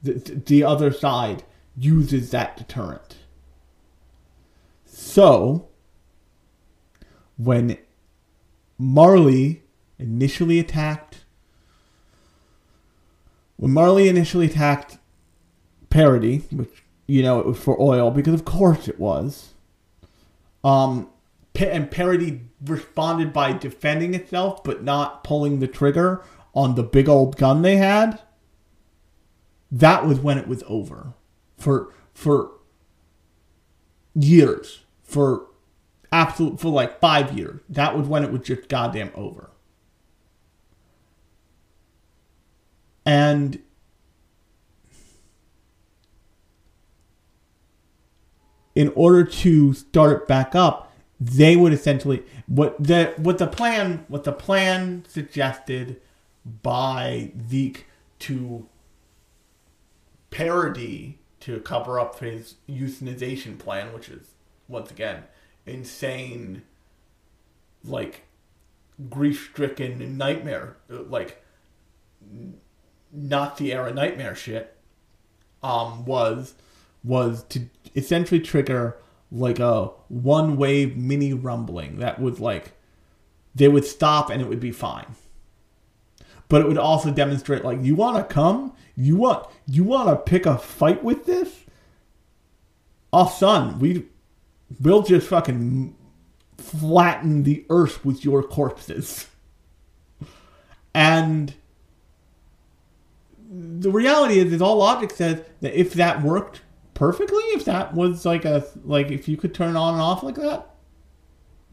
The, 0.03 0.13
the 0.13 0.63
other 0.63 0.93
side 0.93 1.41
uses 1.75 2.29
that 2.29 2.55
deterrent. 2.55 3.17
So, 4.85 5.69
when 7.35 7.79
Marley 8.77 9.63
initially 9.97 10.59
attacked, 10.59 11.25
when 13.57 13.71
Marley 13.71 14.07
initially 14.07 14.45
attacked 14.45 14.99
Paradis, 15.89 16.43
which 16.51 16.83
you 17.07 17.23
know 17.23 17.39
it 17.39 17.47
was 17.47 17.57
for 17.57 17.81
oil 17.81 18.11
because 18.11 18.35
of 18.35 18.45
course 18.45 18.87
it 18.87 18.99
was. 18.99 19.52
Um, 20.63 21.09
and 21.55 21.91
Paradis 21.91 22.39
responded 22.63 23.33
by 23.33 23.53
defending 23.53 24.13
itself, 24.13 24.63
but 24.63 24.83
not 24.83 25.23
pulling 25.23 25.59
the 25.59 25.67
trigger 25.67 26.23
on 26.55 26.75
the 26.75 26.83
big 26.83 27.09
old 27.09 27.37
gun 27.37 27.61
they 27.61 27.77
had. 27.77 28.21
That 29.71 30.05
was 30.05 30.19
when 30.19 30.37
it 30.37 30.47
was 30.47 30.63
over, 30.67 31.13
for 31.57 31.93
for 32.13 32.51
years, 34.13 34.81
for 35.01 35.47
absolute 36.11 36.59
for 36.59 36.69
like 36.69 36.99
five 36.99 37.37
years. 37.37 37.61
That 37.67 37.97
was 37.97 38.07
when 38.07 38.23
it 38.23 38.31
was 38.31 38.41
just 38.41 38.69
goddamn 38.69 39.11
over. 39.15 39.49
And 43.05 43.61
in 48.75 48.91
order 48.95 49.23
to 49.23 49.73
start 49.73 50.11
it 50.21 50.27
back 50.27 50.55
up, 50.55 50.91
they 51.19 51.55
would 51.55 51.73
essentially 51.73 52.23
what 52.47 52.75
the 52.83 53.13
what 53.17 53.37
the 53.37 53.47
plan 53.47 54.05
what 54.07 54.23
the 54.23 54.31
plan 54.31 55.05
suggested 55.07 56.01
by 56.61 57.31
Zeke 57.49 57.85
to 58.19 58.67
Paradis 60.31 61.13
to 61.41 61.59
cover 61.59 61.99
up 61.99 62.19
his 62.19 62.55
euthanization 62.69 63.57
plan, 63.57 63.93
which 63.93 64.09
is 64.09 64.31
once 64.67 64.91
again 64.91 65.23
insane, 65.65 66.63
like 67.83 68.23
grief 69.09 69.49
stricken 69.51 70.17
nightmare, 70.17 70.77
like 70.89 71.43
Nazi 73.11 73.73
era 73.73 73.93
nightmare 73.93 74.35
shit 74.35 74.75
um, 75.61 76.05
was 76.05 76.55
was 77.03 77.43
to 77.49 77.69
essentially 77.95 78.39
trigger 78.39 78.97
like 79.31 79.59
a 79.59 79.85
one 80.07 80.57
wave 80.57 80.95
mini 80.95 81.33
rumbling 81.33 81.97
that 81.97 82.21
was 82.21 82.39
like 82.39 82.73
they 83.55 83.67
would 83.67 83.85
stop 83.85 84.29
and 84.29 84.41
it 84.41 84.47
would 84.47 84.59
be 84.59 84.71
fine. 84.71 85.15
But 86.49 86.61
it 86.61 86.67
would 86.67 86.77
also 86.77 87.11
demonstrate 87.11 87.63
like 87.63 87.81
you 87.81 87.95
want 87.95 88.17
to 88.17 88.33
come, 88.33 88.73
you 88.95 89.15
want 89.15 89.47
you 89.67 89.83
want 89.83 90.09
to 90.09 90.15
pick 90.15 90.45
a 90.45 90.57
fight 90.57 91.03
with 91.03 91.25
this. 91.25 91.65
Oh 93.11 93.27
son, 93.27 93.79
we 93.79 94.05
we'll 94.81 95.03
just 95.03 95.27
fucking 95.27 95.95
flatten 96.57 97.43
the 97.43 97.65
earth 97.69 98.03
with 98.05 98.23
your 98.23 98.43
corpses. 98.43 99.27
And 100.93 101.55
the 103.49 103.91
reality 103.91 104.39
is, 104.39 104.53
is 104.53 104.61
all 104.61 104.77
logic 104.77 105.11
says 105.11 105.41
that 105.61 105.79
if 105.79 105.93
that 105.93 106.21
worked 106.21 106.61
perfectly, 106.93 107.43
if 107.51 107.65
that 107.65 107.93
was 107.93 108.25
like 108.25 108.45
a 108.45 108.65
like 108.83 109.11
if 109.11 109.27
you 109.27 109.37
could 109.37 109.53
turn 109.53 109.75
on 109.75 109.93
and 109.93 110.01
off 110.01 110.23
like 110.23 110.35
that, 110.35 110.69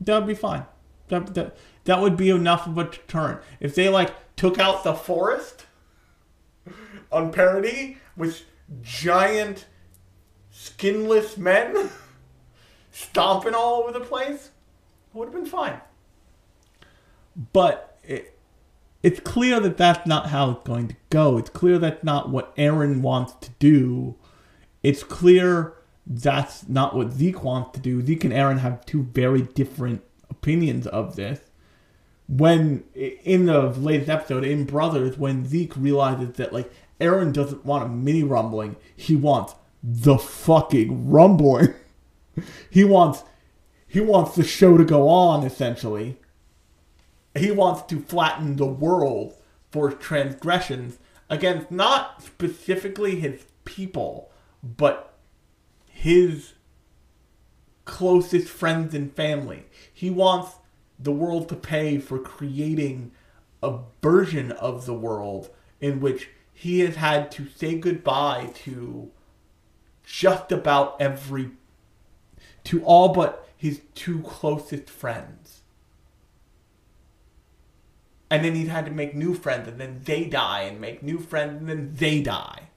that 0.00 0.18
would 0.18 0.28
be 0.28 0.34
fine. 0.34 0.64
That 1.08 1.34
that 1.34 1.56
that 1.84 2.00
would 2.00 2.16
be 2.16 2.30
enough 2.30 2.66
of 2.66 2.78
a 2.78 2.84
deterrent. 2.84 3.40
If 3.60 3.74
they 3.74 3.88
like 3.88 4.36
took 4.36 4.58
out 4.58 4.84
the 4.84 4.94
forest 4.94 5.66
on 7.12 7.32
Paradis 7.32 7.96
with 8.16 8.42
giant 8.82 9.66
skinless 10.50 11.36
men 11.36 11.90
stomping 12.90 13.54
all 13.54 13.82
over 13.82 13.92
the 13.92 14.04
place, 14.04 14.50
would 15.12 15.26
have 15.26 15.34
been 15.34 15.46
fine. 15.46 15.80
But 17.52 17.98
it, 18.02 18.38
it's 19.02 19.20
clear 19.20 19.60
that 19.60 19.76
that's 19.76 20.06
not 20.06 20.28
how 20.28 20.50
it's 20.50 20.64
going 20.64 20.88
to 20.88 20.96
go. 21.08 21.38
It's 21.38 21.50
clear 21.50 21.78
that's 21.78 22.04
not 22.04 22.28
what 22.28 22.54
Eren 22.56 23.00
wants 23.00 23.32
to 23.46 23.50
do. 23.58 24.16
It's 24.82 25.02
clear 25.02 25.74
that's 26.06 26.68
not 26.68 26.96
what 26.96 27.12
Zeke 27.12 27.44
wants 27.44 27.72
to 27.72 27.80
do. 27.80 28.04
Zeke 28.04 28.24
and 28.24 28.32
Eren 28.32 28.58
have 28.58 28.84
two 28.86 29.02
very 29.02 29.42
different 29.42 30.02
opinions 30.28 30.86
of 30.86 31.16
this. 31.16 31.40
When 32.28 32.84
in 32.94 33.46
the 33.46 33.62
latest 33.70 34.08
episode 34.08 34.44
in 34.44 34.64
Brothers, 34.64 35.18
when 35.18 35.46
Zeke 35.46 35.76
realizes 35.76 36.36
that 36.36 36.52
like 36.52 36.72
Eren 37.00 37.32
doesn't 37.32 37.64
want 37.64 37.84
a 37.84 37.88
mini 37.88 38.22
rumbling, 38.22 38.76
he 38.96 39.16
wants 39.16 39.54
the 39.82 40.18
fucking 40.18 41.10
rumbling. 41.10 41.74
he 42.70 42.84
wants 42.84 43.24
he 43.86 44.00
wants 44.00 44.36
the 44.36 44.44
show 44.44 44.76
to 44.76 44.84
go 44.84 45.08
on 45.08 45.44
essentially 45.44 46.16
he 47.34 47.50
wants 47.50 47.82
to 47.82 48.00
flatten 48.00 48.56
the 48.56 48.66
world 48.66 49.34
for 49.70 49.90
transgressions 49.90 50.98
against 51.28 51.70
not 51.70 52.22
specifically 52.22 53.16
his 53.16 53.44
people, 53.64 54.29
but 54.62 55.14
his 55.86 56.54
closest 57.84 58.48
friends 58.48 58.94
and 58.94 59.14
family. 59.14 59.66
He 59.92 60.10
wants 60.10 60.56
the 60.98 61.12
world 61.12 61.48
to 61.48 61.56
pay 61.56 61.98
for 61.98 62.18
creating 62.18 63.12
a 63.62 63.78
version 64.02 64.52
of 64.52 64.86
the 64.86 64.94
world 64.94 65.50
in 65.80 66.00
which 66.00 66.30
he 66.52 66.80
has 66.80 66.96
had 66.96 67.30
to 67.32 67.48
say 67.48 67.76
goodbye 67.76 68.50
to 68.64 69.10
just 70.04 70.52
about 70.52 71.00
every 71.00 71.50
to 72.64 72.82
all 72.84 73.10
but 73.10 73.48
his 73.56 73.80
two 73.94 74.20
closest 74.22 74.90
friends 74.90 75.60
and 78.30 78.44
then 78.44 78.54
he's 78.54 78.68
had 78.68 78.84
to 78.86 78.92
make 78.92 79.14
new 79.14 79.34
friends, 79.34 79.66
and 79.66 79.80
then 79.80 80.00
they 80.04 80.24
die, 80.24 80.62
and 80.62 80.80
make 80.80 81.02
new 81.02 81.18
friends, 81.18 81.60
and 81.60 81.68
then 81.68 81.92
they 81.96 82.22
die. 82.22 82.69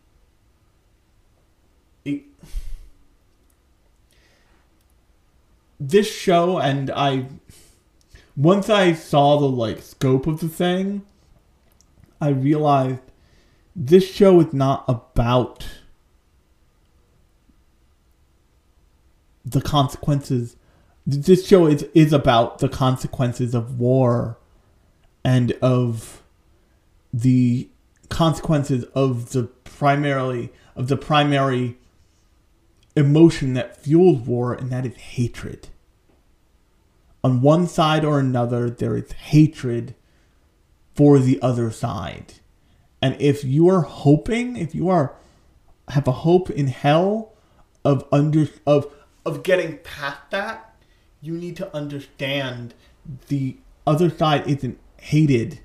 This 5.79 6.13
show, 6.13 6.59
and 6.59 6.89
I, 6.91 7.25
once 8.35 8.69
I 8.69 8.93
saw 8.93 9.39
the 9.39 9.49
like 9.49 9.81
scope 9.81 10.27
of 10.27 10.39
the 10.39 10.47
thing, 10.47 11.03
I 12.21 12.29
realized 12.29 13.01
this 13.75 14.09
show 14.09 14.39
is 14.39 14.53
not 14.53 14.85
about 14.87 15.67
the 19.45 19.61
consequences. 19.61 20.55
This 21.05 21.45
show 21.45 21.67
is 21.67 21.83
is 21.93 22.13
about 22.13 22.59
the 22.59 22.69
consequences 22.69 23.53
of 23.53 23.77
war 23.79 24.37
and 25.23 25.51
of 25.61 26.23
the 27.11 27.67
consequences 28.09 28.85
of 28.95 29.31
the 29.31 29.43
primarily 29.43 30.51
of 30.75 30.87
the 30.87 30.97
primary 30.97 31.77
emotion 32.95 33.53
that 33.53 33.77
fuels 33.77 34.19
war, 34.19 34.53
and 34.53 34.69
that 34.71 34.85
is 34.85 34.95
hatred. 34.95 35.69
On 37.23 37.41
one 37.41 37.67
side 37.67 38.03
or 38.03 38.19
another, 38.19 38.69
there 38.69 38.97
is 38.97 39.11
hatred 39.13 39.95
for 40.93 41.19
the 41.19 41.41
other 41.41 41.71
side. 41.71 42.33
And 43.01 43.19
if 43.19 43.43
you 43.43 43.67
are 43.69 43.81
hoping, 43.81 44.55
if 44.55 44.75
you 44.75 44.89
are 44.89 45.15
have 45.89 46.07
a 46.07 46.11
hope 46.11 46.49
in 46.49 46.67
hell 46.67 47.33
of 47.83 48.05
under 48.11 48.47
of 48.65 48.91
of 49.25 49.43
getting 49.43 49.77
past 49.79 50.19
that, 50.31 50.75
you 51.21 51.33
need 51.33 51.55
to 51.57 51.75
understand 51.75 52.73
the 53.27 53.57
other 53.85 54.09
side 54.09 54.47
isn't 54.47 54.79
hated. 54.97 55.59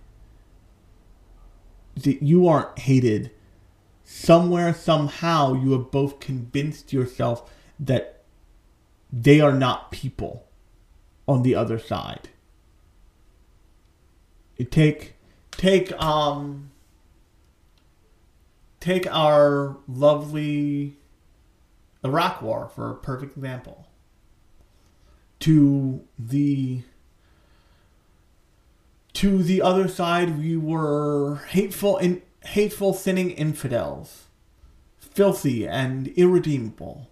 That 1.95 2.23
you 2.23 2.47
aren't 2.47 2.79
hated. 2.79 3.31
Somewhere, 4.11 4.73
somehow, 4.73 5.53
you 5.53 5.73
have 5.73 5.91
both 5.91 6.19
convinced 6.19 6.95
yourself 6.95 7.53
that 7.79 8.23
they 9.13 9.39
are 9.39 9.53
not 9.53 9.91
people 9.91 10.47
on 11.27 11.43
the 11.43 11.55
other 11.55 11.79
side. 11.79 12.31
You 14.57 14.65
take 14.65 15.17
take 15.51 15.93
um 16.03 16.71
take 18.81 19.07
our 19.15 19.77
lovely 19.87 20.97
Iraq 22.03 22.41
war 22.41 22.71
for 22.75 22.91
a 22.91 22.95
perfect 22.95 23.37
example. 23.37 23.89
To 25.41 26.03
the 26.19 26.81
to 29.13 29.43
the 29.43 29.61
other 29.61 29.87
side 29.87 30.39
we 30.39 30.57
were 30.57 31.43
hateful 31.51 31.99
and 31.99 32.23
hateful 32.53 32.95
sinning 32.95 33.31
infidels, 33.31 34.29
filthy 34.99 35.67
and 35.69 36.09
irredeemable 36.09 37.11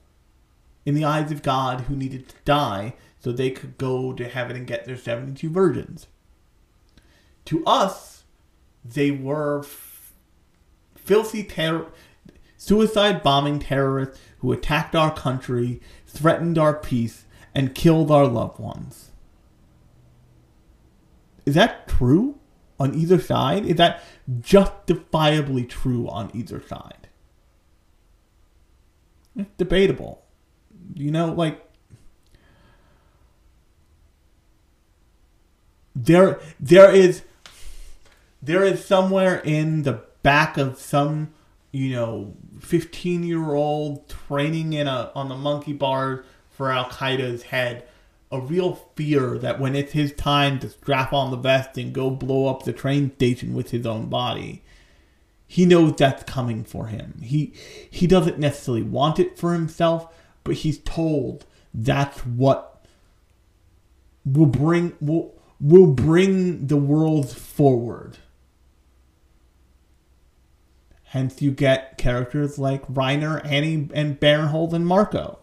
in 0.87 0.95
the 0.95 1.05
eyes 1.05 1.31
of 1.31 1.43
God 1.43 1.83
who 1.83 1.97
needed 1.97 2.29
to 2.29 2.37
die 2.45 2.95
so 3.21 3.33
they 3.33 3.51
could 3.51 3.77
go 3.77 4.13
to 4.13 4.29
heaven 4.29 4.57
and 4.57 4.67
get 4.67 4.87
their 4.87 4.97
72 4.97 5.51
virgins. 5.51 6.07
To 7.47 7.65
us, 7.67 8.25
they 8.85 9.11
were 9.11 9.61
f- 9.61 10.15
filthy 10.95 11.45
terror, 11.45 11.93
suicide 12.57 13.23
bombing 13.23 13.59
terrorists 13.59 14.19
who 14.39 14.53
attacked 14.53 14.95
our 14.95 15.13
country, 15.13 15.81
threatened 16.07 16.57
our 16.57 16.75
peace, 16.75 17.25
and 17.55 17.75
killed 17.75 18.11
our 18.11 18.27
loved 18.27 18.59
ones. 18.59 19.11
Is 21.45 21.55
that 21.55 21.89
true 21.89 22.39
on 22.79 22.95
either 22.95 23.21
side? 23.21 23.67
Is 23.67 23.77
that 23.77 24.03
justifiably 24.41 25.65
true 25.65 26.09
on 26.09 26.31
either 26.35 26.61
side? 26.61 27.09
It's 29.37 29.51
debatable. 29.57 30.23
You 30.95 31.11
know, 31.11 31.33
like 31.33 31.63
there 35.95 36.41
there 36.61 36.95
is 36.95 37.23
there 38.43 38.63
is 38.63 38.85
somewhere 38.85 39.41
in 39.41 39.83
the 39.83 40.05
back 40.23 40.57
of 40.59 40.79
some 40.79 41.33
you 41.73 41.91
know 41.91 42.35
15 42.61 43.25
year 43.25 43.53
old 43.53 44.09
training 44.09 44.75
in 44.75 44.87
a 44.87 45.11
on 45.15 45.29
the 45.29 45.35
monkey 45.35 45.73
bars 45.73 46.25
for 46.51 46.71
Al 46.71 46.87
Qaeda's 46.87 47.45
head 47.45 47.87
a 48.31 48.41
real 48.41 48.75
fear 48.97 49.39
that 49.39 49.61
when 49.61 49.77
it's 49.77 49.93
his 49.93 50.13
time 50.13 50.59
to 50.59 50.69
strap 50.69 51.13
on 51.13 51.31
the 51.31 51.37
vest 51.37 51.79
and 51.79 51.93
go 51.93 52.11
blow 52.11 52.49
up 52.49 52.65
the 52.65 52.73
train 52.73 53.13
station 53.15 53.55
with 53.55 53.71
his 53.71 53.87
own 53.87 54.07
body 54.07 54.63
he 55.47 55.65
knows 55.65 55.95
that's 55.97 56.25
coming 56.25 56.65
for 56.65 56.89
him 56.89 57.21
he 57.23 57.53
he 57.89 58.07
doesn't 58.07 58.39
necessarily 58.39 58.83
want 58.83 59.19
it 59.19 59.39
for 59.39 59.53
himself 59.53 60.13
but 60.43 60.57
he's 60.57 60.79
told 60.79 61.47
that's 61.73 62.21
what 62.21 62.85
will 64.25 64.47
bring 64.47 64.93
will 65.01 65.37
will 65.61 65.87
bring 65.87 66.67
the 66.67 66.77
world 66.77 67.31
forward. 67.31 68.19
Hence, 71.05 71.41
you 71.41 71.51
get 71.51 71.97
characters 71.97 72.59
like 72.59 72.87
Reiner, 72.89 73.45
Annie, 73.45 73.89
and 73.95 74.21
Bertholdt 74.21 74.73
and 74.73 74.87
Marco, 74.87 75.39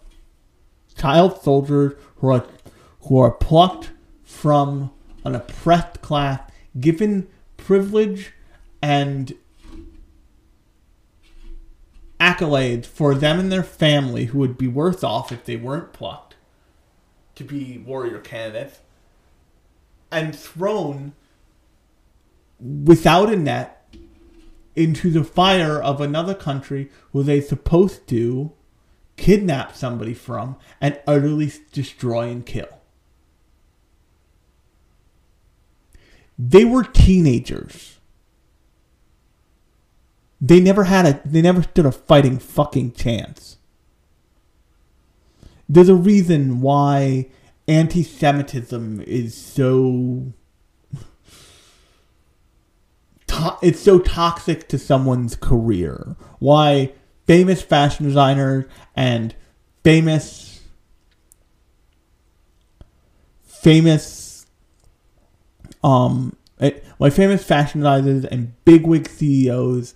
child 0.96 1.42
soldiers 1.42 1.94
who 2.18 2.28
are 2.30 2.46
who 3.04 3.20
are 3.20 3.32
plucked 3.32 3.92
from 4.24 4.92
an 5.24 5.36
oppressed 5.36 6.02
class, 6.02 6.40
given 6.80 7.28
privilege 7.58 8.34
and 8.82 9.34
accolades 12.20 12.86
for 12.86 13.14
them 13.16 13.40
and 13.40 13.52
their 13.52 13.64
family, 13.64 14.26
who 14.26 14.40
would 14.40 14.58
be 14.58 14.68
worse 14.68 15.04
off 15.04 15.32
if 15.32 15.44
they 15.46 15.56
weren't 15.56 15.94
plucked 15.94 16.36
to 17.36 17.44
be 17.44 17.78
warrior 17.78 18.20
candidates 18.20 18.80
and 20.12 20.36
thrown 20.36 21.14
without 22.60 23.32
a 23.32 23.36
net 23.36 23.84
into 24.76 25.10
the 25.10 25.24
fire 25.24 25.82
of 25.82 26.00
another 26.00 26.34
country 26.34 26.90
where 27.12 27.24
they're 27.24 27.42
supposed 27.42 28.08
to 28.08 28.52
kidnap 29.18 29.76
somebody 29.76 30.14
from 30.14 30.56
and 30.80 31.00
utterly 31.08 31.52
destroy 31.72 32.30
and 32.30 32.46
kill. 32.46 32.80
They 36.38 36.66
were 36.66 36.84
teenagers. 36.84 38.00
They 40.42 40.60
never 40.60 40.86
had 40.86 41.06
a 41.06 41.22
they 41.26 41.42
never 41.42 41.64
stood 41.64 41.86
a 41.86 41.92
fighting 41.92 42.38
fucking 42.38 42.94
chance. 42.94 43.58
There's 45.70 45.90
a 45.90 45.96
reason 45.96 46.62
why 46.62 47.30
anti-Semitism 47.68 49.02
is 49.02 49.36
so 49.36 50.34
it's 53.62 53.80
so 53.80 54.00
toxic 54.00 54.68
to 54.68 54.78
someone's 54.78 55.36
career. 55.36 56.16
Why 56.40 56.92
famous 57.26 57.62
fashion 57.62 58.06
designers 58.06 58.66
and 58.96 59.34
famous 59.84 60.62
famous 63.44 64.23
um 65.84 66.36
eh, 66.60 66.72
why 66.98 67.10
famous 67.10 67.44
fashion 67.44 67.82
designers 67.82 68.26
and 68.26 68.54
bigwig 68.66 69.08
CEOs 69.08 69.94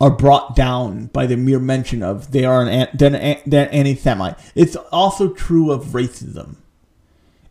are 0.00 0.10
brought 0.10 0.56
down 0.56 1.06
by 1.06 1.26
the 1.26 1.36
mere 1.36 1.58
mention 1.58 2.02
of 2.02 2.32
they 2.32 2.44
are 2.44 2.62
an, 2.62 2.68
anti-Semite. 2.70 4.38
It's 4.54 4.74
also 4.76 5.28
true 5.28 5.70
of 5.70 5.86
racism. 5.88 6.56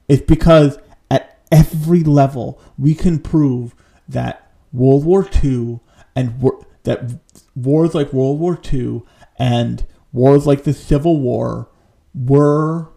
It's 0.08 0.24
because 0.24 0.80
at 1.12 1.40
every 1.52 2.04
level 2.04 2.60
we 2.78 2.96
can 2.96 3.20
prove 3.20 3.76
that 4.08 4.52
World 4.74 5.06
War 5.06 5.30
II 5.44 5.80
and 6.16 6.42
war, 6.42 6.66
that 6.84 7.20
wars 7.56 7.94
like 7.94 8.12
World 8.12 8.40
War 8.40 8.60
II 8.72 9.04
and 9.38 9.86
wars 10.12 10.48
like 10.48 10.64
the 10.64 10.74
Civil 10.74 11.20
War 11.20 11.70
were 12.16 12.90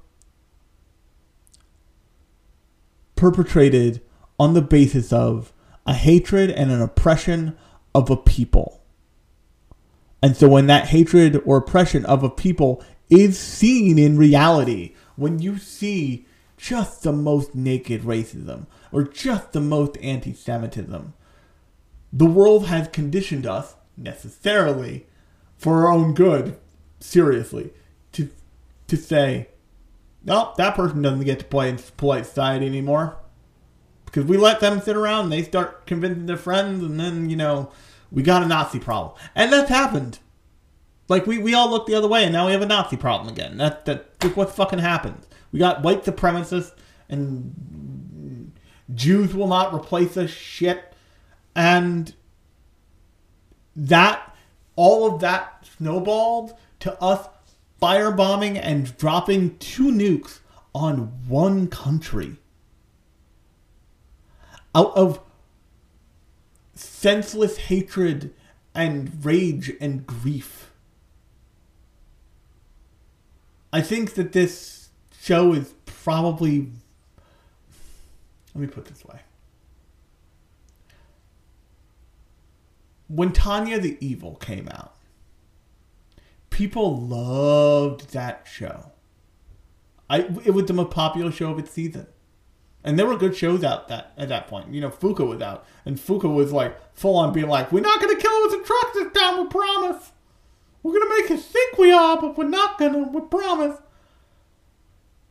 perpetrated 3.16 4.00
on 4.38 4.54
the 4.54 4.62
basis 4.62 5.12
of 5.12 5.52
a 5.86 5.94
hatred 5.94 6.50
and 6.50 6.70
an 6.70 6.80
oppression 6.80 7.56
of 7.94 8.10
a 8.10 8.16
people. 8.16 8.80
And 10.22 10.36
so 10.36 10.48
when 10.48 10.66
that 10.68 10.88
hatred 10.88 11.40
or 11.44 11.56
oppression 11.56 12.04
of 12.06 12.22
a 12.22 12.30
people 12.30 12.82
is 13.10 13.38
seen 13.38 13.98
in 13.98 14.16
reality, 14.16 14.94
when 15.16 15.40
you 15.40 15.58
see 15.58 16.26
just 16.62 17.02
the 17.02 17.12
most 17.12 17.56
naked 17.56 18.02
racism 18.02 18.66
or 18.92 19.02
just 19.02 19.50
the 19.50 19.60
most 19.60 19.96
anti 20.00 20.32
Semitism. 20.32 21.12
The 22.12 22.26
world 22.26 22.66
has 22.66 22.86
conditioned 22.88 23.46
us, 23.46 23.74
necessarily, 23.96 25.06
for 25.56 25.82
our 25.82 25.92
own 25.92 26.14
good, 26.14 26.56
seriously, 27.00 27.72
to, 28.12 28.30
to 28.86 28.96
say, 28.96 29.48
no, 30.22 30.52
that 30.56 30.76
person 30.76 31.02
doesn't 31.02 31.24
get 31.24 31.40
to 31.40 31.44
play 31.46 31.68
in 31.68 31.78
polite 31.96 32.26
society 32.26 32.66
anymore. 32.66 33.16
Because 34.12 34.28
we 34.28 34.36
let 34.36 34.60
them 34.60 34.78
sit 34.82 34.94
around, 34.94 35.24
and 35.24 35.32
they 35.32 35.42
start 35.42 35.86
convincing 35.86 36.26
their 36.26 36.36
friends, 36.36 36.84
and 36.84 37.00
then, 37.00 37.30
you 37.30 37.36
know, 37.36 37.72
we 38.10 38.22
got 38.22 38.42
a 38.42 38.46
Nazi 38.46 38.78
problem. 38.78 39.16
And 39.34 39.50
that's 39.50 39.70
happened. 39.70 40.18
Like 41.08 41.26
we, 41.26 41.38
we 41.38 41.54
all 41.54 41.70
look 41.70 41.86
the 41.86 41.94
other 41.94 42.08
way, 42.08 42.24
and 42.24 42.32
now 42.32 42.44
we 42.44 42.52
have 42.52 42.60
a 42.60 42.66
Nazi 42.66 42.98
problem 42.98 43.32
again. 43.32 43.56
That 43.56 43.86
that 43.86 44.10
look 44.22 44.36
what 44.36 44.54
fucking 44.54 44.80
happened. 44.80 45.26
We 45.50 45.58
got 45.58 45.82
white 45.82 46.04
supremacists, 46.04 46.72
and 47.08 48.52
Jews 48.94 49.34
will 49.34 49.48
not 49.48 49.74
replace 49.74 50.16
us. 50.18 50.28
Shit, 50.28 50.94
and 51.56 52.14
that 53.74 54.36
all 54.76 55.12
of 55.12 55.20
that 55.20 55.66
snowballed 55.78 56.54
to 56.80 57.02
us 57.02 57.28
firebombing 57.80 58.60
and 58.62 58.94
dropping 58.98 59.56
two 59.56 59.90
nukes 59.90 60.40
on 60.74 61.26
one 61.28 61.66
country 61.68 62.36
out 64.74 64.94
of 64.96 65.20
senseless 66.74 67.56
hatred 67.56 68.34
and 68.74 69.24
rage 69.24 69.72
and 69.80 70.06
grief. 70.06 70.70
I 73.72 73.80
think 73.80 74.14
that 74.14 74.32
this 74.32 74.88
show 75.20 75.52
is 75.52 75.74
probably. 75.86 76.68
Let 78.54 78.60
me 78.60 78.66
put 78.66 78.86
this 78.86 79.04
way. 79.04 79.20
When 83.08 83.32
Tanya 83.32 83.78
the 83.78 83.96
Evil 84.00 84.36
came 84.36 84.68
out, 84.68 84.94
people 86.50 86.98
loved 86.98 88.12
that 88.12 88.46
show. 88.50 88.92
I 90.08 90.20
it 90.44 90.52
was 90.52 90.66
the 90.66 90.74
most 90.74 90.90
popular 90.90 91.32
show 91.32 91.50
of 91.50 91.58
its 91.58 91.70
season. 91.70 92.06
And 92.84 92.98
there 92.98 93.06
were 93.06 93.16
good 93.16 93.36
shows 93.36 93.62
out 93.62 93.88
that 93.88 94.12
at 94.16 94.28
that 94.28 94.48
point. 94.48 94.72
You 94.72 94.80
know, 94.80 94.90
Fuka 94.90 95.26
was 95.26 95.40
out, 95.40 95.64
and 95.84 95.96
Fuka 95.96 96.32
was 96.32 96.52
like 96.52 96.76
full 96.94 97.16
on 97.16 97.32
being 97.32 97.48
like, 97.48 97.70
"We're 97.70 97.80
not 97.80 98.00
gonna 98.00 98.16
kill 98.16 98.32
him 98.32 98.50
with 98.50 98.60
a 98.60 98.64
truck 98.64 98.94
this 98.94 99.12
time, 99.12 99.38
we 99.42 99.46
promise. 99.46 100.12
We're 100.82 100.98
gonna 100.98 101.20
make 101.20 101.30
you 101.30 101.36
think 101.36 101.78
we 101.78 101.92
are, 101.92 102.20
but 102.20 102.36
we're 102.36 102.48
not 102.48 102.78
gonna. 102.78 102.98
We 102.98 103.20
promise." 103.20 103.78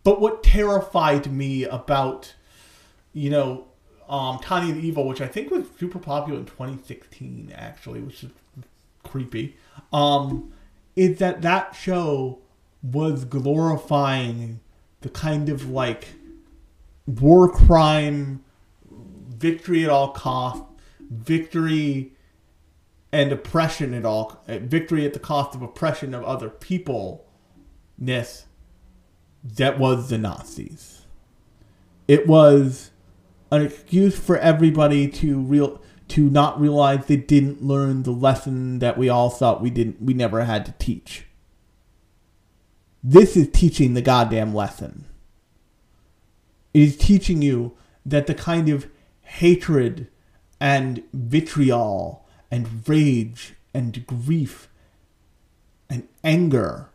But 0.04 0.22
what 0.22 0.44
terrified 0.44 1.32
me 1.32 1.66
about, 1.66 2.34
you 3.14 3.30
know, 3.30 3.66
um, 4.10 4.40
Tanya 4.40 4.74
the 4.74 4.80
Evil, 4.80 5.08
which 5.08 5.22
I 5.22 5.28
think 5.28 5.52
was 5.52 5.66
super 5.80 6.00
popular 6.00 6.40
in 6.40 6.46
2016, 6.46 7.54
actually, 7.56 8.02
which 8.02 8.24
is 8.24 8.32
creepy, 9.04 9.58
um, 9.94 10.52
is 10.96 11.20
that 11.20 11.42
that 11.44 11.76
show 11.76 12.40
was 12.82 13.26
glorifying 13.26 14.60
the 15.02 15.10
kind 15.10 15.50
of 15.50 15.70
like 15.70 16.10
war 17.20 17.50
crime, 17.50 18.44
victory 18.90 19.84
at 19.84 19.90
all 19.90 20.12
cost, 20.12 20.64
victory 21.10 22.14
and 23.12 23.32
oppression 23.32 23.94
at 23.94 24.06
all, 24.06 24.44
uh, 24.48 24.60
victory 24.60 25.06
at 25.06 25.14
the 25.14 25.20
cost 25.20 25.56
of 25.56 25.62
oppression 25.62 26.14
of 26.14 26.24
other 26.24 26.50
people. 26.50 27.26
Ness 27.98 28.46
that 29.44 29.80
was 29.80 30.10
the 30.10 30.18
Nazis. 30.18 31.02
It 32.08 32.28
was 32.28 32.92
an 33.52 33.64
excuse 33.64 34.18
for 34.18 34.38
everybody 34.38 35.08
to 35.08 35.40
real 35.40 35.82
to 36.10 36.30
not 36.30 36.60
realize 36.60 37.06
they 37.06 37.16
didn't 37.16 37.64
learn 37.64 38.04
the 38.04 38.12
lesson 38.12 38.80
that 38.80 38.98
we 38.98 39.08
all 39.08 39.30
thought 39.30 39.62
we 39.62 39.70
didn't 39.70 40.02
we 40.02 40.14
never 40.14 40.44
had 40.44 40.66
to 40.66 40.74
teach. 40.74 41.26
This 43.04 43.36
is 43.36 43.50
teaching 43.52 43.94
the 43.94 44.02
goddamn 44.02 44.54
lesson. 44.54 45.06
It 46.74 46.82
is 46.82 46.98
teaching 46.98 47.42
you 47.42 47.78
that 48.06 48.28
the 48.28 48.36
kind 48.36 48.70
of 48.70 48.88
hatred 49.22 50.08
and 50.60 51.04
vitriol 51.14 52.26
and 52.50 52.88
rage 52.88 53.54
and 53.74 54.06
grief 54.06 54.70
and 55.90 56.08
anger 56.24 56.90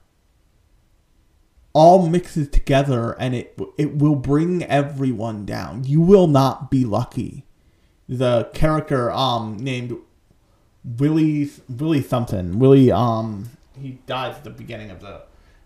all 1.72 2.08
mixes 2.08 2.48
together 2.48 3.12
and 3.18 3.34
it 3.34 3.58
it 3.76 3.96
will 3.96 4.14
bring 4.14 4.62
everyone 4.64 5.44
down. 5.44 5.84
You 5.84 6.00
will 6.00 6.26
not 6.26 6.70
be 6.70 6.84
lucky. 6.86 7.44
The 8.08 8.44
character 8.54 9.10
um 9.10 9.58
named 9.58 9.98
Willie 10.84 11.50
Willie 11.68 12.02
something 12.02 12.58
Willie 12.58 12.90
um 12.90 13.50
he 13.78 13.98
dies 14.06 14.36
at 14.36 14.44
the 14.44 14.50
beginning 14.50 14.90
of 14.90 15.00
the 15.00 15.22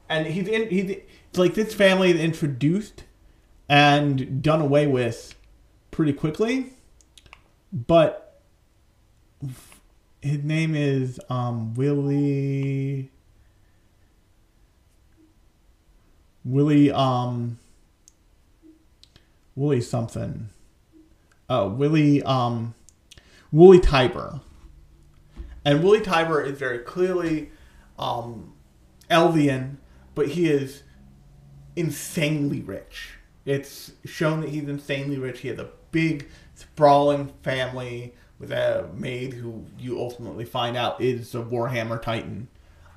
and 0.09 0.27
he's 0.27 0.49
in 0.49 0.69
he's 0.69 0.97
like 1.37 1.55
this 1.55 1.75
family 1.75 2.11
is 2.11 2.19
introduced 2.19 3.05
and 3.71 4.43
done 4.43 4.61
away 4.61 4.89
with 4.89 5.37
pretty 5.93 6.13
quickly, 6.13 6.73
but 7.73 8.43
his 10.21 10.43
name 10.43 10.75
is 10.75 11.21
um 11.31 11.73
Willie. 11.75 13.13
Willie 16.45 16.91
um 16.91 17.59
Willie 19.55 19.81
something. 19.81 20.49
Uh 21.49 21.71
Willie 21.73 22.25
um 22.25 22.75
Willy 23.53 23.79
Tybur. 23.79 24.41
And 25.65 25.85
Willy 25.85 26.01
Tybur 26.01 26.45
is 26.45 26.59
very 26.59 26.81
clearly 26.81 27.51
um 28.01 28.53
Eldian, 29.09 29.77
but 30.17 30.31
he 30.31 30.49
is 30.49 30.83
insanely 31.77 32.63
rich. 32.63 33.20
It's 33.45 33.93
shown 34.05 34.41
that 34.41 34.51
he's 34.51 34.69
insanely 34.69 35.19
rich. 35.19 35.41
He 35.41 35.49
has 35.49 35.59
a 35.59 35.71
big 35.91 36.29
sprawling 36.55 37.33
family 37.43 38.15
with 38.39 38.53
a 38.53 38.89
maid 38.95 39.35
who 39.35 39.67
you 39.79 39.99
ultimately 39.99 40.45
find 40.45 40.77
out 40.77 41.01
is 41.01 41.35
a 41.35 41.43
Warhammer 41.43 42.01
Titan. 42.01 42.49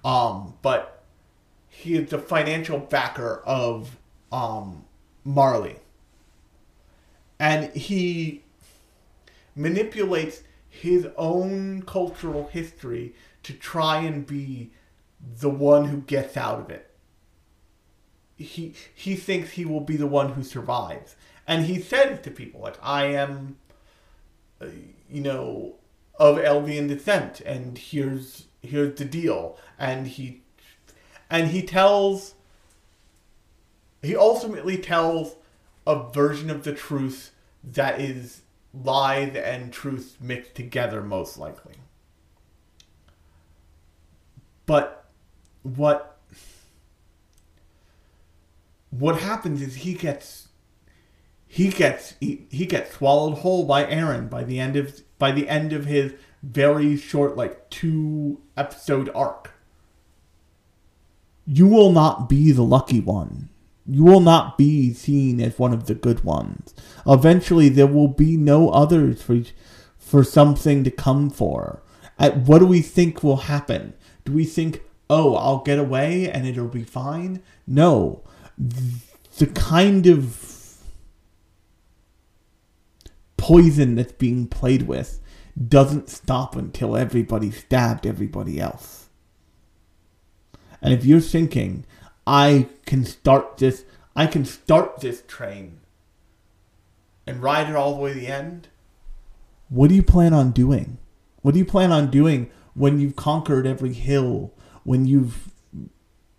Um, 0.05 0.55
but 0.61 1.03
he 1.67 1.95
is 1.95 2.09
the 2.09 2.19
financial 2.19 2.79
backer 2.79 3.41
of 3.45 3.97
um, 4.31 4.85
Marley. 5.23 5.77
And 7.39 7.73
he 7.73 8.43
manipulates 9.55 10.43
his 10.69 11.07
own 11.17 11.83
cultural 11.83 12.47
history 12.47 13.13
to 13.43 13.53
try 13.53 13.99
and 13.99 14.25
be 14.25 14.71
the 15.39 15.49
one 15.49 15.85
who 15.85 15.97
gets 16.01 16.37
out 16.37 16.59
of 16.59 16.69
it. 16.69 16.89
He 18.43 18.73
he 18.93 19.15
thinks 19.15 19.51
he 19.51 19.65
will 19.65 19.81
be 19.81 19.97
the 19.97 20.07
one 20.07 20.33
who 20.33 20.43
survives. 20.43 21.15
And 21.47 21.65
he 21.65 21.79
says 21.79 22.21
to 22.21 22.31
people 22.31 22.61
like 22.61 22.77
I 22.81 23.05
am 23.05 23.57
uh, 24.61 24.67
you 25.09 25.21
know 25.21 25.75
of 26.15 26.37
Eldian 26.37 26.87
descent 26.87 27.41
and 27.41 27.77
here's 27.77 28.45
here's 28.61 28.97
the 28.97 29.05
deal 29.05 29.57
and 29.77 30.07
he 30.07 30.41
and 31.29 31.49
he 31.49 31.63
tells 31.63 32.35
he 34.01 34.15
ultimately 34.15 34.77
tells 34.77 35.35
a 35.87 36.09
version 36.11 36.49
of 36.49 36.63
the 36.63 36.73
truth 36.73 37.31
that 37.63 37.99
is 37.99 38.41
lies 38.73 39.35
and 39.35 39.73
truth 39.73 40.17
mixed 40.21 40.55
together 40.55 41.01
most 41.01 41.37
likely 41.37 41.75
but 44.65 45.05
what 45.63 46.12
what 48.99 49.19
happens 49.19 49.61
is 49.61 49.75
he 49.75 49.93
gets 49.93 50.49
he 51.45 51.69
gets 51.69 52.15
he, 52.19 52.45
he 52.49 52.65
gets 52.65 52.95
swallowed 52.95 53.39
whole 53.39 53.65
by 53.65 53.85
Eren 53.85 54.29
by 54.29 54.43
the 54.43 54.59
end 54.59 54.75
of 54.75 55.01
by 55.19 55.31
the 55.31 55.47
end 55.47 55.73
of 55.73 55.85
his 55.85 56.13
very 56.41 56.97
short 56.97 57.37
like 57.37 57.69
two 57.69 58.41
episode 58.57 59.09
arc 59.15 59.53
you 61.45 61.67
will 61.67 61.91
not 61.91 62.29
be 62.29 62.51
the 62.51 62.63
lucky 62.63 62.99
one. 62.99 63.49
You 63.85 64.03
will 64.03 64.21
not 64.21 64.57
be 64.57 64.93
seen 64.93 65.41
as 65.41 65.59
one 65.59 65.73
of 65.73 65.87
the 65.87 65.95
good 65.95 66.23
ones. 66.23 66.73
Eventually, 67.05 67.67
there 67.67 67.87
will 67.87 68.07
be 68.07 68.37
no 68.37 68.69
others 68.69 69.21
for, 69.21 69.41
for 69.97 70.23
something 70.23 70.83
to 70.85 70.91
come 70.91 71.29
for. 71.29 71.83
At 72.17 72.37
what 72.37 72.59
do 72.59 72.65
we 72.65 72.81
think 72.81 73.23
will 73.23 73.37
happen? 73.37 73.93
Do 74.23 74.31
we 74.31 74.45
think, 74.45 74.81
oh, 75.09 75.35
I'll 75.35 75.59
get 75.59 75.79
away 75.79 76.29
and 76.29 76.47
it'll 76.47 76.67
be 76.69 76.83
fine? 76.83 77.43
No. 77.67 78.23
The 78.57 79.47
kind 79.47 80.07
of 80.07 80.77
poison 83.37 83.95
that's 83.95 84.13
being 84.13 84.47
played 84.47 84.83
with 84.83 85.19
doesn't 85.67 86.09
stop 86.09 86.55
until 86.55 86.95
everybody 86.95 87.51
stabbed 87.51 88.05
everybody 88.05 88.59
else. 88.59 89.09
And 90.81 90.93
if 90.93 91.05
you're 91.05 91.19
thinking, 91.19 91.85
I 92.25 92.67
can 92.85 93.05
start 93.05 93.57
this, 93.57 93.85
I 94.15 94.27
can 94.27 94.45
start 94.45 94.99
this 95.01 95.23
train 95.27 95.79
and 97.25 97.41
ride 97.41 97.69
it 97.69 97.75
all 97.75 97.95
the 97.95 98.01
way 98.01 98.13
to 98.13 98.19
the 98.19 98.27
end, 98.27 98.67
what 99.69 99.89
do 99.89 99.95
you 99.95 100.03
plan 100.03 100.33
on 100.33 100.51
doing? 100.51 100.97
What 101.41 101.53
do 101.53 101.59
you 101.59 101.65
plan 101.65 101.91
on 101.91 102.11
doing 102.11 102.51
when 102.73 102.99
you've 102.99 103.15
conquered 103.15 103.65
every 103.65 103.93
hill, 103.93 104.53
when 104.83 105.05
you've 105.05 105.52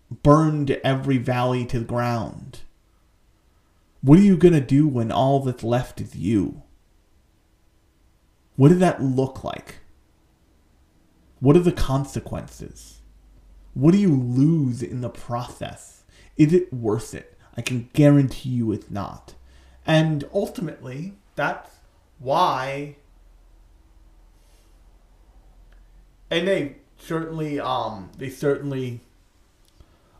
burned 0.09 0.71
every 0.83 1.17
valley 1.17 1.65
to 1.65 1.79
the 1.79 1.85
ground? 1.85 2.59
What 4.01 4.19
are 4.19 4.23
you 4.23 4.37
going 4.37 4.53
to 4.53 4.61
do 4.61 4.87
when 4.87 5.11
all 5.11 5.39
that's 5.39 5.63
left 5.63 5.99
is 5.99 6.15
you? 6.15 6.61
What 8.55 8.69
did 8.69 8.79
that 8.79 9.01
look 9.01 9.43
like? 9.43 9.77
What 11.39 11.55
are 11.55 11.61
the 11.61 11.71
consequences? 11.71 13.01
What 13.73 13.91
do 13.91 13.97
you 13.97 14.15
lose 14.15 14.81
in 14.81 15.01
the 15.01 15.09
process? 15.09 16.03
Is 16.37 16.53
it 16.53 16.71
worth 16.71 17.13
it? 17.13 17.37
I 17.57 17.61
can 17.61 17.89
guarantee 17.93 18.49
you 18.49 18.71
it's 18.71 18.89
not. 18.89 19.33
And 19.85 20.23
ultimately, 20.33 21.13
that's 21.35 21.71
why. 22.19 22.95
And 26.29 26.47
they 26.47 26.77
certainly, 26.97 27.59
um, 27.59 28.11
they 28.17 28.29
certainly 28.29 29.01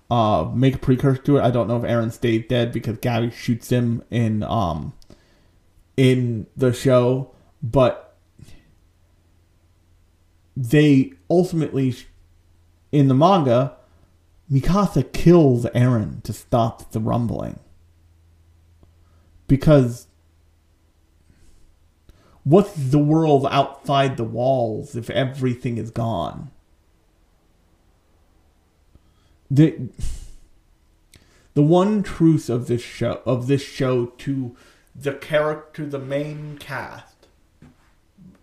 uh, 0.09 0.49
make 0.53 0.75
a 0.75 0.79
precursor 0.79 1.21
to 1.23 1.37
it. 1.37 1.41
I 1.41 1.51
don't 1.51 1.67
know 1.67 1.77
if 1.77 1.83
Eren 1.83 2.11
stayed 2.11 2.47
dead 2.47 2.71
because 2.71 2.97
Gabby 2.97 3.31
shoots 3.31 3.69
him 3.69 4.03
in 4.11 4.43
um 4.43 4.93
in 5.97 6.47
the 6.55 6.73
show, 6.73 7.31
but 7.63 8.17
they 10.55 11.13
ultimately, 11.29 11.95
in 12.91 13.07
the 13.07 13.13
manga, 13.13 13.75
Mikasa 14.51 15.11
kills 15.11 15.65
Eren 15.65 16.21
to 16.23 16.33
stop 16.33 16.91
the 16.91 16.99
rumbling. 16.99 17.59
Because 19.47 20.07
what's 22.43 22.73
the 22.73 22.99
world 22.99 23.47
outside 23.49 24.17
the 24.17 24.23
walls 24.23 24.95
if 24.95 25.09
everything 25.09 25.77
is 25.77 25.91
gone? 25.91 26.51
The 29.49 29.89
the 31.53 31.61
one 31.61 32.03
truth 32.03 32.49
of 32.49 32.67
this 32.67 32.81
show 32.81 33.21
of 33.25 33.47
this 33.47 33.63
show 33.63 34.07
to 34.07 34.55
the 34.95 35.13
character 35.13 35.85
the 35.85 35.99
main 35.99 36.57
cast 36.57 37.27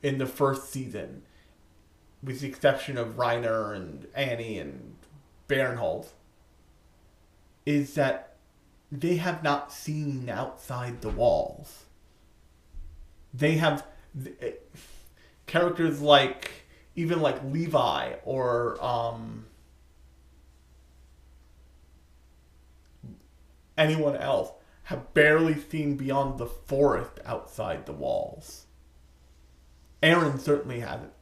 in 0.03 0.19
the 0.19 0.27
first 0.27 0.71
season 0.71 1.23
with 2.23 2.41
the 2.41 2.49
exception 2.49 2.97
of 2.97 3.17
Reiner 3.17 3.75
and 3.75 4.07
Annie 4.15 4.59
and 4.59 4.95
Barinholtz 5.49 6.09
is 7.67 7.95
that 7.95 8.37
they 8.91 9.17
have 9.17 9.43
not 9.43 9.73
seen 9.73 10.29
outside 10.29 11.01
the 11.01 11.09
walls. 11.09 11.85
They 13.35 13.53
have 13.53 13.87
eh, 14.41 14.53
characters 15.47 16.01
like 16.01 16.51
even 16.95 17.21
like 17.21 17.43
Levi 17.45 18.15
or 18.25 18.83
um 18.83 19.47
anyone 23.77 24.17
else 24.17 24.51
have 24.85 25.15
barely 25.15 25.59
seen 25.59 25.97
beyond 25.97 26.39
the 26.39 26.47
forest 26.47 27.21
outside 27.25 27.87
the 27.87 27.93
walls. 27.93 28.67
Eren 30.03 30.41
certainly 30.41 30.81
hasn't. 30.81 31.13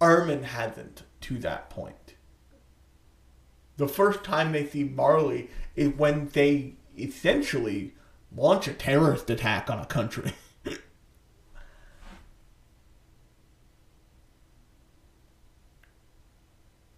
Armin 0.00 0.44
hasn't 0.44 1.02
to 1.22 1.38
that 1.38 1.70
point. 1.70 2.14
The 3.76 3.88
first 3.88 4.24
time 4.24 4.52
they 4.52 4.66
see 4.66 4.84
Marley 4.84 5.48
is 5.74 5.94
when 5.96 6.28
they 6.28 6.74
essentially 6.98 7.94
launch 8.34 8.68
a 8.68 8.72
terrorist 8.72 9.30
attack 9.30 9.70
on 9.70 9.78
a 9.78 9.86
country. 9.86 10.32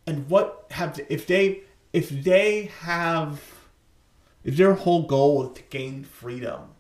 and 0.07 0.29
what 0.29 0.67
have 0.73 1.01
if 1.09 1.27
they 1.27 1.63
if 1.93 2.11
they 2.11 2.71
have 2.81 3.52
if 4.45 4.57
their 4.57 4.75
whole 4.75 5.07
goal 5.07 5.49
is 5.49 5.57
to 5.57 5.63
gain 5.63 6.05
freedom 6.05 6.71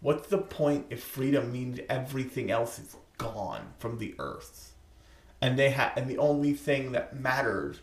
what's 0.00 0.28
the 0.28 0.38
point 0.38 0.86
if 0.90 1.02
freedom 1.02 1.52
means 1.52 1.80
everything 1.88 2.50
else 2.50 2.78
is 2.78 2.96
gone 3.16 3.72
from 3.78 3.98
the 3.98 4.14
earth? 4.18 4.74
And 5.40 5.58
they 5.58 5.70
have 5.70 5.92
and 5.96 6.08
the 6.08 6.18
only 6.18 6.52
thing 6.52 6.92
that 6.92 7.18
matters 7.18 7.80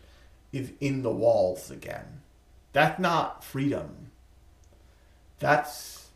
is 0.52 0.72
in 0.80 1.02
the 1.02 1.12
walls 1.12 1.70
again. 1.70 2.20
That's 2.72 2.98
not 2.98 3.44
freedom. 3.44 4.10
That's 5.38 6.08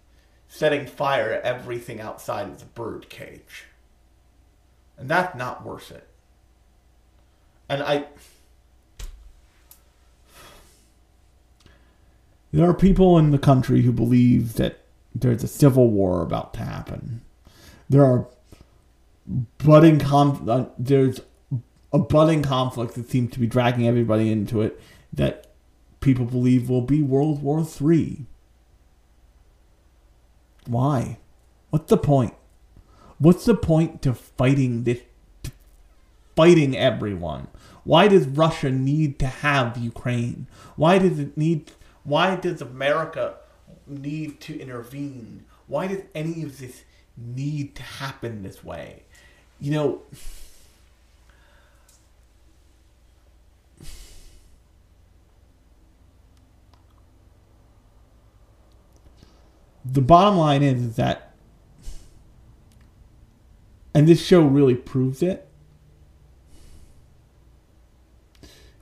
setting 0.49 0.87
fire 0.87 1.31
to 1.31 1.45
everything 1.45 2.01
outside 2.01 2.49
of 2.49 2.59
the 2.59 2.67
bird 2.67 3.09
cage 3.09 3.67
and 4.99 5.09
that's 5.09 5.37
not 5.37 5.65
worth 5.65 5.91
it. 5.91 6.07
And 7.69 7.83
i 7.83 8.07
There 12.53 12.69
are 12.69 12.75
people 12.75 13.19
in 13.19 13.31
the 13.31 13.39
country 13.39 13.83
who 13.83 13.93
believe 13.93 14.55
that 14.55 14.81
there's 15.15 15.45
a 15.45 15.49
civil 15.49 15.91
war 15.91 16.23
about 16.23 16.55
to 16.55 16.61
happen. 16.61 17.23
There 17.89 18.05
are 18.05 18.27
budding 19.59 19.99
conf- 19.99 20.49
uh, 20.49 20.67
there's 20.79 21.21
a 21.93 21.99
budding 21.99 22.43
conflict 22.43 22.95
that 22.95 23.11
seems 23.11 23.33
to 23.33 23.41
be 23.41 23.47
dragging 23.47 23.87
everybody 23.87 24.31
into 24.31 24.61
it 24.63 24.81
that 25.13 25.53
people 26.01 26.25
believe 26.25 26.69
will 26.69 26.83
be 26.83 27.03
World 27.03 27.43
War 27.43 27.65
Three. 27.65 28.27
Why? 30.67 31.19
What's 31.71 31.89
the 31.91 31.97
point? 31.97 32.35
What's 33.19 33.45
the 33.45 33.55
point 33.55 34.03
to 34.03 34.15
fighting 34.15 34.85
this? 34.85 35.01
To 35.45 35.53
fighting 36.37 36.77
everyone. 36.77 37.49
Why 37.85 38.09
does 38.09 38.27
Russia 38.27 38.71
need 38.71 39.19
to 39.21 39.27
have 39.27 39.77
Ukraine? 39.77 40.47
Why 40.77 40.99
does 40.99 41.19
it 41.19 41.37
need? 41.37 41.71
Why 42.11 42.35
does 42.35 42.61
America 42.61 43.37
need 43.87 44.41
to 44.41 44.59
intervene? 44.59 45.45
Why 45.69 45.87
does 45.87 46.03
any 46.13 46.43
of 46.43 46.59
this 46.59 46.83
need 47.17 47.77
to 47.77 47.85
happen 47.85 48.43
this 48.43 48.65
way? 48.65 49.05
You 49.61 49.71
know, 49.71 50.03
the 59.85 60.01
bottom 60.01 60.37
line 60.37 60.65
is, 60.65 60.83
is 60.83 60.97
that, 60.97 61.33
and 63.95 64.09
this 64.09 64.27
show 64.27 64.43
really 64.43 64.75
proves 64.75 65.23
it. 65.23 65.47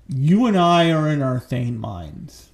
You 0.08 0.46
and 0.46 0.56
I 0.56 0.90
are 0.90 1.06
in 1.06 1.20
our 1.20 1.38
sane 1.38 1.78
minds. 1.78 2.52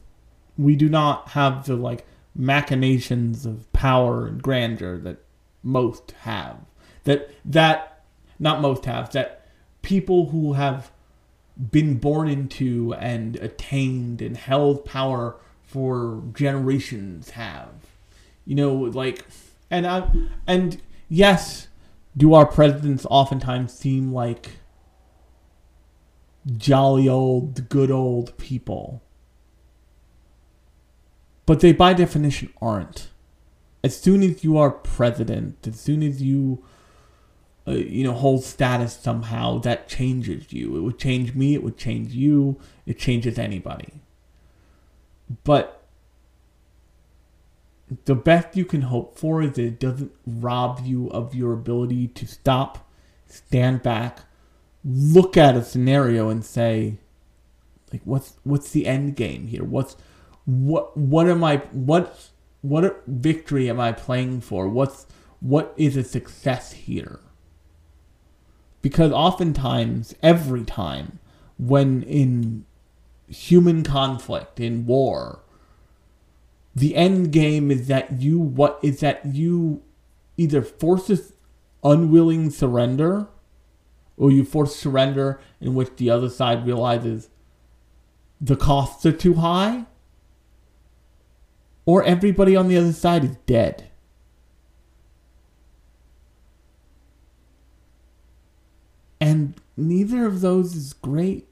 We 0.56 0.76
do 0.76 0.88
not 0.88 1.30
have 1.30 1.66
the 1.66 1.76
like 1.76 2.06
machinations 2.34 3.46
of 3.46 3.72
power 3.72 4.26
and 4.26 4.42
grandeur 4.42 4.98
that 4.98 5.18
most 5.62 6.12
have. 6.22 6.58
That 7.04 7.30
that 7.44 8.04
not 8.38 8.60
most 8.60 8.84
have 8.86 9.12
that 9.12 9.46
people 9.82 10.30
who 10.30 10.54
have 10.54 10.90
been 11.70 11.98
born 11.98 12.28
into 12.28 12.94
and 12.94 13.36
attained 13.36 14.20
and 14.20 14.36
held 14.36 14.84
power 14.84 15.36
for 15.62 16.22
generations 16.32 17.30
have. 17.30 17.70
You 18.44 18.54
know, 18.56 18.74
like 18.74 19.24
and 19.70 19.86
I 19.86 20.08
and 20.46 20.80
yes, 21.08 21.68
do 22.16 22.34
our 22.34 22.46
presidents 22.46 23.06
oftentimes 23.10 23.72
seem 23.72 24.12
like 24.12 24.52
jolly 26.56 27.08
old 27.08 27.68
good 27.68 27.90
old 27.90 28.36
people? 28.38 29.02
But 31.46 31.60
they 31.60 31.72
by 31.72 31.92
definition 31.92 32.52
aren't. 32.60 33.08
As 33.82 33.98
soon 34.00 34.22
as 34.22 34.42
you 34.42 34.56
are 34.56 34.70
president, 34.70 35.66
as 35.66 35.78
soon 35.78 36.02
as 36.02 36.22
you 36.22 36.64
uh, 37.66 37.72
you 37.72 38.04
know 38.04 38.12
hold 38.12 38.44
status 38.44 38.94
somehow 38.94 39.58
that 39.60 39.88
changes 39.88 40.52
you. 40.52 40.76
It 40.76 40.80
would 40.80 40.98
change 40.98 41.34
me 41.34 41.54
it 41.54 41.62
would 41.62 41.76
change 41.76 42.12
you 42.12 42.58
it 42.86 42.98
changes 42.98 43.38
anybody. 43.38 44.00
But 45.44 45.82
the 48.06 48.14
best 48.14 48.56
you 48.56 48.64
can 48.64 48.82
hope 48.82 49.18
for 49.18 49.42
is 49.42 49.52
that 49.52 49.64
it 49.64 49.80
doesn't 49.80 50.12
rob 50.26 50.80
you 50.84 51.08
of 51.10 51.34
your 51.34 51.52
ability 51.52 52.08
to 52.08 52.26
stop 52.26 52.90
stand 53.26 53.82
back 53.82 54.20
look 54.84 55.36
at 55.36 55.56
a 55.56 55.64
scenario 55.64 56.28
and 56.28 56.44
say 56.44 56.98
like 57.92 58.02
what's 58.04 58.34
what's 58.42 58.70
the 58.72 58.86
end 58.86 59.14
game 59.14 59.46
here? 59.46 59.62
What's 59.62 59.96
what 60.44 60.96
what 60.96 61.28
am 61.28 61.42
i 61.42 61.56
what 61.72 62.30
what 62.60 63.02
victory 63.06 63.68
am 63.68 63.78
i 63.78 63.92
playing 63.92 64.40
for? 64.40 64.68
What's 64.68 65.06
what 65.40 65.74
is 65.76 65.96
a 65.96 66.02
success 66.02 66.72
here? 66.72 67.20
Because 68.80 69.12
oftentimes 69.12 70.14
every 70.22 70.64
time 70.64 71.18
when 71.58 72.02
in 72.02 72.64
human 73.28 73.82
conflict 73.82 74.60
in 74.60 74.86
war 74.86 75.40
the 76.74 76.96
end 76.96 77.32
game 77.32 77.70
is 77.70 77.86
that 77.88 78.20
you 78.20 78.38
what 78.38 78.78
is 78.82 79.00
that 79.00 79.24
you 79.26 79.82
either 80.36 80.62
forces 80.62 81.34
unwilling 81.82 82.50
surrender 82.50 83.28
or 84.16 84.30
you 84.30 84.44
force 84.44 84.74
surrender 84.76 85.40
in 85.60 85.74
which 85.74 85.90
the 85.96 86.10
other 86.10 86.28
side 86.28 86.66
realizes 86.66 87.28
the 88.40 88.56
costs 88.56 89.04
are 89.06 89.12
too 89.12 89.34
high 89.34 89.86
or 91.86 92.02
everybody 92.04 92.56
on 92.56 92.68
the 92.68 92.76
other 92.76 92.92
side 92.92 93.24
is 93.24 93.36
dead 93.46 93.88
and 99.20 99.54
neither 99.76 100.26
of 100.26 100.40
those 100.40 100.74
is 100.74 100.92
great 100.92 101.46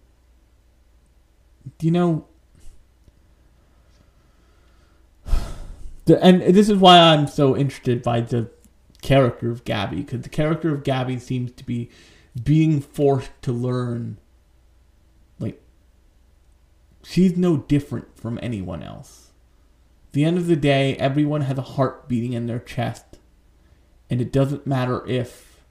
you 1.80 1.90
know 1.90 2.26
the, 6.04 6.22
and 6.22 6.42
this 6.42 6.68
is 6.68 6.78
why 6.78 6.98
I'm 6.98 7.26
so 7.26 7.56
interested 7.56 8.02
by 8.02 8.20
the 8.20 8.50
character 9.02 9.50
of 9.50 9.64
Gabby 9.64 9.96
because 9.96 10.22
the 10.22 10.28
character 10.28 10.74
of 10.74 10.84
Gabby 10.84 11.18
seems 11.18 11.52
to 11.52 11.64
be 11.64 11.90
being 12.42 12.80
forced 12.80 13.30
to 13.42 13.52
learn 13.52 14.18
like 15.38 15.60
she's 17.02 17.36
no 17.36 17.58
different 17.58 18.16
from 18.16 18.38
anyone 18.42 18.82
else. 18.82 19.21
The 20.12 20.24
end 20.24 20.36
of 20.36 20.46
the 20.46 20.56
day, 20.56 20.94
everyone 20.96 21.42
has 21.42 21.56
a 21.56 21.62
heart 21.62 22.08
beating 22.08 22.34
in 22.34 22.46
their 22.46 22.58
chest, 22.58 23.18
and 24.10 24.20
it 24.20 24.30
doesn't 24.30 24.66
matter 24.66 25.06
if 25.08 25.62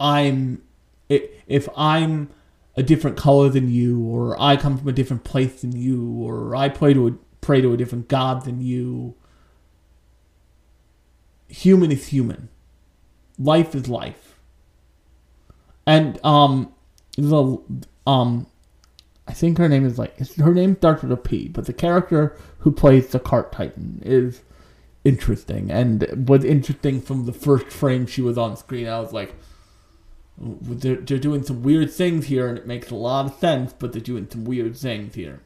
I'm 0.00 0.62
if 1.08 1.68
I'm 1.76 2.30
a 2.76 2.82
different 2.82 3.16
color 3.16 3.48
than 3.48 3.70
you, 3.70 4.00
or 4.02 4.40
I 4.40 4.56
come 4.56 4.76
from 4.76 4.88
a 4.88 4.92
different 4.92 5.22
place 5.22 5.60
than 5.60 5.76
you, 5.76 6.12
or 6.18 6.56
I 6.56 6.68
pray 6.68 6.92
to 6.92 7.06
a, 7.06 7.12
pray 7.40 7.60
to 7.60 7.72
a 7.72 7.76
different 7.76 8.08
god 8.08 8.44
than 8.44 8.60
you. 8.60 9.14
Human 11.48 11.92
is 11.92 12.08
human. 12.08 12.48
Life 13.38 13.74
is 13.74 13.88
life. 13.88 14.40
And 15.86 16.18
um, 16.24 16.74
the 17.16 17.58
um, 18.06 18.46
I 19.26 19.32
think 19.32 19.58
her 19.58 19.68
name 19.68 19.86
is 19.86 19.98
like 19.98 20.18
her 20.36 20.54
name 20.54 20.76
starts 20.76 21.02
with 21.02 21.12
a 21.12 21.16
P, 21.16 21.48
but 21.48 21.66
the 21.66 21.72
character 21.72 22.36
who 22.58 22.72
plays 22.72 23.08
the 23.08 23.20
cart 23.20 23.52
titan 23.52 24.02
is 24.04 24.42
interesting 25.04 25.70
and 25.70 26.28
was 26.28 26.44
interesting 26.44 27.00
from 27.00 27.26
the 27.26 27.32
first 27.32 27.68
frame 27.68 28.06
she 28.06 28.22
was 28.22 28.36
on 28.36 28.56
screen. 28.56 28.86
I 28.88 29.00
was 29.00 29.12
like, 29.12 29.34
they're, 30.38 30.96
they're 30.96 31.18
doing 31.18 31.42
some 31.42 31.62
weird 31.62 31.90
things 31.92 32.26
here, 32.26 32.48
and 32.48 32.58
it 32.58 32.66
makes 32.66 32.90
a 32.90 32.96
lot 32.96 33.26
of 33.26 33.38
sense, 33.38 33.72
but 33.72 33.92
they're 33.92 34.00
doing 34.00 34.28
some 34.30 34.44
weird 34.44 34.76
things 34.76 35.14
here. 35.14 35.40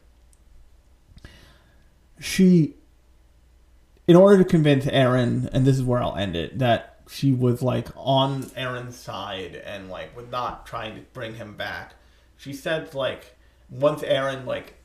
She, 2.19 2.75
in 4.07 4.15
order 4.15 4.43
to 4.43 4.49
convince 4.49 4.85
Eren, 4.85 5.49
and 5.53 5.65
this 5.65 5.77
is 5.77 5.83
where 5.83 6.01
I'll 6.01 6.15
end 6.15 6.35
it, 6.35 6.59
that 6.59 6.99
she 7.09 7.31
was 7.31 7.61
like 7.61 7.87
on 7.95 8.43
Eren's 8.43 8.95
side 8.95 9.55
and 9.55 9.89
like 9.89 10.15
was 10.15 10.27
not 10.29 10.65
trying 10.65 10.95
to 10.95 11.01
bring 11.13 11.35
him 11.35 11.55
back. 11.55 11.93
She 12.37 12.53
said 12.53 12.93
like 12.93 13.35
once 13.69 14.01
Eren 14.01 14.45
like 14.45 14.75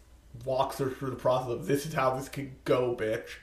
walks 0.45 0.79
her 0.79 0.91
through 0.91 1.11
the 1.11 1.17
process 1.17 1.51
of 1.53 1.67
this 1.67 1.87
is 1.87 1.95
how 1.95 2.15
this 2.15 2.29
could 2.29 2.65
go, 2.65 2.97
bitch. 2.99 3.37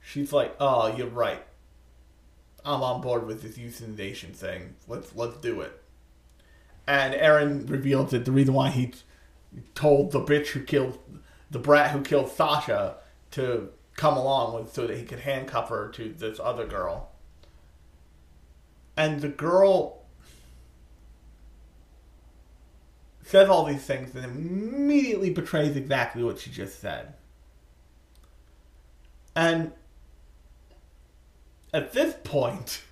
She's 0.00 0.32
like, 0.32 0.54
oh, 0.60 0.94
you're 0.96 1.08
right. 1.08 1.42
I'm 2.64 2.82
on 2.82 3.00
board 3.00 3.26
with 3.26 3.42
this 3.42 3.56
euthanization 3.56 4.34
thing. 4.34 4.76
Let's 4.86 5.14
let's 5.14 5.38
do 5.38 5.60
it. 5.60 5.80
And 6.86 7.14
Eren 7.14 7.68
reveals 7.70 8.10
that 8.10 8.24
the 8.24 8.32
reason 8.32 8.54
why 8.54 8.70
he 8.70 8.92
told 9.74 10.12
the 10.12 10.20
bitch 10.20 10.48
who 10.48 10.62
killed 10.62 10.98
the 11.50 11.58
brat 11.58 11.90
who 11.90 12.02
killed 12.02 12.30
Sasha 12.30 12.96
to 13.32 13.70
come 13.96 14.16
along 14.16 14.54
was 14.54 14.72
so 14.72 14.86
that 14.86 14.96
he 14.96 15.04
could 15.04 15.20
handcuff 15.20 15.68
her 15.68 15.88
to 15.88 16.12
this 16.12 16.38
other 16.40 16.66
girl. 16.66 17.10
And 18.96 19.20
the 19.20 19.28
girl 19.28 19.99
says 23.30 23.48
all 23.48 23.64
these 23.64 23.84
things 23.84 24.14
and 24.14 24.24
immediately 24.24 25.30
betrays 25.30 25.76
exactly 25.76 26.22
what 26.24 26.38
she 26.38 26.50
just 26.50 26.80
said. 26.80 27.14
And 29.36 29.70
at 31.72 31.92
this 31.92 32.16
point, 32.24 32.82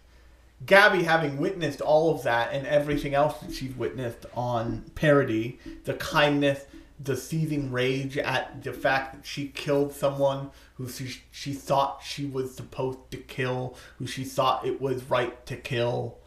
Gabby, 0.64 1.02
having 1.02 1.38
witnessed 1.38 1.80
all 1.80 2.14
of 2.14 2.22
that 2.22 2.52
and 2.52 2.66
everything 2.66 3.14
else 3.14 3.38
that 3.40 3.52
she's 3.52 3.74
witnessed 3.74 4.26
on 4.34 4.84
Paradis, 4.94 5.54
the 5.84 5.94
kindness, 5.94 6.64
the 7.00 7.16
seething 7.16 7.72
rage 7.72 8.16
at 8.16 8.62
the 8.62 8.72
fact 8.72 9.14
that 9.14 9.26
she 9.26 9.48
killed 9.48 9.92
someone 9.92 10.50
who 10.74 10.88
she, 10.88 11.20
she 11.32 11.52
thought 11.52 12.02
she 12.04 12.24
was 12.24 12.54
supposed 12.54 12.98
to 13.10 13.16
kill, 13.16 13.76
who 13.98 14.06
she 14.06 14.22
thought 14.22 14.64
it 14.64 14.80
was 14.80 15.02
right 15.10 15.44
to 15.46 15.56
kill, 15.56 16.18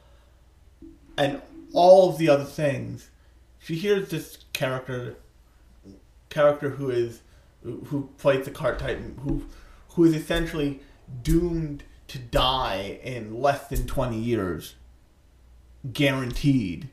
and 1.18 1.42
all 1.74 2.10
of 2.10 2.18
the 2.18 2.28
other 2.28 2.44
things, 2.44 3.11
she 3.62 3.76
hears 3.76 4.10
this 4.10 4.40
character, 4.54 5.18
character 6.30 6.72
who 6.72 6.90
is, 6.90 7.22
who 7.64 8.10
plays 8.18 8.46
the 8.46 8.52
cart 8.52 8.80
titan, 8.80 9.20
who, 9.24 9.46
who 9.90 10.04
is 10.04 10.16
essentially 10.16 10.80
doomed 11.24 11.84
to 12.08 12.18
die 12.18 13.00
in 13.04 13.40
less 13.40 13.68
than 13.68 13.86
20 13.86 14.18
years, 14.18 14.76
guaranteed, 15.94 16.90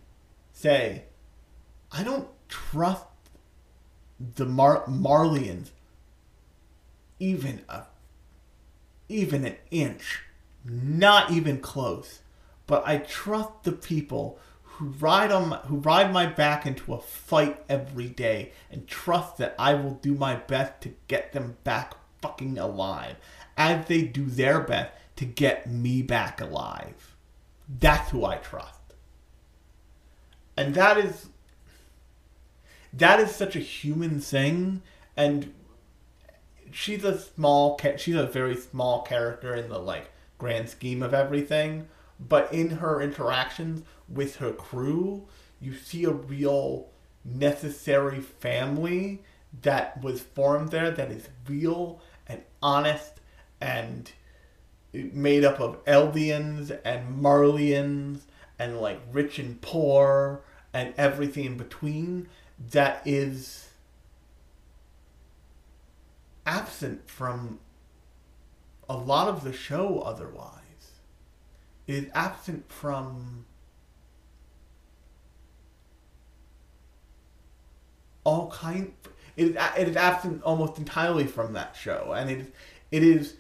say, 0.53 1.05
I 1.91 2.03
don't 2.05 2.29
trust 2.49 3.05
the 4.37 4.47
Mar- 4.47 4.85
Marleyans 4.87 5.71
even 7.19 7.63
a 7.69 7.85
even 9.09 9.45
an 9.45 9.57
inch, 9.71 10.23
not 10.65 11.31
even 11.31 11.61
close. 11.61 12.21
But 12.67 12.87
I 12.87 12.99
trust 12.99 13.63
the 13.63 13.73
people 13.73 14.39
who 14.79 14.87
ride 15.01 15.33
on 15.33 15.49
my, 15.49 15.57
who 15.59 15.79
ride 15.79 16.13
my 16.13 16.25
back 16.25 16.65
into 16.65 16.95
a 16.95 17.01
fight 17.01 17.61
every 17.69 18.07
day 18.07 18.53
and 18.71 18.87
trust 18.87 19.37
that 19.39 19.57
I 19.59 19.75
will 19.75 19.95
do 19.95 20.15
my 20.15 20.37
best 20.37 20.81
to 20.83 20.95
get 21.09 21.33
them 21.33 21.57
back 21.65 21.95
fucking 22.23 22.59
alive 22.59 23.17
as 23.57 23.89
they 23.89 24.03
do 24.03 24.27
their 24.27 24.61
best 24.61 24.93
to 25.17 25.25
get 25.25 25.69
me 25.69 26.03
back 26.03 26.41
alive. 26.41 27.17
That's 27.69 28.11
who 28.11 28.25
I 28.25 28.37
trust. 28.37 28.95
And 30.57 30.77
that 30.77 30.97
is 30.97 31.29
that 32.93 33.19
is 33.19 33.35
such 33.35 33.57
a 33.57 33.61
human 33.61 34.21
thing 34.21 34.83
and 35.17 35.53
she's 36.71 37.03
a 37.03 37.19
small 37.19 37.81
she's 37.97 38.15
a 38.15 38.27
very 38.27 38.57
small 38.57 39.03
character 39.03 39.57
in 39.57 39.69
the 39.69 39.79
like 39.79 40.13
grand 40.39 40.69
scheme 40.69 41.03
of 41.03 41.13
everything 41.13 41.89
but 42.21 42.53
in 42.53 42.71
her 42.71 43.01
interactions 43.01 43.83
with 44.09 44.37
her 44.37 44.53
crew 44.53 45.27
you 45.61 45.75
see 45.75 46.05
a 46.05 46.11
real 46.11 46.89
necessary 47.25 48.21
family 48.21 49.23
that 49.63 50.03
was 50.03 50.21
formed 50.21 50.71
there 50.71 50.91
that 50.91 51.11
is 51.11 51.29
real 51.49 52.01
and 52.27 52.43
honest 52.63 53.21
and 53.61 54.13
made 54.93 55.45
up 55.45 55.61
of 55.61 55.85
Eldians 55.85 56.79
and 56.85 57.23
Marleyans 57.23 58.21
and 58.59 58.81
like 58.81 59.01
rich 59.13 59.39
and 59.39 59.61
poor 59.61 60.43
and 60.73 60.95
everything 60.97 61.45
in 61.45 61.57
between 61.57 62.29
that 62.71 63.03
is 63.05 63.69
absent 66.47 67.09
from 67.09 67.61
a 68.89 68.97
lot 68.97 69.29
of 69.29 69.45
the 69.45 69.53
show 69.53 70.01
otherwise. 70.01 70.58
Is 71.89 72.07
absent 72.15 72.71
from 72.71 73.47
all 78.25 78.51
kind 78.51 78.93
it 79.39 79.49
is, 79.49 79.57
it 79.79 79.89
is 79.89 79.97
absent 79.97 80.43
almost 80.43 80.77
entirely 80.79 81.27
from 81.27 81.55
that 81.55 81.75
show. 81.75 82.13
And 82.15 82.31
it 82.31 82.55
it 82.91 83.03
is 83.03 83.37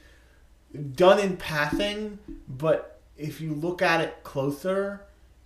done 0.94 1.18
in 1.18 1.36
passing 1.36 2.18
but 2.48 3.00
if 3.18 3.40
you 3.40 3.52
look 3.52 3.82
at 3.82 4.00
it 4.00 4.22
closer 4.22 5.02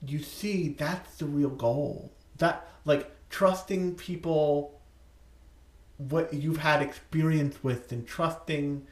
you 0.06 0.20
see 0.20 0.68
that's 0.68 1.16
the 1.16 1.26
real 1.26 1.50
goal. 1.50 2.12
That 2.38 2.68
like 2.84 3.10
trusting 3.30 3.96
people 3.96 4.80
what 5.96 6.32
you've 6.32 6.58
had 6.58 6.82
experience 6.82 7.64
with 7.64 7.90
and 7.90 8.06
trusting 8.06 8.86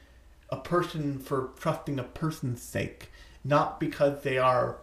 a 0.49 0.57
person 0.57 1.21
for 1.21 1.51
trusting 1.59 2.01
a 2.01 2.05
person's 2.05 2.61
sake 2.61 3.11
not 3.45 3.81
because 3.81 4.23
they 4.23 4.39
are 4.39 4.79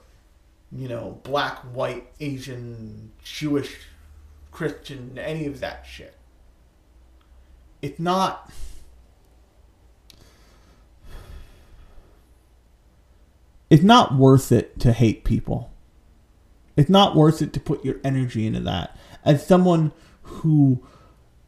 you 0.71 0.88
know 0.88 1.19
black 1.23 1.59
white 1.73 2.07
asian 2.19 3.11
jewish 3.23 3.77
christian 4.57 5.19
any 5.19 5.45
of 5.45 5.59
that 5.59 5.85
shit. 5.85 6.15
It's 7.81 7.99
not. 7.99 8.51
It's 13.69 13.84
not 13.84 14.15
worth 14.15 14.51
it 14.51 14.79
to 14.79 14.93
hate 14.93 15.23
people. 15.23 15.71
It's 16.75 16.89
not 16.89 17.15
worth 17.15 17.41
it 17.43 17.53
to 17.53 17.59
put 17.59 17.85
your 17.85 17.97
energy 18.03 18.47
into 18.47 18.61
that. 18.61 18.97
As 19.23 19.45
someone 19.45 19.91
who 20.23 20.84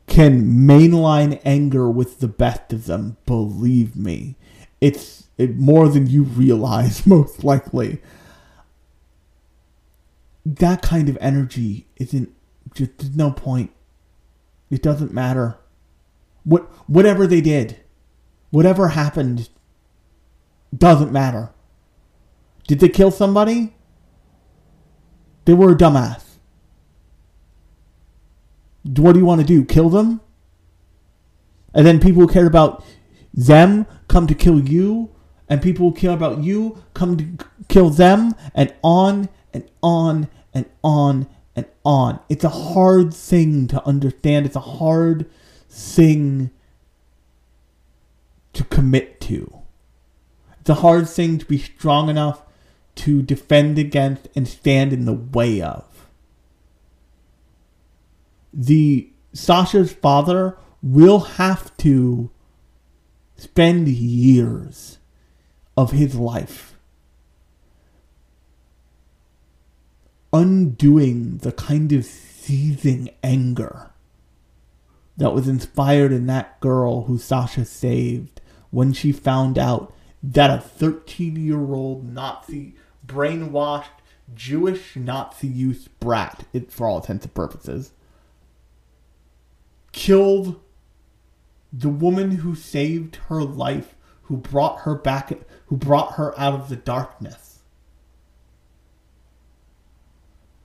can 0.05 0.43
mainline 0.43 1.41
anger 1.43 1.89
with 1.89 2.19
the 2.19 2.27
best 2.27 2.71
of 2.73 2.85
them 2.85 3.17
believe 3.25 3.95
me 3.95 4.35
it's 4.81 5.27
it, 5.37 5.55
more 5.57 5.87
than 5.89 6.07
you 6.07 6.23
realize 6.23 7.05
most 7.07 7.43
likely. 7.43 8.01
That 10.45 10.81
kind 10.81 11.09
of 11.09 11.17
energy 11.21 11.87
isn't 11.97 12.33
just 12.73 12.97
there's 12.97 13.15
no 13.15 13.31
point. 13.31 13.71
It 14.69 14.81
doesn't 14.81 15.13
matter. 15.13 15.57
What 16.43 16.63
whatever 16.87 17.27
they 17.27 17.41
did 17.41 17.79
whatever 18.51 18.89
happened 18.89 19.49
doesn't 20.75 21.11
matter. 21.11 21.51
Did 22.67 22.79
they 22.79 22.89
kill 22.89 23.11
somebody? 23.11 23.75
They 25.45 25.53
were 25.53 25.71
a 25.71 25.75
dumbass. 25.75 26.23
What 28.83 29.13
do 29.13 29.19
you 29.19 29.25
want 29.25 29.41
to 29.41 29.47
do? 29.47 29.65
Kill 29.65 29.89
them? 29.89 30.21
And 31.73 31.85
then 31.85 31.99
people 31.99 32.21
who 32.21 32.27
care 32.27 32.47
about 32.47 32.83
them 33.33 33.85
come 34.07 34.27
to 34.27 34.35
kill 34.35 34.59
you, 34.59 35.11
and 35.47 35.61
people 35.61 35.89
who 35.89 35.95
care 35.95 36.11
about 36.11 36.43
you 36.43 36.83
come 36.93 37.17
to 37.17 37.45
kill 37.67 37.89
them, 37.89 38.35
and 38.53 38.73
on 38.83 39.29
and 39.53 39.69
on 39.81 40.27
and 40.53 40.65
on 40.83 41.27
and 41.55 41.65
on. 41.83 42.19
It's 42.29 42.43
a 42.43 42.49
hard 42.49 43.13
thing 43.13 43.67
to 43.67 43.85
understand. 43.85 44.45
It's 44.45 44.55
a 44.55 44.59
hard 44.59 45.29
thing 45.69 46.51
to 48.53 48.63
commit 48.65 49.21
to. 49.21 49.59
It's 50.59 50.69
a 50.69 50.75
hard 50.75 51.07
thing 51.07 51.37
to 51.37 51.45
be 51.45 51.57
strong 51.57 52.09
enough 52.09 52.43
to 52.95 53.21
defend 53.21 53.79
against 53.79 54.27
and 54.35 54.47
stand 54.47 54.91
in 54.91 55.05
the 55.05 55.13
way 55.13 55.61
of. 55.61 55.85
The 58.51 59.11
Sasha's 59.31 59.93
father 59.93 60.57
will 60.81 61.19
have 61.19 61.75
to 61.77 62.31
spend 63.39 63.87
years 63.87 64.97
of 65.77 65.91
his 65.91 66.15
life 66.15 66.77
undoing 70.31 71.37
the 71.37 71.51
kind 71.51 71.91
of 71.91 72.05
seething 72.05 73.09
anger 73.23 73.89
that 75.17 75.33
was 75.33 75.47
inspired 75.47 76.11
in 76.11 76.27
that 76.27 76.59
girl 76.59 77.03
who 77.03 77.17
Sasha 77.17 77.65
saved 77.65 78.41
when 78.71 78.93
she 78.93 79.11
found 79.11 79.57
out 79.57 79.93
that 80.21 80.49
a 80.49 80.61
13 80.61 81.35
year 81.35 81.73
old 81.73 82.05
Nazi, 82.05 82.75
brainwashed 83.05 83.85
Jewish 84.35 84.95
Nazi 84.95 85.47
youth 85.47 85.89
brat, 85.99 86.45
it, 86.53 86.71
for 86.71 86.87
all 86.87 86.97
intents 86.97 87.25
and 87.25 87.33
purposes, 87.33 87.91
killed 89.91 90.59
the 91.71 91.89
woman 91.89 92.31
who 92.31 92.55
saved 92.55 93.17
her 93.27 93.43
life, 93.43 93.95
who 94.23 94.37
brought 94.37 94.81
her 94.81 94.95
back, 94.95 95.31
who 95.67 95.77
brought 95.77 96.13
her 96.13 96.37
out 96.39 96.53
of 96.53 96.69
the 96.69 96.75
darkness. 96.75 97.59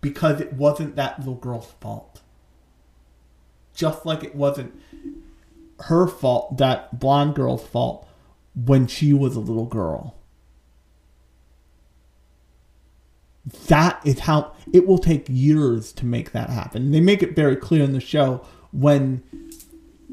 Because 0.01 0.41
it 0.41 0.53
wasn't 0.53 0.97
that 0.97 1.19
little 1.19 1.35
girl's 1.35 1.73
fault. 1.81 2.21
Just 3.75 4.07
like 4.07 4.23
it 4.23 4.35
wasn't 4.35 4.79
her 5.81 6.07
fault, 6.07 6.59
that 6.59 6.99
blonde 6.99 7.35
girl's 7.35 7.67
fault, 7.67 8.09
when 8.55 8.87
she 8.87 9.13
was 9.13 9.35
a 9.35 9.41
little 9.41 9.67
girl. 9.67 10.15
That 13.67 14.01
is 14.07 14.21
how 14.21 14.53
it 14.73 14.87
will 14.87 14.99
take 14.99 15.27
years 15.29 15.93
to 15.95 16.07
make 16.07 16.33
that 16.33 16.49
happen. 16.49 16.93
They 16.93 17.01
make 17.01 17.23
it 17.23 17.37
very 17.37 17.57
clear 17.57 17.83
in 17.83 17.93
the 17.93 18.01
show 18.01 18.47
when 18.73 19.23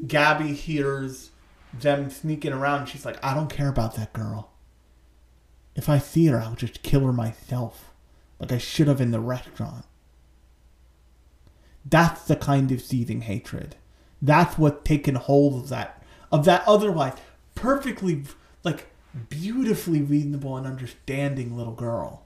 Gabby 0.06 0.52
hears 0.54 1.30
them 1.72 2.10
sneaking 2.10 2.52
around. 2.52 2.86
She's 2.86 3.04
like, 3.04 3.22
I 3.24 3.34
don't 3.34 3.50
care 3.50 3.68
about 3.68 3.96
that 3.96 4.12
girl. 4.12 4.50
If 5.74 5.88
I 5.88 5.98
see 5.98 6.26
her, 6.26 6.40
I'll 6.40 6.54
just 6.54 6.82
kill 6.82 7.06
her 7.06 7.12
myself, 7.12 7.92
like 8.38 8.52
I 8.52 8.58
should 8.58 8.88
have 8.88 9.00
in 9.00 9.10
the 9.10 9.20
restaurant. 9.20 9.86
That's 11.84 12.24
the 12.24 12.36
kind 12.36 12.70
of 12.70 12.80
seething 12.80 13.22
hatred. 13.22 13.76
That's 14.20 14.58
what 14.58 14.84
taken 14.84 15.16
hold 15.16 15.54
of 15.54 15.68
that 15.70 16.02
of 16.30 16.44
that 16.46 16.62
otherwise 16.66 17.14
perfectly 17.54 18.22
like 18.64 18.86
beautifully 19.28 20.00
reasonable 20.00 20.56
and 20.56 20.66
understanding 20.66 21.56
little 21.56 21.74
girl. 21.74 22.24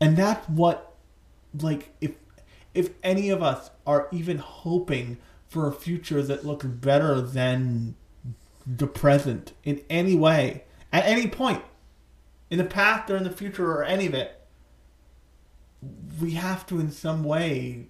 And 0.00 0.16
that's 0.16 0.48
what 0.48 0.94
like 1.60 1.94
if 2.00 2.12
if 2.74 2.90
any 3.02 3.28
of 3.28 3.42
us 3.42 3.70
are 3.86 4.08
even 4.10 4.38
hoping 4.38 5.18
for 5.52 5.68
a 5.68 5.72
future 5.72 6.22
that 6.22 6.46
looks 6.46 6.64
better 6.64 7.20
than 7.20 7.94
the 8.66 8.86
present 8.86 9.52
in 9.64 9.82
any 9.90 10.14
way, 10.14 10.64
at 10.90 11.04
any 11.04 11.28
point, 11.28 11.62
in 12.50 12.56
the 12.56 12.64
past 12.64 13.10
or 13.10 13.18
in 13.18 13.24
the 13.24 13.30
future 13.30 13.70
or 13.70 13.84
any 13.84 14.06
of 14.06 14.14
it, 14.14 14.40
we 16.22 16.30
have 16.32 16.66
to 16.66 16.80
in 16.80 16.90
some 16.90 17.22
way 17.22 17.88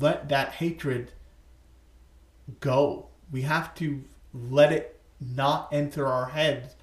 let 0.00 0.30
that 0.30 0.52
hatred 0.52 1.12
go. 2.60 3.08
We 3.30 3.42
have 3.42 3.74
to 3.74 4.02
let 4.32 4.72
it 4.72 5.00
not 5.20 5.68
enter 5.70 6.06
our 6.06 6.26
heads 6.26 6.76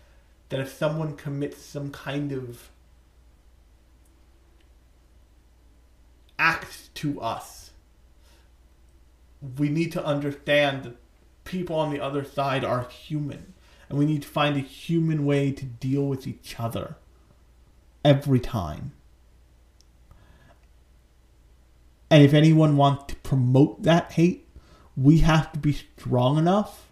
that 0.49 0.59
if 0.59 0.71
someone 0.71 1.15
commits 1.15 1.59
some 1.59 1.89
kind 1.89 2.31
of 2.31 2.69
act 6.37 6.93
to 6.95 7.21
us, 7.21 7.60
we 9.57 9.69
need 9.69 9.91
to 9.93 10.05
understand 10.05 10.83
that 10.83 10.95
people 11.43 11.75
on 11.75 11.91
the 11.91 11.99
other 11.99 12.23
side 12.23 12.63
are 12.63 12.87
human. 12.87 13.53
And 13.89 13.97
we 13.97 14.05
need 14.05 14.21
to 14.21 14.27
find 14.27 14.55
a 14.55 14.61
human 14.61 15.25
way 15.25 15.51
to 15.51 15.65
deal 15.65 16.07
with 16.07 16.25
each 16.25 16.59
other 16.59 16.95
every 18.05 18.39
time. 18.39 18.93
And 22.09 22.23
if 22.23 22.33
anyone 22.33 22.77
wants 22.77 23.05
to 23.07 23.15
promote 23.17 23.83
that 23.83 24.13
hate, 24.13 24.47
we 24.95 25.19
have 25.19 25.51
to 25.53 25.59
be 25.59 25.73
strong 25.73 26.37
enough 26.37 26.91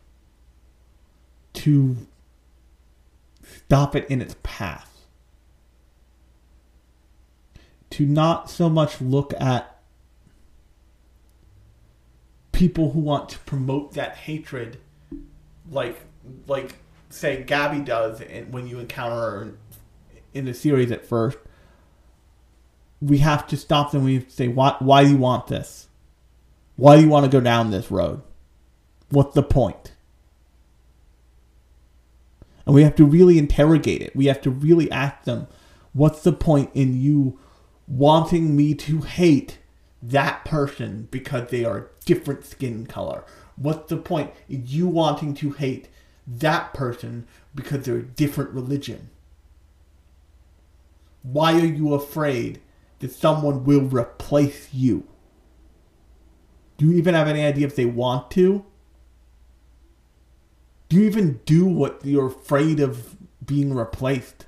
to 1.53 1.97
stop 3.43 3.95
it 3.95 4.09
in 4.09 4.21
its 4.21 4.35
path. 4.43 5.05
To 7.91 8.05
not 8.05 8.49
so 8.49 8.69
much 8.69 9.01
look 9.01 9.33
at 9.39 9.68
people 12.59 12.91
who 12.91 12.99
want 12.99 13.29
to 13.29 13.39
promote 13.39 13.93
that 13.93 14.17
hatred 14.17 14.77
like 15.71 15.97
like 16.45 16.75
say 17.09 17.41
Gabby 17.43 17.79
does 17.79 18.21
and 18.21 18.51
when 18.51 18.67
you 18.67 18.79
encounter 18.79 19.15
her 19.15 19.53
in 20.33 20.43
the 20.45 20.53
series 20.53 20.91
at 20.91 21.05
first 21.05 21.37
we 23.01 23.19
have 23.19 23.47
to 23.47 23.57
stop 23.57 23.91
them. 23.91 24.03
We 24.03 24.15
have 24.15 24.27
to 24.27 24.31
say 24.31 24.47
why 24.47 24.75
why 24.79 25.03
do 25.03 25.11
you 25.11 25.17
want 25.17 25.47
this? 25.47 25.87
Why 26.75 26.97
do 26.97 27.03
you 27.03 27.09
want 27.09 27.25
to 27.25 27.31
go 27.31 27.41
down 27.41 27.71
this 27.71 27.89
road? 27.89 28.21
What's 29.09 29.35
the 29.35 29.43
point? 29.43 29.75
point? 29.75 29.91
And 32.65 32.75
we 32.75 32.83
have 32.83 32.95
to 32.95 33.05
really 33.05 33.37
interrogate 33.37 34.01
it. 34.01 34.15
We 34.15 34.25
have 34.25 34.41
to 34.41 34.51
really 34.51 34.91
ask 34.91 35.23
them 35.23 35.47
what's 35.93 36.23
the 36.23 36.33
point 36.33 36.71
in 36.73 37.01
you 37.01 37.39
wanting 37.87 38.55
me 38.55 38.75
to 38.75 39.01
hate 39.01 39.59
that 40.01 40.45
person 40.45 41.07
because 41.11 41.49
they 41.49 41.65
are 41.65 41.89
different 42.05 42.45
skin 42.45 42.85
color 42.85 43.23
what's 43.55 43.89
the 43.89 43.97
point 43.97 44.31
in 44.47 44.63
you 44.65 44.87
wanting 44.87 45.33
to 45.33 45.51
hate 45.51 45.89
that 46.25 46.73
person 46.73 47.27
because 47.53 47.85
they're 47.85 47.97
a 47.97 48.03
different 48.03 48.49
religion 48.51 49.09
why 51.21 51.53
are 51.53 51.65
you 51.65 51.93
afraid 51.93 52.61
that 52.99 53.11
someone 53.11 53.63
will 53.63 53.81
replace 53.81 54.73
you? 54.73 55.05
Do 56.77 56.85
you 56.85 56.97
even 56.97 57.13
have 57.13 57.27
any 57.27 57.43
idea 57.43 57.67
if 57.67 57.75
they 57.75 57.85
want 57.85 58.31
to? 58.31 58.65
Do 60.87 60.97
you 60.97 61.03
even 61.03 61.41
do 61.45 61.65
what 61.65 62.03
you're 62.03 62.27
afraid 62.27 62.79
of 62.79 63.15
being 63.45 63.73
replaced? 63.73 64.45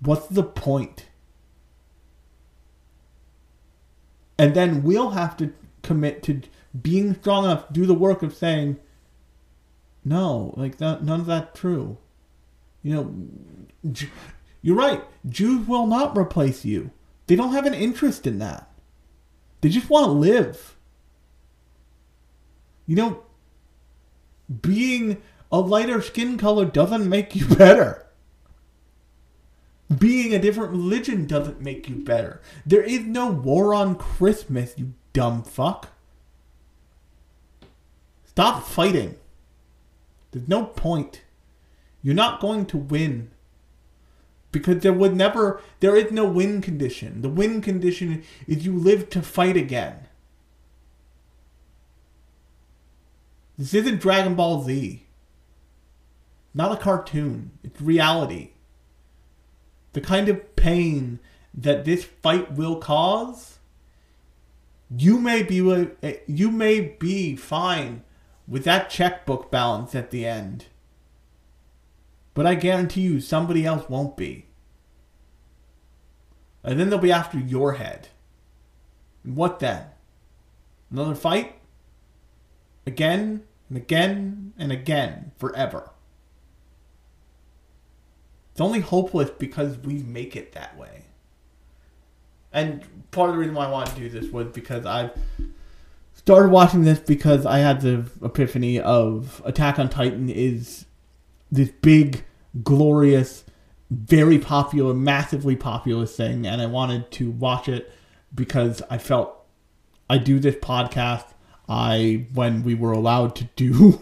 What's 0.00 0.26
the 0.26 0.42
point? 0.42 1.06
And 4.42 4.54
then 4.54 4.82
we'll 4.82 5.10
have 5.10 5.36
to 5.36 5.52
commit 5.82 6.24
to 6.24 6.40
being 6.82 7.14
strong 7.14 7.44
enough 7.44 7.68
to 7.68 7.72
do 7.72 7.86
the 7.86 7.94
work 7.94 8.24
of 8.24 8.34
saying, 8.34 8.76
no, 10.04 10.52
like 10.56 10.78
that, 10.78 11.04
none 11.04 11.20
of 11.20 11.26
that 11.26 11.54
true. 11.54 11.96
You 12.82 12.92
know, 13.84 13.94
you're 14.60 14.74
right. 14.74 15.04
Jews 15.28 15.68
will 15.68 15.86
not 15.86 16.18
replace 16.18 16.64
you. 16.64 16.90
They 17.28 17.36
don't 17.36 17.52
have 17.52 17.66
an 17.66 17.74
interest 17.74 18.26
in 18.26 18.40
that. 18.40 18.68
They 19.60 19.68
just 19.68 19.88
want 19.88 20.06
to 20.06 20.10
live. 20.10 20.76
You 22.84 22.96
know, 22.96 23.22
being 24.60 25.22
a 25.52 25.60
lighter 25.60 26.02
skin 26.02 26.36
color 26.36 26.64
doesn't 26.64 27.08
make 27.08 27.36
you 27.36 27.46
better. 27.56 28.06
Being 29.98 30.34
a 30.34 30.38
different 30.38 30.70
religion 30.70 31.26
doesn't 31.26 31.60
make 31.60 31.88
you 31.88 31.96
better. 31.96 32.40
There 32.64 32.82
is 32.82 33.00
no 33.00 33.30
war 33.30 33.74
on 33.74 33.96
Christmas, 33.96 34.74
you 34.76 34.94
dumb 35.12 35.42
fuck. 35.42 35.88
Stop 38.24 38.64
fighting. 38.64 39.16
There's 40.30 40.48
no 40.48 40.64
point. 40.64 41.22
You're 42.02 42.14
not 42.14 42.40
going 42.40 42.66
to 42.66 42.76
win 42.76 43.30
because 44.52 44.82
there 44.82 44.92
would 44.92 45.16
never 45.16 45.60
there 45.80 45.96
is 45.96 46.12
no 46.12 46.24
win 46.26 46.60
condition 46.60 47.22
the 47.22 47.28
win 47.28 47.60
condition 47.60 48.22
is 48.46 48.64
you 48.64 48.76
live 48.76 49.08
to 49.08 49.22
fight 49.22 49.56
again 49.56 50.06
this 53.58 53.74
isn't 53.74 54.00
dragon 54.00 54.34
ball 54.34 54.62
z 54.62 55.06
not 56.54 56.70
a 56.70 56.76
cartoon 56.76 57.50
it's 57.64 57.80
reality 57.80 58.51
the 59.92 60.00
kind 60.00 60.28
of 60.28 60.56
pain 60.56 61.18
that 61.54 61.84
this 61.84 62.04
fight 62.04 62.52
will 62.52 62.76
cause 62.76 63.58
you 64.94 65.18
may 65.18 65.42
be 65.42 65.60
uh, 65.60 66.12
you 66.26 66.50
may 66.50 66.80
be 66.80 67.36
fine 67.36 68.02
with 68.46 68.64
that 68.64 68.90
checkbook 68.90 69.50
balance 69.50 69.94
at 69.94 70.10
the 70.10 70.26
end 70.26 70.66
but 72.34 72.46
I 72.46 72.54
guarantee 72.54 73.02
you 73.02 73.20
somebody 73.20 73.66
else 73.66 73.88
won't 73.88 74.16
be. 74.16 74.46
And 76.64 76.78
then 76.78 76.88
they'll 76.90 76.98
be 76.98 77.12
after 77.12 77.38
your 77.38 77.74
head. 77.74 78.08
And 79.24 79.36
what 79.36 79.58
then? 79.58 79.86
Another 80.90 81.14
fight? 81.14 81.56
Again 82.86 83.44
and 83.68 83.76
again 83.76 84.52
and 84.58 84.72
again 84.72 85.32
forever. 85.38 85.90
Only 88.62 88.80
hopeless 88.80 89.30
because 89.30 89.76
we 89.78 89.94
make 90.02 90.36
it 90.36 90.52
that 90.52 90.76
way. 90.78 91.04
And 92.52 92.82
part 93.10 93.30
of 93.30 93.36
the 93.36 93.40
reason 93.40 93.54
why 93.54 93.66
I 93.66 93.70
wanted 93.70 93.94
to 93.94 94.00
do 94.00 94.08
this 94.08 94.30
was 94.30 94.48
because 94.48 94.86
I 94.86 95.10
started 96.14 96.50
watching 96.50 96.82
this 96.82 96.98
because 96.98 97.46
I 97.46 97.58
had 97.58 97.80
the 97.80 98.06
epiphany 98.22 98.78
of 98.78 99.42
Attack 99.44 99.78
on 99.78 99.88
Titan 99.88 100.28
is 100.28 100.86
this 101.50 101.70
big, 101.82 102.24
glorious, 102.62 103.44
very 103.90 104.38
popular, 104.38 104.94
massively 104.94 105.56
popular 105.56 106.06
thing, 106.06 106.46
and 106.46 106.62
I 106.62 106.66
wanted 106.66 107.10
to 107.12 107.30
watch 107.30 107.68
it 107.68 107.92
because 108.34 108.82
I 108.88 108.98
felt 108.98 109.44
I 110.08 110.18
do 110.18 110.38
this 110.38 110.56
podcast. 110.56 111.26
I 111.68 112.26
when 112.34 112.62
we 112.62 112.74
were 112.74 112.92
allowed 112.92 113.34
to 113.36 113.44
do 113.56 114.00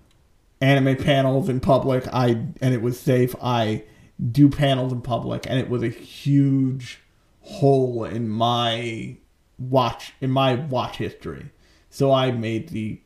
anime 0.60 0.96
panels 0.96 1.48
in 1.48 1.60
public, 1.60 2.06
I 2.12 2.28
and 2.60 2.74
it 2.74 2.82
was 2.82 2.98
safe. 2.98 3.34
I 3.42 3.84
do 4.30 4.48
panels 4.48 4.92
in 4.92 5.02
public, 5.02 5.46
and 5.48 5.58
it 5.58 5.68
was 5.68 5.82
a 5.82 5.88
huge 5.88 7.00
hole 7.40 8.04
in 8.04 8.28
my 8.28 9.16
watch 9.58 10.12
in 10.20 10.30
my 10.30 10.54
watch 10.54 10.96
history. 10.96 11.50
So 11.90 12.12
I 12.12 12.30
made 12.30 12.68
the 12.68 13.00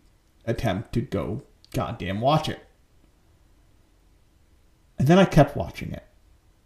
attempt 0.45 0.93
to 0.95 1.01
go 1.01 1.43
goddamn 1.73 2.21
watch 2.21 2.49
it. 2.49 2.67
And 4.99 5.07
then 5.07 5.19
I 5.19 5.25
kept 5.25 5.57
watching 5.57 5.93
it. 5.93 6.05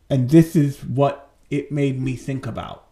And 0.09 0.31
this 0.31 0.57
is 0.57 0.83
what 0.85 1.31
it 1.51 1.71
made 1.71 2.01
me 2.01 2.16
think 2.16 2.47
about. 2.47 2.89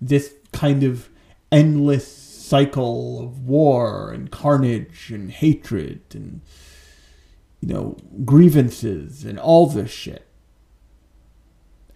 This 0.00 0.34
kind 0.52 0.82
of 0.82 1.08
endless 1.50 2.06
cycle 2.06 3.22
of 3.22 3.46
war 3.46 4.10
and 4.10 4.30
carnage 4.30 5.10
and 5.10 5.30
hatred 5.30 6.02
and 6.12 6.42
you 7.60 7.68
know 7.68 7.96
grievances 8.24 9.24
and 9.24 9.38
all 9.38 9.66
this 9.66 9.90
shit 9.90 10.26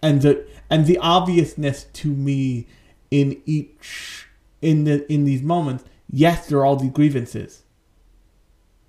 and 0.01 0.21
the 0.21 0.45
and 0.69 0.85
the 0.85 0.97
obviousness 0.99 1.85
to 1.93 2.09
me 2.09 2.67
in 3.09 3.41
each 3.45 4.27
in 4.61 4.83
the 4.83 5.11
in 5.11 5.23
these 5.23 5.41
moments 5.41 5.83
yes 6.11 6.47
there 6.47 6.59
are 6.59 6.65
all 6.65 6.75
these 6.75 6.91
grievances. 6.91 7.63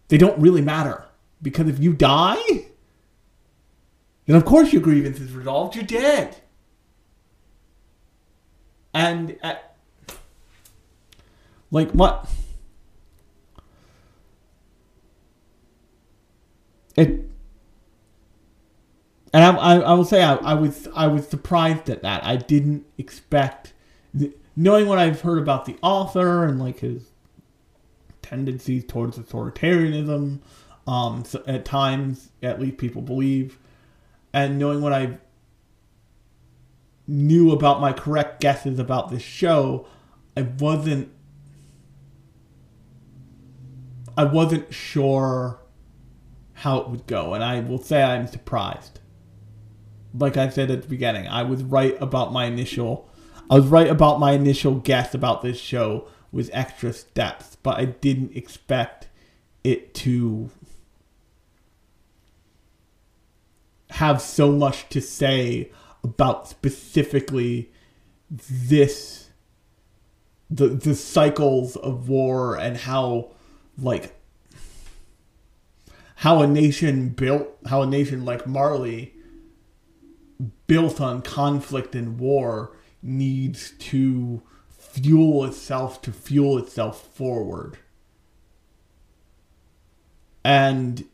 They 0.09 0.18
don't 0.18 0.39
really 0.40 0.62
matter 0.62 1.05
because 1.43 1.68
if 1.68 1.78
you 1.78 1.93
die 1.93 2.66
then 4.26 4.36
of 4.36 4.44
course 4.44 4.72
your 4.72 4.82
grievance 4.82 5.20
is 5.20 5.32
resolved 5.32 5.74
you're 5.74 5.85
dead. 5.85 6.36
And 8.94 9.36
uh, 9.43 9.55
like 11.70 11.90
what? 11.93 12.28
It 16.97 17.28
and 19.33 19.45
I, 19.45 19.57
I, 19.57 19.75
I 19.81 19.93
will 19.95 20.05
say 20.05 20.23
I, 20.23 20.37
I 20.37 20.55
was 20.55 20.89
I 20.95 21.07
was 21.07 21.27
surprised 21.29 21.91
at 21.91 22.03
that. 22.03 22.25
I 22.25 22.37
didn't 22.37 22.87
expect, 22.97 23.75
knowing 24.57 24.87
what 24.87 24.99
I've 24.99 25.21
heard 25.21 25.39
about 25.39 25.67
the 25.67 25.77
author 25.83 26.45
and 26.45 26.59
like 26.59 26.81
his 26.81 27.11
tendencies 28.23 28.85
towards 28.85 29.19
authoritarianism, 29.19 30.41
um, 30.87 31.25
so 31.25 31.43
at 31.47 31.65
times 31.65 32.31
at 32.43 32.61
least 32.61 32.79
people 32.79 33.03
believe, 33.03 33.59
and 34.33 34.59
knowing 34.59 34.81
what 34.81 34.93
I 34.93 35.19
knew 37.07 37.53
about 37.53 37.81
my 37.81 37.93
correct 37.93 38.41
guesses 38.41 38.79
about 38.79 39.11
this 39.11 39.23
show, 39.23 39.87
I 40.37 40.43
wasn't 40.43 41.11
I 44.17 44.25
wasn't 44.25 44.73
sure 44.73 45.61
how 46.55 46.79
it 46.79 46.89
would 46.89 47.07
go, 47.07 47.35
and 47.35 47.45
I 47.45 47.61
will 47.61 47.83
say 47.83 48.03
I'm 48.03 48.27
surprised 48.27 49.01
like 50.14 50.36
I 50.36 50.48
said 50.48 50.70
at 50.70 50.82
the 50.82 50.89
beginning, 50.89 51.26
I 51.26 51.43
was 51.43 51.62
right 51.62 51.97
about 52.01 52.32
my 52.32 52.47
initial 52.47 53.09
I 53.51 53.55
was 53.55 53.66
right 53.66 53.89
about 53.89 54.20
my 54.20 54.32
initial 54.32 54.74
guess 54.74 55.14
about 55.14 55.43
this 55.43 55.59
show 55.59 56.06
with 56.30 56.51
extra 56.52 56.93
steps, 56.93 57.56
but 57.62 57.78
I 57.78 57.86
didn't 57.86 58.36
expect 58.36 59.09
it 59.64 59.94
to 59.94 60.51
have 63.90 64.20
so 64.20 64.52
much 64.52 64.89
to 64.90 65.01
say 65.01 65.70
about 66.05 66.47
specifically 66.47 67.70
this 68.30 69.30
the 70.51 70.68
the 70.68 70.94
cycles 70.94 71.76
of 71.76 72.09
war 72.09 72.56
and 72.56 72.76
how 72.76 73.30
like 73.78 74.14
how 76.16 76.43
a 76.43 76.47
nation 76.47 77.09
built 77.09 77.48
how 77.66 77.82
a 77.82 77.86
nation 77.86 78.24
like 78.24 78.47
Marley 78.47 79.14
built 80.66 81.01
on 81.01 81.23
conflict 81.23 81.94
and 81.94 82.19
war 82.19 82.77
needs 83.02 83.73
to 83.78 84.43
fuel 84.70 85.44
itself 85.44 86.01
to 86.02 86.12
fuel 86.12 86.59
itself 86.59 87.09
forward. 87.15 87.78
And 90.44 91.05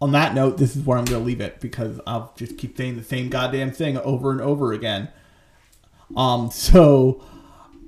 on 0.00 0.12
that 0.12 0.34
note, 0.34 0.58
this 0.58 0.74
is 0.74 0.84
where 0.84 0.98
I'm 0.98 1.04
going 1.04 1.20
to 1.20 1.26
leave 1.26 1.40
it 1.40 1.60
because 1.60 2.00
I'll 2.06 2.32
just 2.36 2.58
keep 2.58 2.76
saying 2.76 2.96
the 2.96 3.04
same 3.04 3.28
goddamn 3.28 3.70
thing 3.70 3.98
over 3.98 4.30
and 4.30 4.40
over 4.40 4.72
again. 4.72 5.08
Um, 6.16 6.50
so 6.50 7.24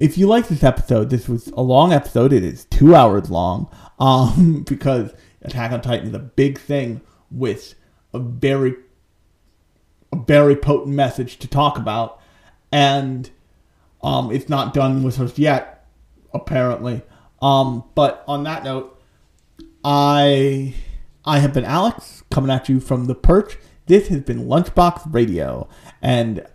if 0.01 0.19
you 0.19 0.27
like 0.27 0.49
this 0.49 0.63
episode, 0.63 1.11
this 1.11 1.29
was 1.29 1.49
a 1.49 1.61
long 1.61 1.93
episode. 1.93 2.33
It 2.33 2.45
is 2.45 2.67
two 2.67 2.95
hours 2.95 3.31
long. 3.31 3.69
Um, 3.99 4.63
because 4.69 5.13
Attack 5.43 5.73
on 5.73 5.81
Titan 5.83 6.09
is 6.09 6.15
a 6.15 6.19
big 6.19 6.59
thing 6.59 7.01
with 7.31 7.75
a 8.15 8.19
very 8.19 8.77
a 10.13 10.17
very 10.17 10.55
potent 10.55 10.95
message 10.95 11.39
to 11.39 11.49
talk 11.49 11.77
about, 11.77 12.21
and 12.73 13.31
um, 14.03 14.31
it's 14.31 14.49
not 14.49 14.73
done 14.73 15.03
with 15.03 15.19
us 15.21 15.37
yet, 15.37 15.87
apparently. 16.33 17.03
Um, 17.43 17.85
but 17.95 18.25
on 18.29 18.45
that 18.45 18.65
note, 18.65 18.99
I 19.85 20.75
I 21.25 21.41
have 21.41 21.53
been 21.53 21.65
Alex 21.65 22.23
coming 22.31 22.51
at 22.51 22.69
you 22.69 22.81
from 22.81 23.07
the 23.07 23.15
perch. 23.15 23.59
This 23.87 24.09
has 24.09 24.21
been 24.21 24.47
Lunchbox 24.47 25.13
Radio, 25.13 25.69
and 26.01 26.47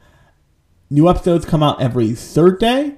new 0.90 1.10
episodes 1.10 1.45
come 1.45 1.61
out 1.61 1.81
every 1.81 2.14
Thursday 2.14 2.95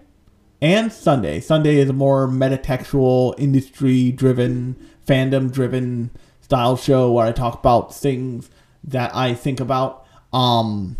and 0.62 0.94
Sunday. 0.94 1.40
Sunday 1.40 1.78
is 1.78 1.90
a 1.90 1.94
more 1.94 2.28
metatextual, 2.28 3.34
industry 3.38 4.12
driven, 4.12 4.76
fandom 5.06 5.52
driven 5.52 6.12
style 6.52 6.76
show 6.76 7.10
where 7.10 7.26
I 7.26 7.32
talk 7.32 7.60
about 7.60 7.96
things 7.96 8.50
that 8.84 9.16
I 9.16 9.34
think 9.34 9.62
about 9.62 10.06
um 10.34 10.98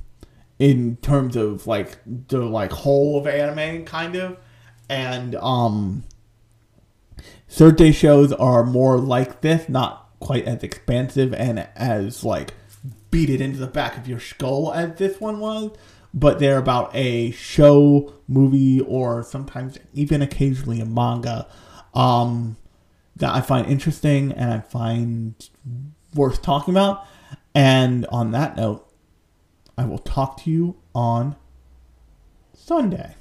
in 0.60 0.96
terms 1.02 1.36
of 1.36 1.68
like 1.68 1.98
the 2.06 2.40
like 2.40 2.72
whole 2.72 3.20
of 3.20 3.28
anime 3.28 3.84
kind 3.84 4.16
of. 4.16 4.38
And 4.88 5.36
um 5.36 6.06
day 7.76 7.92
shows 7.92 8.32
are 8.32 8.64
more 8.64 8.98
like 8.98 9.42
this 9.42 9.68
not 9.68 10.10
quite 10.22 10.46
as 10.46 10.64
expansive 10.64 11.34
and 11.34 11.68
as 11.76 12.24
like 12.24 12.54
beat 13.10 13.30
it 13.30 13.42
into 13.42 13.60
the 13.60 13.68
back 13.68 13.98
of 13.98 14.08
your 14.08 14.22
skull 14.22 14.72
as 14.72 14.98
this 14.98 15.20
one 15.20 15.42
was 15.42 15.72
but 16.14 16.40
they're 16.40 16.60
about 16.60 16.96
a 16.96 17.32
show 17.32 18.14
movie 18.30 18.80
or 18.80 19.22
sometimes 19.22 19.78
even 19.94 20.22
occasionally 20.22 20.80
a 20.80 20.86
manga. 20.86 21.46
Um 21.94 22.56
that 23.16 23.34
I 23.34 23.42
find 23.42 23.68
interesting 23.68 24.32
and 24.32 24.52
I 24.54 24.60
find 24.60 25.50
worth 26.16 26.42
talking 26.42 26.74
about. 26.74 27.06
And 27.54 28.06
on 28.08 28.32
that 28.32 28.56
note, 28.56 28.88
I 29.78 29.86
will 29.86 30.00
talk 30.00 30.42
to 30.44 30.52
you 30.52 30.78
on 30.94 31.36
Sunday.「 32.54 33.21